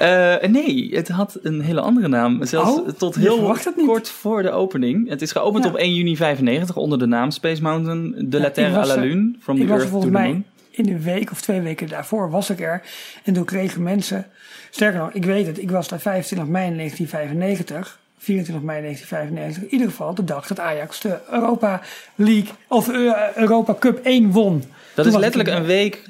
Eh, 0.10 0.50
nee, 0.50 0.90
het 0.96 1.08
had 1.08 1.40
een 1.42 1.62
hele 1.62 1.82
andere 1.82 2.08
naam. 2.08 2.46
Zelfs 2.46 2.72
Oh, 2.72 2.90
tot 2.90 3.16
heel 3.16 3.56
kort 3.86 4.10
voor 4.10 4.42
de 4.42 4.52
opening. 4.52 5.10
Het 5.10 5.22
is 5.22 5.32
geopend 5.32 5.64
Ja. 5.64 5.70
op 5.70 5.76
1 5.76 5.94
juni 5.96 6.16
95 6.18 6.76
onder 6.76 7.00
de 7.00 7.06
naam 7.06 7.32
Space 7.32 7.62
Mountain 7.62 8.16
de 8.30 8.40
la 8.40 8.48
ik 8.48 8.54
Terre 8.54 8.80
à 8.80 8.86
la 8.88 8.96
Lune. 8.96 9.36
From 9.40 9.56
ik 9.56 9.62
the 9.62 9.68
was 9.68 9.78
Earth 9.82 9.92
to 9.94 10.00
the 10.00 10.10
mij 10.12 10.28
Moon. 10.28 10.44
in 10.72 10.88
een 10.90 11.02
week 11.02 11.32
of 11.32 11.42
twee 11.42 11.62
weken 11.62 11.88
daarvoor 11.90 12.30
was 12.30 12.50
ik 12.50 12.60
er. 12.62 12.82
En 13.24 13.34
toen 13.34 13.46
kregen 13.46 13.84
mensen, 13.84 14.28
sterker 14.70 15.00
nog, 15.00 15.12
ik 15.12 15.26
weet 15.26 15.48
het, 15.48 15.62
ik 15.62 15.72
was 15.72 15.88
daar 15.88 16.00
25 16.00 16.48
mei 16.48 16.76
1995, 16.76 18.00
24 18.18 18.66
mei 18.66 18.82
1995, 18.82 19.64
in 19.64 19.72
ieder 19.72 19.88
geval 19.90 20.14
de 20.16 20.24
dag 20.24 20.48
dat 20.48 20.60
Ajax 20.60 21.00
de 21.02 21.18
Europa 21.32 21.82
League 22.16 22.52
of 22.68 22.90
eh, 22.90 23.12
Europa 23.36 23.76
Cup 23.80 24.00
1 24.04 24.32
won. 24.32 24.60
Toen 24.60 24.70
Dat 24.96 25.06
is 25.06 25.16
letterlijk 25.16 25.50
er. 25.50 25.56
een 25.56 25.66
week 25.66 26.04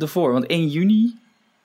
ervoor, 0.00 0.32
want 0.32 0.46
1 0.46 0.68
juni 0.68 1.14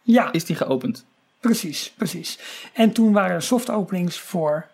Ja, 0.02 0.32
is 0.32 0.46
die 0.46 0.56
geopend. 0.56 1.06
Precies, 1.46 1.94
precies. 1.98 2.40
En 2.74 2.92
toen 2.92 3.14
waren 3.14 3.36
er 3.36 3.42
soft 3.42 3.70
openings 3.70 4.20
voor 4.20 4.66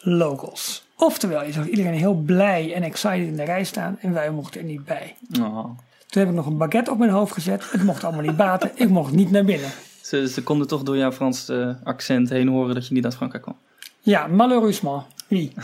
locals. 0.00 0.86
Oftewel, 0.96 1.44
je 1.44 1.52
zag 1.52 1.68
iedereen 1.68 1.94
heel 1.94 2.14
blij 2.14 2.74
en 2.74 2.82
excited 2.82 3.26
in 3.26 3.36
de 3.36 3.44
rij 3.44 3.64
staan 3.64 3.98
en 4.00 4.12
wij 4.12 4.30
mochten 4.30 4.60
er 4.60 4.66
niet 4.66 4.84
bij. 4.84 5.14
Oh. 5.40 5.64
Toen 6.06 6.22
heb 6.22 6.28
ik 6.28 6.34
nog 6.34 6.46
een 6.46 6.56
baguette 6.56 6.90
op 6.90 6.98
mijn 6.98 7.10
hoofd 7.10 7.32
gezet. 7.32 7.70
Het 7.70 7.82
mocht 7.82 8.04
allemaal 8.04 8.22
niet 8.22 8.36
baten. 8.36 8.70
Ik 8.74 8.88
mocht 8.88 9.12
niet 9.12 9.30
naar 9.30 9.44
binnen. 9.44 9.70
Ze, 10.00 10.28
ze 10.28 10.42
konden 10.42 10.66
toch 10.66 10.82
door 10.82 10.96
jouw 10.96 11.12
Frans 11.12 11.48
eh, 11.48 11.70
accent 11.84 12.28
heen 12.28 12.48
horen 12.48 12.74
dat 12.74 12.86
je 12.86 12.94
niet 12.94 13.04
uit 13.04 13.16
Frankrijk 13.16 13.42
kwam. 13.42 13.56
Ja, 14.00 14.26
malheureusement. 14.26 15.02
Wie? 15.28 15.52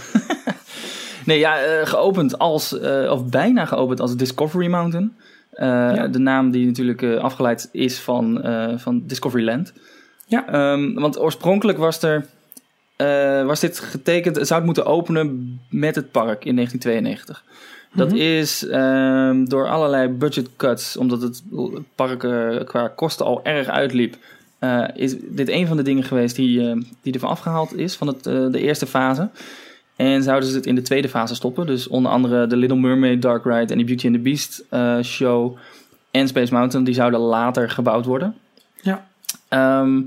Nee, 1.27 1.39
ja, 1.39 1.63
eh, 1.63 1.87
geopend 1.87 2.39
als, 2.39 2.79
eh, 2.79 3.11
of 3.11 3.25
bijna 3.25 3.65
geopend 3.65 4.01
als 4.01 4.17
Discovery 4.17 4.67
Mountain. 4.67 5.17
Ja. 5.57 6.09
De 6.09 6.19
naam 6.19 6.51
die 6.51 6.67
natuurlijk 6.67 7.03
afgeleid 7.03 7.69
is 7.73 8.01
van, 8.01 8.41
van 8.77 9.03
Discoveryland. 9.07 9.73
Ja. 10.27 10.47
Ehm, 10.49 10.95
want 10.95 11.21
oorspronkelijk 11.21 11.79
was, 11.79 12.03
er, 12.03 12.27
eh, 12.97 13.45
was 13.47 13.61
dit 13.61 13.79
getekend, 13.79 14.37
het 14.37 14.47
zou 14.47 14.59
het 14.59 14.67
moeten 14.67 14.87
openen 14.87 15.61
met 15.71 15.95
het 15.95 16.11
park 16.11 16.45
in 16.45 16.55
1992. 16.55 17.45
Dat 17.95 18.09
Mhm. 18.09 18.17
is 18.17 18.67
ehm, 18.67 19.45
door 19.45 19.69
allerlei 19.69 20.09
budget 20.09 20.49
cuts, 20.57 20.97
omdat 20.97 21.23
het 21.23 21.43
park 21.95 22.19
qua 22.67 22.89
kosten 22.89 23.27
al 23.27 23.41
erg 23.45 23.69
uitliep, 23.69 24.17
eh, 24.59 24.85
is 24.95 25.15
dit 25.21 25.49
een 25.49 25.67
van 25.67 25.77
de 25.77 25.83
dingen 25.83 26.05
geweest 26.05 26.37
die, 26.37 26.69
eh, 26.71 26.77
die 27.03 27.13
ervan 27.13 27.31
afgehaald 27.31 27.77
is 27.77 27.95
van 27.95 28.07
het, 28.07 28.25
de 28.25 28.61
eerste 28.61 28.87
fase. 28.87 29.29
En 29.97 30.23
zouden 30.23 30.49
ze 30.49 30.57
het 30.57 30.67
in 30.67 30.75
de 30.75 30.83
tweede 30.83 31.09
fase 31.09 31.35
stoppen. 31.35 31.67
Dus 31.67 31.89
onder 31.89 32.13
andere 32.13 32.47
de 32.47 32.57
Little 32.57 32.79
Mermaid 32.79 33.23
Dark 33.23 33.45
Ride 33.45 33.73
en 33.73 33.79
de 33.79 33.85
Beauty 33.85 34.07
and 34.07 34.15
the 34.15 34.21
Beast 34.21 34.65
show 35.07 35.57
en 36.11 36.29
Space 36.29 36.53
Mountain, 36.53 36.85
die 36.85 36.95
zouden 36.95 37.21
later 37.21 37.71
gebouwd 37.71 38.05
worden. 38.05 38.35
Ehm, 39.55 40.01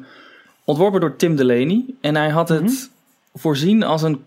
ontworpen 0.63 0.99
door 0.99 1.15
Tim 1.15 1.35
Delaney. 1.35 1.85
En 2.01 2.15
hij 2.15 2.29
had 2.29 2.49
het 2.49 2.61
Mhm. 2.61 2.73
voorzien 3.33 3.83
als 3.83 4.01
een 4.01 4.23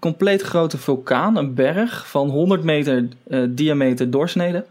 compleet 0.00 0.42
grote 0.42 0.78
vulkaan, 0.78 1.36
een 1.36 1.54
berg 1.54 2.08
van 2.10 2.28
100 2.28 2.62
meter 2.62 3.08
eh, 3.28 3.42
diameter 3.48 4.10
doorsnede. 4.10 4.64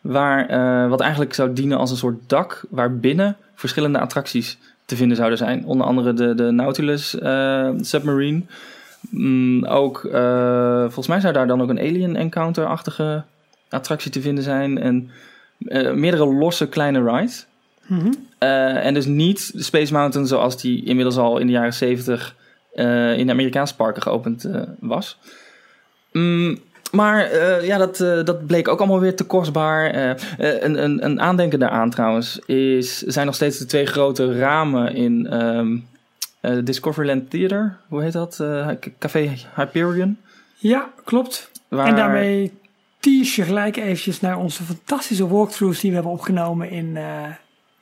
Waar, 0.00 0.48
eh, 0.48 0.88
wat 0.88 1.00
eigenlijk 1.00 1.34
zou 1.34 1.52
dienen 1.52 1.78
als 1.78 1.90
een 1.90 1.96
soort 1.96 2.18
dak 2.26 2.64
waar 2.70 2.96
binnen 2.96 3.36
verschillende 3.54 3.98
attracties 3.98 4.58
te 4.84 4.96
vinden 4.96 5.16
zouden 5.16 5.38
zijn. 5.38 5.64
Onder 5.64 5.86
andere 5.86 6.12
de, 6.12 6.34
de 6.34 6.50
Nautilus 6.50 7.18
eh, 7.18 7.70
Submarine. 7.80 8.42
Mm, 9.10 9.64
ook, 9.64 10.00
volgens 10.82 11.06
mij 11.06 11.20
zou 11.20 11.32
daar 11.32 11.46
dan 11.46 11.62
ook 11.62 11.68
een 11.68 11.78
Alien 11.78 12.16
Encounter-achtige 12.16 13.22
attractie 13.68 14.10
te 14.10 14.20
vinden 14.20 14.44
zijn. 14.44 14.78
En 14.78 15.10
meerdere 15.94 16.26
losse 16.26 16.68
kleine 16.68 17.02
rides. 17.12 17.46
Eh, 18.38 18.86
en 18.86 18.94
dus 18.94 19.06
niet 19.06 19.52
de 19.52 19.62
Space 19.62 19.92
Mountain 19.92 20.26
zoals 20.26 20.60
die 20.60 20.84
inmiddels 20.84 21.16
al 21.16 21.38
in 21.38 21.46
de 21.46 21.52
jaren 21.52 21.74
70 21.74 22.34
eh, 22.74 23.18
in 23.18 23.26
de 23.26 23.32
Amerikaanse 23.32 23.76
parken 23.76 24.02
geopend 24.02 24.44
eh, 24.44 24.62
was. 24.80 25.18
Mm, 26.12 26.58
maar 26.92 27.34
ja, 27.64 27.78
dat, 27.78 27.96
dat 28.26 28.46
bleek 28.46 28.68
ook 28.68 28.78
allemaal 28.78 29.00
weer 29.00 29.16
te 29.16 29.24
kostbaar. 29.24 29.94
Een, 30.38 30.84
een, 30.84 31.04
een 31.04 31.20
aandenken 31.20 31.58
daaraan 31.58 31.90
trouwens 31.90 32.38
is, 32.38 32.98
zijn 32.98 33.26
nog 33.26 33.34
steeds 33.34 33.58
de 33.58 33.64
twee 33.64 33.86
grote 33.86 34.38
ramen 34.38 34.94
in 34.94 35.26
eh, 36.40 36.52
Discoveryland 36.64 37.30
Theater. 37.30 37.76
Hoe 37.88 38.02
heet 38.02 38.12
dat? 38.12 38.44
Café 38.98 39.32
Hyperion. 39.54 40.18
Ja, 40.56 40.90
klopt. 41.04 41.50
Waar, 41.68 41.86
En 41.86 41.96
daarmee 41.96 42.52
tease 43.00 43.40
je 43.40 43.46
gelijk 43.46 43.76
eventjes 43.76 44.20
naar 44.20 44.38
onze 44.38 44.62
fantastische 44.62 45.28
walkthroughs 45.28 45.80
die 45.80 45.90
we 45.90 45.96
hebben 45.96 46.14
opgenomen 46.14 46.70
in, 46.70 46.98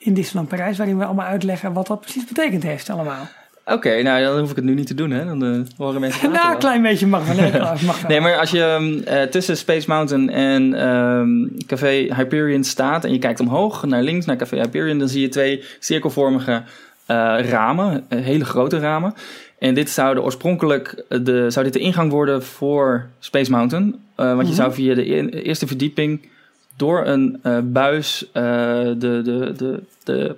in 0.05 0.15
Disneyland 0.15 0.49
Parijs. 0.49 0.77
Waarin 0.77 0.99
we 0.99 1.05
allemaal 1.05 1.27
uitleggen 1.27 1.73
wat 1.73 1.87
dat 1.87 2.01
precies 2.01 2.25
betekend 2.25 2.63
heeft 2.63 2.91
allemaal. 2.91 3.29
Oké, 3.67 4.03
nou 4.03 4.25
dan 4.25 4.39
hoef 4.39 4.51
ik 4.51 4.57
het 4.57 4.65
nu 4.65 4.75
niet 4.75 4.87
te 4.87 4.95
doen, 4.95 5.11
hè? 5.11 5.25
Dan 5.25 5.45
eh, 5.45 5.61
horen 5.77 6.01
mensen 6.01 6.31
nou, 6.33 6.53
een 6.53 6.59
klein 6.59 6.83
beetje 6.83 7.07
mag 7.07 7.27
wel. 7.27 7.37
Nee, 7.37 7.53
mag 7.61 8.01
wel. 8.01 8.09
Nee, 8.09 8.21
maar 8.21 8.39
als 8.39 8.51
je 8.51 8.63
ehm, 8.63 8.99
eh, 9.17 9.23
tussen 9.23 9.57
Space 9.57 9.89
Mountain 9.89 10.31
en 10.31 10.75
ehm, 10.75 11.65
Café 11.67 12.15
Hyperion 12.15 12.65
staat 12.65 13.05
en 13.05 13.13
je 13.13 13.19
kijkt 13.19 13.41
omhoog 13.41 13.85
naar 13.85 14.03
links 14.03 14.27
naar 14.27 14.37
Café 14.37 14.57
Hyperion, 14.57 14.99
dan 14.99 15.09
zie 15.09 15.21
je 15.21 15.29
twee 15.29 15.63
cirkelvormige 15.79 16.63
eh, 17.07 17.37
ramen, 17.41 18.05
hele 18.09 18.45
grote 18.45 18.79
ramen. 18.79 19.15
En 19.59 19.75
dit 19.75 19.91
zou 19.91 20.15
de 20.15 20.23
oorspronkelijk 20.23 21.05
de, 21.09 21.51
zou 21.51 21.65
dit 21.65 21.73
de 21.75 21.79
ingang 21.79 22.11
worden 22.11 22.43
voor 22.45 23.07
Space 23.19 23.51
Mountain. 23.51 23.95
Want 24.17 24.39
je 24.41 24.45
Mhm. 24.45 24.55
zou 24.55 24.73
via 24.73 24.95
de 24.95 25.15
e- 25.17 25.29
eerste 25.43 25.67
verdieping 25.67 26.29
door 26.77 27.07
een 27.07 27.39
eh, 27.43 27.59
buis 27.63 28.31
eh, 28.33 28.43
de, 28.83 28.97
de, 28.99 29.53
de, 29.57 29.83
de, 30.05 30.37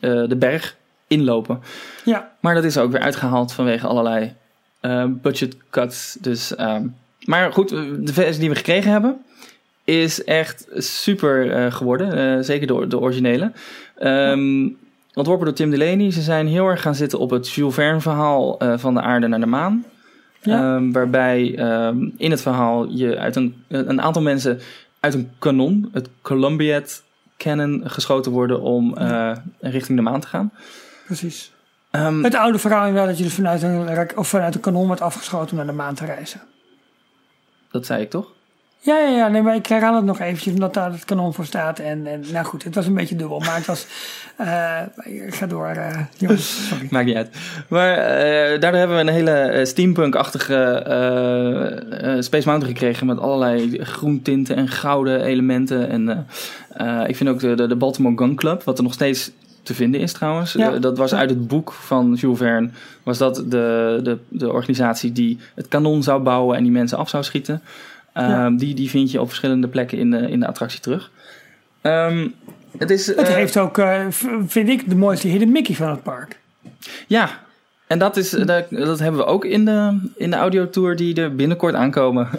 eh, 0.00 0.28
de 0.28 0.36
berg 0.36 0.76
inlopen. 1.06 1.60
Ja, 2.04 2.32
Maar 2.40 2.54
dat 2.54 2.64
is 2.64 2.78
ook 2.78 2.92
weer 2.92 3.00
uitgehaald 3.00 3.52
vanwege 3.52 3.86
allerlei 3.86 4.32
budget 5.08 5.56
cuts. 5.70 6.16
Dus, 6.20 6.54
ehm, 6.54 6.86
maar 7.24 7.52
goed, 7.52 7.68
de 7.68 8.12
versie 8.12 8.40
die 8.40 8.48
we 8.48 8.56
gekregen 8.56 8.90
hebben 8.90 9.16
is 9.84 10.24
echt 10.24 10.66
super 10.76 11.72
geworden. 11.72 12.44
zeker 12.44 12.66
de, 12.66 12.86
de 12.86 12.98
originele. 12.98 13.52
Ehm, 13.98 14.68
ontworpen 15.14 15.46
door 15.46 15.54
Tim 15.54 15.70
Delaney. 15.70 16.10
Ze 16.10 16.22
zijn 16.22 16.46
heel 16.46 16.66
erg 16.66 16.82
gaan 16.82 16.94
zitten 16.94 17.18
op 17.18 17.30
het 17.30 17.50
Jules 17.50 17.74
Verne 17.74 18.00
verhaal 18.00 18.58
van 18.76 18.94
de 18.94 19.00
aarde 19.00 19.26
naar 19.26 19.40
de 19.40 19.46
maan. 19.46 19.84
Ja. 20.42 20.76
Ehm, 20.76 20.92
waarbij 20.92 21.44
in 22.16 22.30
het 22.30 22.42
verhaal 22.42 22.88
je 22.88 23.18
uit 23.18 23.36
een, 23.36 23.54
een 23.68 24.02
aantal 24.02 24.22
mensen 24.22 24.60
uit 25.06 25.14
een 25.14 25.30
kanon, 25.38 25.88
het 25.92 26.08
Columbiad 26.22 27.02
Cannon, 27.36 27.82
geschoten 27.84 28.32
worden 28.32 28.60
om 28.60 28.96
eh, 28.96 29.36
richting 29.60 29.96
de 29.98 30.04
maan 30.04 30.20
te 30.20 30.26
gaan. 30.26 30.52
precies. 31.06 31.52
Ehm, 31.90 32.22
Het 32.22 32.34
oude 32.34 32.58
verhaal 32.58 32.92
wel 32.92 33.06
dat 33.06 33.18
je 33.18 33.24
dus 33.24 33.34
vanuit 33.34 33.62
een, 33.62 34.16
of 34.16 34.28
vanuit 34.28 34.54
een 34.54 34.60
kanon 34.60 34.86
wordt 34.86 35.00
afgeschoten 35.00 35.50
om 35.50 35.56
naar 35.56 35.66
de 35.66 35.72
maan 35.72 35.94
te 35.94 36.04
reizen. 36.04 36.40
dat 37.70 37.86
zei 37.86 38.02
ik 38.02 38.10
toch? 38.10 38.32
Ja, 38.86 38.98
ja, 38.98 39.08
ja. 39.08 39.28
Nee, 39.28 39.42
maar 39.42 39.54
ik 39.54 39.66
herhaal 39.66 39.94
het 39.94 40.04
nog 40.04 40.20
eventjes 40.20 40.52
omdat 40.54 40.74
daar 40.74 40.92
het 40.92 41.04
kanon 41.04 41.34
voor 41.34 41.44
staat. 41.44 41.78
En, 41.78 42.06
en 42.06 42.24
nou 42.32 42.44
goed, 42.44 42.64
het 42.64 42.74
was 42.74 42.86
een 42.86 42.94
beetje 42.94 43.16
dubbel. 43.16 43.38
Maar 43.38 43.56
het 43.56 43.66
was... 43.66 43.86
eh, 44.36 44.80
ik 45.04 45.34
ga 45.34 45.46
door, 45.46 45.66
eh, 45.66 46.00
jongens. 46.16 46.56
Sorry. 46.68 46.86
Maakt 46.90 47.06
niet 47.06 47.16
uit. 47.16 47.28
Maar 47.68 47.92
eh, 47.92 48.60
daardoor 48.60 48.78
hebben 48.78 48.96
we 48.96 49.02
een 49.02 49.26
hele 49.26 49.64
steampunk-achtige 49.64 50.82
Space 52.20 52.48
Mountain 52.48 52.76
gekregen. 52.76 53.06
Met 53.06 53.18
allerlei 53.18 53.84
groentinten 53.84 54.56
en 54.56 54.68
gouden 54.68 55.20
elementen. 55.20 55.88
En 55.88 56.26
ik 57.06 57.16
vind 57.16 57.30
ook 57.30 57.40
de, 57.40 57.54
de, 57.54 57.66
de 57.66 57.76
Baltimore 57.76 58.16
Gun 58.16 58.34
Club, 58.34 58.62
wat 58.62 58.78
er 58.78 58.84
nog 58.84 58.92
steeds 58.92 59.30
te 59.62 59.74
vinden 59.74 60.00
is 60.00 60.12
trouwens. 60.12 60.52
Ja. 60.52 60.70
Dat 60.70 60.98
was 60.98 61.14
uit 61.14 61.30
het 61.30 61.48
boek 61.48 61.72
van 61.72 62.14
Jules 62.14 62.38
Verne. 62.38 62.70
Was 63.02 63.18
dat 63.18 63.34
de, 63.36 64.00
de, 64.02 64.18
de 64.28 64.52
organisatie 64.52 65.12
die 65.12 65.38
het 65.54 65.68
kanon 65.68 66.02
zou 66.02 66.22
bouwen 66.22 66.56
en 66.56 66.62
die 66.62 66.72
mensen 66.72 66.98
af 66.98 67.08
zou 67.08 67.24
schieten. 67.24 67.62
Ehm, 68.16 68.30
Ja. 68.30 68.50
die, 68.50 68.74
die 68.74 68.90
vind 68.90 69.10
je 69.10 69.20
op 69.20 69.26
verschillende 69.26 69.68
plekken 69.68 69.98
in 69.98 70.10
de, 70.10 70.30
in 70.30 70.40
de 70.40 70.46
attractie 70.46 70.80
terug. 70.80 71.10
Ehm, 71.80 72.28
het 72.78 72.90
is, 72.90 73.06
Het 73.06 73.18
eh, 73.18 73.34
heeft 73.34 73.58
ook, 73.58 73.78
eh, 73.78 74.06
vind 74.46 74.68
ik, 74.68 74.88
de 74.88 74.96
mooiste 74.96 75.28
Hidden 75.28 75.52
Mickey 75.52 75.74
van 75.74 75.90
het 75.90 76.02
park. 76.02 76.38
Ja, 77.06 77.40
en 77.86 77.98
dat, 77.98 78.16
is, 78.16 78.30
dat, 78.30 78.64
dat 78.70 78.98
hebben 78.98 79.20
we 79.20 79.26
ook 79.26 79.44
in 79.44 79.64
de, 79.64 80.08
in 80.16 80.30
de 80.30 80.36
audiotour 80.36 80.96
die 80.96 81.14
er 81.14 81.34
binnenkort 81.34 81.74
aankomen. 81.74 82.28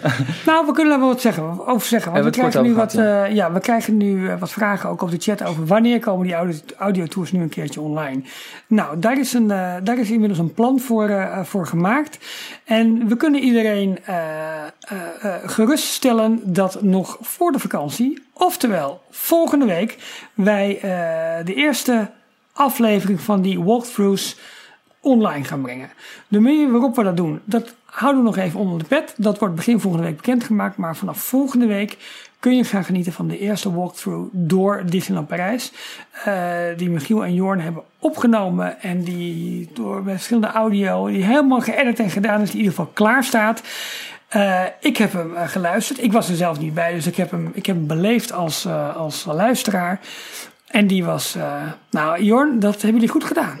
Nou, 0.46 0.66
we 0.66 0.72
kunnen 0.72 0.92
er 0.92 0.98
wel 0.98 1.08
wat 1.08 1.20
zeggen, 1.20 1.66
over 1.66 1.86
zeggen. 1.86 2.12
Want 2.12 2.24
we 2.24 2.30
krijgen, 2.30 2.62
nu 2.62 2.74
wat, 2.74 2.92
gehad, 2.92 3.26
eh, 3.26 3.34
ja, 3.34 3.52
we 3.52 3.60
krijgen 3.60 3.96
nu 3.96 4.28
eh, 4.28 4.40
wat 4.40 4.50
vragen 4.50 4.90
ook 4.90 5.02
op 5.02 5.10
de 5.10 5.16
chat 5.18 5.44
over 5.44 5.66
wanneer 5.66 6.00
komen 6.00 6.26
die 6.26 6.34
audio, 6.34 6.58
audiotours 6.78 7.32
nu 7.32 7.42
een 7.42 7.48
keertje 7.48 7.80
online. 7.80 8.22
Nou, 8.66 8.98
daar 8.98 9.18
is, 9.18 9.32
een, 9.32 9.50
eh, 9.50 9.74
daar 9.82 9.98
is 9.98 10.10
inmiddels 10.10 10.38
een 10.38 10.54
plan 10.54 10.80
voor, 10.80 11.28
voor 11.42 11.66
gemaakt. 11.66 12.18
En 12.64 13.08
we 13.08 13.16
kunnen 13.16 13.40
iedereen 13.40 13.98
geruststellen 15.44 16.40
dat 16.44 16.82
nog 16.82 17.18
voor 17.20 17.52
de 17.52 17.58
vakantie, 17.58 18.22
oftewel 18.32 19.00
volgende 19.10 19.64
week, 19.64 19.96
wij 20.34 20.78
de 21.44 21.54
eerste 21.54 22.10
aflevering 22.52 23.20
van 23.20 23.42
die 23.42 23.60
walkthroughs 23.60 24.36
online 25.00 25.44
gaan 25.44 25.62
brengen. 25.62 25.90
De 26.28 26.40
manier 26.40 26.70
waarop 26.70 26.96
we 26.96 27.02
dat 27.02 27.16
doen, 27.16 27.40
dat 27.44 27.74
houden 27.84 28.22
we 28.22 28.28
nog 28.28 28.36
even 28.36 28.60
onder 28.60 28.78
de 28.78 28.84
pet. 28.84 29.14
Dat 29.16 29.38
wordt 29.38 29.54
begin 29.54 29.80
volgende 29.80 30.06
week 30.06 30.16
bekendgemaakt. 30.16 30.76
Maar 30.76 30.96
vanaf 30.96 31.18
volgende 31.18 31.66
week 31.66 31.96
kun 32.40 32.56
je 32.56 32.64
gaan 32.64 32.84
genieten 32.84 33.12
van 33.12 33.28
de 33.28 33.38
eerste 33.38 33.74
walkthrough 33.74 34.28
door 34.32 34.82
Disneyland 34.86 35.28
Parijs. 35.28 35.72
Uh, 36.28 36.52
die 36.76 36.90
Michiel 36.90 37.24
en 37.24 37.34
Jorn 37.34 37.60
hebben 37.60 37.82
opgenomen. 37.98 38.80
En 38.82 39.02
die 39.02 39.70
door 39.74 40.02
verschillende 40.04 40.46
audio, 40.46 41.06
die 41.06 41.24
helemaal 41.24 41.60
geëdit 41.60 41.98
en 41.98 42.10
gedaan 42.10 42.40
is, 42.40 42.50
die 42.50 42.58
in 42.58 42.64
ieder 42.64 42.76
geval 42.76 42.92
klaar 42.94 43.24
staat. 43.24 43.62
Uh, 44.36 44.62
ik 44.80 44.96
heb 44.96 45.12
hem 45.12 45.32
uh, 45.32 45.48
geluisterd. 45.48 46.02
Ik 46.02 46.12
was 46.12 46.28
er 46.28 46.36
zelf 46.36 46.58
niet 46.58 46.74
bij, 46.74 46.94
dus 46.94 47.06
ik 47.06 47.16
heb 47.16 47.30
hem, 47.30 47.50
ik 47.54 47.66
heb 47.66 47.76
hem 47.76 47.86
beleefd 47.86 48.32
als, 48.32 48.66
als 48.96 49.24
luisteraar. 49.24 50.00
En 50.66 50.86
die 50.86 51.04
was, 51.04 51.36
nou 51.90 52.22
Jorn, 52.22 52.58
dat 52.60 52.72
hebben 52.72 52.92
jullie 52.92 53.08
goed 53.08 53.24
gedaan. 53.24 53.60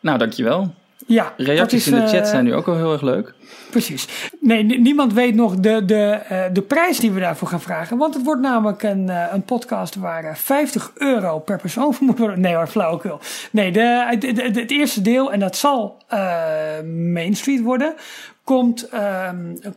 Nou, 0.00 0.18
dankjewel. 0.18 0.74
Ja, 1.06 1.32
Reacties 1.36 1.86
is, 1.86 1.92
in 1.92 2.00
de 2.00 2.08
chat 2.08 2.28
zijn 2.28 2.44
nu 2.44 2.54
ook 2.54 2.66
wel 2.66 2.76
heel 2.76 2.92
erg 2.92 3.02
leuk. 3.02 3.34
Precies. 3.70 4.30
Nee, 4.40 4.62
niemand 4.62 5.12
weet 5.12 5.34
nog 5.34 5.56
de, 5.56 5.84
de, 5.84 6.20
uh, 6.32 6.44
de 6.52 6.62
prijs 6.62 6.98
die 6.98 7.10
we 7.10 7.20
daarvoor 7.20 7.48
gaan 7.48 7.60
vragen. 7.60 7.96
Want 7.96 8.14
het 8.14 8.24
wordt 8.24 8.40
namelijk 8.40 8.82
een, 8.82 9.06
uh, 9.06 9.26
een 9.32 9.42
podcast 9.42 9.94
waar 9.94 10.38
50 10.38 10.90
euro 10.94 11.38
per 11.38 11.58
persoon 11.58 11.94
voor 11.94 12.06
moet 12.06 12.18
worden. 12.18 12.40
Nee 12.40 12.54
hoor, 12.54 12.66
flauwekul. 12.66 13.18
Nee, 13.50 13.72
de, 13.72 14.16
de, 14.18 14.32
de, 14.32 14.60
het 14.60 14.70
eerste 14.70 15.02
deel, 15.02 15.32
en 15.32 15.40
dat 15.40 15.56
zal 15.56 15.96
uh, 16.12 16.18
Main 17.12 17.36
Street 17.36 17.62
worden, 17.62 17.94
komt, 18.44 18.88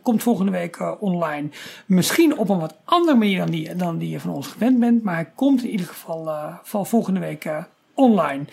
komt 0.02 0.22
volgende 0.22 0.52
week 0.52 1.00
online. 1.00 1.48
Misschien 1.86 2.38
op 2.38 2.48
een 2.48 2.58
wat 2.58 2.76
andere 2.84 3.16
manier 3.16 3.38
dan 3.38 3.50
die, 3.50 3.76
dan 3.76 3.98
die 3.98 4.10
je 4.10 4.20
van 4.20 4.34
ons 4.34 4.46
gewend 4.46 4.80
bent. 4.80 5.02
Maar 5.02 5.14
hij 5.14 5.30
komt 5.34 5.64
in 5.64 5.70
ieder 5.70 5.86
geval, 5.86 6.30
geval 6.62 6.84
volgende 6.84 7.20
week 7.20 7.48
online. 7.94 8.44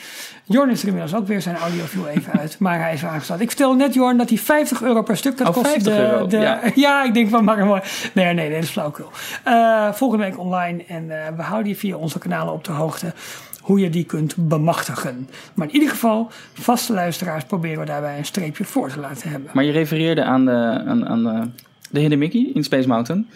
Jorn 0.44 0.70
is 0.70 0.82
er 0.82 0.88
inmiddels 0.88 1.16
ook 1.16 1.28
weer 1.28 1.42
zijn 1.42 1.56
audioview 1.56 2.08
even 2.08 2.40
uit, 2.40 2.60
maar 2.60 2.80
hij 2.80 2.94
is 2.94 3.06
aangesteld. 3.06 3.40
Ik 3.40 3.48
vertel 3.48 3.74
net, 3.74 3.94
Jorn, 3.94 4.18
dat 4.18 4.30
hij 4.30 4.38
50 4.38 4.82
euro 4.82 5.02
per 5.02 5.18
stuk, 5.18 5.38
dat 5.38 5.48
oh, 5.48 5.54
kost 5.54 5.68
50 5.68 5.94
de, 5.94 6.00
euro, 6.00 6.28
de, 6.28 6.38
ja. 6.38 6.60
ja. 6.76 7.04
ik 7.04 7.14
denk 7.14 7.30
van, 7.30 7.44
maar 7.44 7.66
mooi. 7.66 7.82
Nee, 8.14 8.26
nee, 8.26 8.34
nee, 8.34 8.50
dat 8.50 8.64
is 8.64 8.70
flauwkul. 8.70 9.10
Uh, 9.48 9.92
volgende 9.92 10.24
week 10.24 10.40
online 10.40 10.84
en 10.88 11.04
uh, 11.04 11.28
we 11.36 11.42
houden 11.42 11.72
je 11.72 11.78
via 11.78 11.96
onze 11.96 12.20
kanalen 12.20 12.54
op 12.54 12.64
de 12.64 12.72
hoogte 12.72 13.14
hoe 13.62 13.80
je 13.80 13.90
die 13.90 14.06
kunt 14.06 14.36
bemachtigen. 14.36 15.30
Maar 15.54 15.68
in 15.68 15.74
ieder 15.74 15.90
geval, 15.90 16.32
vaste 16.54 16.94
luisteraars 16.94 17.44
proberen 17.44 17.80
we 17.80 17.86
daarbij 17.86 18.18
een 18.18 18.26
streepje 18.26 18.66
voor 18.66 18.90
te 18.90 19.00
laten 19.00 19.30
hebben. 19.30 19.50
Maar 19.54 19.64
je 19.64 19.72
refereerde 19.72 20.24
aan 20.24 20.46
de, 20.46 20.84
aan, 20.88 21.08
aan 21.08 21.24
de, 21.24 21.50
de 21.90 22.00
Hidden 22.00 22.20
Mickey 22.20 22.52
in 22.54 22.64
Space 22.64 22.88
Mountain. 22.88 23.30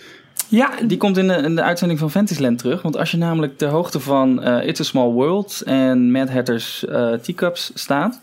Ja, 0.48 0.72
die 0.86 0.98
komt 0.98 1.18
in 1.18 1.28
de, 1.28 1.34
in 1.34 1.56
de 1.56 1.64
uitzending 1.64 2.00
van 2.00 2.12
Fantasyland 2.12 2.58
terug. 2.58 2.82
Want 2.82 2.98
als 2.98 3.12
je 3.12 3.18
namelijk 3.18 3.60
de 3.60 3.66
hoogte 3.66 4.00
van 4.00 4.48
uh, 4.48 4.68
It's 4.68 4.80
a 4.80 4.84
Small 4.84 5.10
World 5.10 5.62
en 5.66 6.12
Mad 6.12 6.30
Hatter's 6.30 6.86
uh, 6.90 7.14
Teacups 7.14 7.72
staat. 7.74 8.20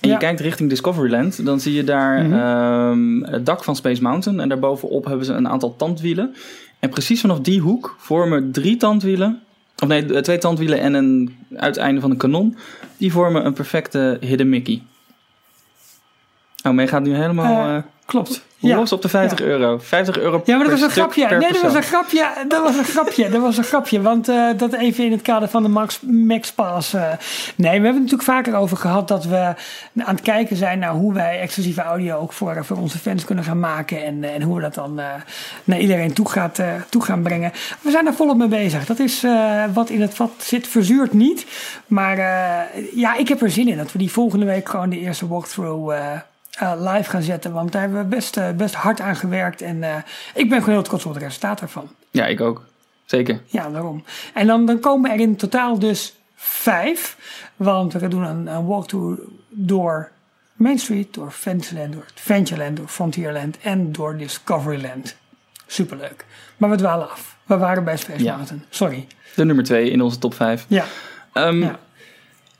En 0.00 0.08
ja. 0.08 0.14
je 0.14 0.20
kijkt 0.20 0.40
richting 0.40 0.68
Discoveryland, 0.68 1.44
dan 1.44 1.60
zie 1.60 1.74
je 1.74 1.84
daar 1.84 2.24
mm 2.24 2.32
-hmm. 2.32 3.22
um, 3.22 3.24
het 3.24 3.46
dak 3.46 3.64
van 3.64 3.76
Space 3.76 4.02
Mountain. 4.02 4.40
En 4.40 4.48
daarbovenop 4.48 5.04
hebben 5.04 5.26
ze 5.26 5.32
een 5.32 5.48
aantal 5.48 5.76
tandwielen. 5.76 6.34
En 6.78 6.90
precies 6.90 7.20
vanaf 7.20 7.40
die 7.40 7.60
hoek 7.60 7.96
vormen 7.98 8.52
drie 8.52 8.76
tandwielen. 8.76 9.40
Of 9.82 9.88
nee, 9.88 10.20
twee 10.20 10.38
tandwielen 10.38 10.80
en 10.80 10.94
een 10.94 11.36
uiteinde 11.56 12.00
van 12.00 12.10
een 12.10 12.16
kanon. 12.16 12.56
Die 12.96 13.12
vormen 13.12 13.46
een 13.46 13.52
perfecte 13.52 14.18
Hidden 14.20 14.48
Mickey. 14.48 14.82
Oh, 16.64 16.72
mee 16.72 16.86
gaat 16.86 17.02
nu 17.02 17.14
helemaal. 17.14 17.76
Uh, 17.76 17.82
klopt. 18.04 18.45
Los 18.58 18.92
op 18.92 19.02
de 19.02 19.08
50 19.08 19.38
ja. 19.38 19.44
euro. 19.44 19.78
50 19.78 20.18
euro 20.18 20.42
Ja, 20.44 20.56
maar 20.56 20.68
dat 20.68 20.80
was 20.80 20.82
een 20.82 20.90
grapje. 20.90 21.26
Nee, 21.26 21.52
dat 21.52 21.62
was 21.62 21.74
een 21.74 21.82
grapje. 21.82 22.30
Dat 22.48 22.62
was 22.62 22.76
een 22.76 22.84
grapje. 22.84 23.28
Dat 23.28 23.40
was 23.40 23.56
een 23.56 23.64
grapje. 23.64 24.02
Want 24.02 24.28
uh, 24.28 24.48
dat 24.56 24.72
even 24.72 25.04
in 25.04 25.12
het 25.12 25.22
kader 25.22 25.48
van 25.48 25.62
de 25.62 25.68
Max, 25.68 26.00
Max 26.00 26.52
Pass. 26.52 26.94
Uh, 26.94 27.02
nee, 27.02 27.16
we 27.56 27.68
hebben 27.68 27.84
het 27.84 27.94
natuurlijk 27.94 28.22
vaker 28.22 28.56
over 28.56 28.76
gehad 28.76 29.08
dat 29.08 29.24
we 29.24 29.54
aan 29.96 30.14
het 30.14 30.20
kijken 30.20 30.56
zijn 30.56 30.78
naar 30.78 30.92
hoe 30.92 31.12
wij 31.12 31.40
exclusieve 31.40 31.82
audio 31.82 32.16
ook 32.16 32.32
voor, 32.32 32.64
voor 32.64 32.76
onze 32.76 32.98
fans 32.98 33.24
kunnen 33.24 33.44
gaan 33.44 33.60
maken. 33.60 34.04
En, 34.04 34.24
en 34.24 34.42
hoe 34.42 34.54
we 34.54 34.60
dat 34.60 34.74
dan 34.74 35.00
uh, 35.00 35.06
naar 35.64 35.78
iedereen 35.78 36.12
toe, 36.12 36.30
gaat, 36.30 36.60
toe 36.88 37.02
gaan 37.02 37.22
brengen. 37.22 37.52
We 37.80 37.90
zijn 37.90 38.04
daar 38.04 38.14
volop 38.14 38.36
mee 38.36 38.48
bezig. 38.48 38.86
Dat 38.86 38.98
is 38.98 39.24
wat 39.74 39.90
in 39.90 40.00
het 40.00 40.14
vat 40.14 40.30
zit, 40.38 40.68
verzuurt 40.68 41.12
niet. 41.12 41.46
Maar 41.86 42.16
ja, 42.94 43.16
ik 43.16 43.28
heb 43.28 43.42
er 43.42 43.50
zin 43.50 43.68
in 43.68 43.76
dat 43.76 43.92
we 43.92 43.98
die 43.98 44.12
volgende 44.12 44.46
week 44.46 44.68
gewoon 44.68 44.90
de 44.90 45.00
eerste 45.00 45.28
walkthrough 45.28 45.94
uh, 46.62 46.72
live 46.78 47.10
gaan 47.10 47.22
zetten. 47.22 47.52
Want 47.52 47.72
daar 47.72 47.80
hebben 47.82 47.98
we 48.00 48.06
best, 48.16 48.36
uh, 48.36 48.50
best 48.50 48.74
hard 48.74 49.00
aan 49.00 49.16
gewerkt. 49.16 49.62
En 49.62 49.76
uh, 49.76 49.96
ik 50.34 50.48
ben 50.48 50.58
gewoon 50.58 50.74
heel 50.74 50.82
trots 50.82 51.04
op 51.04 51.14
het 51.14 51.22
resultaat 51.22 51.58
daarvan. 51.58 51.88
Ja, 52.10 52.26
ik 52.26 52.40
ook. 52.40 52.64
Zeker. 53.04 53.40
Ja, 53.46 53.68
daarom. 53.70 54.04
En 54.34 54.46
dan, 54.46 54.66
dan 54.66 54.80
komen 54.80 55.10
er 55.10 55.20
in 55.20 55.36
totaal 55.36 55.78
dus 55.78 56.16
vijf. 56.34 57.16
Want 57.56 57.92
we 57.92 58.08
doen 58.08 58.22
een, 58.22 58.46
een 58.46 58.66
walkthrough 58.66 59.20
door 59.50 60.10
Main 60.52 60.78
Street, 60.78 61.14
door 61.14 61.30
Fantasyland, 61.30 61.92
door 61.92 62.04
Adventureland, 62.14 62.76
door 62.76 62.88
Frontierland 62.88 63.58
en 63.62 63.92
door 63.92 64.16
Discoveryland. 64.16 65.16
Superleuk. 65.66 66.24
Maar 66.56 66.70
we 66.70 66.76
dwalen 66.76 67.10
af. 67.10 67.36
We 67.44 67.56
waren 67.56 67.84
bij 67.84 67.96
Space 67.96 68.22
Ja. 68.22 68.34
Mountain. 68.36 68.64
Sorry. 68.70 69.06
De 69.34 69.44
nummer 69.44 69.64
2 69.64 69.90
in 69.90 70.00
onze 70.00 70.18
top 70.18 70.34
5. 70.34 70.64
Ja. 70.68 70.84
Um, 71.34 71.62
Ja. 71.62 71.78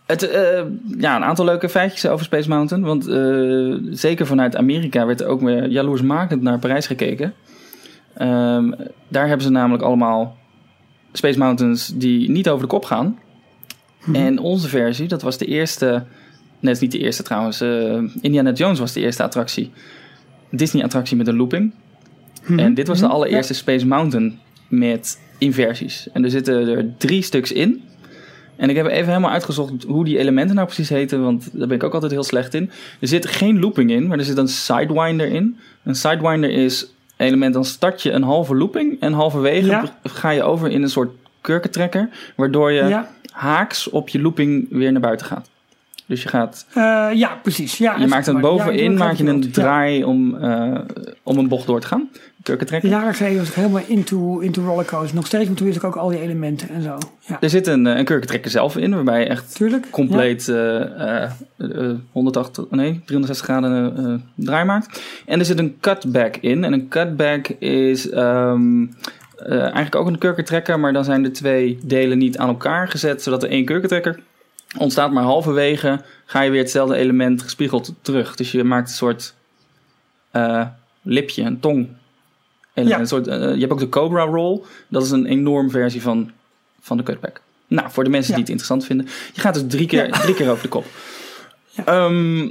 Het, 0.07 0.23
eh, 0.31 0.63
ja, 0.99 1.17
een 1.17 1.25
aantal 1.25 1.45
leuke 1.45 1.69
feitjes 1.69 2.07
over 2.07 2.25
Space 2.25 2.49
Mountain. 2.49 2.85
Want 2.85 3.07
eh, 3.07 3.75
zeker 3.91 4.27
vanuit 4.27 4.57
Amerika 4.57 5.07
werd 5.07 5.21
er 5.21 5.27
ook 5.27 5.41
weer 5.41 5.69
jaloersmakend 5.69 6.43
naar 6.43 6.59
Parijs 6.59 6.87
gekeken. 6.87 7.35
Ehm, 8.15 8.73
daar 9.09 9.27
hebben 9.27 9.47
ze 9.47 9.51
namelijk 9.53 9.83
allemaal 9.83 10.37
Space 11.13 11.39
Mountains 11.39 11.93
die 11.95 12.31
niet 12.31 12.49
over 12.49 12.63
de 12.63 12.69
kop 12.73 12.85
gaan. 12.85 13.19
En 14.13 14.39
onze 14.39 14.69
versie, 14.69 15.09
dat 15.09 15.23
was 15.23 15.39
de 15.39 15.45
eerste... 15.47 16.05
Net 16.61 16.81
niet 16.81 16.93
de 16.93 16.99
eerste 16.99 17.23
trouwens. 17.23 17.61
eh, 17.61 18.03
Indiana 18.21 18.53
Jones 18.53 18.79
was 18.79 18.93
de 18.93 19.01
eerste 19.01 19.23
attractie. 19.23 19.71
Disney-attractie 20.51 21.17
met 21.17 21.27
een 21.27 21.37
looping. 21.37 21.73
En 22.57 22.75
dit 22.75 22.87
was 22.87 23.01
de 23.01 23.07
allereerste 23.07 23.55
Space 23.55 23.87
Mountain 23.87 24.39
met 24.69 25.21
inversies. 25.39 26.09
En 26.13 26.25
er 26.25 26.31
zitten 26.31 26.69
er 26.69 26.95
drie 26.99 27.23
stuks 27.23 27.53
in. 27.53 27.83
En 28.57 28.71
ik 28.71 28.77
heb 28.77 28.87
even 28.87 29.07
helemaal 29.09 29.31
uitgezocht 29.31 29.73
hoe 29.87 30.05
die 30.05 30.19
elementen 30.19 30.55
nou 30.55 30.67
precies 30.67 30.89
heten, 30.89 31.23
want 31.23 31.49
daar 31.53 31.67
ben 31.69 31.77
ik 31.77 31.83
ook 31.85 31.95
altijd 31.95 32.13
heel 32.13 32.25
slecht 32.25 32.55
in. 32.55 32.71
Er 33.01 33.09
zit 33.09 33.27
geen 33.27 33.61
looping 33.61 33.91
in, 33.91 34.07
maar 34.07 34.19
er 34.19 34.25
zit 34.25 34.37
een 34.37 34.49
sidewinder 34.49 35.27
in. 35.27 35.59
Een 35.85 35.95
sidewinder 35.95 36.51
is 36.51 36.91
element, 37.17 37.55
dan 37.55 37.65
start 37.65 38.03
je 38.03 38.11
een 38.13 38.23
halve 38.23 38.55
looping 38.57 39.01
en 39.01 39.13
halverwege 39.13 39.67
Ja. 39.67 39.99
ga 40.03 40.31
je 40.31 40.43
over 40.43 40.71
in 40.71 40.83
een 40.83 40.91
soort 40.91 41.11
kurkentrekker, 41.41 42.09
waardoor 42.37 42.73
je 42.73 42.85
Ja. 42.85 43.11
haaks 43.31 43.91
op 43.91 44.09
je 44.09 44.21
looping 44.21 44.67
weer 44.71 44.93
naar 44.93 45.01
buiten 45.01 45.27
gaat. 45.27 45.49
Dus 46.07 46.23
je 46.23 46.29
gaat, 46.29 46.67
Eh, 46.75 47.09
ja, 47.15 47.39
precies. 47.43 47.79
Ja, 47.79 47.97
je 47.99 48.07
maakt 48.07 48.27
Ja, 48.27 48.41
bovenin, 48.41 48.97
maak 48.97 49.15
je 49.15 49.25
een 49.27 49.53
draai 49.53 50.05
om, 50.05 50.37
eh, 50.37 50.79
om 51.23 51.39
een 51.39 51.49
bocht 51.49 51.67
door 51.67 51.81
te 51.81 51.87
gaan. 51.87 52.09
Kurkentrekker. 52.47 52.89
Jaren 52.91 53.15
geleden 53.15 53.39
was 53.39 53.49
ik 53.49 53.55
helemaal 53.55 53.83
into, 53.87 54.39
into 54.39 54.63
rollercoasters. 54.63 55.13
Nog 55.13 55.27
steeds, 55.27 55.47
maar 55.47 55.57
toen 55.57 55.67
wist 55.67 55.79
ik 55.79 55.85
ook 55.85 55.97
al 55.97 56.09
die 56.09 56.21
elementen 56.21 56.69
en 56.69 56.83
zo. 56.83 56.99
Ja, 57.21 57.37
Er 57.41 57.51
zit 57.51 57.67
een, 57.67 57.87
eh, 57.87 57.97
een 57.97 58.05
kurkentrekker 58.05 58.51
zelf 58.51 58.77
in, 58.77 58.95
waarbij 58.95 59.21
je 59.21 59.27
echt 59.27 59.55
tuurlijk. 59.55 59.91
compleet 59.91 60.49
eh, 60.49 61.23
eh, 61.23 61.31
eh, 61.57 61.97
180, 62.13 62.65
nee, 62.71 63.01
360 63.05 63.47
graden 63.47 64.25
draai 64.35 64.65
maakt. 64.65 65.03
En 65.27 65.39
er 65.39 65.45
zit 65.45 65.59
een 65.59 65.77
cutback 65.81 66.37
in. 66.37 66.65
En 66.65 66.73
een 66.73 66.89
cutback 66.89 67.49
is 67.49 68.11
ehm, 68.11 68.83
eh, 69.37 69.61
eigenlijk 69.61 69.95
ook 69.95 70.07
een 70.07 70.19
kurkentrekker, 70.19 70.81
maar 70.81 70.93
dan 70.93 71.05
zijn 71.05 71.23
de 71.23 71.31
twee 71.31 71.79
delen 71.83 72.19
niet 72.19 72.39
aan 72.39 72.49
elkaar 72.49 72.89
gezet, 72.89 73.23
zodat 73.23 73.43
er 73.43 73.51
één 73.51 73.65
kurkentrekker 73.65 74.21
ontstaat. 74.79 75.13
Maar 75.13 75.25
halverwege 75.25 76.01
ga 76.25 76.41
je 76.41 76.51
weer 76.51 76.61
hetzelfde 76.61 76.97
element 76.97 77.43
gespiegeld 77.43 77.95
terug. 78.01 78.37
Dus 78.37 78.53
je 78.53 78.65
maakt 78.65 78.89
een 78.89 78.95
soort 78.95 79.35
lipje, 81.03 81.43
een 81.43 81.61
tong. 81.61 81.89
En 82.77 82.87
Ja. 82.87 82.99
een 82.99 83.07
soort, 83.07 83.27
eh, 83.27 83.39
je 83.55 83.61
hebt 83.61 83.73
ook 83.73 83.79
de 83.79 83.89
Cobra 83.89 84.23
Roll. 84.25 84.61
Dat 84.89 85.03
is 85.03 85.11
een 85.11 85.27
enorm 85.27 85.71
versie 85.71 86.03
van, 86.03 86.31
van 86.81 86.97
de 86.97 87.03
cutback. 87.03 87.41
Nou, 87.67 87.91
voor 87.91 88.05
de 88.05 88.11
mensen 88.11 88.31
Ja. 88.31 88.35
die 88.37 88.45
het 88.45 88.63
interessant 88.63 88.85
vinden. 88.85 89.07
Je 89.35 89.41
gaat 89.41 89.55
dus 89.55 89.63
drie 89.67 89.87
keer, 89.87 90.07
Ja. 90.07 90.19
drie 90.21 90.35
keer 90.35 90.51
over 90.51 90.63
de 90.63 90.69
kop. 90.69 90.85
Ja. 91.69 91.85
Ehm, 91.85 92.49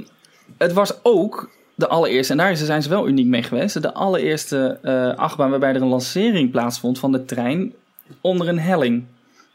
het 0.58 0.72
was 0.72 0.92
ook 1.02 1.50
de 1.74 1.88
allereerste, 1.88 2.32
en 2.32 2.38
daar 2.38 2.56
zijn 2.56 2.82
ze 2.82 2.88
wel 2.88 3.08
uniek 3.08 3.26
mee 3.26 3.42
geweest. 3.42 3.82
De 3.82 3.94
allereerste 3.94 4.78
eh 4.82 5.14
achtbaan 5.14 5.50
waarbij 5.50 5.74
er 5.74 5.82
een 5.82 5.88
lancering 5.88 6.50
plaatsvond 6.50 6.98
van 6.98 7.12
de 7.12 7.24
trein 7.24 7.72
onder 8.20 8.48
een 8.48 8.58
helling. 8.58 9.04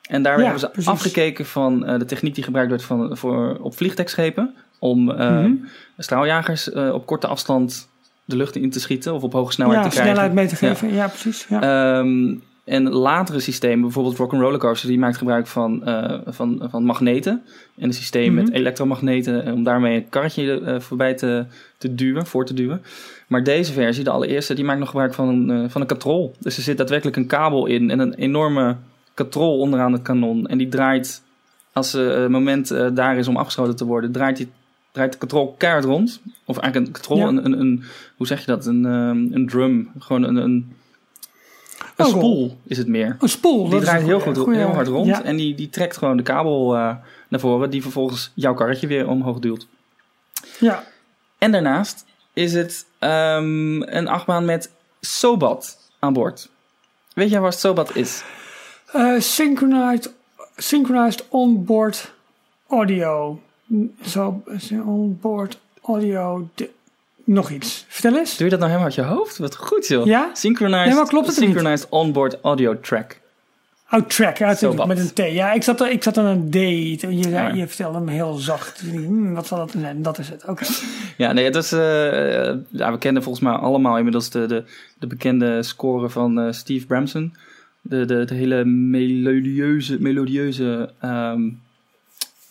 En 0.09 0.23
daar 0.23 0.39
hebben 0.39 0.59
ze 0.59 0.69
precies. 0.69 0.91
afgekeken 0.91 1.45
van 1.45 1.85
eh, 1.85 1.99
de 1.99 2.05
techniek 2.05 2.35
die 2.35 2.43
gebruikt 2.43 2.69
wordt 2.69 2.85
van, 2.85 3.17
voor, 3.17 3.57
op 3.61 3.75
vliegtuigschepen. 3.75 4.53
Om 4.79 5.11
eh, 5.11 5.29
Mhm. 5.29 5.51
straaljagers 5.97 6.71
eh, 6.71 6.93
op 6.93 7.05
korte 7.05 7.27
afstand 7.27 7.89
de 8.31 8.37
lucht 8.37 8.55
in 8.55 8.69
te 8.69 8.79
schieten 8.79 9.13
of 9.13 9.23
op 9.23 9.33
hoge 9.33 9.51
snelheid 9.51 9.77
ja, 9.77 9.83
te 9.83 9.89
krijgen. 9.89 10.11
snelheid 10.13 10.33
mee 10.35 10.47
te 10.47 10.55
geven. 10.55 10.93
Ja, 10.93 11.07
precies. 11.07 11.45
Ja. 11.49 11.61
Ehm, 11.99 12.33
en 12.63 12.89
latere 12.89 13.39
systemen, 13.39 13.81
bijvoorbeeld 13.81 14.17
Rock'n'Roller 14.17 14.59
Coaster, 14.59 14.89
die 14.89 14.99
maakt 14.99 15.17
gebruik 15.17 15.47
van, 15.47 15.85
eh, 15.85 16.19
van, 16.25 16.67
van 16.69 16.83
magneten. 16.83 17.41
En 17.77 17.83
een 17.83 17.93
systeem 17.93 18.33
Mhm. 18.33 18.43
met 18.43 18.51
elektromagneten, 18.51 19.45
eh, 19.45 19.53
om 19.53 19.63
daarmee 19.63 19.95
een 19.95 20.09
karretje 20.09 20.61
eh, 20.61 20.79
voorbij 20.79 21.13
te, 21.13 21.45
te 21.77 21.95
duwen, 21.95 22.25
voor 22.25 22.45
te 22.45 22.53
duwen. 22.53 22.81
Maar 23.27 23.43
deze 23.43 23.73
versie, 23.73 24.03
de 24.03 24.09
allereerste, 24.09 24.53
die 24.53 24.63
maakt 24.63 24.79
nog 24.79 24.89
gebruik 24.89 25.13
van 25.13 25.27
een, 25.49 25.69
van 25.69 25.81
een 25.81 25.87
katrol. 25.87 26.35
Dus 26.39 26.57
er 26.57 26.63
zit 26.63 26.77
daadwerkelijk 26.77 27.17
een 27.17 27.27
kabel 27.27 27.65
in 27.65 27.89
en 27.89 27.99
een 27.99 28.13
enorme 28.13 28.75
katrol 29.13 29.59
onderaan 29.59 29.93
het 29.93 30.01
kanon. 30.01 30.47
En 30.47 30.57
die 30.57 30.69
draait, 30.69 31.23
als 31.73 31.91
het 31.91 32.29
moment 32.29 32.67
daar 32.93 33.17
is 33.17 33.27
om 33.27 33.37
afgeschoten 33.37 33.75
te 33.75 33.85
worden, 33.85 34.11
draait 34.11 34.37
hij 34.37 34.47
draait 34.91 35.11
de 35.11 35.17
control 35.17 35.55
keihard 35.57 35.85
rond. 35.85 36.21
Of 36.45 36.57
eigenlijk 36.57 36.87
een 36.87 36.93
control, 37.01 37.17
Ja. 37.17 37.27
een, 37.27 37.45
een, 37.45 37.59
een, 37.59 37.83
hoe 38.17 38.27
zeg 38.27 38.39
je 38.39 38.45
dat? 38.45 38.65
Een, 38.65 38.85
ehm, 38.85 39.33
een 39.33 39.47
drum. 39.47 39.91
Gewoon 39.99 40.23
een, 40.23 40.35
een, 40.35 40.75
een 41.97 42.05
Oh, 42.05 42.07
spoel 42.07 42.57
is 42.67 42.77
het 42.77 42.87
meer. 42.87 43.15
Een 43.19 43.29
spoel. 43.29 43.69
Die 43.69 43.79
draait 43.79 44.03
heel, 44.03 44.19
goed, 44.19 44.37
goeie- 44.37 44.57
heel 44.57 44.67
hard 44.73 44.87
rond. 44.87 45.05
Ja. 45.07 45.23
En 45.23 45.35
die, 45.35 45.55
die 45.55 45.69
trekt 45.69 45.97
gewoon 45.97 46.17
de 46.17 46.23
kabel 46.23 46.75
eh, 46.75 46.95
naar 47.27 47.39
voren. 47.39 47.69
Die 47.69 47.81
vervolgens 47.81 48.31
jouw 48.33 48.53
karretje 48.53 48.87
weer 48.87 49.07
omhoog 49.07 49.39
duwt. 49.39 49.67
ja. 50.59 50.83
En 51.37 51.51
daarnaast 51.51 52.05
is 52.33 52.53
het 52.53 52.85
ehm, 52.99 53.81
een 53.81 54.07
achtbaan 54.07 54.45
met 54.45 54.71
Sobat 55.01 55.77
aan 55.99 56.13
boord. 56.13 56.49
Weet 57.13 57.29
jij 57.29 57.39
waar 57.39 57.53
Sobat 57.53 57.95
is? 57.95 58.23
Eh, 58.91 59.19
synchronized, 59.19 60.13
synchronized 60.55 61.25
onboard 61.29 62.13
audio. 62.67 63.41
Zo, 64.05 64.43
onboard 64.85 65.59
audio. 65.81 66.49
nog 67.23 67.49
iets. 67.49 67.85
Vertel 67.87 68.17
eens. 68.19 68.37
Doe 68.37 68.45
je 68.45 68.51
dat 68.57 68.59
nou 68.59 68.71
helemaal 68.71 68.95
uit 68.97 69.07
je 69.07 69.13
hoofd? 69.15 69.37
Wat 69.37 69.55
goed 69.55 69.87
joh. 69.87 70.05
Ja? 70.05 70.29
Synchronized, 70.33 70.85
Nee, 70.85 70.95
maar 70.95 71.07
klopt 71.07 71.27
het 71.27 71.39
niet? 71.39 71.49
synchronized 71.49 71.89
onboard 71.89 72.37
audio 72.41 72.79
track. 72.79 73.19
Oh, 73.91 73.99
track, 74.01 74.37
ja, 74.37 74.55
met 74.85 74.99
een 74.99 75.13
T. 75.13 75.17
Ja, 75.33 75.51
ik 75.51 75.63
zat, 75.63 75.81
er- 75.81 75.91
ik 75.91 76.03
zat 76.03 76.17
aan 76.17 76.25
een 76.25 76.49
D. 76.49 76.53
Je, 76.53 77.29
Ja. 77.29 77.47
je 77.53 77.67
vertelde 77.67 77.97
hem 77.97 78.07
heel 78.07 78.33
zacht. 78.33 78.79
Hmm, 78.81 79.33
wat 79.33 79.47
zal 79.47 79.57
dat 79.57 79.71
zijn? 79.79 80.01
Dat 80.01 80.17
is 80.17 80.29
het. 80.29 80.45
Oké. 80.47 80.65
Ja, 81.17 81.31
nee, 81.31 81.45
het 81.45 81.55
is, 81.55 81.71
eh, 81.71 81.79
ja, 82.69 82.91
we 82.91 82.97
kennen 82.99 83.23
volgens 83.23 83.43
mij 83.43 83.53
allemaal 83.53 83.97
inmiddels 83.97 84.29
de, 84.29 84.45
de, 84.45 84.63
de 84.99 85.07
bekende 85.07 85.63
score 85.63 86.09
van 86.09 86.39
eh, 86.39 86.51
Steve 86.51 86.85
Bramson. 86.85 87.35
De, 87.81 88.05
de, 88.05 88.25
de 88.25 88.33
hele 88.35 88.65
melodieuze, 88.65 89.97
melodieuze 90.01 90.93
ehm, 90.99 91.49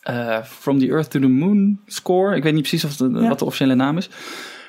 eh, 0.00 0.42
From 0.42 0.78
the 0.78 0.88
Earth 0.88 1.10
to 1.10 1.20
the 1.20 1.28
Moon 1.28 1.80
score. 1.86 2.36
Ik 2.36 2.42
weet 2.42 2.52
niet 2.52 2.68
precies 2.68 2.84
of 2.84 2.96
de, 2.96 3.10
Ja. 3.10 3.28
wat 3.28 3.38
de 3.38 3.44
officiële 3.44 3.74
naam 3.74 3.96
is. 3.96 4.08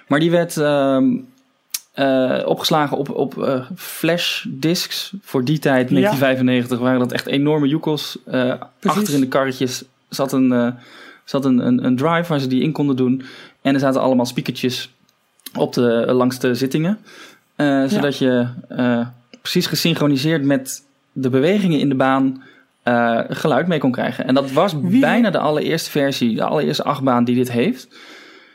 Maar 0.07 0.19
die 0.19 0.31
werd 0.31 0.57
ehm, 0.57 1.17
eh, 1.93 2.41
opgeslagen 2.45 2.97
op, 2.97 3.09
op 3.09 3.43
eh, 3.43 3.65
flash 3.75 4.45
discs. 4.49 5.13
Voor 5.21 5.43
die 5.43 5.59
tijd, 5.59 5.89
1995, 5.89 6.79
waren 6.79 6.99
dat 6.99 7.11
echt 7.11 7.25
enorme 7.25 7.67
joekels. 7.67 8.17
Achter 8.81 9.13
in 9.13 9.19
de 9.19 9.27
karretjes 9.27 9.83
zat 10.09 10.31
een, 10.33 10.75
zat 11.25 11.45
een, 11.45 11.65
een, 11.65 11.85
een 11.85 11.95
drive 11.95 12.27
waar 12.27 12.39
ze 12.39 12.47
die 12.47 12.61
in 12.61 12.71
konden 12.71 12.95
doen. 12.95 13.23
En 13.61 13.73
er 13.73 13.79
zaten 13.79 14.01
allemaal 14.01 14.25
speakertjes 14.25 14.93
op 15.55 15.73
de, 15.73 16.05
langs 16.07 16.39
de 16.39 16.55
zittingen. 16.55 16.97
Zodat 17.87 18.17
je 18.17 18.47
precies 19.41 19.65
gesynchroniseerd 19.65 20.43
met 20.43 20.83
de 21.11 21.29
bewegingen 21.29 21.79
in 21.79 21.89
de 21.89 21.95
baan 21.95 22.43
eh, 22.83 23.19
geluid 23.29 23.67
mee 23.67 23.79
kon 23.79 23.91
krijgen. 23.91 24.27
En 24.27 24.33
dat 24.33 24.51
was 24.51 24.73
Wie- 24.81 24.99
bijna 24.99 25.29
de 25.29 25.37
allereerste 25.39 25.89
versie, 25.89 26.35
de 26.35 26.43
allereerste 26.43 26.83
achtbaan 26.83 27.23
die 27.23 27.35
dit 27.35 27.51
heeft. 27.51 27.87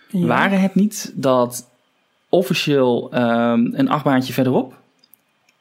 Ja. 0.09 0.27
Waren 0.27 0.61
het 0.61 0.74
niet 0.74 1.12
dat 1.15 1.69
officieel 2.28 3.09
ehm, 3.12 3.61
een 3.73 3.89
achtbaantje 3.89 4.32
verderop, 4.32 4.74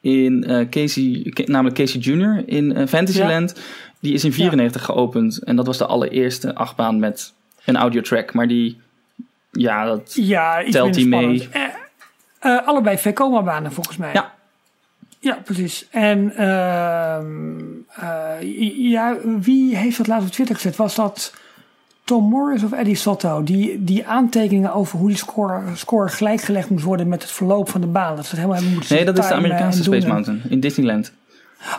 in 0.00 0.44
eh, 0.44 0.68
Casey, 0.68 1.30
Ca- 1.34 1.42
namelijk 1.46 1.76
Casey 1.76 2.00
Jr. 2.00 2.42
in 2.46 2.76
eh, 2.76 2.86
Fantasyland, 2.86 3.60
die 4.00 4.14
is 4.14 4.24
in 4.24 4.32
94 4.32 4.84
geopend. 4.84 5.38
En 5.42 5.56
dat 5.56 5.66
was 5.66 5.78
de 5.78 5.86
allereerste 5.86 6.54
achtbaan 6.54 6.98
met 6.98 7.32
een 7.64 7.76
audiotrack. 7.76 8.32
Maar 8.34 8.48
die, 8.48 8.80
ja, 9.52 9.84
dat, 9.84 10.16
Telt 10.70 10.94
die 10.94 11.08
mee? 11.08 11.48
allebei 12.40 12.98
Vekoma-banen 12.98 13.72
volgens 13.72 13.96
mij. 13.96 14.10
Ja. 14.12 14.34
Ja, 15.20 15.38
precies. 15.44 15.86
En 15.90 16.36
ehm, 16.36 17.58
eh, 17.58 17.75
ja, 18.76 19.16
wie 19.40 19.76
heeft 19.76 19.96
dat 19.96 20.06
laatst 20.06 20.26
op 20.26 20.32
Twitter 20.32 20.54
gezet? 20.54 20.76
Was 20.76 20.94
dat 20.94 21.34
Tom 22.04 22.28
Morris 22.28 22.62
of 22.62 22.72
Eddie 22.72 22.94
Sotto? 22.94 23.42
Die, 23.42 23.84
die 23.84 24.06
aantekeningen 24.06 24.74
over 24.74 24.98
hoe 24.98 25.08
die 25.08 25.16
score, 25.16 25.62
score 25.74 26.08
gelijkgelegd 26.08 26.70
moet 26.70 26.82
worden 26.82 27.08
met 27.08 27.22
het 27.22 27.30
verloop 27.30 27.68
van 27.68 27.80
de 27.80 27.86
baan. 27.86 28.16
Dat 28.16 28.24
ze 28.24 28.30
het 28.30 28.40
helemaal 28.40 28.56
hebben 28.56 28.74
moeten 28.74 28.96
nee, 28.96 29.04
dat 29.04 29.18
is 29.18 29.26
de 29.26 29.34
Amerikaanse. 29.34 29.82
Space 29.82 30.06
Mountain 30.06 30.42
in 30.48 30.60
Disneyland. 30.60 31.12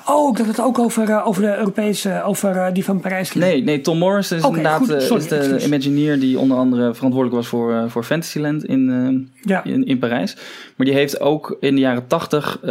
Oh, 0.06 0.30
ik 0.30 0.38
dacht 0.38 0.50
het 0.50 0.62
ook 0.62 0.80
over, 0.80 1.10
eh, 1.10 1.28
over 1.28 1.42
de 1.42 1.58
Europese, 1.58 2.24
over 2.24 2.56
eh, 2.56 2.74
die 2.74 2.84
van 2.84 3.00
Parijs. 3.00 3.30
ging. 3.30 3.44
Nee, 3.44 3.64
nee, 3.64 3.82
Tom 3.82 3.98
Morris 3.98 4.32
is 4.32 4.44
inderdaad 4.44 4.78
goed, 4.78 4.90
eh, 4.90 5.00
sorry, 5.00 5.22
is 5.24 5.28
de 5.30 5.36
excuus. 5.36 5.66
Imagineer 5.66 6.20
die 6.20 6.40
onder 6.40 6.58
andere 6.58 6.94
verantwoordelijk 6.94 7.42
was 7.42 7.48
voor, 7.48 7.90
voor 7.90 8.04
Fantasyland 8.04 8.66
in, 8.66 9.32
Ja. 9.42 9.64
in, 9.64 9.86
in 9.86 10.00
Parijs. 10.00 10.36
Maar 10.76 10.86
die 10.86 10.96
heeft 10.96 11.20
ook 11.20 11.58
in 11.60 11.76
de 11.76 11.82
jaren 11.82 12.08
tachtig 12.08 12.64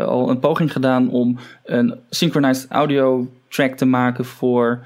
al 0.00 0.30
een 0.30 0.38
poging 0.38 0.72
gedaan 0.72 1.10
om 1.10 1.38
een 1.64 1.94
synchronized 2.10 2.66
audio 2.70 3.28
track 3.48 3.74
te 3.76 3.84
maken 3.84 4.24
voor 4.24 4.80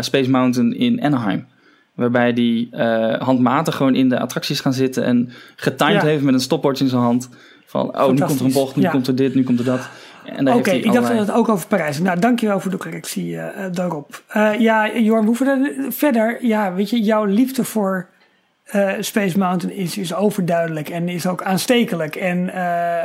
Space 0.00 0.30
Mountain 0.30 0.76
in 0.76 1.02
Anaheim. 1.02 1.46
Waarbij 1.94 2.32
die 2.32 2.68
handmatig 3.18 3.76
gewoon 3.76 3.94
in 3.94 4.08
de 4.08 4.18
attracties 4.20 4.60
gaan 4.60 4.72
zitten 4.72 5.04
en 5.04 5.30
getimed 5.56 6.02
Ja. 6.02 6.08
heeft 6.08 6.22
met 6.22 6.34
een 6.34 6.40
stopwatch 6.40 6.80
in 6.80 6.88
zijn 6.88 7.02
hand. 7.02 7.28
Van, 7.66 8.00
oh, 8.00 8.10
nu 8.10 8.18
komt 8.20 8.40
er 8.40 8.46
een 8.46 8.52
bocht, 8.52 8.76
nu 8.76 8.82
ja. 8.82 8.90
komt 8.90 9.06
er 9.06 9.14
dit, 9.16 9.34
nu 9.34 9.42
komt 9.44 9.58
er 9.58 9.64
dat. 9.64 9.88
Oké, 10.44 10.70
ik 10.70 10.92
dacht 10.92 11.08
dat 11.08 11.18
het 11.18 11.30
ook 11.32 11.48
over 11.48 11.66
Parijs. 11.66 11.98
Nou, 11.98 12.18
dankjewel 12.18 12.60
voor 12.60 12.70
de 12.70 12.76
correctie 12.76 13.38
eh, 13.38 13.64
daarop. 13.72 14.22
Eh, 14.28 14.50
ja, 14.58 14.96
Jorn, 14.98 15.20
we 15.20 15.26
hoeven 15.26 15.46
er- 15.46 15.92
verder. 15.92 16.38
Ja, 16.40 16.74
weet 16.74 16.90
je, 16.90 17.00
jouw 17.00 17.24
liefde 17.24 17.64
voor 17.64 18.06
eh, 18.64 18.90
Space 19.00 19.38
Mountain 19.38 19.76
is, 19.76 19.98
is 19.98 20.14
overduidelijk 20.14 20.88
en 20.88 21.08
is 21.08 21.26
ook 21.26 21.42
aanstekelijk. 21.42 22.16
En 22.16 22.48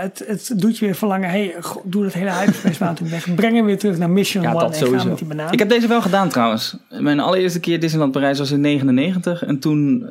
het, 0.01 0.23
het 0.27 0.51
doet 0.55 0.77
je 0.77 0.85
weer 0.85 0.95
verlangen. 0.95 1.29
Hey, 1.29 1.55
doe 1.83 2.03
dat 2.03 2.13
hele 2.13 2.31
hype 2.31 2.53
Space 2.53 2.83
Mountain 2.83 3.11
weg. 3.11 3.35
Breng 3.35 3.55
hem 3.55 3.65
weer 3.65 3.77
terug 3.77 3.97
naar 3.97 4.09
Mission 4.09 4.43
Ja, 4.43 4.49
One 4.51 4.59
dat 4.59 4.71
en 4.71 4.77
sowieso. 4.85 5.07
met 5.09 5.17
die 5.17 5.27
banaan. 5.27 5.51
Ik 5.51 5.59
heb 5.59 5.69
deze 5.69 5.87
wel 5.87 6.01
gedaan 6.01 6.29
trouwens. 6.29 6.77
Mijn 6.89 7.19
allereerste 7.19 7.59
keer 7.59 7.79
Disneyland 7.79 8.11
Parijs 8.11 8.39
was 8.39 8.51
in 8.51 8.61
99. 8.61 9.45
En 9.45 9.59
toen, 9.59 10.03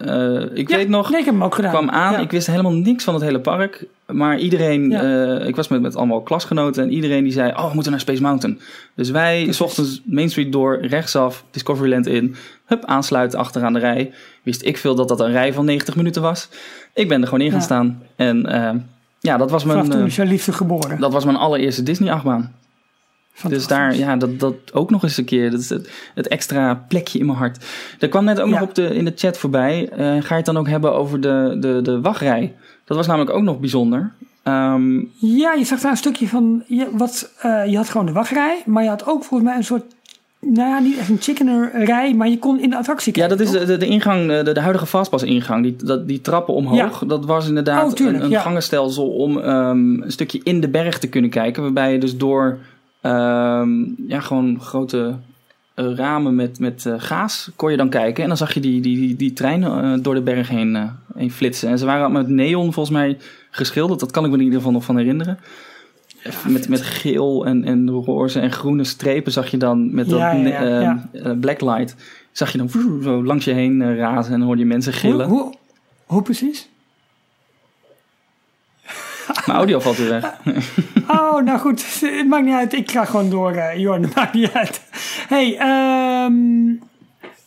ik 0.54 0.68
Ja, 0.70 0.76
weet 0.76 0.88
nog, 0.88 1.10
Nee, 1.10 1.18
ik 1.18 1.24
heb 1.24 1.34
hem 1.34 1.44
ook 1.44 1.54
gedaan. 1.54 1.70
kwam 1.70 1.90
aan. 1.90 2.12
Ja. 2.12 2.18
Ik 2.18 2.30
wist 2.30 2.46
helemaal 2.46 2.72
niks 2.74 3.04
van 3.04 3.14
het 3.14 3.22
hele 3.22 3.40
park. 3.40 3.84
Maar 4.06 4.38
iedereen, 4.38 4.90
Ja. 4.90 5.02
eh, 5.40 5.46
ik 5.48 5.56
was 5.56 5.68
met, 5.68 5.80
met 5.80 5.96
allemaal 5.96 6.22
klasgenoten. 6.22 6.82
En 6.82 6.92
iedereen 6.92 7.24
die 7.24 7.32
zei, 7.32 7.50
oh, 7.52 7.66
we 7.68 7.74
moeten 7.74 7.92
naar 7.92 8.00
Space 8.00 8.22
Mountain. 8.22 8.60
Dus 8.94 9.10
wij, 9.10 9.36
Precies. 9.36 9.56
s 9.56 9.60
ochtends 9.60 10.02
Main 10.04 10.30
Street 10.30 10.52
door, 10.52 10.86
rechtsaf, 10.86 11.44
Discoveryland 11.50 12.06
in. 12.06 12.34
Hup, 12.66 12.84
aansluiten 12.84 13.38
achteraan 13.38 13.72
de 13.72 13.78
rij. 13.78 14.12
Wist 14.42 14.64
ik 14.64 14.76
veel 14.76 14.94
dat 14.94 15.08
dat 15.08 15.20
een 15.20 15.30
rij 15.32 15.52
van 15.52 15.64
90 15.64 15.96
minuten 15.96 16.22
was. 16.22 16.48
Ik 16.94 17.08
ben 17.08 17.20
er 17.20 17.28
gewoon 17.28 17.44
in 17.44 17.50
gaan 17.50 17.58
Ja. 17.58 17.64
staan. 17.64 18.02
En 18.16 18.46
eh, 18.46 18.74
ja, 19.20 19.36
dat 19.36 19.50
was, 19.50 19.62
Vanaf 19.62 19.76
mijn, 19.76 19.90
toen 19.90 20.00
eh, 20.00 20.06
is 20.06 20.16
jouw 20.16 20.26
liefde 20.26 20.52
geboren. 20.52 21.00
dat 21.00 21.12
was 21.12 21.24
mijn 21.24 21.36
allereerste 21.36 21.82
Disney-achtbaan. 21.82 22.54
Dus 23.48 23.66
daar, 23.66 23.96
ja, 23.96 24.16
dat, 24.16 24.38
dat 24.40 24.54
ook 24.72 24.90
nog 24.90 25.02
eens 25.02 25.16
een 25.16 25.24
keer. 25.24 25.50
Dat 25.50 25.60
is 25.60 25.68
het, 25.68 25.90
het 26.14 26.28
extra 26.28 26.74
plekje 26.88 27.18
in 27.18 27.26
mijn 27.26 27.38
hart. 27.38 27.64
Er 27.98 28.08
kwam 28.08 28.24
net 28.24 28.40
ook 28.40 28.48
nog 28.48 28.60
op 28.62 28.74
de, 28.74 28.94
in 28.94 29.04
de 29.04 29.12
chat 29.16 29.38
voorbij. 29.38 29.88
ga 29.96 30.04
je 30.28 30.34
het 30.34 30.44
dan 30.44 30.56
ook 30.56 30.68
hebben 30.68 30.94
over 30.94 31.20
de, 31.20 31.56
de, 31.60 31.80
de 31.82 32.00
wachtrij? 32.00 32.54
Dat 32.86 32.96
was 32.96 33.06
namelijk 33.06 33.30
ook 33.36 33.42
nog 33.42 33.60
bijzonder. 33.60 34.12
Ehm, 34.42 34.98
Ja, 35.18 35.52
je 35.52 35.64
zag 35.64 35.80
daar 35.80 35.90
een 35.90 35.96
stukje 35.96 36.28
van. 36.28 36.62
Je, 36.66 36.88
wat, 36.92 37.32
eh, 37.40 37.66
je 37.66 37.76
had 37.76 37.88
gewoon 37.88 38.06
de 38.06 38.12
wachtrij, 38.12 38.62
maar 38.66 38.82
je 38.82 38.88
had 38.88 39.06
ook 39.06 39.24
volgens 39.24 39.48
mij 39.48 39.56
een 39.58 39.64
soort. 39.64 39.82
Nou 40.40 40.68
ja, 40.68 40.78
niet 40.78 40.98
echt 40.98 41.08
een 41.08 41.20
chickenerij, 41.20 42.14
maar 42.14 42.28
je 42.28 42.38
kon 42.38 42.60
in 42.60 42.70
de 42.70 42.76
attractie 42.76 43.12
ja, 43.14 43.26
kijken. 43.26 43.38
dat 43.38 43.46
is 43.46 43.60
de, 43.60 43.64
de, 43.66 43.76
de 43.76 43.86
ingang, 43.86 44.42
de, 44.44 44.52
de 44.52 44.60
huidige 44.60 44.86
Fastpass-ingang. 44.86 45.62
Die, 45.62 45.76
dat, 45.76 46.08
die 46.08 46.20
trappen 46.20 46.54
omhoog. 46.54 47.04
Dat 47.06 47.24
was 47.24 47.48
inderdaad 47.48 47.84
Oh, 47.84 47.92
tuurlijk, 47.92 48.18
een, 48.18 48.24
een 48.24 48.30
ja. 48.30 48.40
gangenstelsel 48.40 49.08
om 49.08 49.38
ehm, 49.40 50.02
een 50.02 50.12
stukje 50.12 50.40
in 50.42 50.60
de 50.60 50.68
berg 50.68 50.98
te 50.98 51.08
kunnen 51.08 51.30
kijken. 51.30 51.62
Waarbij 51.62 51.92
je 51.92 51.98
dus 51.98 52.16
door 52.16 52.58
ehm, 53.00 53.70
ja, 54.08 54.20
gewoon 54.20 54.60
grote 54.60 55.14
ramen 55.76 56.34
met, 56.34 56.58
met 56.58 56.86
eh, 56.86 56.94
gaas 56.96 57.50
kon 57.56 57.70
je 57.70 57.76
dan 57.76 57.88
kijken. 57.88 58.22
En 58.22 58.28
dan 58.28 58.38
zag 58.38 58.54
je 58.54 58.60
die, 58.60 58.80
die, 58.80 58.96
die, 58.96 59.16
die 59.16 59.32
treinen 59.32 59.82
eh, 59.82 60.02
door 60.02 60.14
de 60.14 60.22
berg 60.22 60.48
heen, 60.48 60.76
eh, 60.76 60.90
heen 61.14 61.30
flitsen. 61.30 61.68
En 61.68 61.78
ze 61.78 61.84
waren 61.84 62.12
met 62.12 62.28
neon 62.28 62.72
volgens 62.72 62.96
mij 62.96 63.18
geschilderd. 63.50 64.00
Dat 64.00 64.10
kan 64.10 64.24
ik 64.24 64.30
me 64.30 64.36
in 64.36 64.42
ieder 64.42 64.58
geval 64.58 64.72
nog 64.72 64.84
van 64.84 64.96
herinneren. 64.96 65.38
met, 66.48 66.68
met 66.68 66.82
geel 66.82 67.46
en, 67.46 67.64
en 67.64 67.90
roze 67.90 68.40
en 68.40 68.52
groene 68.52 68.84
strepen 68.84 69.32
zag 69.32 69.50
je 69.50 69.56
dan 69.56 69.94
met 69.94 70.08
dat 70.08 70.18
Ja, 70.18 70.32
ja, 70.32 71.08
eh, 71.12 71.30
eh, 71.30 71.38
blacklight. 71.38 71.96
Zag 72.32 72.52
je 72.52 72.58
dan 72.58 72.68
zo 73.02 73.24
langs 73.24 73.44
je 73.44 73.52
heen 73.52 73.82
eh, 73.82 73.96
razen 73.96 74.34
en 74.34 74.40
hoorde 74.40 74.60
je 74.60 74.66
mensen 74.66 74.92
hoe, 74.92 75.00
gillen. 75.00 75.28
hoe, 75.28 75.54
hoe 76.06 76.22
precies? 76.22 76.68
Mijn 79.46 79.58
audio 79.58 79.80
valt 79.80 79.96
weer 79.96 80.08
weg. 80.08 80.24
Oh, 81.08 81.42
nou 81.42 81.58
goed. 81.58 82.00
Het 82.00 82.28
maakt 82.28 82.44
niet 82.44 82.54
uit. 82.54 82.72
Ik 82.72 82.90
ga 82.90 83.04
gewoon 83.04 83.30
door, 83.30 83.52
eh 83.52 83.78
Jorn. 83.78 84.02
Het 84.04 84.14
maakt 84.14 84.34
niet 84.34 84.52
uit. 84.52 84.80
Hey, 85.28 85.56
ehm, 85.58 86.34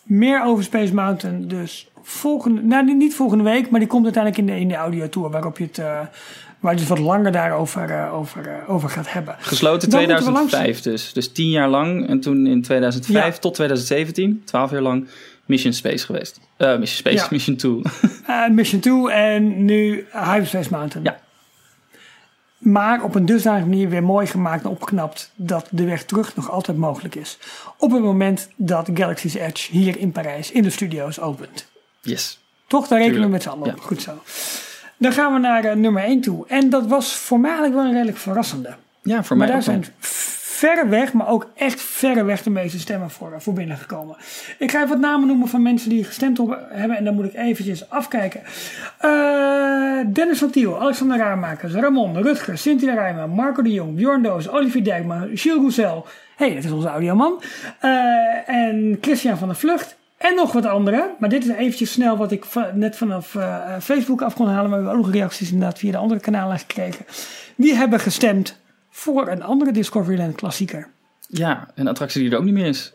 meer 0.04 0.44
over 0.44 0.64
Space 0.64 0.94
Mountain. 0.94 1.48
Dus 1.48 1.88
volgende, 2.04 2.62
nou 2.62 2.94
niet 2.96 3.16
volgende 3.16 3.44
week, 3.44 3.70
maar 3.70 3.80
die 3.80 3.90
komt 3.90 4.04
uiteindelijk 4.04 4.44
in 4.44 4.56
de, 4.56 4.60
in 4.62 4.68
de 4.68 4.76
audiotour. 4.76 5.30
Waarop 5.30 5.58
je 5.58 5.64
het, 5.64 5.78
eh, 5.78 6.00
waar 6.60 6.74
je 6.74 6.80
het 6.80 6.90
wat 6.90 7.00
langer 7.00 7.32
daarover 7.32 7.90
eh, 7.90 8.14
over, 8.14 8.64
over 8.68 8.90
gaat 8.90 9.12
hebben. 9.14 9.36
Gesloten 9.40 9.90
Dan 9.90 10.00
moeten 10.00 10.18
we 10.18 10.24
2005 10.24 10.82
dus. 10.82 11.14
Dus 11.14 11.32
tien 11.32 11.50
jaar 11.50 11.70
lang. 11.70 12.08
En 12.08 12.20
toen 12.20 12.48
in 12.48 12.62
2005 12.62 13.34
Ja. 13.34 13.40
tot 13.40 13.54
2017, 13.54 14.42
12 14.46 14.72
jaar 14.72 14.82
lang, 14.82 15.08
Mission 15.46 15.74
Space 15.74 16.06
geweest. 16.06 16.40
Eh 16.58 16.68
Mission 16.70 16.86
Space, 16.98 17.16
Ja. 17.16 17.28
Mission 17.30 17.56
2. 17.56 17.82
Eh, 18.26 18.48
Mission 18.50 18.82
2 18.82 19.10
en 19.12 19.66
nu 19.66 20.06
Hyperspace 20.12 20.70
Mountain. 20.72 21.04
Ja. 21.06 21.19
Maar 22.60 23.04
op 23.04 23.16
een 23.16 23.26
dusdanige 23.26 23.68
manier 23.68 23.90
weer 23.90 24.04
mooi 24.04 24.28
gemaakt 24.28 24.64
en 24.64 24.70
opgeknapt 24.70 25.32
dat 25.36 25.68
de 25.72 25.86
weg 25.86 26.04
terug 26.04 26.36
nog 26.36 26.52
altijd 26.52 26.78
mogelijk 26.78 27.16
is. 27.16 27.38
Op 27.78 27.92
het 27.92 28.02
moment 28.02 28.50
dat 28.56 28.90
Galaxy's 28.94 29.34
Edge 29.34 29.72
hier 29.72 29.98
in 29.98 30.12
Parijs 30.12 30.52
in 30.52 30.64
de 30.64 30.70
studio's 30.70 31.20
opent. 31.20 31.68
yes. 32.02 32.40
Toch? 32.68 32.88
Daar 32.88 33.00
rekenen 33.00 33.22
we 33.22 33.28
met 33.28 33.42
z'n 33.42 33.50
allen 33.50 33.74
op. 33.74 33.80
Goed 33.80 34.02
zo. 34.02 34.12
Dan 34.98 35.12
gaan 35.12 35.34
we 35.34 35.40
naar 35.40 35.64
eh, 35.64 35.76
nummer 35.76 36.04
1 36.04 36.22
toe. 36.22 36.48
En 36.48 36.70
dat 36.70 36.88
was 36.88 37.16
voor 37.16 37.40
mij 37.40 37.50
eigenlijk 37.50 37.80
wel 37.80 37.88
een 37.90 37.96
redelijk 37.96 38.18
verrassende. 38.18 38.76
Ja, 39.04 39.24
voor 39.24 39.38
maar 39.38 39.48
mij 39.48 39.48
daar 39.48 39.76
ook 39.76 39.82
zijn 39.82 39.86
verreweg, 40.60 41.14
maar 41.14 41.28
ook 41.28 41.50
echt 41.56 41.82
verreweg 41.82 42.44
de 42.44 42.50
meeste 42.50 42.80
stemmen 42.80 43.10
voor, 43.10 43.42
voor 43.42 43.54
binnengekomen. 43.54 44.16
Ik 44.58 44.72
ga 44.72 44.78
even 44.78 44.90
wat 44.90 45.00
namen 45.00 45.28
noemen 45.28 45.48
van 45.48 45.62
mensen 45.62 45.90
die 45.90 46.04
gestemd 46.04 46.40
op 46.40 46.60
hebben. 46.70 46.98
En 46.98 47.04
dan 47.04 47.14
moet 47.14 47.26
ik 47.26 47.34
eventjes 47.34 47.90
afkijken. 47.90 48.42
Eh, 48.98 50.00
Dennis 50.14 50.40
van 50.40 50.50
Tiel, 50.50 50.82
Alexander 50.82 51.18
Raarmakers, 51.18 51.74
Ramon, 51.74 52.22
Rutger, 52.22 52.58
Cynthia 52.58 52.94
Rijmen, 52.94 53.30
Marco 53.30 53.62
de 53.62 53.72
Jong, 53.72 53.96
Bjorn 53.96 54.22
Doos, 54.22 54.50
Olivier 54.50 54.84
Dijkman, 54.84 55.30
Gilles 55.34 55.62
Roussel. 55.62 56.06
hey, 56.36 56.54
dat 56.54 56.64
is 56.64 56.72
onze 56.72 56.88
audioman. 56.88 57.42
Eh, 57.80 58.50
en 58.50 58.98
Christian 59.02 59.38
van 59.38 59.48
der 59.48 59.58
Vlucht. 59.58 59.98
En 60.18 60.36
nog 60.36 60.52
wat 60.52 60.66
anderen. 60.66 61.10
Maar 61.20 61.30
dit 61.30 61.44
is 61.44 61.50
eventjes 61.50 61.92
snel 61.92 62.18
wat 62.18 62.32
ik 62.32 62.46
net 62.74 62.96
vanaf 62.96 63.36
eh, 63.36 63.76
Facebook 63.82 64.22
af 64.22 64.34
kon 64.34 64.48
halen. 64.48 64.70
Maar 64.70 64.80
we 64.80 64.86
hebben 64.88 65.06
ook 65.06 65.14
reacties 65.14 65.52
inderdaad 65.52 65.80
via 65.80 65.92
de 65.92 65.98
andere 65.98 66.20
kanalen 66.20 66.60
gekregen. 66.60 67.06
Die 67.56 67.76
hebben 67.76 68.00
gestemd 68.00 68.58
voor 68.90 69.28
een 69.28 69.44
andere 69.44 69.72
Discoveryland 69.72 70.36
klassieker. 70.36 70.88
Ja, 71.28 71.68
een 71.76 71.88
attractie 71.88 72.22
die 72.22 72.32
er 72.32 72.38
ook 72.38 72.44
niet 72.44 72.54
meer 72.54 72.66
is. 72.66 72.94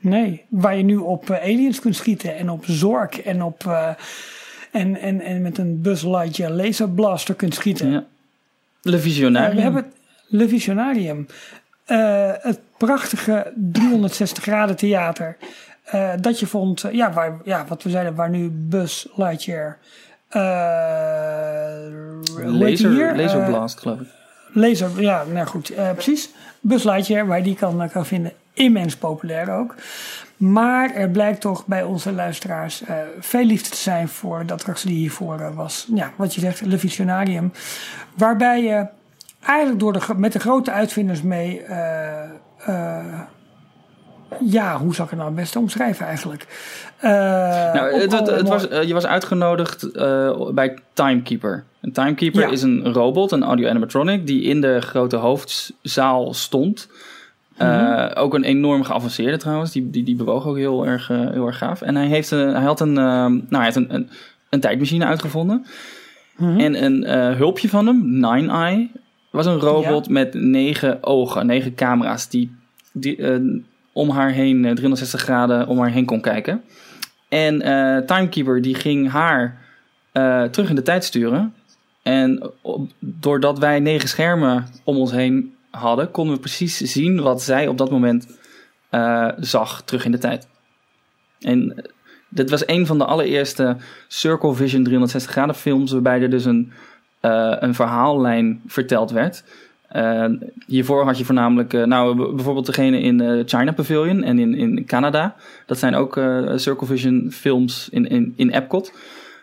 Nee, 0.00 0.44
waar 0.48 0.76
je 0.76 0.82
nu 0.82 0.96
op 0.96 1.30
eh, 1.30 1.42
aliens 1.42 1.80
kunt 1.80 1.96
schieten 1.96 2.36
en 2.36 2.50
op 2.50 2.64
Zork 2.66 3.16
en 3.16 3.42
op... 3.42 3.66
eh, 3.66 3.88
en, 4.72 4.96
en, 5.00 5.20
en 5.20 5.42
met 5.42 5.58
een 5.58 5.80
Buzz 5.80 6.02
Lightyear 6.04 6.50
laser 6.52 6.90
blaster 6.90 7.34
kunt 7.34 7.54
schieten. 7.54 7.90
Ja. 7.90 8.04
Le 8.82 8.96
Eh, 8.96 9.02
Visionarium. 9.02 9.56
we 9.56 9.62
hebben 9.62 9.82
het 9.84 9.92
Le 10.28 10.48
Visionarium. 10.48 11.26
Eh, 11.84 12.30
het 12.32 12.60
prachtige 12.78 13.52
360 13.54 14.42
graden 14.42 14.76
theater. 14.76 15.36
eh, 15.84 16.12
dat 16.20 16.40
je 16.40 16.46
vond, 16.46 16.84
eh, 16.84 16.92
ja, 16.92 17.12
waar, 17.12 17.40
ja, 17.44 17.64
wat 17.68 17.82
we 17.82 17.90
zeiden, 17.90 18.14
waar 18.14 18.30
nu 18.30 18.48
Buzz 18.52 19.06
Lightyear. 19.16 19.78
eh 20.28 20.40
Laser, 22.44 22.90
hier? 22.90 23.16
laser 23.16 23.40
Eh, 23.40 23.46
Blast, 23.46 23.78
geloof 23.80 24.00
ik. 24.00 24.06
Laser, 24.56 25.02
ja, 25.02 25.24
nou 25.32 25.46
goed, 25.46 25.70
eh, 25.70 25.90
precies. 25.92 26.30
Buzz 26.60 26.84
Lightyear, 26.84 27.26
waar 27.26 27.38
je 27.38 27.44
die 27.44 27.54
kan, 27.54 27.82
eh, 27.82 27.90
kan 27.90 28.06
vinden, 28.06 28.32
immens 28.52 28.96
populair 28.96 29.58
ook. 29.58 29.74
Maar 30.36 30.94
er 30.94 31.10
blijkt 31.10 31.40
toch 31.40 31.66
bij 31.66 31.82
onze 31.82 32.12
luisteraars 32.12 32.82
eh, 32.82 32.96
veel 33.20 33.44
liefde 33.44 33.70
te 33.70 33.76
zijn 33.76 34.08
voor 34.08 34.46
de 34.46 34.52
attractie 34.52 34.88
die 34.88 34.98
hiervoor 34.98 35.54
was. 35.54 35.86
Ja, 35.94 36.12
wat 36.16 36.34
je 36.34 36.40
zegt, 36.40 36.60
Le 36.60 36.78
Visionarium. 36.78 37.52
Waarbij 38.14 38.62
je 38.62 38.86
eigenlijk 39.40 39.80
door 39.80 39.92
de, 39.92 40.00
met 40.16 40.32
de 40.32 40.38
grote 40.38 40.70
uitvinders 40.70 41.22
mee... 41.22 41.62
ja, 44.44 44.78
hoe 44.78 44.94
zou 44.94 45.04
ik 45.04 45.10
het 45.10 45.18
nou 45.18 45.24
het 45.24 45.40
beste 45.40 45.58
omschrijven 45.58 46.06
eigenlijk? 46.06 46.46
Eh, 46.96 47.10
Nou, 47.10 48.00
het, 48.00 48.12
het, 48.12 48.48
was, 48.48 48.68
eh, 48.68 48.82
je 48.82 48.94
was 48.94 49.06
uitgenodigd 49.06 49.90
eh, 49.90 50.50
bij 50.50 50.78
Timekeeper. 50.92 51.64
Een 51.80 51.92
Timekeeper 51.92 52.40
Ja. 52.40 52.48
is 52.48 52.62
een 52.62 52.92
robot, 52.92 53.32
een 53.32 53.42
audio 53.42 53.68
animatronic, 53.68 54.26
die 54.26 54.42
in 54.42 54.60
de 54.60 54.80
grote 54.80 55.16
hoofdzaal 55.16 56.34
stond. 56.34 56.88
Mhm. 57.58 58.10
Ook 58.14 58.34
een 58.34 58.44
enorm 58.44 58.82
geavanceerde 58.82 59.36
trouwens. 59.36 59.72
Die, 59.72 59.90
die, 59.90 60.04
die 60.04 60.16
bewoog 60.16 60.46
ook 60.46 60.56
heel 60.56 60.86
erg, 60.86 61.08
heel 61.08 61.46
erg 61.46 61.58
gaaf. 61.58 61.82
En 61.82 61.96
hij, 61.96 62.06
heeft 62.06 62.30
een, 62.30 62.54
hij 62.54 62.64
had, 62.64 62.80
een, 62.80 62.92
nou, 62.92 63.46
hij 63.48 63.64
had 63.64 63.76
een, 63.76 63.94
een, 63.94 64.08
een 64.50 64.60
tijdmachine 64.60 65.04
uitgevonden. 65.04 65.66
Mhm. 66.36 66.60
En 66.60 66.84
een 66.84 67.04
hulpje 67.36 67.68
van 67.68 67.86
hem, 67.86 68.02
Nine 68.10 68.52
Eye, 68.52 68.90
was 69.30 69.46
een 69.46 69.58
robot 69.58 70.08
met 70.08 70.34
negen 70.34 71.02
ogen, 71.02 71.46
negen 71.46 71.74
camera's 71.74 72.28
die, 72.28 72.56
die 72.92 73.16
om 73.96 74.10
haar 74.10 74.30
heen, 74.30 74.64
eh, 74.64 74.72
360 74.72 75.20
graden 75.20 75.66
om 75.66 75.78
haar 75.78 75.90
heen 75.90 76.04
kon 76.04 76.20
kijken. 76.20 76.62
En 77.28 77.62
eh, 77.62 77.98
Timekeeper 77.98 78.62
die 78.62 78.74
ging 78.74 79.10
haar 79.10 79.58
eh, 80.12 80.42
terug 80.42 80.68
in 80.68 80.74
de 80.74 80.82
tijd 80.82 81.04
sturen. 81.04 81.54
En 82.02 82.52
doordat 82.98 83.58
wij 83.58 83.80
negen 83.80 84.08
schermen 84.08 84.66
om 84.84 84.96
ons 84.96 85.10
heen 85.10 85.54
hadden, 85.70 86.10
konden 86.10 86.34
we 86.34 86.40
precies 86.40 86.76
zien 86.76 87.22
wat 87.22 87.42
zij 87.42 87.68
op 87.68 87.78
dat 87.78 87.90
moment 87.90 88.38
eh, 88.90 89.28
zag 89.36 89.82
terug 89.82 90.04
in 90.04 90.10
de 90.10 90.18
tijd. 90.18 90.48
En 91.40 91.76
eh, 91.76 91.84
dit 92.28 92.50
was 92.50 92.66
een 92.66 92.86
van 92.86 92.98
de 92.98 93.04
allereerste 93.04 93.76
Circle 94.08 94.54
Vision 94.54 94.82
360 94.82 95.32
graden 95.32 95.54
films, 95.54 95.92
waarbij 95.92 96.22
er 96.22 96.30
dus 96.30 96.44
een, 96.44 96.72
eh, 97.20 97.56
een 97.58 97.74
verhaallijn 97.74 98.62
verteld 98.66 99.10
werd. 99.10 99.44
Eh, 99.96 100.24
hiervoor 100.66 101.04
had 101.04 101.18
je 101.18 101.24
voornamelijk, 101.24 101.72
eh, 101.74 101.84
nou 101.84 102.34
bijvoorbeeld 102.34 102.66
degene 102.66 103.00
in 103.00 103.18
de 103.18 103.42
China 103.46 103.72
Pavilion 103.72 104.22
en 104.22 104.38
in, 104.38 104.54
in 104.54 104.84
Canada. 104.86 105.34
Dat 105.66 105.78
zijn 105.78 105.94
ook 105.94 106.16
eh, 106.16 106.52
Circle 106.56 106.86
Vision 106.86 107.28
films 107.30 107.88
in, 107.90 108.08
in, 108.08 108.32
in 108.36 108.50
Epcot. 108.50 108.92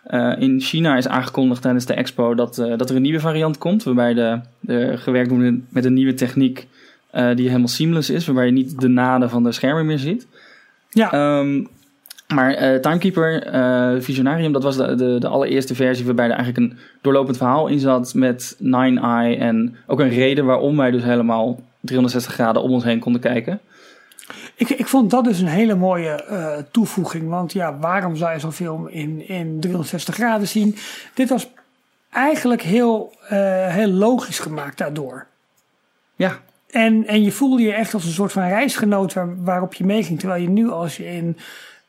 Eh, 0.03 0.33
in 0.39 0.61
China 0.61 0.97
is 0.97 1.07
aangekondigd 1.07 1.61
tijdens 1.61 1.85
de 1.85 1.93
expo 1.93 2.35
dat, 2.35 2.57
eh, 2.57 2.77
dat 2.77 2.89
er 2.89 2.95
een 2.95 3.01
nieuwe 3.01 3.19
variant 3.19 3.57
komt, 3.57 3.83
waarbij 3.83 4.13
de, 4.13 4.39
de 4.59 4.97
gewerkt 4.97 5.29
wordt 5.29 5.51
met 5.69 5.85
een 5.85 5.93
nieuwe 5.93 6.13
techniek 6.13 6.67
eh, 7.09 7.35
die 7.35 7.47
helemaal 7.47 7.67
seamless 7.67 8.09
is, 8.09 8.25
waarbij 8.25 8.45
je 8.45 8.51
niet 8.51 8.79
de 8.79 8.87
naden 8.87 9.29
van 9.29 9.43
de 9.43 9.51
schermen 9.51 9.85
meer 9.85 9.99
ziet. 9.99 10.27
ja, 10.89 11.11
Ehm, 11.11 11.63
maar 12.27 12.53
eh, 12.53 12.79
Timekeeper, 12.79 13.43
eh, 13.43 14.01
Visionarium, 14.01 14.51
dat 14.51 14.63
was 14.63 14.77
de, 14.77 14.95
de, 14.95 15.19
de 15.19 15.27
allereerste 15.27 15.75
versie 15.75 16.05
waarbij 16.05 16.25
er 16.25 16.35
eigenlijk 16.35 16.71
een 16.71 16.79
doorlopend 17.01 17.37
verhaal 17.37 17.67
in 17.67 17.79
zat 17.79 18.13
met 18.13 18.55
Nine 18.59 19.01
Eye 19.01 19.37
en 19.37 19.75
ook 19.87 19.99
een 19.99 20.09
reden 20.09 20.45
waarom 20.45 20.77
wij 20.77 20.91
dus 20.91 21.03
helemaal 21.03 21.59
360 21.79 22.33
graden 22.33 22.61
om 22.61 22.71
ons 22.71 22.83
heen 22.83 22.99
konden 22.99 23.21
kijken. 23.21 23.59
Ik, 24.55 24.69
ik 24.69 24.87
vond 24.87 25.09
dat 25.09 25.23
dus 25.23 25.39
een 25.39 25.47
hele 25.47 25.75
mooie 25.75 26.23
eh, 26.23 26.57
toevoeging. 26.71 27.29
Want 27.29 27.53
ja, 27.53 27.77
waarom 27.77 28.15
zou 28.15 28.33
je 28.33 28.39
zo'n 28.39 28.51
film 28.51 28.87
in, 28.87 29.27
in 29.27 29.59
360 29.59 30.15
graden 30.15 30.47
zien? 30.47 30.75
Dit 31.13 31.29
was 31.29 31.49
eigenlijk 32.09 32.61
heel, 32.61 33.13
heel 33.67 33.87
logisch 33.87 34.39
gemaakt 34.39 34.77
daardoor. 34.77 35.27
Ja, 36.15 36.39
En, 36.69 37.07
en 37.07 37.23
je 37.23 37.31
voelde 37.31 37.63
je 37.63 37.73
echt 37.73 37.93
als 37.93 38.05
een 38.05 38.11
soort 38.11 38.31
van 38.31 38.47
reisgenoot 38.47 39.13
waar, 39.13 39.43
waarop 39.43 39.73
je 39.73 39.85
meeging. 39.85 40.19
Terwijl 40.19 40.41
je 40.41 40.49
nu 40.49 40.69
als 40.69 40.97
je 40.97 41.05
in 41.05 41.37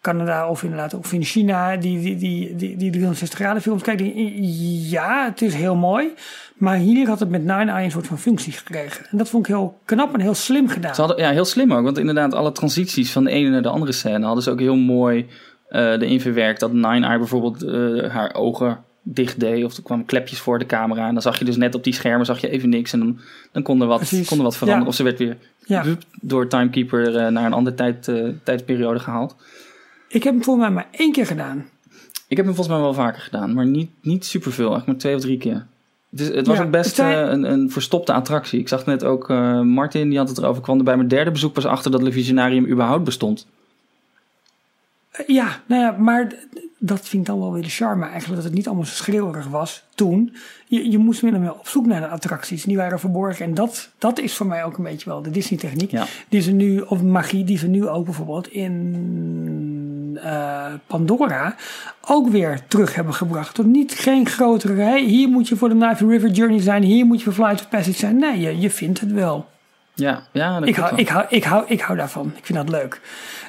Canada 0.05 0.49
of 0.49 0.63
inderdaad 0.63 0.95
of 0.95 1.13
in 1.13 1.23
China 1.23 1.77
die, 1.77 2.01
die, 2.01 2.17
die, 2.17 2.57
die, 2.57 2.77
die 2.77 2.91
360 2.91 3.39
graden 3.39 3.63
films 3.63 3.83
kijkt. 3.83 4.03
Ja, 4.91 5.25
het 5.25 5.43
is 5.43 5.55
heel 5.55 5.75
mooi. 5.77 6.13
Maar 6.57 6.77
hier 6.77 7.07
had 7.09 7.21
het 7.21 7.29
met 7.29 7.41
Nine 7.45 7.71
Eye 7.71 7.85
een 7.85 7.91
soort 7.91 8.07
van 8.07 8.19
functie 8.19 8.53
gekregen. 8.53 9.07
En 9.11 9.19
dat 9.19 9.29
vond 9.29 9.47
ik 9.49 9.55
heel 9.55 9.79
knap 9.85 10.15
en 10.15 10.21
heel 10.21 10.35
slim 10.35 10.69
gedaan. 10.69 10.95
Ze 10.95 11.01
hadden, 11.01 11.19
ja, 11.21 11.31
heel 11.31 11.45
slim 11.45 11.73
ook, 11.73 11.85
want 11.85 11.99
inderdaad 11.99 12.35
alle 12.35 12.53
transities 12.53 13.13
van 13.13 13.25
de 13.25 13.31
ene 13.31 13.51
naar 13.51 13.63
de 13.63 13.69
andere 13.69 13.93
scène 13.93 14.25
hadden 14.25 14.43
ze 14.45 14.51
ook 14.51 14.61
heel 14.61 14.77
mooi 14.77 15.27
eh 15.69 15.81
erin 15.91 16.21
verwerkt. 16.21 16.61
Dat 16.61 16.73
Nine 16.73 17.07
Eye 17.07 17.19
bijvoorbeeld 17.19 17.63
eh, 17.63 18.11
haar 18.11 18.35
ogen 18.35 18.79
dicht 19.03 19.41
deed 19.41 19.65
of 19.65 19.77
er 19.77 19.83
kwamen 19.83 20.05
klepjes 20.05 20.39
voor 20.39 20.59
de 20.59 20.67
camera. 20.67 21.07
En 21.07 21.13
dan 21.13 21.23
zag 21.23 21.39
je 21.39 21.45
dus 21.45 21.57
net 21.57 21.75
op 21.75 21.85
die 21.85 21.93
schermen 21.95 22.27
zag 22.27 22.41
je 22.41 22.49
even 22.51 22.69
niks 22.69 22.93
en 22.93 22.99
dan, 22.99 23.19
dan 23.53 23.63
kon, 23.63 23.81
er 23.81 23.87
wat, 23.87 23.99
Precies. 23.99 24.29
kon 24.29 24.39
er 24.39 24.45
wat 24.45 24.57
veranderen. 24.57 24.83
Ja. 24.85 24.89
Of 24.91 24.97
ze 24.97 25.03
werd 25.03 25.19
weer 25.19 25.37
Ja. 25.67 25.85
door 26.21 26.49
Timekeeper 26.49 27.17
eh, 27.17 27.29
naar 27.33 27.45
een 27.45 27.53
andere 27.53 27.77
tijd, 27.77 28.11
tijdsperiode 28.43 28.99
gehaald. 28.99 29.37
Ik 30.15 30.23
heb 30.23 30.35
hem 30.35 30.43
volgens 30.43 30.67
mij 30.67 30.75
maar 30.75 30.89
één 30.91 31.13
keer 31.13 31.27
gedaan. 31.27 31.65
Ik 32.29 32.37
heb 32.37 32.47
hem 32.47 32.55
volgens 32.55 32.77
mij 32.77 32.85
wel 32.85 32.95
vaker 32.95 33.21
gedaan, 33.21 33.55
maar 33.55 33.67
niet, 33.67 33.91
niet 34.03 34.25
superveel. 34.25 34.71
Eigenlijk 34.71 34.87
maar 34.87 34.97
twee 34.97 35.15
of 35.15 35.21
drie 35.21 35.39
keer. 35.39 35.67
Het, 36.11 36.21
is, 36.21 36.29
het 36.29 36.47
was 36.47 36.57
Ja, 36.57 36.65
ook 36.65 36.71
best 36.71 36.99
eh, 36.99 37.11
een, 37.11 37.53
een 37.53 37.71
verstopte 37.71 38.13
attractie. 38.13 38.61
Ik 38.61 38.69
zag 38.69 38.87
net 38.87 39.05
ook 39.05 39.31
eh, 39.31 39.61
Martin, 39.61 40.09
die 40.09 40.19
had 40.19 40.29
het 40.29 40.39
erover. 40.39 40.57
Ik 40.57 40.63
kwam 40.63 40.79
er 40.79 40.85
bij 40.85 40.97
mijn 40.97 41.09
derde 41.09 41.31
bezoek 41.31 41.53
pas 41.53 41.67
achter 41.67 41.91
dat 41.91 42.03
Le 42.03 42.13
Visionarium 42.13 42.67
überhaupt 42.67 43.05
bestond. 43.05 43.47
Eh, 45.11 45.27
Ja, 45.27 45.61
nou 45.67 45.83
ja, 45.83 45.91
maar 45.99 46.35
dat 46.79 47.01
vind 47.09 47.23
ik 47.23 47.29
dan 47.29 47.39
wel 47.39 47.53
weer 47.53 47.63
de 47.63 47.69
charme 47.69 48.05
eigenlijk. 48.05 48.35
Dat 48.35 48.45
het 48.45 48.55
niet 48.55 48.67
allemaal 48.67 48.85
zo 48.85 48.95
schreeuwerig 48.95 49.47
was 49.47 49.85
toen. 49.95 50.35
Je, 50.67 50.91
je 50.91 50.99
moest 50.99 51.23
meer 51.23 51.53
op 51.53 51.69
zoek 51.69 51.87
naar 51.87 52.01
de 52.01 52.09
attracties. 52.09 52.65
Die 52.65 52.77
waren 52.77 53.01
verborgen. 53.01 53.45
En 53.45 53.55
dat, 53.55 53.91
dat 53.99 54.19
is 54.19 54.35
voor 54.35 54.47
mij 54.47 54.65
ook 54.65 54.77
een 54.77 54.85
beetje 54.85 55.11
wel 55.11 55.23
de 55.23 55.31
Disney 55.31 55.59
techniek. 55.59 55.91
Ja. 55.91 56.07
Die 56.29 56.41
ze 56.41 56.53
nu, 56.53 56.81
of 56.81 57.03
magie, 57.03 57.45
die 57.45 57.59
ze 57.59 57.67
nu 57.67 57.89
ook 57.89 58.05
bijvoorbeeld 58.05 58.49
in 58.49 58.93
eh, 60.19 60.67
Pandora 60.87 61.55
ook 62.01 62.29
weer 62.29 62.61
terug 62.69 62.95
hebben 62.95 63.15
gebracht. 63.15 63.55
Tot 63.55 63.67
niet 63.67 63.93
geen 63.93 64.27
grotere, 64.27 64.83
hey, 64.83 65.03
hier 65.03 65.29
moet 65.29 65.49
je 65.49 65.57
voor 65.57 65.69
de 65.69 65.77
Knife 65.77 66.07
River 66.07 66.31
Journey 66.31 66.61
zijn. 66.61 66.83
Hier 66.83 67.07
moet 67.07 67.19
je 67.19 67.25
voor 67.25 67.45
Flight 67.45 67.61
of 67.61 67.69
Passage 67.69 67.99
zijn. 67.99 68.19
Nee, 68.19 68.41
je, 68.41 68.61
je 68.61 68.71
vindt 68.71 69.01
het 69.01 69.13
wel. 69.13 69.47
Ja, 69.95 70.23
ja 70.33 70.59
dat 70.59 70.69
Ik 70.69 70.77
hou, 70.77 70.91
wel. 70.91 70.99
ik, 70.99 71.09
hou, 71.09 71.25
ik, 71.29 71.45
hou, 71.45 71.65
ik 71.67 71.81
hou 71.81 71.99
daarvan. 71.99 72.33
Ik 72.37 72.47
vind 72.47 72.59
dat 72.59 72.69
leuk. 72.69 73.01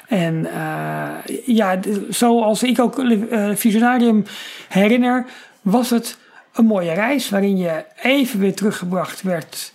En 0.08 0.46
eh, 0.46 1.46
ja, 1.46 1.78
zoals 2.08 2.62
ik 2.62 2.80
ook 2.80 2.98
eh, 2.98 3.50
Visionarium 3.54 4.24
herinner, 4.68 5.26
was 5.62 5.90
het 5.90 6.18
een 6.54 6.66
mooie 6.66 6.92
reis 6.92 7.28
waarin 7.28 7.56
je 7.56 7.84
even 8.02 8.40
weer 8.40 8.54
teruggebracht 8.54 9.22
werd 9.22 9.72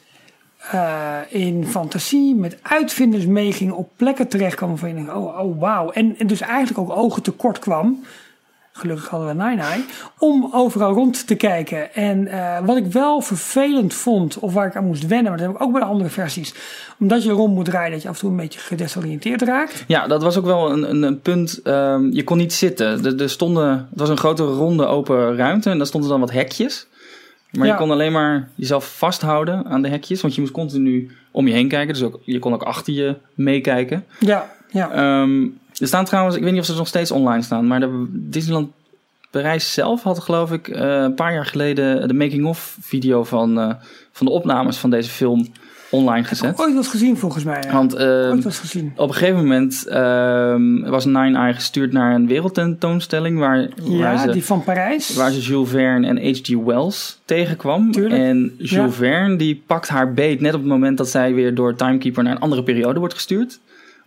eh, 0.69 1.17
in 1.29 1.65
fantasie, 1.67 2.35
met 2.35 2.57
uitvinders 2.61 3.25
meeging, 3.25 3.71
op 3.71 3.89
plekken 3.95 4.27
terecht 4.27 4.55
kwam 4.55 4.77
van 4.77 4.95
je 4.95 5.15
oh, 5.15 5.39
oh 5.39 5.59
wauw. 5.59 5.91
En, 5.91 6.15
en 6.17 6.27
dus 6.27 6.41
eigenlijk 6.41 6.77
ook 6.77 6.97
ogen 6.97 7.21
tekort 7.21 7.59
kwam 7.59 8.03
gelukkig 8.73 9.07
hadden 9.07 9.37
we 9.37 9.43
Nine 9.43 9.61
Eye, 9.61 9.85
om 10.17 10.49
overal 10.51 10.93
rond 10.93 11.27
te 11.27 11.35
kijken. 11.35 11.93
En 11.93 12.27
uh, 12.27 12.65
wat 12.65 12.77
ik 12.77 12.85
wel 12.85 13.21
vervelend 13.21 13.93
vond, 13.93 14.39
of 14.39 14.53
waar 14.53 14.67
ik 14.67 14.75
aan 14.75 14.85
moest 14.85 15.07
wennen, 15.07 15.29
maar 15.31 15.37
dat 15.37 15.47
heb 15.47 15.55
ik 15.55 15.61
ook 15.61 15.71
bij 15.71 15.81
de 15.81 15.87
andere 15.87 16.09
versies, 16.09 16.53
omdat 16.99 17.23
je 17.23 17.31
rond 17.31 17.53
moet 17.53 17.67
rijden, 17.67 17.91
dat 17.91 18.01
je 18.01 18.07
af 18.07 18.13
en 18.13 18.19
toe 18.19 18.29
een 18.29 18.35
beetje 18.35 18.59
gedesoriënteerd 18.59 19.41
raakt. 19.41 19.83
Ja, 19.87 20.07
dat 20.07 20.23
was 20.23 20.37
ook 20.37 20.45
wel 20.45 20.71
een, 20.71 21.03
een, 21.03 21.21
punt. 21.21 21.59
Um, 21.63 22.11
je 22.13 22.23
kon 22.23 22.37
niet 22.37 22.53
zitten. 22.53 23.05
Er, 23.05 23.21
er 23.21 23.29
stonden, 23.29 23.69
het 23.69 23.99
was 23.99 24.09
een 24.09 24.17
grote 24.17 24.43
ronde 24.43 24.85
open 24.85 25.35
ruimte 25.35 25.69
en 25.69 25.77
daar 25.77 25.87
stonden 25.87 26.09
dan 26.09 26.19
wat 26.19 26.31
hekjes. 26.31 26.87
Maar 27.51 27.67
ja. 27.67 27.73
je 27.73 27.79
kon 27.79 27.91
alleen 27.91 28.11
maar 28.11 28.49
jezelf 28.55 28.97
vasthouden 28.97 29.65
aan 29.65 29.81
de 29.81 29.89
hekjes, 29.89 30.21
want 30.21 30.35
je 30.35 30.41
moest 30.41 30.53
continu 30.53 31.11
om 31.31 31.47
je 31.47 31.53
heen 31.53 31.67
kijken. 31.67 31.93
Dus 31.93 32.03
ook, 32.03 32.19
je 32.23 32.39
kon 32.39 32.53
ook 32.53 32.63
achter 32.63 32.93
je 32.93 33.15
meekijken. 33.33 34.05
Ja, 34.19 34.51
ja. 34.69 35.21
Um, 35.21 35.59
er 35.77 35.87
staan 35.87 36.05
trouwens, 36.05 36.35
ik 36.35 36.43
weet 36.43 36.51
niet 36.51 36.61
of 36.61 36.65
ze 36.65 36.75
nog 36.75 36.87
steeds 36.87 37.11
online 37.11 37.41
staan, 37.41 37.67
maar 37.67 37.79
de 37.79 38.05
Disneyland 38.09 38.71
Parijs 39.31 39.73
zelf 39.73 40.03
had 40.03 40.19
geloof 40.19 40.51
ik 40.51 40.67
uh, 40.67 40.77
een 40.79 41.13
paar 41.13 41.33
jaar 41.33 41.45
geleden 41.45 42.07
de 42.07 42.13
making-of 42.13 42.77
video 42.81 43.23
van, 43.23 43.59
uh, 43.59 43.73
van 44.11 44.25
de 44.25 44.31
opnames 44.31 44.77
van 44.77 44.89
deze 44.89 45.09
film 45.09 45.47
online 45.91 46.23
gezet. 46.23 46.49
Ik 46.51 46.57
heb 46.57 46.65
ooit 46.65 46.75
wat 46.75 46.87
gezien 46.87 47.17
volgens 47.17 47.43
mij. 47.43 47.63
Ja. 47.65 47.73
Want 47.73 47.95
uh, 47.95 48.01
ooit 48.01 48.43
wat 48.43 48.55
gezien. 48.55 48.93
op 48.95 49.07
een 49.07 49.13
gegeven 49.15 49.39
moment 49.41 49.83
was 50.89 51.05
Nine 51.05 51.37
Eye 51.37 51.53
gestuurd 51.53 51.91
naar 51.91 52.15
een 52.15 52.27
wereldtentoonstelling 52.27 53.39
waar, 53.39 53.69
ja, 53.83 53.97
waar 53.99 54.19
ze, 54.19 54.31
die 54.31 54.45
van 54.45 54.63
Parijs. 54.63 55.15
Waar 55.15 55.31
ze 55.31 55.39
Jules 55.39 55.69
Verne 55.69 56.07
en 56.07 56.17
H.G. 56.17 56.55
Wells 56.65 57.19
tegenkwam. 57.25 57.91
Tuurlijk. 57.91 58.21
En 58.21 58.55
Jules 58.57 58.71
ja. 58.71 58.89
Verne 58.89 59.35
die 59.35 59.63
pakt 59.67 59.87
haar 59.89 60.13
beet 60.13 60.41
net 60.41 60.53
op 60.53 60.59
het 60.59 60.69
moment 60.69 60.97
dat 60.97 61.09
zij 61.09 61.33
weer 61.33 61.55
door 61.55 61.75
Timekeeper 61.75 62.23
naar 62.23 62.31
een 62.35 62.39
andere 62.41 62.63
periode 62.63 62.99
wordt 62.99 63.13
gestuurd. 63.13 63.59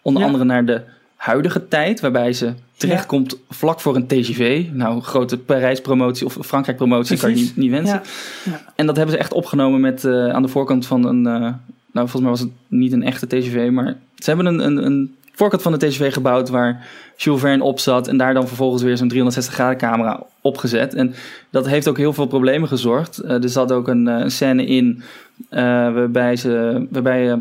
Onder 0.03 0.21
Ja. 0.23 0.27
andere 0.29 0.45
naar 0.45 0.65
de 0.65 0.81
huidige 1.17 1.69
tijd, 1.69 2.01
waarbij 2.01 2.33
ze 2.33 2.53
terechtkomt 2.77 3.39
vlak 3.51 3.81
voor 3.81 3.97
een 3.97 4.07
TGV. 4.07 4.65
Nou, 4.73 5.01
grote 5.01 5.39
Parijs-promotie 5.39 6.27
of 6.27 6.39
Frankrijk-promotie 6.41 7.19
kan 7.19 7.31
je 7.31 7.37
niet, 7.37 7.57
niet 7.57 7.71
wensen. 7.71 8.01
Ja. 8.45 8.51
Ja. 8.53 8.61
En 8.77 8.87
dat 8.87 8.97
hebben 8.97 9.15
ze 9.15 9.21
echt 9.21 9.33
opgenomen 9.33 9.81
met 9.81 10.05
eh, 10.05 10.29
aan 10.29 10.43
de 10.43 10.49
voorkant 10.49 10.87
van 10.87 11.05
een. 11.07 11.27
eh, 11.27 11.53
nou, 11.95 12.09
volgens 12.09 12.23
mij 12.23 12.31
was 12.31 12.41
het 12.41 12.51
niet 12.69 12.93
een 12.93 13.03
echte 13.03 13.27
TGV, 13.27 13.71
maar 13.71 13.97
ze 14.15 14.31
hebben 14.31 14.47
een, 14.47 14.59
een, 14.59 14.87
een 14.87 15.15
voorkant 15.33 15.63
van 15.63 15.73
de 15.73 15.79
TGV 15.79 16.13
gebouwd 16.13 16.49
waar 16.49 16.87
Jules 17.17 17.41
Verne 17.41 17.63
op 17.63 17.79
zat 17.79 18.09
en 18.09 18.17
daar 18.17 18.35
dan 18.35 18.49
vervolgens 18.49 18.83
weer 18.83 18.97
zo'n 18.97 19.09
360 19.09 19.55
graden 19.55 19.79
camera 19.79 20.23
opgezet. 20.41 20.95
En 20.95 21.15
dat 21.51 21.67
heeft 21.67 21.89
ook 21.89 21.97
heel 21.97 22.13
veel 22.13 22.27
problemen 22.27 22.69
gezorgd. 22.69 23.19
Eh, 23.19 23.43
er 23.43 23.49
zat 23.49 23.73
ook 23.73 23.89
een, 23.89 24.09
eh, 24.09 24.29
scène 24.29 24.67
in 24.67 25.03
eh, 25.49 25.63
waarbij, 25.93 26.37
ze, 26.37 26.87
waarbij 26.91 27.23
je 27.23 27.39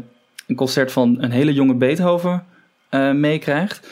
een 0.47 0.55
concert 0.55 0.91
van 0.91 1.17
een 1.19 1.31
hele 1.31 1.53
jonge 1.53 1.75
Beethoven 1.75 2.43
meekrijgt. 3.13 3.87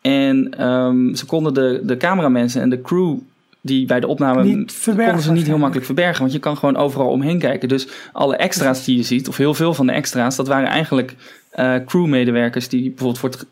En 0.00 0.58
ehm, 0.58 1.14
ze 1.14 1.26
konden 1.26 1.54
de, 1.54 1.80
de 1.84 1.96
cameramensen 1.96 2.62
en 2.62 2.70
de 2.70 2.80
crew 2.80 3.18
die 3.64 3.86
bij 3.86 4.00
de 4.00 4.06
opname 4.06 4.44
Niet 4.44 4.82
konden 4.84 5.20
ze 5.20 5.32
niet 5.32 5.46
heel 5.46 5.58
makkelijk 5.58 5.86
verbergen, 5.86 6.20
want 6.20 6.32
je 6.32 6.38
kan 6.38 6.56
gewoon 6.56 6.76
overal 6.76 7.08
omheen 7.08 7.38
kijken. 7.38 7.68
Dus 7.68 7.88
alle 8.12 8.36
extra's 8.36 8.84
die 8.84 8.96
je 8.96 9.02
ziet, 9.02 9.28
of 9.28 9.36
heel 9.36 9.54
veel 9.54 9.74
van 9.74 9.86
de 9.86 9.92
extra's, 9.92 10.36
dat 10.36 10.48
waren 10.48 10.68
eigenlijk 10.68 11.14
eh, 11.50 11.74
crewmedewerkers 11.86 12.68
die 12.68 12.88
bijvoorbeeld 12.88 13.18
voor 13.18 13.28
het 13.28 13.46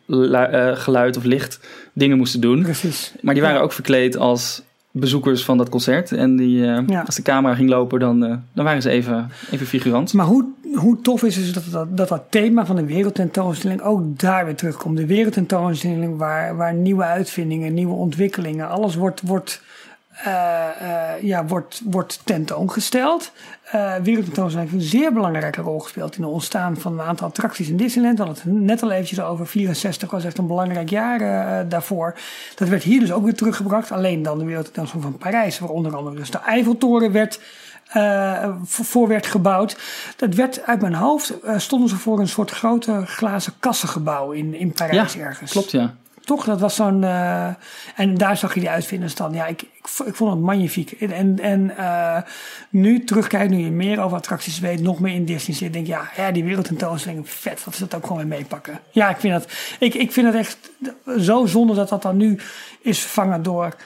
eh, 0.52 0.70
geluid 0.82 1.16
of 1.16 1.24
licht 1.24 1.60
dingen 1.92 2.16
moesten 2.16 2.40
doen. 2.40 2.62
Precies. 2.62 3.12
Maar 3.20 3.34
die 3.34 3.42
waren 3.42 3.60
ook 3.60 3.72
verkleed 3.72 4.16
als 4.16 4.62
bezoekers 4.90 5.44
van 5.44 5.58
dat 5.58 5.68
concert. 5.68 6.12
En 6.12 6.36
die, 6.36 6.66
eh, 6.66 6.82
Ja. 6.86 7.02
als 7.06 7.16
de 7.16 7.22
camera 7.22 7.54
ging 7.54 7.68
lopen, 7.68 8.00
dan, 8.00 8.20
dan 8.52 8.64
waren 8.64 8.82
ze 8.82 8.90
even, 8.90 9.30
even 9.50 9.66
figurant. 9.66 10.12
Maar 10.12 10.26
hoe, 10.26 10.44
hoe 10.74 11.00
tof 11.00 11.22
is 11.22 11.36
het 11.36 11.54
dat 11.54 11.64
dat, 11.70 11.96
dat 11.96 12.08
dat 12.08 12.22
thema 12.30 12.66
van 12.66 12.76
de 12.76 12.84
wereldtentoonstelling 12.84 13.82
ook 13.82 14.18
daar 14.18 14.44
weer 14.44 14.54
terugkomt. 14.54 14.96
De 14.96 15.06
wereldtentoonstelling 15.06 16.16
waar, 16.18 16.56
waar 16.56 16.74
nieuwe 16.74 17.04
uitvindingen, 17.04 17.74
nieuwe 17.74 17.94
ontwikkelingen, 17.94 18.68
alles 18.68 18.94
wordt, 18.94 19.20
wordt, 19.20 19.62
ja, 21.20 21.44
wordt, 21.46 21.80
wordt 21.84 22.20
tentoongesteld. 22.24 23.32
Eh 23.64 23.94
wereldtentoonstelling 23.94 24.70
heeft 24.70 24.82
een 24.82 24.88
zeer 24.88 25.12
belangrijke 25.12 25.60
rol 25.60 25.78
gespeeld 25.78 26.16
in 26.16 26.22
het 26.22 26.32
ontstaan 26.32 26.76
van 26.76 26.92
een 26.92 27.06
aantal 27.06 27.26
attracties 27.26 27.68
in 27.68 27.76
Disneyland. 27.76 28.18
We 28.18 28.24
hadden 28.24 28.44
het 28.44 28.62
net 28.62 28.82
al 28.82 28.90
eventjes 28.90 29.20
over. 29.20 29.46
64 29.46 30.10
was 30.10 30.24
echt 30.24 30.38
een 30.38 30.46
belangrijk 30.46 30.90
jaar 30.90 31.20
eh, 31.20 31.68
daarvoor. 31.68 32.14
Dat 32.54 32.68
werd 32.68 32.82
hier 32.82 33.00
dus 33.00 33.12
ook 33.12 33.24
weer 33.24 33.34
teruggebracht. 33.34 33.92
Alleen 33.92 34.22
dan 34.22 34.38
de 34.38 34.44
wereldtentoonstelling 34.44 35.08
van 35.08 35.18
Parijs, 35.18 35.58
waar 35.58 35.68
onder 35.68 35.96
andere 35.96 36.16
dus 36.16 36.30
de 36.30 36.38
Eiffeltoren 36.38 37.12
werd 37.12 37.40
eh, 37.92 38.48
voor 38.62 39.08
werd 39.08 39.26
gebouwd. 39.26 39.76
Dat 40.16 40.34
werd 40.34 40.66
uit 40.66 40.80
mijn 40.80 40.94
hoofd, 40.94 41.40
eh, 41.40 41.58
stonden 41.58 41.88
ze 41.88 41.96
voor 41.96 42.20
een 42.20 42.28
soort 42.28 42.50
grote 42.50 43.02
glazen 43.06 43.52
kassengebouw 43.58 44.30
in, 44.30 44.54
in 44.54 44.72
Parijs 44.72 45.12
Ja, 45.12 45.20
ergens. 45.20 45.50
Klopt, 45.50 45.70
ja. 45.70 45.94
Toch? 46.24 46.44
Dat 46.44 46.60
was 46.60 46.74
zo'n. 46.74 47.04
eh, 47.04 47.48
en 47.96 48.14
daar 48.16 48.36
zag 48.36 48.54
je 48.54 48.60
die 48.60 48.70
uitvinders 48.70 49.14
dan. 49.14 49.32
Ja, 49.32 49.46
ik, 49.46 49.62
ik, 49.62 49.88
ik 50.06 50.14
vond 50.14 50.30
het 50.30 50.40
magnifiek. 50.40 50.92
En, 50.92 51.38
en, 51.40 51.76
eh, 51.76 52.22
nu 52.70 53.04
terugkijkt, 53.04 53.50
nu 53.50 53.58
je 53.58 53.70
meer 53.70 54.00
over 54.00 54.16
attracties 54.16 54.58
weet, 54.58 54.80
nog 54.80 55.00
meer 55.00 55.14
in 55.14 55.24
Disney 55.24 55.56
zit, 55.56 55.72
denk 55.72 55.86
ik, 55.86 55.92
ja, 55.92 56.10
ja 56.16 56.30
die 56.30 56.44
wereldtentoonstelling, 56.44 57.30
vet. 57.30 57.62
Dat 57.64 57.74
ze 57.74 57.80
dat 57.80 57.94
ook 57.94 58.06
gewoon 58.06 58.28
weer 58.28 58.38
meepakken. 58.38 58.80
Ja, 58.90 59.10
ik 59.10 59.16
vind 59.16 59.32
dat. 59.32 59.52
Ik, 59.78 59.94
ik 59.94 60.12
vind 60.12 60.26
het 60.26 60.36
echt 60.36 60.58
zo 61.20 61.46
zonde 61.46 61.74
dat 61.74 61.88
dat 61.88 62.02
dan 62.02 62.16
nu 62.16 62.38
is 62.80 63.00
vervangen 63.00 63.42
door 63.42 63.76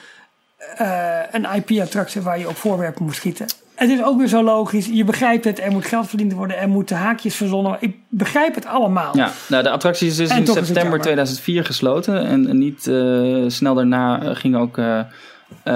eh, 0.77 1.19
een 1.31 1.45
IP-attractie 1.55 2.21
waar 2.21 2.39
je 2.39 2.49
op 2.49 2.55
voorwerpen 2.55 3.03
moet 3.03 3.15
schieten. 3.15 3.45
Het 3.77 3.89
is 3.89 4.03
ook 4.03 4.17
weer 4.17 4.27
zo 4.27 4.43
logisch. 4.43 4.85
Je 4.85 5.03
begrijpt 5.03 5.43
het. 5.43 5.59
Er 5.59 5.71
moet 5.71 5.85
geld 5.85 6.07
verdiend 6.09 6.33
worden. 6.33 6.57
Er 6.57 6.69
moeten 6.69 6.95
haakjes 6.97 7.35
verzonnen 7.35 7.71
worden. 7.71 7.89
Ik 7.89 7.95
begrijp 8.09 8.55
het 8.55 8.65
allemaal. 8.65 9.17
Ja, 9.17 9.31
nou, 9.47 9.63
de 9.63 9.69
attractie 9.69 10.07
is 10.07 10.15
dus 10.15 10.29
En 10.29 10.37
in 10.37 10.45
september 10.45 10.81
jammer. 10.81 10.99
2004 10.99 11.65
gesloten. 11.65 12.25
En, 12.25 12.57
niet 12.57 12.87
eh, 12.87 13.43
snel 13.47 13.73
daarna 13.73 14.21
eh, 14.21 14.35
ging 14.35 14.55
ook 14.55 14.77
eh, 14.77 15.03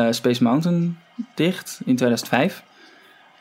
Space 0.09 0.43
Mountain 0.43 0.97
dicht 1.35 1.79
in 1.85 1.95
2005. 1.95 2.63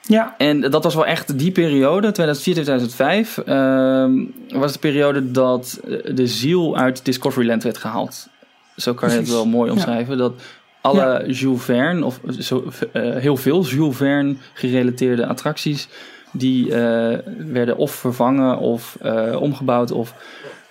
ja. 0.02 0.34
En 0.38 0.60
dat 0.60 0.84
was 0.84 0.94
wel 0.94 1.06
echt 1.06 1.38
die 1.38 1.52
periode, 1.52 2.10
2004, 2.10 2.54
2005, 2.54 3.38
ehm, 3.38 4.12
was 4.48 4.72
de 4.72 4.78
periode 4.78 5.30
dat 5.30 5.80
de 6.14 6.26
ziel 6.26 6.76
uit 6.76 7.04
Discoveryland 7.04 7.62
werd 7.62 7.78
gehaald. 7.78 8.28
Zo 8.76 8.94
kan 8.94 9.10
je 9.10 9.16
het 9.16 9.28
wel 9.30 9.46
mooi 9.46 9.66
Ja. 9.70 9.76
omschrijven. 9.76 10.18
Dat 10.18 10.32
alle 10.80 11.24
Jules 11.26 11.62
Verne, 11.64 12.04
of 12.04 12.20
zo, 12.38 12.70
eh, 12.92 13.16
heel 13.16 13.36
veel 13.36 13.64
Jules 13.64 13.96
Verne 13.96 14.36
gerelateerde 14.54 15.26
attracties, 15.26 15.88
die 16.32 16.74
eh, 16.74 17.18
werden 17.38 17.76
of 17.76 17.92
vervangen 17.92 18.58
of 18.58 18.96
eh, 19.00 19.40
omgebouwd. 19.40 19.90
Of, 19.90 20.14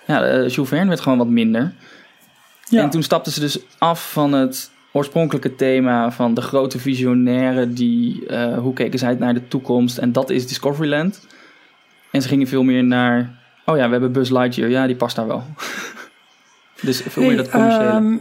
ja, 0.06 0.46
Jules 0.46 0.68
Verne 0.68 0.88
werd 0.88 1.00
gewoon 1.00 1.18
wat 1.18 1.28
minder. 1.28 1.72
Ja. 2.68 2.82
En 2.82 2.90
toen 2.90 3.02
stapten 3.02 3.32
ze 3.32 3.40
dus 3.40 3.58
af 3.78 4.12
van 4.12 4.32
het 4.32 4.70
oorspronkelijke 4.92 5.54
thema 5.54 6.12
van 6.12 6.34
de 6.34 6.40
grote 6.40 6.78
visionairen 6.78 7.74
die, 7.74 8.24
hoe 8.58 8.72
keken 8.72 9.06
uit 9.06 9.18
naar 9.18 9.34
de 9.34 9.48
toekomst 9.48 9.98
en 9.98 10.12
dat 10.12 10.30
is 10.30 10.46
Discoveryland. 10.46 11.26
En 12.10 12.22
ze 12.22 12.28
gingen 12.28 12.46
veel 12.46 12.62
meer 12.62 12.84
naar, 12.84 13.38
oh 13.66 13.76
ja, 13.76 13.84
we 13.84 13.90
hebben 13.90 14.12
Buzz 14.12 14.30
Lightyear, 14.30 14.70
ja, 14.70 14.86
die 14.86 14.96
past 14.96 15.16
daar 15.16 15.26
wel. 15.26 15.44
dus 16.80 17.00
veel 17.00 17.22
meer 17.22 17.32
Hey, 17.32 17.42
dat 17.42 17.50
commerciële. 17.50 17.90
ehm, 17.90 18.16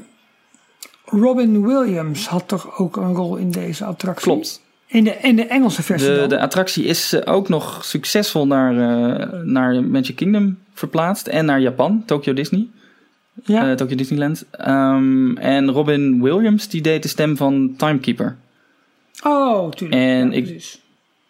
Robin 1.11 1.65
Williams 1.67 2.27
had 2.27 2.47
toch 2.47 2.77
ook 2.79 2.97
een 2.97 3.13
rol 3.13 3.35
in 3.35 3.51
deze 3.51 3.85
attractie? 3.85 4.31
Klopt. 4.31 4.61
In 4.87 5.03
de, 5.03 5.17
in 5.21 5.35
de 5.35 5.45
Engelse 5.45 5.83
versie 5.83 6.09
De, 6.09 6.15
dan? 6.15 6.29
de 6.29 6.39
attractie 6.39 6.83
is 6.83 7.13
eh, 7.13 7.33
ook 7.33 7.49
nog 7.49 7.85
succesvol 7.85 8.47
naar, 8.47 8.71
eh, 8.71 9.39
naar 9.43 9.83
Magic 9.83 10.15
Kingdom 10.15 10.57
verplaatst 10.73 11.27
en 11.27 11.45
naar 11.45 11.59
Japan, 11.59 12.03
Tokyo 12.05 12.33
Disney. 12.33 12.67
ja. 13.43 13.69
eh, 13.69 13.75
Tokyo 13.75 13.95
Disneyland. 13.95 14.45
Ehm, 14.51 15.37
en 15.37 15.71
Robin 15.71 16.21
Williams 16.21 16.67
die 16.69 16.81
deed 16.81 17.03
de 17.03 17.09
stem 17.09 17.37
van 17.37 17.73
Timekeeper. 17.77 18.37
oh, 19.23 19.71
tuurlijk. 19.71 20.01
en 20.01 20.31
Ja, 20.31 20.37
ik-. 20.37 20.79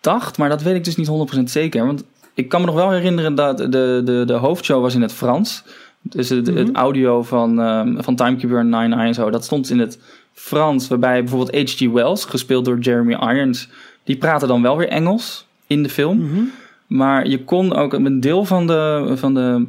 Dacht, 0.02 0.38
maar 0.38 0.50
dat 0.50 0.62
weet 0.62 0.76
ik 0.76 0.84
dus 0.84 0.96
niet 0.96 1.08
100% 1.40 1.44
zeker. 1.44 1.86
Want 1.86 2.04
ik 2.34 2.50
kan 2.50 2.60
me 2.60 2.66
nog 2.66 2.76
wel 2.76 2.92
herinneren 2.92 3.36
dat 3.36 3.58
de, 3.58 4.02
de, 4.06 4.24
de 4.26 4.34
hoofdshow 4.34 4.82
was 4.82 4.96
in 4.96 5.02
het 5.02 5.14
Frans. 5.14 5.64
Dus 6.02 6.30
het, 6.30 6.48
het 6.48 6.70
audio 6.76 7.24
van, 7.24 7.62
ehm, 7.62 8.02
van 8.02 8.16
Timekeeper 8.16 8.60
en 8.60 8.70
Nine 8.70 8.96
Eye 8.96 9.08
en 9.08 9.14
zo, 9.14 9.30
dat 9.30 9.44
stond 9.44 9.70
in 9.70 9.80
het 9.80 10.00
Frans. 10.34 10.88
Waarbij 10.88 11.20
bijvoorbeeld 11.24 11.70
H.G. 11.70 11.90
Wells, 11.92 12.26
gespeeld 12.26 12.66
door 12.66 12.80
Jeremy 12.80 13.14
Irons, 13.14 13.70
die 14.04 14.18
praatte 14.18 14.48
dan 14.48 14.62
wel 14.62 14.78
weer 14.78 14.88
Engels 14.88 15.46
in 15.68 15.84
de 15.84 15.90
film. 15.90 16.18
Mhm. 16.18 16.42
Maar 16.88 17.28
je 17.28 17.44
kon 17.44 17.76
ook 17.76 17.94
een 17.94 18.20
deel 18.20 18.46
van 18.46 18.68
de, 18.68 19.14
van 19.16 19.34
de 19.34 19.66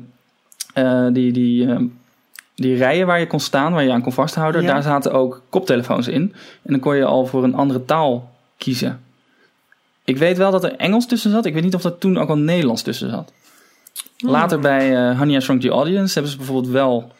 eh, 0.74 1.06
die, 1.12 1.32
die, 1.32 1.66
eh, 1.70 1.80
die 2.54 2.76
rijen 2.76 3.06
waar 3.06 3.20
je 3.20 3.26
kon 3.26 3.40
staan, 3.40 3.72
waar 3.72 3.82
je 3.84 3.92
aan 3.92 4.02
kon 4.02 4.12
vasthouden, 4.12 4.62
Ja. 4.62 4.72
daar 4.72 4.82
zaten 4.82 5.12
ook 5.12 5.42
koptelefoons 5.48 6.08
in. 6.08 6.22
En 6.62 6.72
dan 6.72 6.80
kon 6.80 6.96
je 6.96 7.04
al 7.04 7.26
voor 7.26 7.44
een 7.44 7.54
andere 7.54 7.84
taal 7.84 8.30
kiezen. 8.58 9.00
Ik 10.04 10.16
weet 10.16 10.36
wel 10.36 10.50
dat 10.50 10.64
er 10.64 10.76
Engels 10.76 11.06
tussen 11.06 11.30
zat. 11.30 11.44
Ik 11.44 11.54
weet 11.54 11.62
niet 11.62 11.74
of 11.74 11.84
er 11.84 11.98
toen 11.98 12.18
ook 12.18 12.28
al 12.28 12.38
Nederlands 12.38 12.82
tussen 12.82 13.10
zat. 13.10 13.32
Later 14.18 14.60
bij 14.60 14.96
eh 14.96 15.18
Honey, 15.18 15.36
I 15.36 15.40
Shrunk 15.40 15.60
the 15.60 15.68
Audience 15.68 16.12
hebben 16.12 16.32
ze 16.32 16.38
bijvoorbeeld 16.38 16.72
wel 16.72 17.12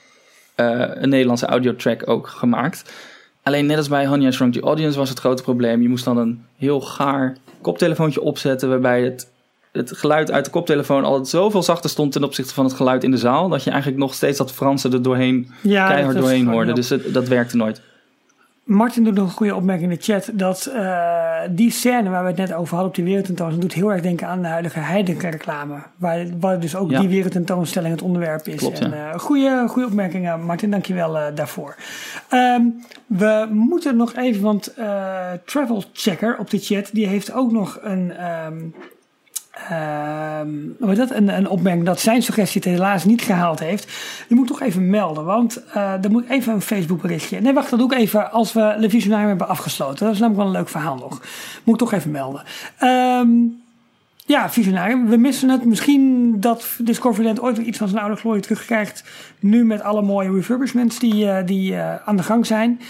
eh, 0.54 0.80
een 0.94 1.08
Nederlandse 1.08 1.46
audiotrack 1.46 2.08
ook 2.08 2.28
gemaakt. 2.28 2.92
Alleen 3.42 3.66
net 3.66 3.76
als 3.76 3.88
bij 3.88 4.06
Honey, 4.06 4.28
I 4.28 4.32
Shrunk 4.32 4.52
the 4.52 4.60
Audience 4.60 4.98
was 4.98 5.08
het 5.08 5.18
grote 5.18 5.42
probleem. 5.42 5.82
Je 5.82 5.88
moest 5.88 6.04
dan 6.04 6.16
een 6.16 6.44
heel 6.56 6.80
gaar 6.80 7.36
koptelefoontje 7.60 8.20
opzetten 8.20 8.68
waarbij 8.68 9.02
het, 9.02 9.30
het 9.72 9.96
geluid 9.96 10.30
uit 10.30 10.44
de 10.44 10.50
koptelefoon 10.50 11.04
altijd 11.04 11.28
zoveel 11.28 11.62
zachter 11.62 11.90
stond 11.90 12.12
ten 12.12 12.24
opzichte 12.24 12.54
van 12.54 12.64
het 12.64 12.74
geluid 12.74 13.04
in 13.04 13.10
de 13.10 13.16
zaal. 13.16 13.48
Dat 13.48 13.64
je 13.64 13.70
eigenlijk 13.70 14.00
nog 14.00 14.14
steeds 14.14 14.38
dat 14.38 14.52
Franse 14.52 14.88
er 14.88 15.02
doorheen, 15.02 15.50
Ja, 15.62 15.88
keihard 15.88 16.16
doorheen 16.16 16.46
hoorde. 16.46 16.72
Dus 16.72 16.88
het, 16.88 17.14
dat 17.14 17.28
werkte 17.28 17.56
nooit. 17.56 17.80
Martin 18.70 19.04
doet 19.04 19.14
nog 19.14 19.26
een 19.26 19.36
goede 19.36 19.54
opmerking 19.54 19.90
in 19.90 19.96
de 19.96 20.02
chat. 20.02 20.30
Dat 20.32 20.70
uh, 20.74 21.40
die 21.50 21.70
scène 21.70 22.10
waar 22.10 22.22
we 22.22 22.28
het 22.28 22.36
net 22.36 22.52
over 22.52 22.68
hadden 22.68 22.88
op 22.88 22.94
die 22.94 23.04
wereldtentoonstelling... 23.04 23.68
doet 23.68 23.80
heel 23.80 23.92
erg 23.92 24.02
denken 24.02 24.26
aan 24.26 24.42
de 24.42 24.48
huidige 24.48 24.78
Heineken 24.78 25.30
reclame. 25.30 25.74
Waar, 25.96 26.26
waar 26.40 26.60
dus 26.60 26.76
ook 26.76 26.90
ja. 26.90 27.00
die 27.00 27.08
wereldtentoonstelling 27.08 27.92
het 27.92 28.02
onderwerp 28.02 28.46
is. 28.46 28.56
Klopt, 28.56 28.80
en, 28.80 28.92
uh, 28.92 29.14
goede, 29.14 29.64
goede 29.68 29.88
opmerking, 29.88 30.44
Martin. 30.44 30.70
Dankjewel 30.70 31.16
uh, 31.16 31.24
daarvoor. 31.34 31.76
Um, 32.30 32.84
we 33.06 33.48
moeten 33.50 33.96
nog 33.96 34.14
even, 34.14 34.42
want 34.42 34.74
Travel 35.44 35.84
Checker 35.92 36.38
op 36.38 36.50
de 36.50 36.58
chat... 36.58 36.90
die 36.92 37.06
heeft 37.06 37.32
ook 37.32 37.52
nog 37.52 37.78
een... 37.82 38.12
Um, 38.46 38.74
uh, 39.70 40.96
dat, 40.96 41.10
een, 41.10 41.28
een 41.28 41.48
opmerking 41.48 41.86
dat 41.86 42.00
zijn 42.00 42.22
suggestie 42.22 42.60
het 42.60 42.70
helaas 42.70 43.04
niet 43.04 43.22
gehaald 43.22 43.60
heeft. 43.60 43.92
Die 44.28 44.36
moet 44.36 44.46
toch 44.46 44.60
even 44.60 44.90
melden, 44.90 45.24
want 45.24 45.62
uh, 45.76 45.92
dan 46.00 46.12
moet 46.12 46.22
ik 46.22 46.30
even 46.30 46.52
een 46.52 46.60
Facebook 46.60 47.00
berichtje. 47.00 47.40
Nee, 47.40 47.52
wacht, 47.52 47.70
dat 47.70 47.78
doe 47.78 47.92
ik 47.92 47.98
even 47.98 48.32
als 48.32 48.52
we 48.52 48.74
Le 48.78 48.90
Visionarium 48.90 49.28
hebben 49.28 49.48
afgesloten. 49.48 50.04
Dat 50.04 50.14
is 50.14 50.20
namelijk 50.20 50.44
wel 50.44 50.52
een 50.52 50.58
leuk 50.60 50.68
verhaal 50.68 50.96
nog. 50.96 51.20
Moet 51.64 51.74
ik 51.74 51.80
toch 51.80 51.92
even 51.92 52.10
melden. 52.10 52.42
Um, 52.80 53.62
ja, 54.30 54.50
Visionarium. 54.50 55.08
We 55.08 55.16
missen 55.16 55.48
het. 55.48 55.64
Misschien 55.64 56.34
dat 56.40 56.66
Discoveryland 56.78 57.40
ooit 57.40 57.56
weer 57.56 57.66
iets 57.66 57.78
van 57.78 57.88
zijn 57.88 58.02
oude 58.02 58.16
glorie 58.16 58.42
terugkrijgt. 58.42 59.04
Nu 59.38 59.64
met 59.64 59.82
alle 59.82 60.02
mooie 60.02 60.32
refurbishments 60.32 60.98
die, 60.98 61.24
uh, 61.24 61.36
die 61.44 61.72
uh, 61.72 61.94
aan 62.04 62.16
de 62.16 62.22
gang 62.22 62.46
zijn. 62.46 62.80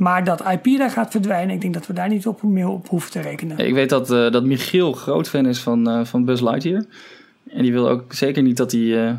Maar 0.00 0.24
dat 0.24 0.42
IP 0.50 0.78
daar 0.78 0.90
gaat 0.90 1.10
verdwijnen, 1.10 1.54
ik 1.54 1.60
denk 1.60 1.74
dat 1.74 1.86
we 1.86 1.92
daar 1.92 2.08
niet 2.08 2.26
op 2.26 2.42
meer 2.42 2.68
op 2.68 2.88
hoeven 2.88 3.10
te 3.10 3.20
rekenen. 3.20 3.58
Ik 3.58 3.74
weet 3.74 3.88
dat, 3.88 4.10
uh, 4.10 4.30
dat 4.30 4.44
Michiel 4.44 4.92
groot 4.92 5.28
fan 5.28 5.46
is 5.46 5.58
van, 5.58 5.88
uh, 5.88 6.04
van 6.04 6.24
Buzz 6.24 6.42
Lightyear. 6.42 6.84
En 7.50 7.62
die 7.62 7.72
wil 7.72 7.88
ook 7.88 8.12
zeker 8.12 8.42
niet 8.42 8.56
dat 8.56 8.70
die, 8.70 8.94
uh, 8.94 9.12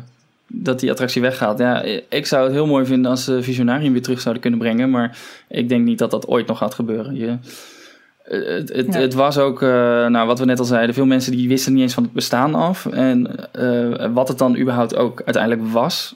dat 0.46 0.80
die 0.80 0.90
attractie 0.90 1.22
weggaat. 1.22 1.58
Ja, 1.58 1.82
ik 2.08 2.26
zou 2.26 2.44
het 2.44 2.52
heel 2.52 2.66
mooi 2.66 2.86
vinden 2.86 3.10
als 3.10 3.24
ze 3.24 3.42
Visionarium 3.42 3.92
weer 3.92 4.02
terug 4.02 4.20
zouden 4.20 4.42
kunnen 4.42 4.60
brengen. 4.60 4.90
Maar 4.90 5.18
ik 5.48 5.68
denk 5.68 5.84
niet 5.84 5.98
dat 5.98 6.10
dat 6.10 6.28
ooit 6.28 6.46
nog 6.46 6.58
gaat 6.58 6.74
gebeuren. 6.74 7.14
Je, 7.14 7.36
het, 8.22 8.72
het, 8.72 8.94
het, 8.94 9.14
was 9.14 9.38
ook, 9.38 9.60
nou, 9.60 10.26
wat 10.26 10.38
we 10.38 10.44
net 10.44 10.58
al 10.58 10.64
zeiden, 10.64 10.94
veel 10.94 11.06
mensen 11.06 11.32
die 11.32 11.48
wisten 11.48 11.72
niet 11.72 11.82
eens 11.82 11.94
van 11.94 12.02
het 12.02 12.12
bestaan 12.12 12.54
af. 12.54 12.86
En 12.86 13.30
wat 14.12 14.28
het 14.28 14.38
dan 14.38 14.58
überhaupt 14.58 14.96
ook 14.96 15.22
uiteindelijk 15.24 15.72
was. 15.72 16.14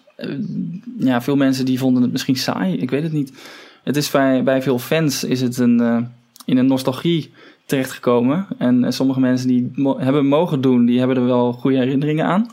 ja, 0.98 1.22
veel 1.22 1.36
mensen 1.36 1.64
die 1.64 1.78
vonden 1.78 2.02
het 2.02 2.12
misschien 2.12 2.36
saai. 2.36 2.76
Ik 2.76 2.90
weet 2.90 3.02
het 3.02 3.12
niet 3.12 3.32
het 3.86 3.96
is 3.96 4.10
bij, 4.10 4.42
bij 4.42 4.62
veel 4.62 4.78
fans 4.78 5.24
is 5.24 5.40
het 5.40 5.58
een, 5.58 5.80
uh, 5.80 5.98
in 6.44 6.56
een 6.56 6.66
nostalgie 6.66 7.32
terechtgekomen. 7.64 8.46
En 8.58 8.82
uh, 8.82 8.90
sommige 8.90 9.20
mensen 9.20 9.48
die 9.48 9.72
mo 9.74 9.98
hebben 9.98 10.26
mogen 10.26 10.60
doen, 10.60 10.84
die 10.86 10.98
hebben 10.98 11.16
er 11.16 11.26
wel 11.26 11.52
goede 11.52 11.76
herinneringen 11.76 12.24
aan. 12.24 12.50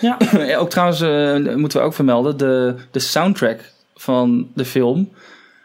Ja. 0.00 0.18
ook 0.60 0.70
trouwens, 0.70 1.00
uh, 1.00 1.56
moeten 1.56 1.80
we 1.80 1.84
ook 1.84 1.94
vermelden, 1.94 2.36
de, 2.36 2.74
de 2.90 2.98
soundtrack 2.98 3.72
van 3.94 4.48
de 4.54 4.64
film. 4.64 5.08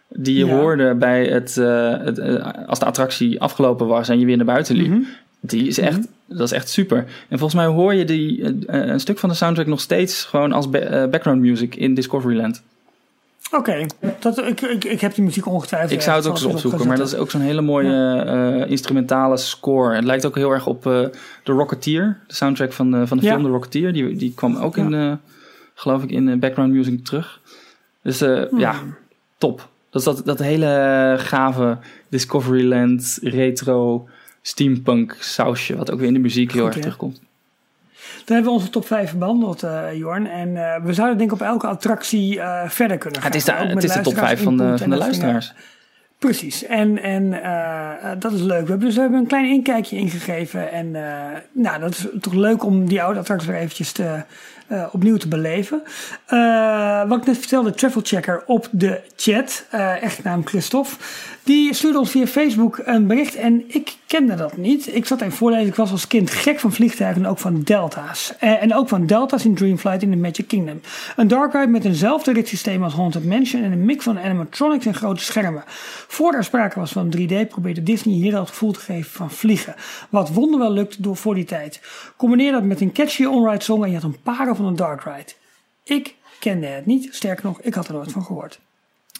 Die 0.07 0.37
je 0.37 0.45
ja. 0.45 0.55
hoorde 0.55 0.95
bij 0.95 1.25
het, 1.25 1.55
het 1.55 2.19
als 2.67 2.79
de 2.79 2.85
attractie 2.85 3.41
afgelopen 3.41 3.87
was 3.87 4.09
en 4.09 4.19
je 4.19 4.25
weer 4.25 4.37
naar 4.37 4.45
buiten 4.45 4.75
liep. 4.75 4.87
Mm 4.87 4.93
-hmm. 4.93 5.07
Die 5.39 5.67
is 5.67 5.77
echt, 5.77 5.97
mm 5.97 6.07
-hmm. 6.27 6.37
dat 6.37 6.47
is 6.47 6.51
echt 6.51 6.69
super. 6.69 6.97
En 7.29 7.37
volgens 7.37 7.53
mij 7.53 7.65
hoor 7.65 7.93
je 7.93 8.05
die, 8.05 8.43
een 8.67 8.99
stuk 8.99 9.19
van 9.19 9.29
de 9.29 9.35
soundtrack 9.35 9.67
nog 9.67 9.81
steeds 9.81 10.23
gewoon 10.23 10.51
als 10.51 10.69
ba 10.69 11.07
background 11.07 11.41
music 11.41 11.75
in 11.75 11.93
Discoveryland. 11.93 12.63
Oké, 13.51 13.87
okay. 14.23 14.47
ik, 14.47 14.61
ik, 14.61 14.83
ik 14.83 15.01
heb 15.01 15.15
die 15.15 15.23
muziek 15.23 15.45
ongetwijfeld. 15.45 15.91
Ik 15.91 16.01
zou 16.01 16.17
het 16.17 16.27
ook 16.27 16.33
eens 16.33 16.43
opzoeken, 16.43 16.87
maar 16.87 16.97
dat 16.97 17.07
is 17.07 17.15
ook 17.15 17.31
zo'n 17.31 17.41
hele 17.41 17.61
mooie 17.61 18.23
uh, 18.61 18.69
instrumentale 18.69 19.37
score. 19.37 19.95
Het 19.95 20.03
lijkt 20.03 20.25
ook 20.25 20.35
heel 20.35 20.51
erg 20.51 20.67
op 20.67 20.85
uh, 20.85 21.05
The 21.43 21.51
Rocketeer, 21.51 22.19
de 22.27 22.33
soundtrack 22.33 22.73
van, 22.73 22.95
uh, 22.95 23.01
van 23.05 23.17
de 23.17 23.23
ja. 23.23 23.31
film 23.31 23.43
The 23.43 23.49
Rocketeer. 23.49 23.93
Die, 23.93 24.15
die 24.15 24.33
kwam 24.33 24.55
ook 24.55 24.75
ja. 24.75 24.83
in, 24.83 25.19
geloof 25.73 26.03
ik, 26.03 26.09
in 26.09 26.39
background 26.39 26.73
music 26.73 27.05
terug. 27.05 27.39
Dus 28.03 28.19
hmm. 28.19 28.59
ja, 28.59 28.75
top. 29.37 29.69
Dat 29.89 30.01
is 30.01 30.07
dat, 30.07 30.25
dat 30.25 30.39
hele 30.39 31.15
gave 31.17 31.77
Discoveryland, 32.09 33.19
retro, 33.21 34.07
steampunk 34.41 35.15
sausje, 35.19 35.75
wat 35.75 35.91
ook 35.91 35.99
weer 35.99 36.07
in 36.07 36.13
de 36.13 36.19
muziek 36.19 36.51
heel 36.51 36.65
erg 36.65 36.75
terugkomt. 36.75 37.21
Dan 38.25 38.35
hebben 38.35 38.53
we 38.53 38.59
onze 38.59 38.69
top 38.69 38.87
5 38.87 39.15
behandeld, 39.15 39.63
uh, 39.63 39.93
Jorn. 39.93 40.27
En 40.27 40.49
uh, 40.49 40.75
we 40.83 40.93
zouden 40.93 41.17
denk 41.17 41.31
ik 41.31 41.35
op 41.41 41.47
elke 41.47 41.67
attractie 41.67 42.35
uh, 42.35 42.61
verder 42.67 42.97
kunnen 42.97 43.21
gaan. 43.21 43.31
Het 43.31 43.39
is 43.39 43.45
de, 43.45 43.51
het 43.51 43.83
is 43.83 43.91
de 43.91 44.01
top 44.01 44.17
5 44.17 44.43
van 44.43 44.57
de, 44.57 44.77
van 44.77 44.89
de 44.89 44.97
luisteraars. 44.97 45.53
Precies, 46.17 46.65
en, 46.65 47.01
en 47.01 47.29
dat 48.19 48.31
is 48.31 48.41
leuk. 48.41 48.63
We 48.63 48.69
hebben 48.69 48.79
dus 48.79 48.95
we 48.95 49.01
hebben 49.01 49.19
een 49.19 49.27
klein 49.27 49.49
inkijkje 49.49 49.97
ingegeven. 49.97 50.71
En 50.71 50.91
nou, 51.51 51.79
dat 51.79 51.91
is 51.91 52.07
toch 52.19 52.33
leuk 52.33 52.63
om 52.63 52.85
die 52.85 53.01
oude 53.03 53.19
attracties 53.19 53.49
weer 53.49 53.59
eventjes 53.59 53.91
te, 53.91 54.23
uh, 54.71 54.85
opnieuw 54.91 55.17
te 55.17 55.27
beleven. 55.27 55.81
Uh, 56.29 57.07
wat 57.07 57.17
ik 57.17 57.25
net 57.25 57.37
vertelde, 57.37 57.73
Travel 57.73 58.01
Checker 58.03 58.43
op 58.45 58.67
de 58.71 59.01
chat, 59.15 59.65
uh, 59.73 60.03
echt 60.03 60.23
naam 60.23 60.45
Christophe, 60.45 60.95
die 61.43 61.73
stuurde 61.73 61.99
ons 61.99 62.11
via 62.11 62.27
Facebook 62.27 62.81
een 62.83 63.07
bericht 63.07 63.35
en 63.35 63.63
ik 63.67 63.95
kende 64.07 64.35
dat 64.35 64.57
niet. 64.57 64.95
Ik 64.95 65.05
zat 65.05 65.21
even 65.21 65.33
voorlezen, 65.33 65.67
ik 65.67 65.75
was 65.75 65.91
als 65.91 66.07
kind 66.07 66.31
gek 66.31 66.59
van 66.59 66.73
vliegtuigen 66.73 67.23
en 67.23 67.29
ook 67.29 67.39
van 67.39 67.61
delta's. 67.61 68.33
en 68.39 68.75
ook 68.75 68.89
van 68.89 69.05
delta's 69.05 69.45
in 69.45 69.55
Dreamflight 69.55 70.01
in 70.01 70.11
the 70.11 70.17
Magic 70.17 70.47
Kingdom. 70.47 70.81
Een 71.15 71.27
dark 71.27 71.53
ride 71.53 71.67
met 71.67 71.85
eenzelfde 71.85 72.33
ritssysteem 72.33 72.83
als 72.83 72.93
Haunted 72.93 73.25
Mansion 73.25 73.63
en 73.63 73.71
een 73.71 73.85
mix 73.85 74.03
van 74.03 74.19
animatronics 74.19 74.85
en 74.85 74.93
grote 74.93 75.23
schermen. 75.23 75.63
Voor 76.07 76.33
er 76.33 76.43
sprake 76.43 76.79
was 76.79 76.91
van 76.91 77.13
3D 77.17 77.47
probeerde 77.47 77.83
Disney 77.83 78.15
hier 78.15 78.33
al 78.33 78.39
het 78.39 78.49
gevoel 78.49 78.71
te 78.71 78.79
geven 78.79 79.11
van 79.11 79.31
vliegen. 79.31 79.75
Wat 80.09 80.33
wonderwel 80.33 80.71
lukt 80.71 81.03
door 81.03 81.15
voor 81.15 81.35
die 81.35 81.45
tijd. 81.45 81.81
Combineer 82.17 82.51
dat 82.51 82.63
met 82.63 82.81
een 82.81 82.91
catchy 82.91 83.25
on-ride 83.25 83.63
song 83.63 83.83
en 83.83 83.89
je 83.89 83.95
had 83.95 84.03
een 84.03 84.21
parel 84.23 84.55
van 84.61 84.69
een 84.69 84.75
dark 84.75 85.03
ride. 85.03 85.31
Ik 85.83 86.15
kende 86.39 86.67
het 86.67 86.85
niet, 86.85 87.15
sterker 87.15 87.45
nog, 87.45 87.61
ik 87.61 87.73
had 87.73 87.87
er 87.87 87.93
nooit 87.93 88.11
van 88.11 88.23
gehoord. 88.23 88.59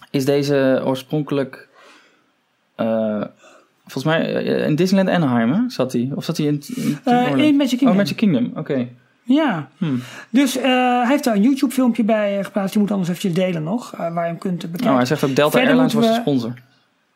Is 0.09 0.25
deze 0.25 0.81
oorspronkelijk, 0.85 1.67
uh, 2.77 3.23
volgens 3.81 4.03
mij 4.03 4.43
in 4.43 4.75
Disneyland 4.75 5.15
Anaheim 5.15 5.51
hè? 5.51 5.59
zat 5.67 5.93
hij? 5.93 6.11
Of 6.15 6.23
zat 6.23 6.37
hij 6.37 6.45
in, 6.45 6.63
in, 6.75 6.99
uh, 7.05 7.37
in 7.37 7.55
Magic 7.55 7.77
Kingdom? 7.77 7.89
Oh, 7.89 7.95
Magic 7.95 8.15
Kingdom, 8.15 8.45
oké. 8.45 8.59
Okay. 8.59 8.95
Ja, 9.23 9.69
hmm. 9.77 10.01
dus 10.29 10.57
uh, 10.57 10.63
hij 10.63 11.07
heeft 11.07 11.23
daar 11.23 11.35
een 11.35 11.41
YouTube 11.41 11.73
filmpje 11.73 12.03
bij 12.03 12.43
geplaatst. 12.43 12.73
Je 12.73 12.79
moet 12.79 12.91
anders 12.91 13.09
eventjes 13.09 13.33
delen 13.33 13.63
nog, 13.63 13.91
waar 13.97 14.13
je 14.13 14.19
hem 14.19 14.37
kunt 14.37 14.57
bekijken. 14.57 14.85
Nou, 14.85 14.97
hij 14.97 15.05
zegt 15.05 15.23
ook 15.23 15.35
Delta 15.35 15.51
Verder 15.51 15.69
Airlines 15.69 15.93
was 15.93 16.07
de 16.07 16.21
sponsor. 16.21 16.53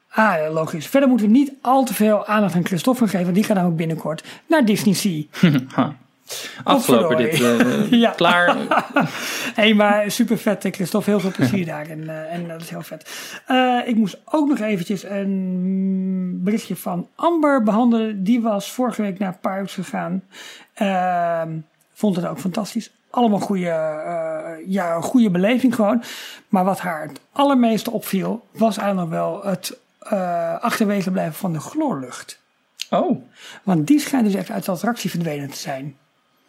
Ah, 0.09 0.35
ja, 0.37 0.49
logisch. 0.49 0.87
Verder 0.87 1.09
moeten 1.09 1.27
we 1.27 1.33
niet 1.33 1.53
al 1.61 1.85
te 1.85 1.93
veel 1.93 2.25
aandacht 2.25 2.55
aan 2.55 2.65
Christophe 2.65 3.05
geven. 3.07 3.23
Want 3.23 3.35
die 3.35 3.43
gaat 3.43 3.55
namelijk 3.55 3.77
binnenkort 3.77 4.23
naar 4.47 4.65
Disney 4.65 4.93
Sea. 4.93 5.23
Afgelopen 6.63 7.17
dit. 7.17 7.39
Uh, 7.39 7.91
ja. 8.03 8.11
Klaar. 8.11 8.57
hey, 9.59 9.73
maar 9.73 10.11
super 10.11 10.37
vet, 10.37 10.67
Christophe. 10.71 11.09
Heel 11.09 11.19
veel 11.19 11.31
plezier 11.31 11.65
daar. 11.75 11.89
En, 11.89 11.99
uh, 11.99 12.33
en 12.33 12.47
dat 12.47 12.61
is 12.61 12.69
heel 12.69 12.81
vet. 12.81 13.09
Uh, 13.47 13.81
ik 13.85 13.95
moest 13.95 14.17
ook 14.25 14.47
nog 14.47 14.59
eventjes 14.59 15.03
een 15.03 16.39
berichtje 16.43 16.75
van 16.75 17.07
Amber 17.15 17.63
behandelen. 17.63 18.23
Die 18.23 18.41
was 18.41 18.71
vorige 18.71 19.01
week 19.01 19.19
naar 19.19 19.37
Parks 19.41 19.73
gegaan. 19.73 20.23
Ehm, 20.73 21.49
vond 21.93 22.15
het 22.15 22.25
ook 22.25 22.39
fantastisch. 22.39 22.91
Allemaal 23.09 23.39
goede, 23.39 24.63
ja, 24.67 25.01
goede 25.01 25.29
beleving 25.29 25.75
gewoon. 25.75 26.03
Maar 26.49 26.63
wat 26.63 26.79
haar 26.79 27.01
het 27.01 27.19
allermeeste 27.31 27.91
opviel, 27.91 28.45
was 28.51 28.77
eigenlijk 28.77 29.09
wel 29.09 29.43
het 29.43 29.77
achterwege 30.61 31.11
blijven 31.11 31.33
van 31.33 31.53
de 31.53 31.59
chloorlucht. 31.59 32.39
Oh. 32.89 33.21
Want 33.63 33.87
die 33.87 33.99
schijnt 33.99 34.25
dus 34.25 34.35
echt 34.35 34.51
uit 34.51 34.65
de 34.65 34.71
attractie 34.71 35.09
verdwenen 35.09 35.49
te 35.49 35.57
zijn. 35.57 35.97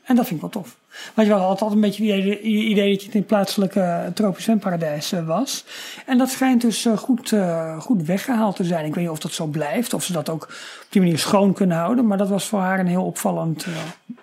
En 0.07 0.17
dat 0.17 0.27
vind 0.27 0.43
ik 0.43 0.53
wel 0.53 0.63
tof. 0.63 0.77
Want 1.15 1.29
je 1.29 1.35
had 1.35 1.43
altijd 1.43 1.73
een 1.73 1.81
beetje 1.81 2.13
het 2.13 2.41
idee 2.43 2.91
dat 2.91 3.01
je 3.01 3.07
het 3.07 3.15
in 3.15 3.21
het 3.21 3.29
plaatselijke 3.29 4.11
tropisch 4.15 4.45
zwemparadijs 4.45 5.13
was. 5.27 5.65
En 6.07 6.19
dat 6.19 6.29
schijnt 6.29 6.61
dus 6.61 6.87
goed, 6.97 7.31
uh, 7.31 7.81
goed 7.81 8.03
weggehaald 8.03 8.57
te 8.57 8.65
zijn. 8.65 8.85
Ik 8.85 8.95
weet 8.95 9.05
niet 9.05 9.13
of 9.13 9.19
dat 9.19 9.33
zo 9.33 9.47
blijft, 9.47 9.95
of 9.95 10.05
ze 10.05 10.13
dat 10.13 10.29
ook 10.29 10.43
op 10.43 10.87
die 10.89 11.01
manier 11.01 11.19
schoon 11.19 11.53
kunnen 11.53 11.77
houden. 11.77 12.07
Maar 12.07 12.19
dat 12.19 12.29
was 12.29 12.45
voor 12.45 12.59
haar 12.59 12.79
een 12.79 12.87
heel 12.87 13.05
opvallend 13.05 13.67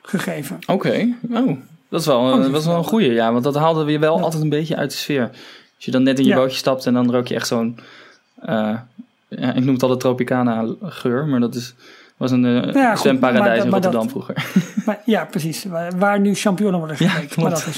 gegeven. 0.02 0.56
Oké, 0.62 0.72
okay. 0.72 1.16
oh, 1.32 1.58
dat 1.90 2.00
is 2.00 2.06
wel, 2.06 2.20
oh, 2.20 2.52
dat 2.52 2.62
is 2.62 2.66
wel 2.66 2.78
een 2.78 2.84
goeie. 2.84 3.12
Ja, 3.12 3.32
want 3.32 3.44
dat 3.44 3.56
haalde 3.56 3.84
weer 3.84 4.00
wel 4.00 4.18
ja. 4.18 4.24
altijd 4.24 4.44
een 4.44 4.50
beetje 4.50 4.76
uit 4.76 4.92
de 4.92 4.98
sfeer. 4.98 5.30
Als 5.76 5.86
je 5.86 5.92
dan 5.92 6.04
net 6.04 6.18
in 6.18 6.24
je 6.24 6.30
ja. 6.30 6.36
bootje 6.36 6.58
stapt 6.58 6.86
en 6.86 6.94
dan 6.94 7.12
rook 7.12 7.28
je 7.28 7.36
echt 7.36 7.48
zo'n... 7.48 7.80
Uh, 8.46 8.78
ja, 9.28 9.54
ik 9.54 9.64
noem 9.64 9.74
het 9.74 9.84
al 9.84 9.90
de 9.90 9.98
Tropicana 9.98 10.66
geur, 10.82 11.28
maar 11.28 11.40
dat 11.40 11.56
is 11.56 11.74
was 12.18 12.32
een 12.32 12.44
uh, 12.44 12.74
ja, 12.74 12.96
zwemparadijs 12.96 13.64
in 13.64 13.70
Rotterdam 13.70 14.02
dat, 14.02 14.10
vroeger. 14.10 14.46
Maar, 14.86 15.02
ja, 15.06 15.26
precies. 15.26 15.64
Waar, 15.64 15.98
waar 15.98 16.20
nu 16.20 16.36
championnen 16.36 16.80
worden 16.80 16.98
gekweekt. 16.98 17.36
Ja, 17.36 17.42
maar 17.42 17.52
dat 17.52 17.68
is 17.68 17.78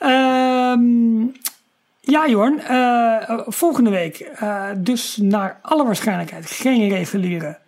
um, 0.00 1.32
ja, 2.00 2.28
Jorn. 2.28 2.60
Uh, 2.70 3.40
volgende 3.46 3.90
week 3.90 4.30
uh, 4.42 4.64
dus 4.76 5.16
naar 5.16 5.58
alle 5.62 5.84
waarschijnlijkheid 5.84 6.50
geen 6.50 6.88
reguliere 6.88 7.58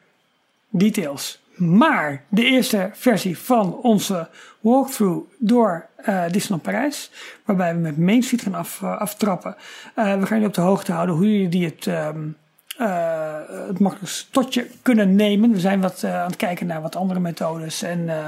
details. 0.69 1.41
Maar 1.55 2.25
de 2.29 2.45
eerste 2.45 2.91
versie 2.93 3.39
van 3.39 3.77
onze 3.77 4.29
walkthrough 4.61 5.31
door 5.39 5.87
uh, 6.09 6.23
Disneyland 6.31 6.63
Parijs. 6.63 7.11
Waarbij 7.45 7.75
we 7.75 7.81
met 7.81 7.99
Main 7.99 8.23
Street 8.23 8.43
gaan 8.43 8.55
af, 8.55 8.83
aftrappen. 8.83 9.57
we 9.95 10.03
gaan 10.03 10.27
jullie 10.29 10.47
op 10.47 10.55
de 10.55 10.61
hoogte 10.61 10.93
houden 10.93 11.15
hoe 11.15 11.33
jullie 11.33 11.49
die 11.49 11.65
het... 11.65 11.87
Um, 11.87 12.37
uh, 12.81 13.35
het 13.67 13.79
makkelijkst 13.79 14.29
tot 14.31 14.55
je 14.55 14.71
kunnen 14.83 15.15
nemen. 15.15 15.53
We 15.53 15.61
zijn 15.61 15.81
wat 15.81 16.03
uh, 16.05 16.21
aan 16.21 16.27
het 16.27 16.37
kijken 16.37 16.67
naar 16.67 16.83
wat 16.83 16.97
andere 16.97 17.21
methodes. 17.21 17.83
En 17.83 17.99
uh, 17.99 18.25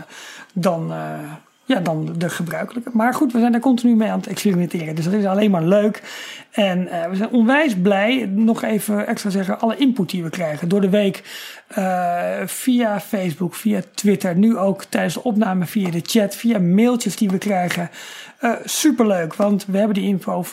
dan 0.53 0.93
ja, 1.65 1.81
dan 1.81 2.15
de 2.19 2.31
gebruikelijke. 2.31 2.91
Maar 2.93 3.15
goed, 3.15 3.33
we 3.33 3.39
zijn 3.39 3.53
daar 3.53 3.61
continu 3.61 3.97
mee 3.97 4.11
aan 4.11 4.19
het 4.19 4.27
experimenteren. 4.27 4.95
Dus 4.95 5.05
dat 5.05 5.15
is 5.15 5.25
alleen 5.25 5.51
maar 5.51 5.65
leuk. 5.65 6.03
En 6.51 6.85
we 7.11 7.17
zijn 7.17 7.31
onwijs 7.31 7.75
blij, 7.83 8.27
nog 8.35 8.63
even 8.63 9.07
extra 9.07 9.31
zeggen, 9.31 9.61
alle 9.61 9.77
input 9.77 10.11
die 10.11 10.23
we 10.23 10.31
krijgen 10.31 10.69
door 10.69 10.81
de 10.81 10.89
week. 10.89 11.23
Via 12.47 13.01
Facebook, 13.01 13.55
via 13.55 13.81
Twitter, 13.95 14.37
nu 14.37 14.57
ook 14.57 14.85
tijdens 14.85 15.15
de 15.15 15.23
opname 15.23 15.67
via 15.67 15.91
de 15.91 16.03
chat, 16.03 16.37
via 16.37 16.59
mailtjes 16.59 17.17
die 17.17 17.31
we 17.31 17.39
krijgen. 17.39 17.91
Uh, 18.41 18.53
superleuk, 18.65 19.35
want 19.35 19.67
we 19.67 19.79
hebben 19.79 19.95
die 19.95 20.07
info, 20.07 20.45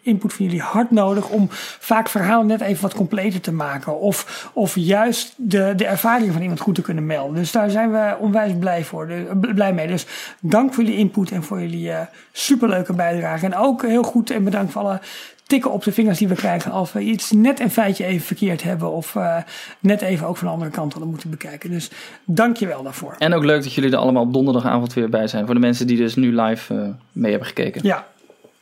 input 0.00 0.32
van 0.32 0.44
jullie 0.44 0.60
hard 0.60 0.90
nodig 0.90 1.28
om 1.28 1.46
vaak 1.78 2.08
verhalen 2.08 2.46
net 2.46 2.60
even 2.60 2.82
wat 2.82 2.94
completer 2.94 3.40
te 3.40 3.52
maken. 3.52 4.00
Of, 4.00 4.50
of 4.52 4.74
juist 4.74 5.34
de, 5.36 5.72
de 5.76 5.86
ervaring 5.86 6.32
van 6.32 6.42
iemand 6.42 6.60
goed 6.60 6.74
te 6.74 6.82
kunnen 6.82 7.06
melden. 7.06 7.34
Dus 7.34 7.52
daar 7.52 7.70
zijn 7.70 7.92
we 7.92 8.16
onwijs 8.18 8.52
blij, 8.58 8.84
voor, 8.84 9.06
de, 9.06 9.52
blij 9.54 9.72
mee. 9.72 9.86
Dus 9.86 10.06
dank 10.40 10.74
voor 10.74 10.84
jullie 10.84 10.98
input 10.98 11.30
en 11.30 11.42
voor 11.42 11.60
jullie 11.60 11.88
uh, 11.88 12.00
superleuke 12.32 12.92
bijdrage. 12.92 13.44
En 13.44 13.56
ook 13.56 13.82
heel 13.82 14.02
goed 14.02 14.30
en 14.30 14.44
bedankt 14.44 14.72
voor 14.72 14.82
alle 14.82 15.00
tikken 15.46 15.72
op 15.72 15.84
de 15.84 15.92
vingers 15.92 16.18
die 16.18 16.28
we 16.28 16.34
krijgen 16.34 16.70
als 16.70 16.92
we 16.92 17.00
iets 17.00 17.30
net 17.30 17.60
een 17.60 17.70
feitje 17.70 18.04
even 18.04 18.26
verkeerd 18.26 18.62
hebben 18.62 18.92
of 18.92 19.14
uh, 19.14 19.36
net 19.80 20.00
even 20.00 20.26
ook 20.26 20.36
van 20.36 20.46
de 20.46 20.52
andere 20.52 20.70
kant 20.70 20.92
hadden 20.92 21.10
moeten 21.10 21.30
bekijken. 21.30 21.70
Dus 21.70 21.90
dank 22.24 22.56
je 22.56 22.66
wel 22.66 22.82
daarvoor. 22.82 23.14
En 23.18 23.34
ook 23.34 23.44
leuk 23.44 23.62
dat 23.62 23.72
jullie 23.72 23.90
er 23.90 23.96
allemaal 23.96 24.22
op 24.22 24.32
donderdagavond 24.32 24.94
weer 24.94 25.08
bij 25.08 25.26
zijn 25.26 25.44
voor 25.44 25.54
de 25.54 25.60
mensen 25.60 25.86
die 25.86 25.96
dus 25.96 26.14
nu 26.14 26.40
live 26.40 26.74
uh, 26.74 26.88
mee 27.12 27.30
hebben 27.30 27.48
gekeken. 27.48 27.80
Ja, 27.84 28.06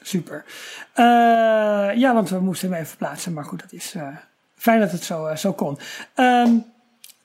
super. 0.02 0.44
Uh, 0.96 1.04
ja, 1.96 2.14
want 2.14 2.30
we 2.30 2.40
moesten 2.40 2.68
hem 2.68 2.76
even 2.76 2.88
verplaatsen, 2.88 3.32
maar 3.32 3.44
goed, 3.44 3.60
dat 3.60 3.72
is 3.72 3.94
fijn 4.56 4.80
dat 4.80 4.90
het 4.90 5.04
zo, 5.04 5.34
zo 5.34 5.52
kon. 5.52 5.78
Um, 6.16 6.64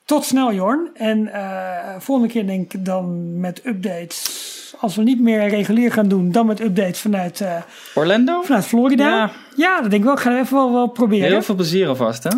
tot 0.04 0.24
snel, 0.24 0.52
Jorn. 0.52 0.90
En 0.94 1.30
volgende 1.98 2.32
keer 2.32 2.46
denk 2.46 2.72
ik 2.72 2.84
dan 2.84 3.40
met 3.40 3.66
updates 3.66 4.59
als 4.80 4.96
we 4.96 5.02
niet 5.02 5.20
meer 5.20 5.48
regulier 5.48 5.92
gaan 5.92 6.08
doen, 6.08 6.32
dan 6.32 6.46
met 6.46 6.60
updates 6.60 7.00
vanuit 7.00 7.40
uh, 7.40 7.56
Orlando? 7.94 8.42
Vanuit 8.42 8.64
Florida. 8.64 9.08
Ja. 9.08 9.30
ja, 9.56 9.80
dat 9.80 9.90
denk 9.90 10.02
ik 10.02 10.04
wel. 10.04 10.12
Ik 10.12 10.20
ga 10.20 10.38
even 10.38 10.56
wel, 10.56 10.72
wel 10.72 10.86
proberen. 10.86 11.28
Heel 11.28 11.42
veel 11.42 11.54
plezier 11.54 11.88
alvast, 11.88 12.22
hè? 12.22 12.30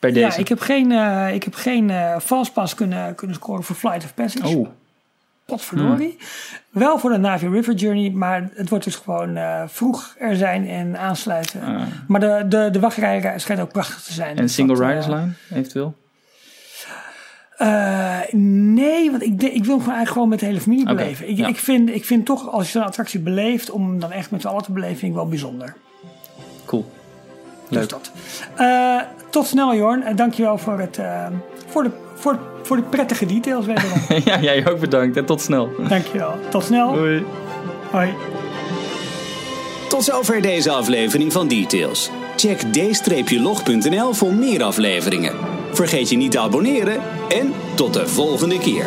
Bij 0.00 0.12
deze. 0.12 0.26
Ja, 0.26 0.36
ik 0.36 0.48
heb 0.48 0.60
geen, 0.60 0.90
uh, 0.90 1.34
ik 1.34 1.44
heb 1.44 1.54
geen 1.54 1.88
uh, 1.88 2.18
fastpass 2.18 2.74
kunnen, 2.74 3.14
kunnen 3.14 3.36
scoren 3.36 3.64
voor 3.64 3.76
Flight 3.76 4.04
of 4.04 4.14
Passage. 4.14 4.56
Oh. 4.56 4.68
Potverdorie. 5.44 6.16
Hmm. 6.18 6.80
Wel 6.82 6.98
voor 6.98 7.10
de 7.10 7.16
Navi 7.16 7.48
River 7.48 7.74
Journey, 7.74 8.10
maar 8.10 8.50
het 8.54 8.68
wordt 8.68 8.84
dus 8.84 8.96
gewoon 8.96 9.36
uh, 9.36 9.62
vroeg 9.66 10.14
er 10.18 10.36
zijn 10.36 10.68
en 10.68 10.98
aansluiten. 10.98 11.60
Ah. 11.62 11.82
Maar 12.08 12.20
de, 12.20 12.44
de, 12.48 12.68
de 12.72 12.80
wachtrij 12.80 13.32
schijnt 13.36 13.62
ook 13.62 13.72
prachtig 13.72 14.02
te 14.02 14.12
zijn. 14.12 14.36
En 14.36 14.42
dus 14.42 14.54
single 14.54 14.86
riders 14.86 15.06
line, 15.06 15.30
eventueel? 15.50 15.94
Uh, 17.58 18.18
nee, 18.32 19.10
want 19.10 19.22
ik, 19.22 19.42
ik 19.42 19.64
wil 19.64 19.78
gewoon 19.78 19.94
eigenlijk 19.94 20.08
gewoon 20.08 20.28
met 20.28 20.40
de 20.40 20.46
hele 20.46 20.60
familie 20.60 20.84
beleven. 20.84 21.28
Ik, 21.28 21.38
ik, 21.38 21.56
vind, 21.56 21.90
ik 21.90 22.04
vind 22.04 22.26
toch, 22.26 22.50
als 22.50 22.64
je 22.64 22.70
zo'n 22.70 22.84
attractie 22.84 23.20
beleeft, 23.20 23.70
om 23.70 23.88
hem 23.88 24.00
dan 24.00 24.12
echt 24.12 24.30
met 24.30 24.40
z'n 24.40 24.46
allen 24.46 24.62
te 24.62 24.72
beleven, 24.72 24.96
vind 24.96 25.10
ik 25.10 25.16
wel 25.16 25.28
bijzonder. 25.28 25.74
Cool. 26.64 26.84
Dus 27.68 27.78
Leuk. 27.78 27.80
Dus 27.80 27.88
dat. 27.88 28.10
Uh, 28.60 29.00
tot 29.30 29.46
snel, 29.46 29.74
Jorn. 29.74 30.02
En 30.02 30.16
dankjewel 30.16 30.58
voor, 30.58 30.78
het, 30.78 30.98
uh, 30.98 31.26
voor, 31.66 31.82
de, 31.82 31.90
voor, 32.14 32.38
voor 32.62 32.76
de 32.76 32.82
prettige 32.82 33.26
details. 33.26 33.66
ja, 34.24 34.40
jij 34.40 34.68
ook 34.70 34.80
bedankt. 34.80 35.16
En 35.16 35.24
tot 35.24 35.40
snel. 35.40 35.70
Dankjewel. 35.88 36.34
Tot 36.50 36.64
snel. 36.64 36.88
Hoi. 36.88 37.24
Hoi. 37.90 38.14
Tot 39.88 40.04
zover 40.04 40.42
deze 40.42 40.70
aflevering 40.70 41.32
van 41.32 41.48
Details. 41.48 42.10
Check 42.46 42.72
d-log.nl 43.26 44.12
voor 44.12 44.34
meer 44.34 44.62
afleveringen. 44.62 45.32
Vergeet 45.72 46.08
je 46.08 46.16
niet 46.16 46.30
te 46.30 46.38
abonneren 46.38 47.00
en 47.28 47.52
tot 47.74 47.92
de 47.94 48.06
volgende 48.06 48.58
keer. 48.58 48.86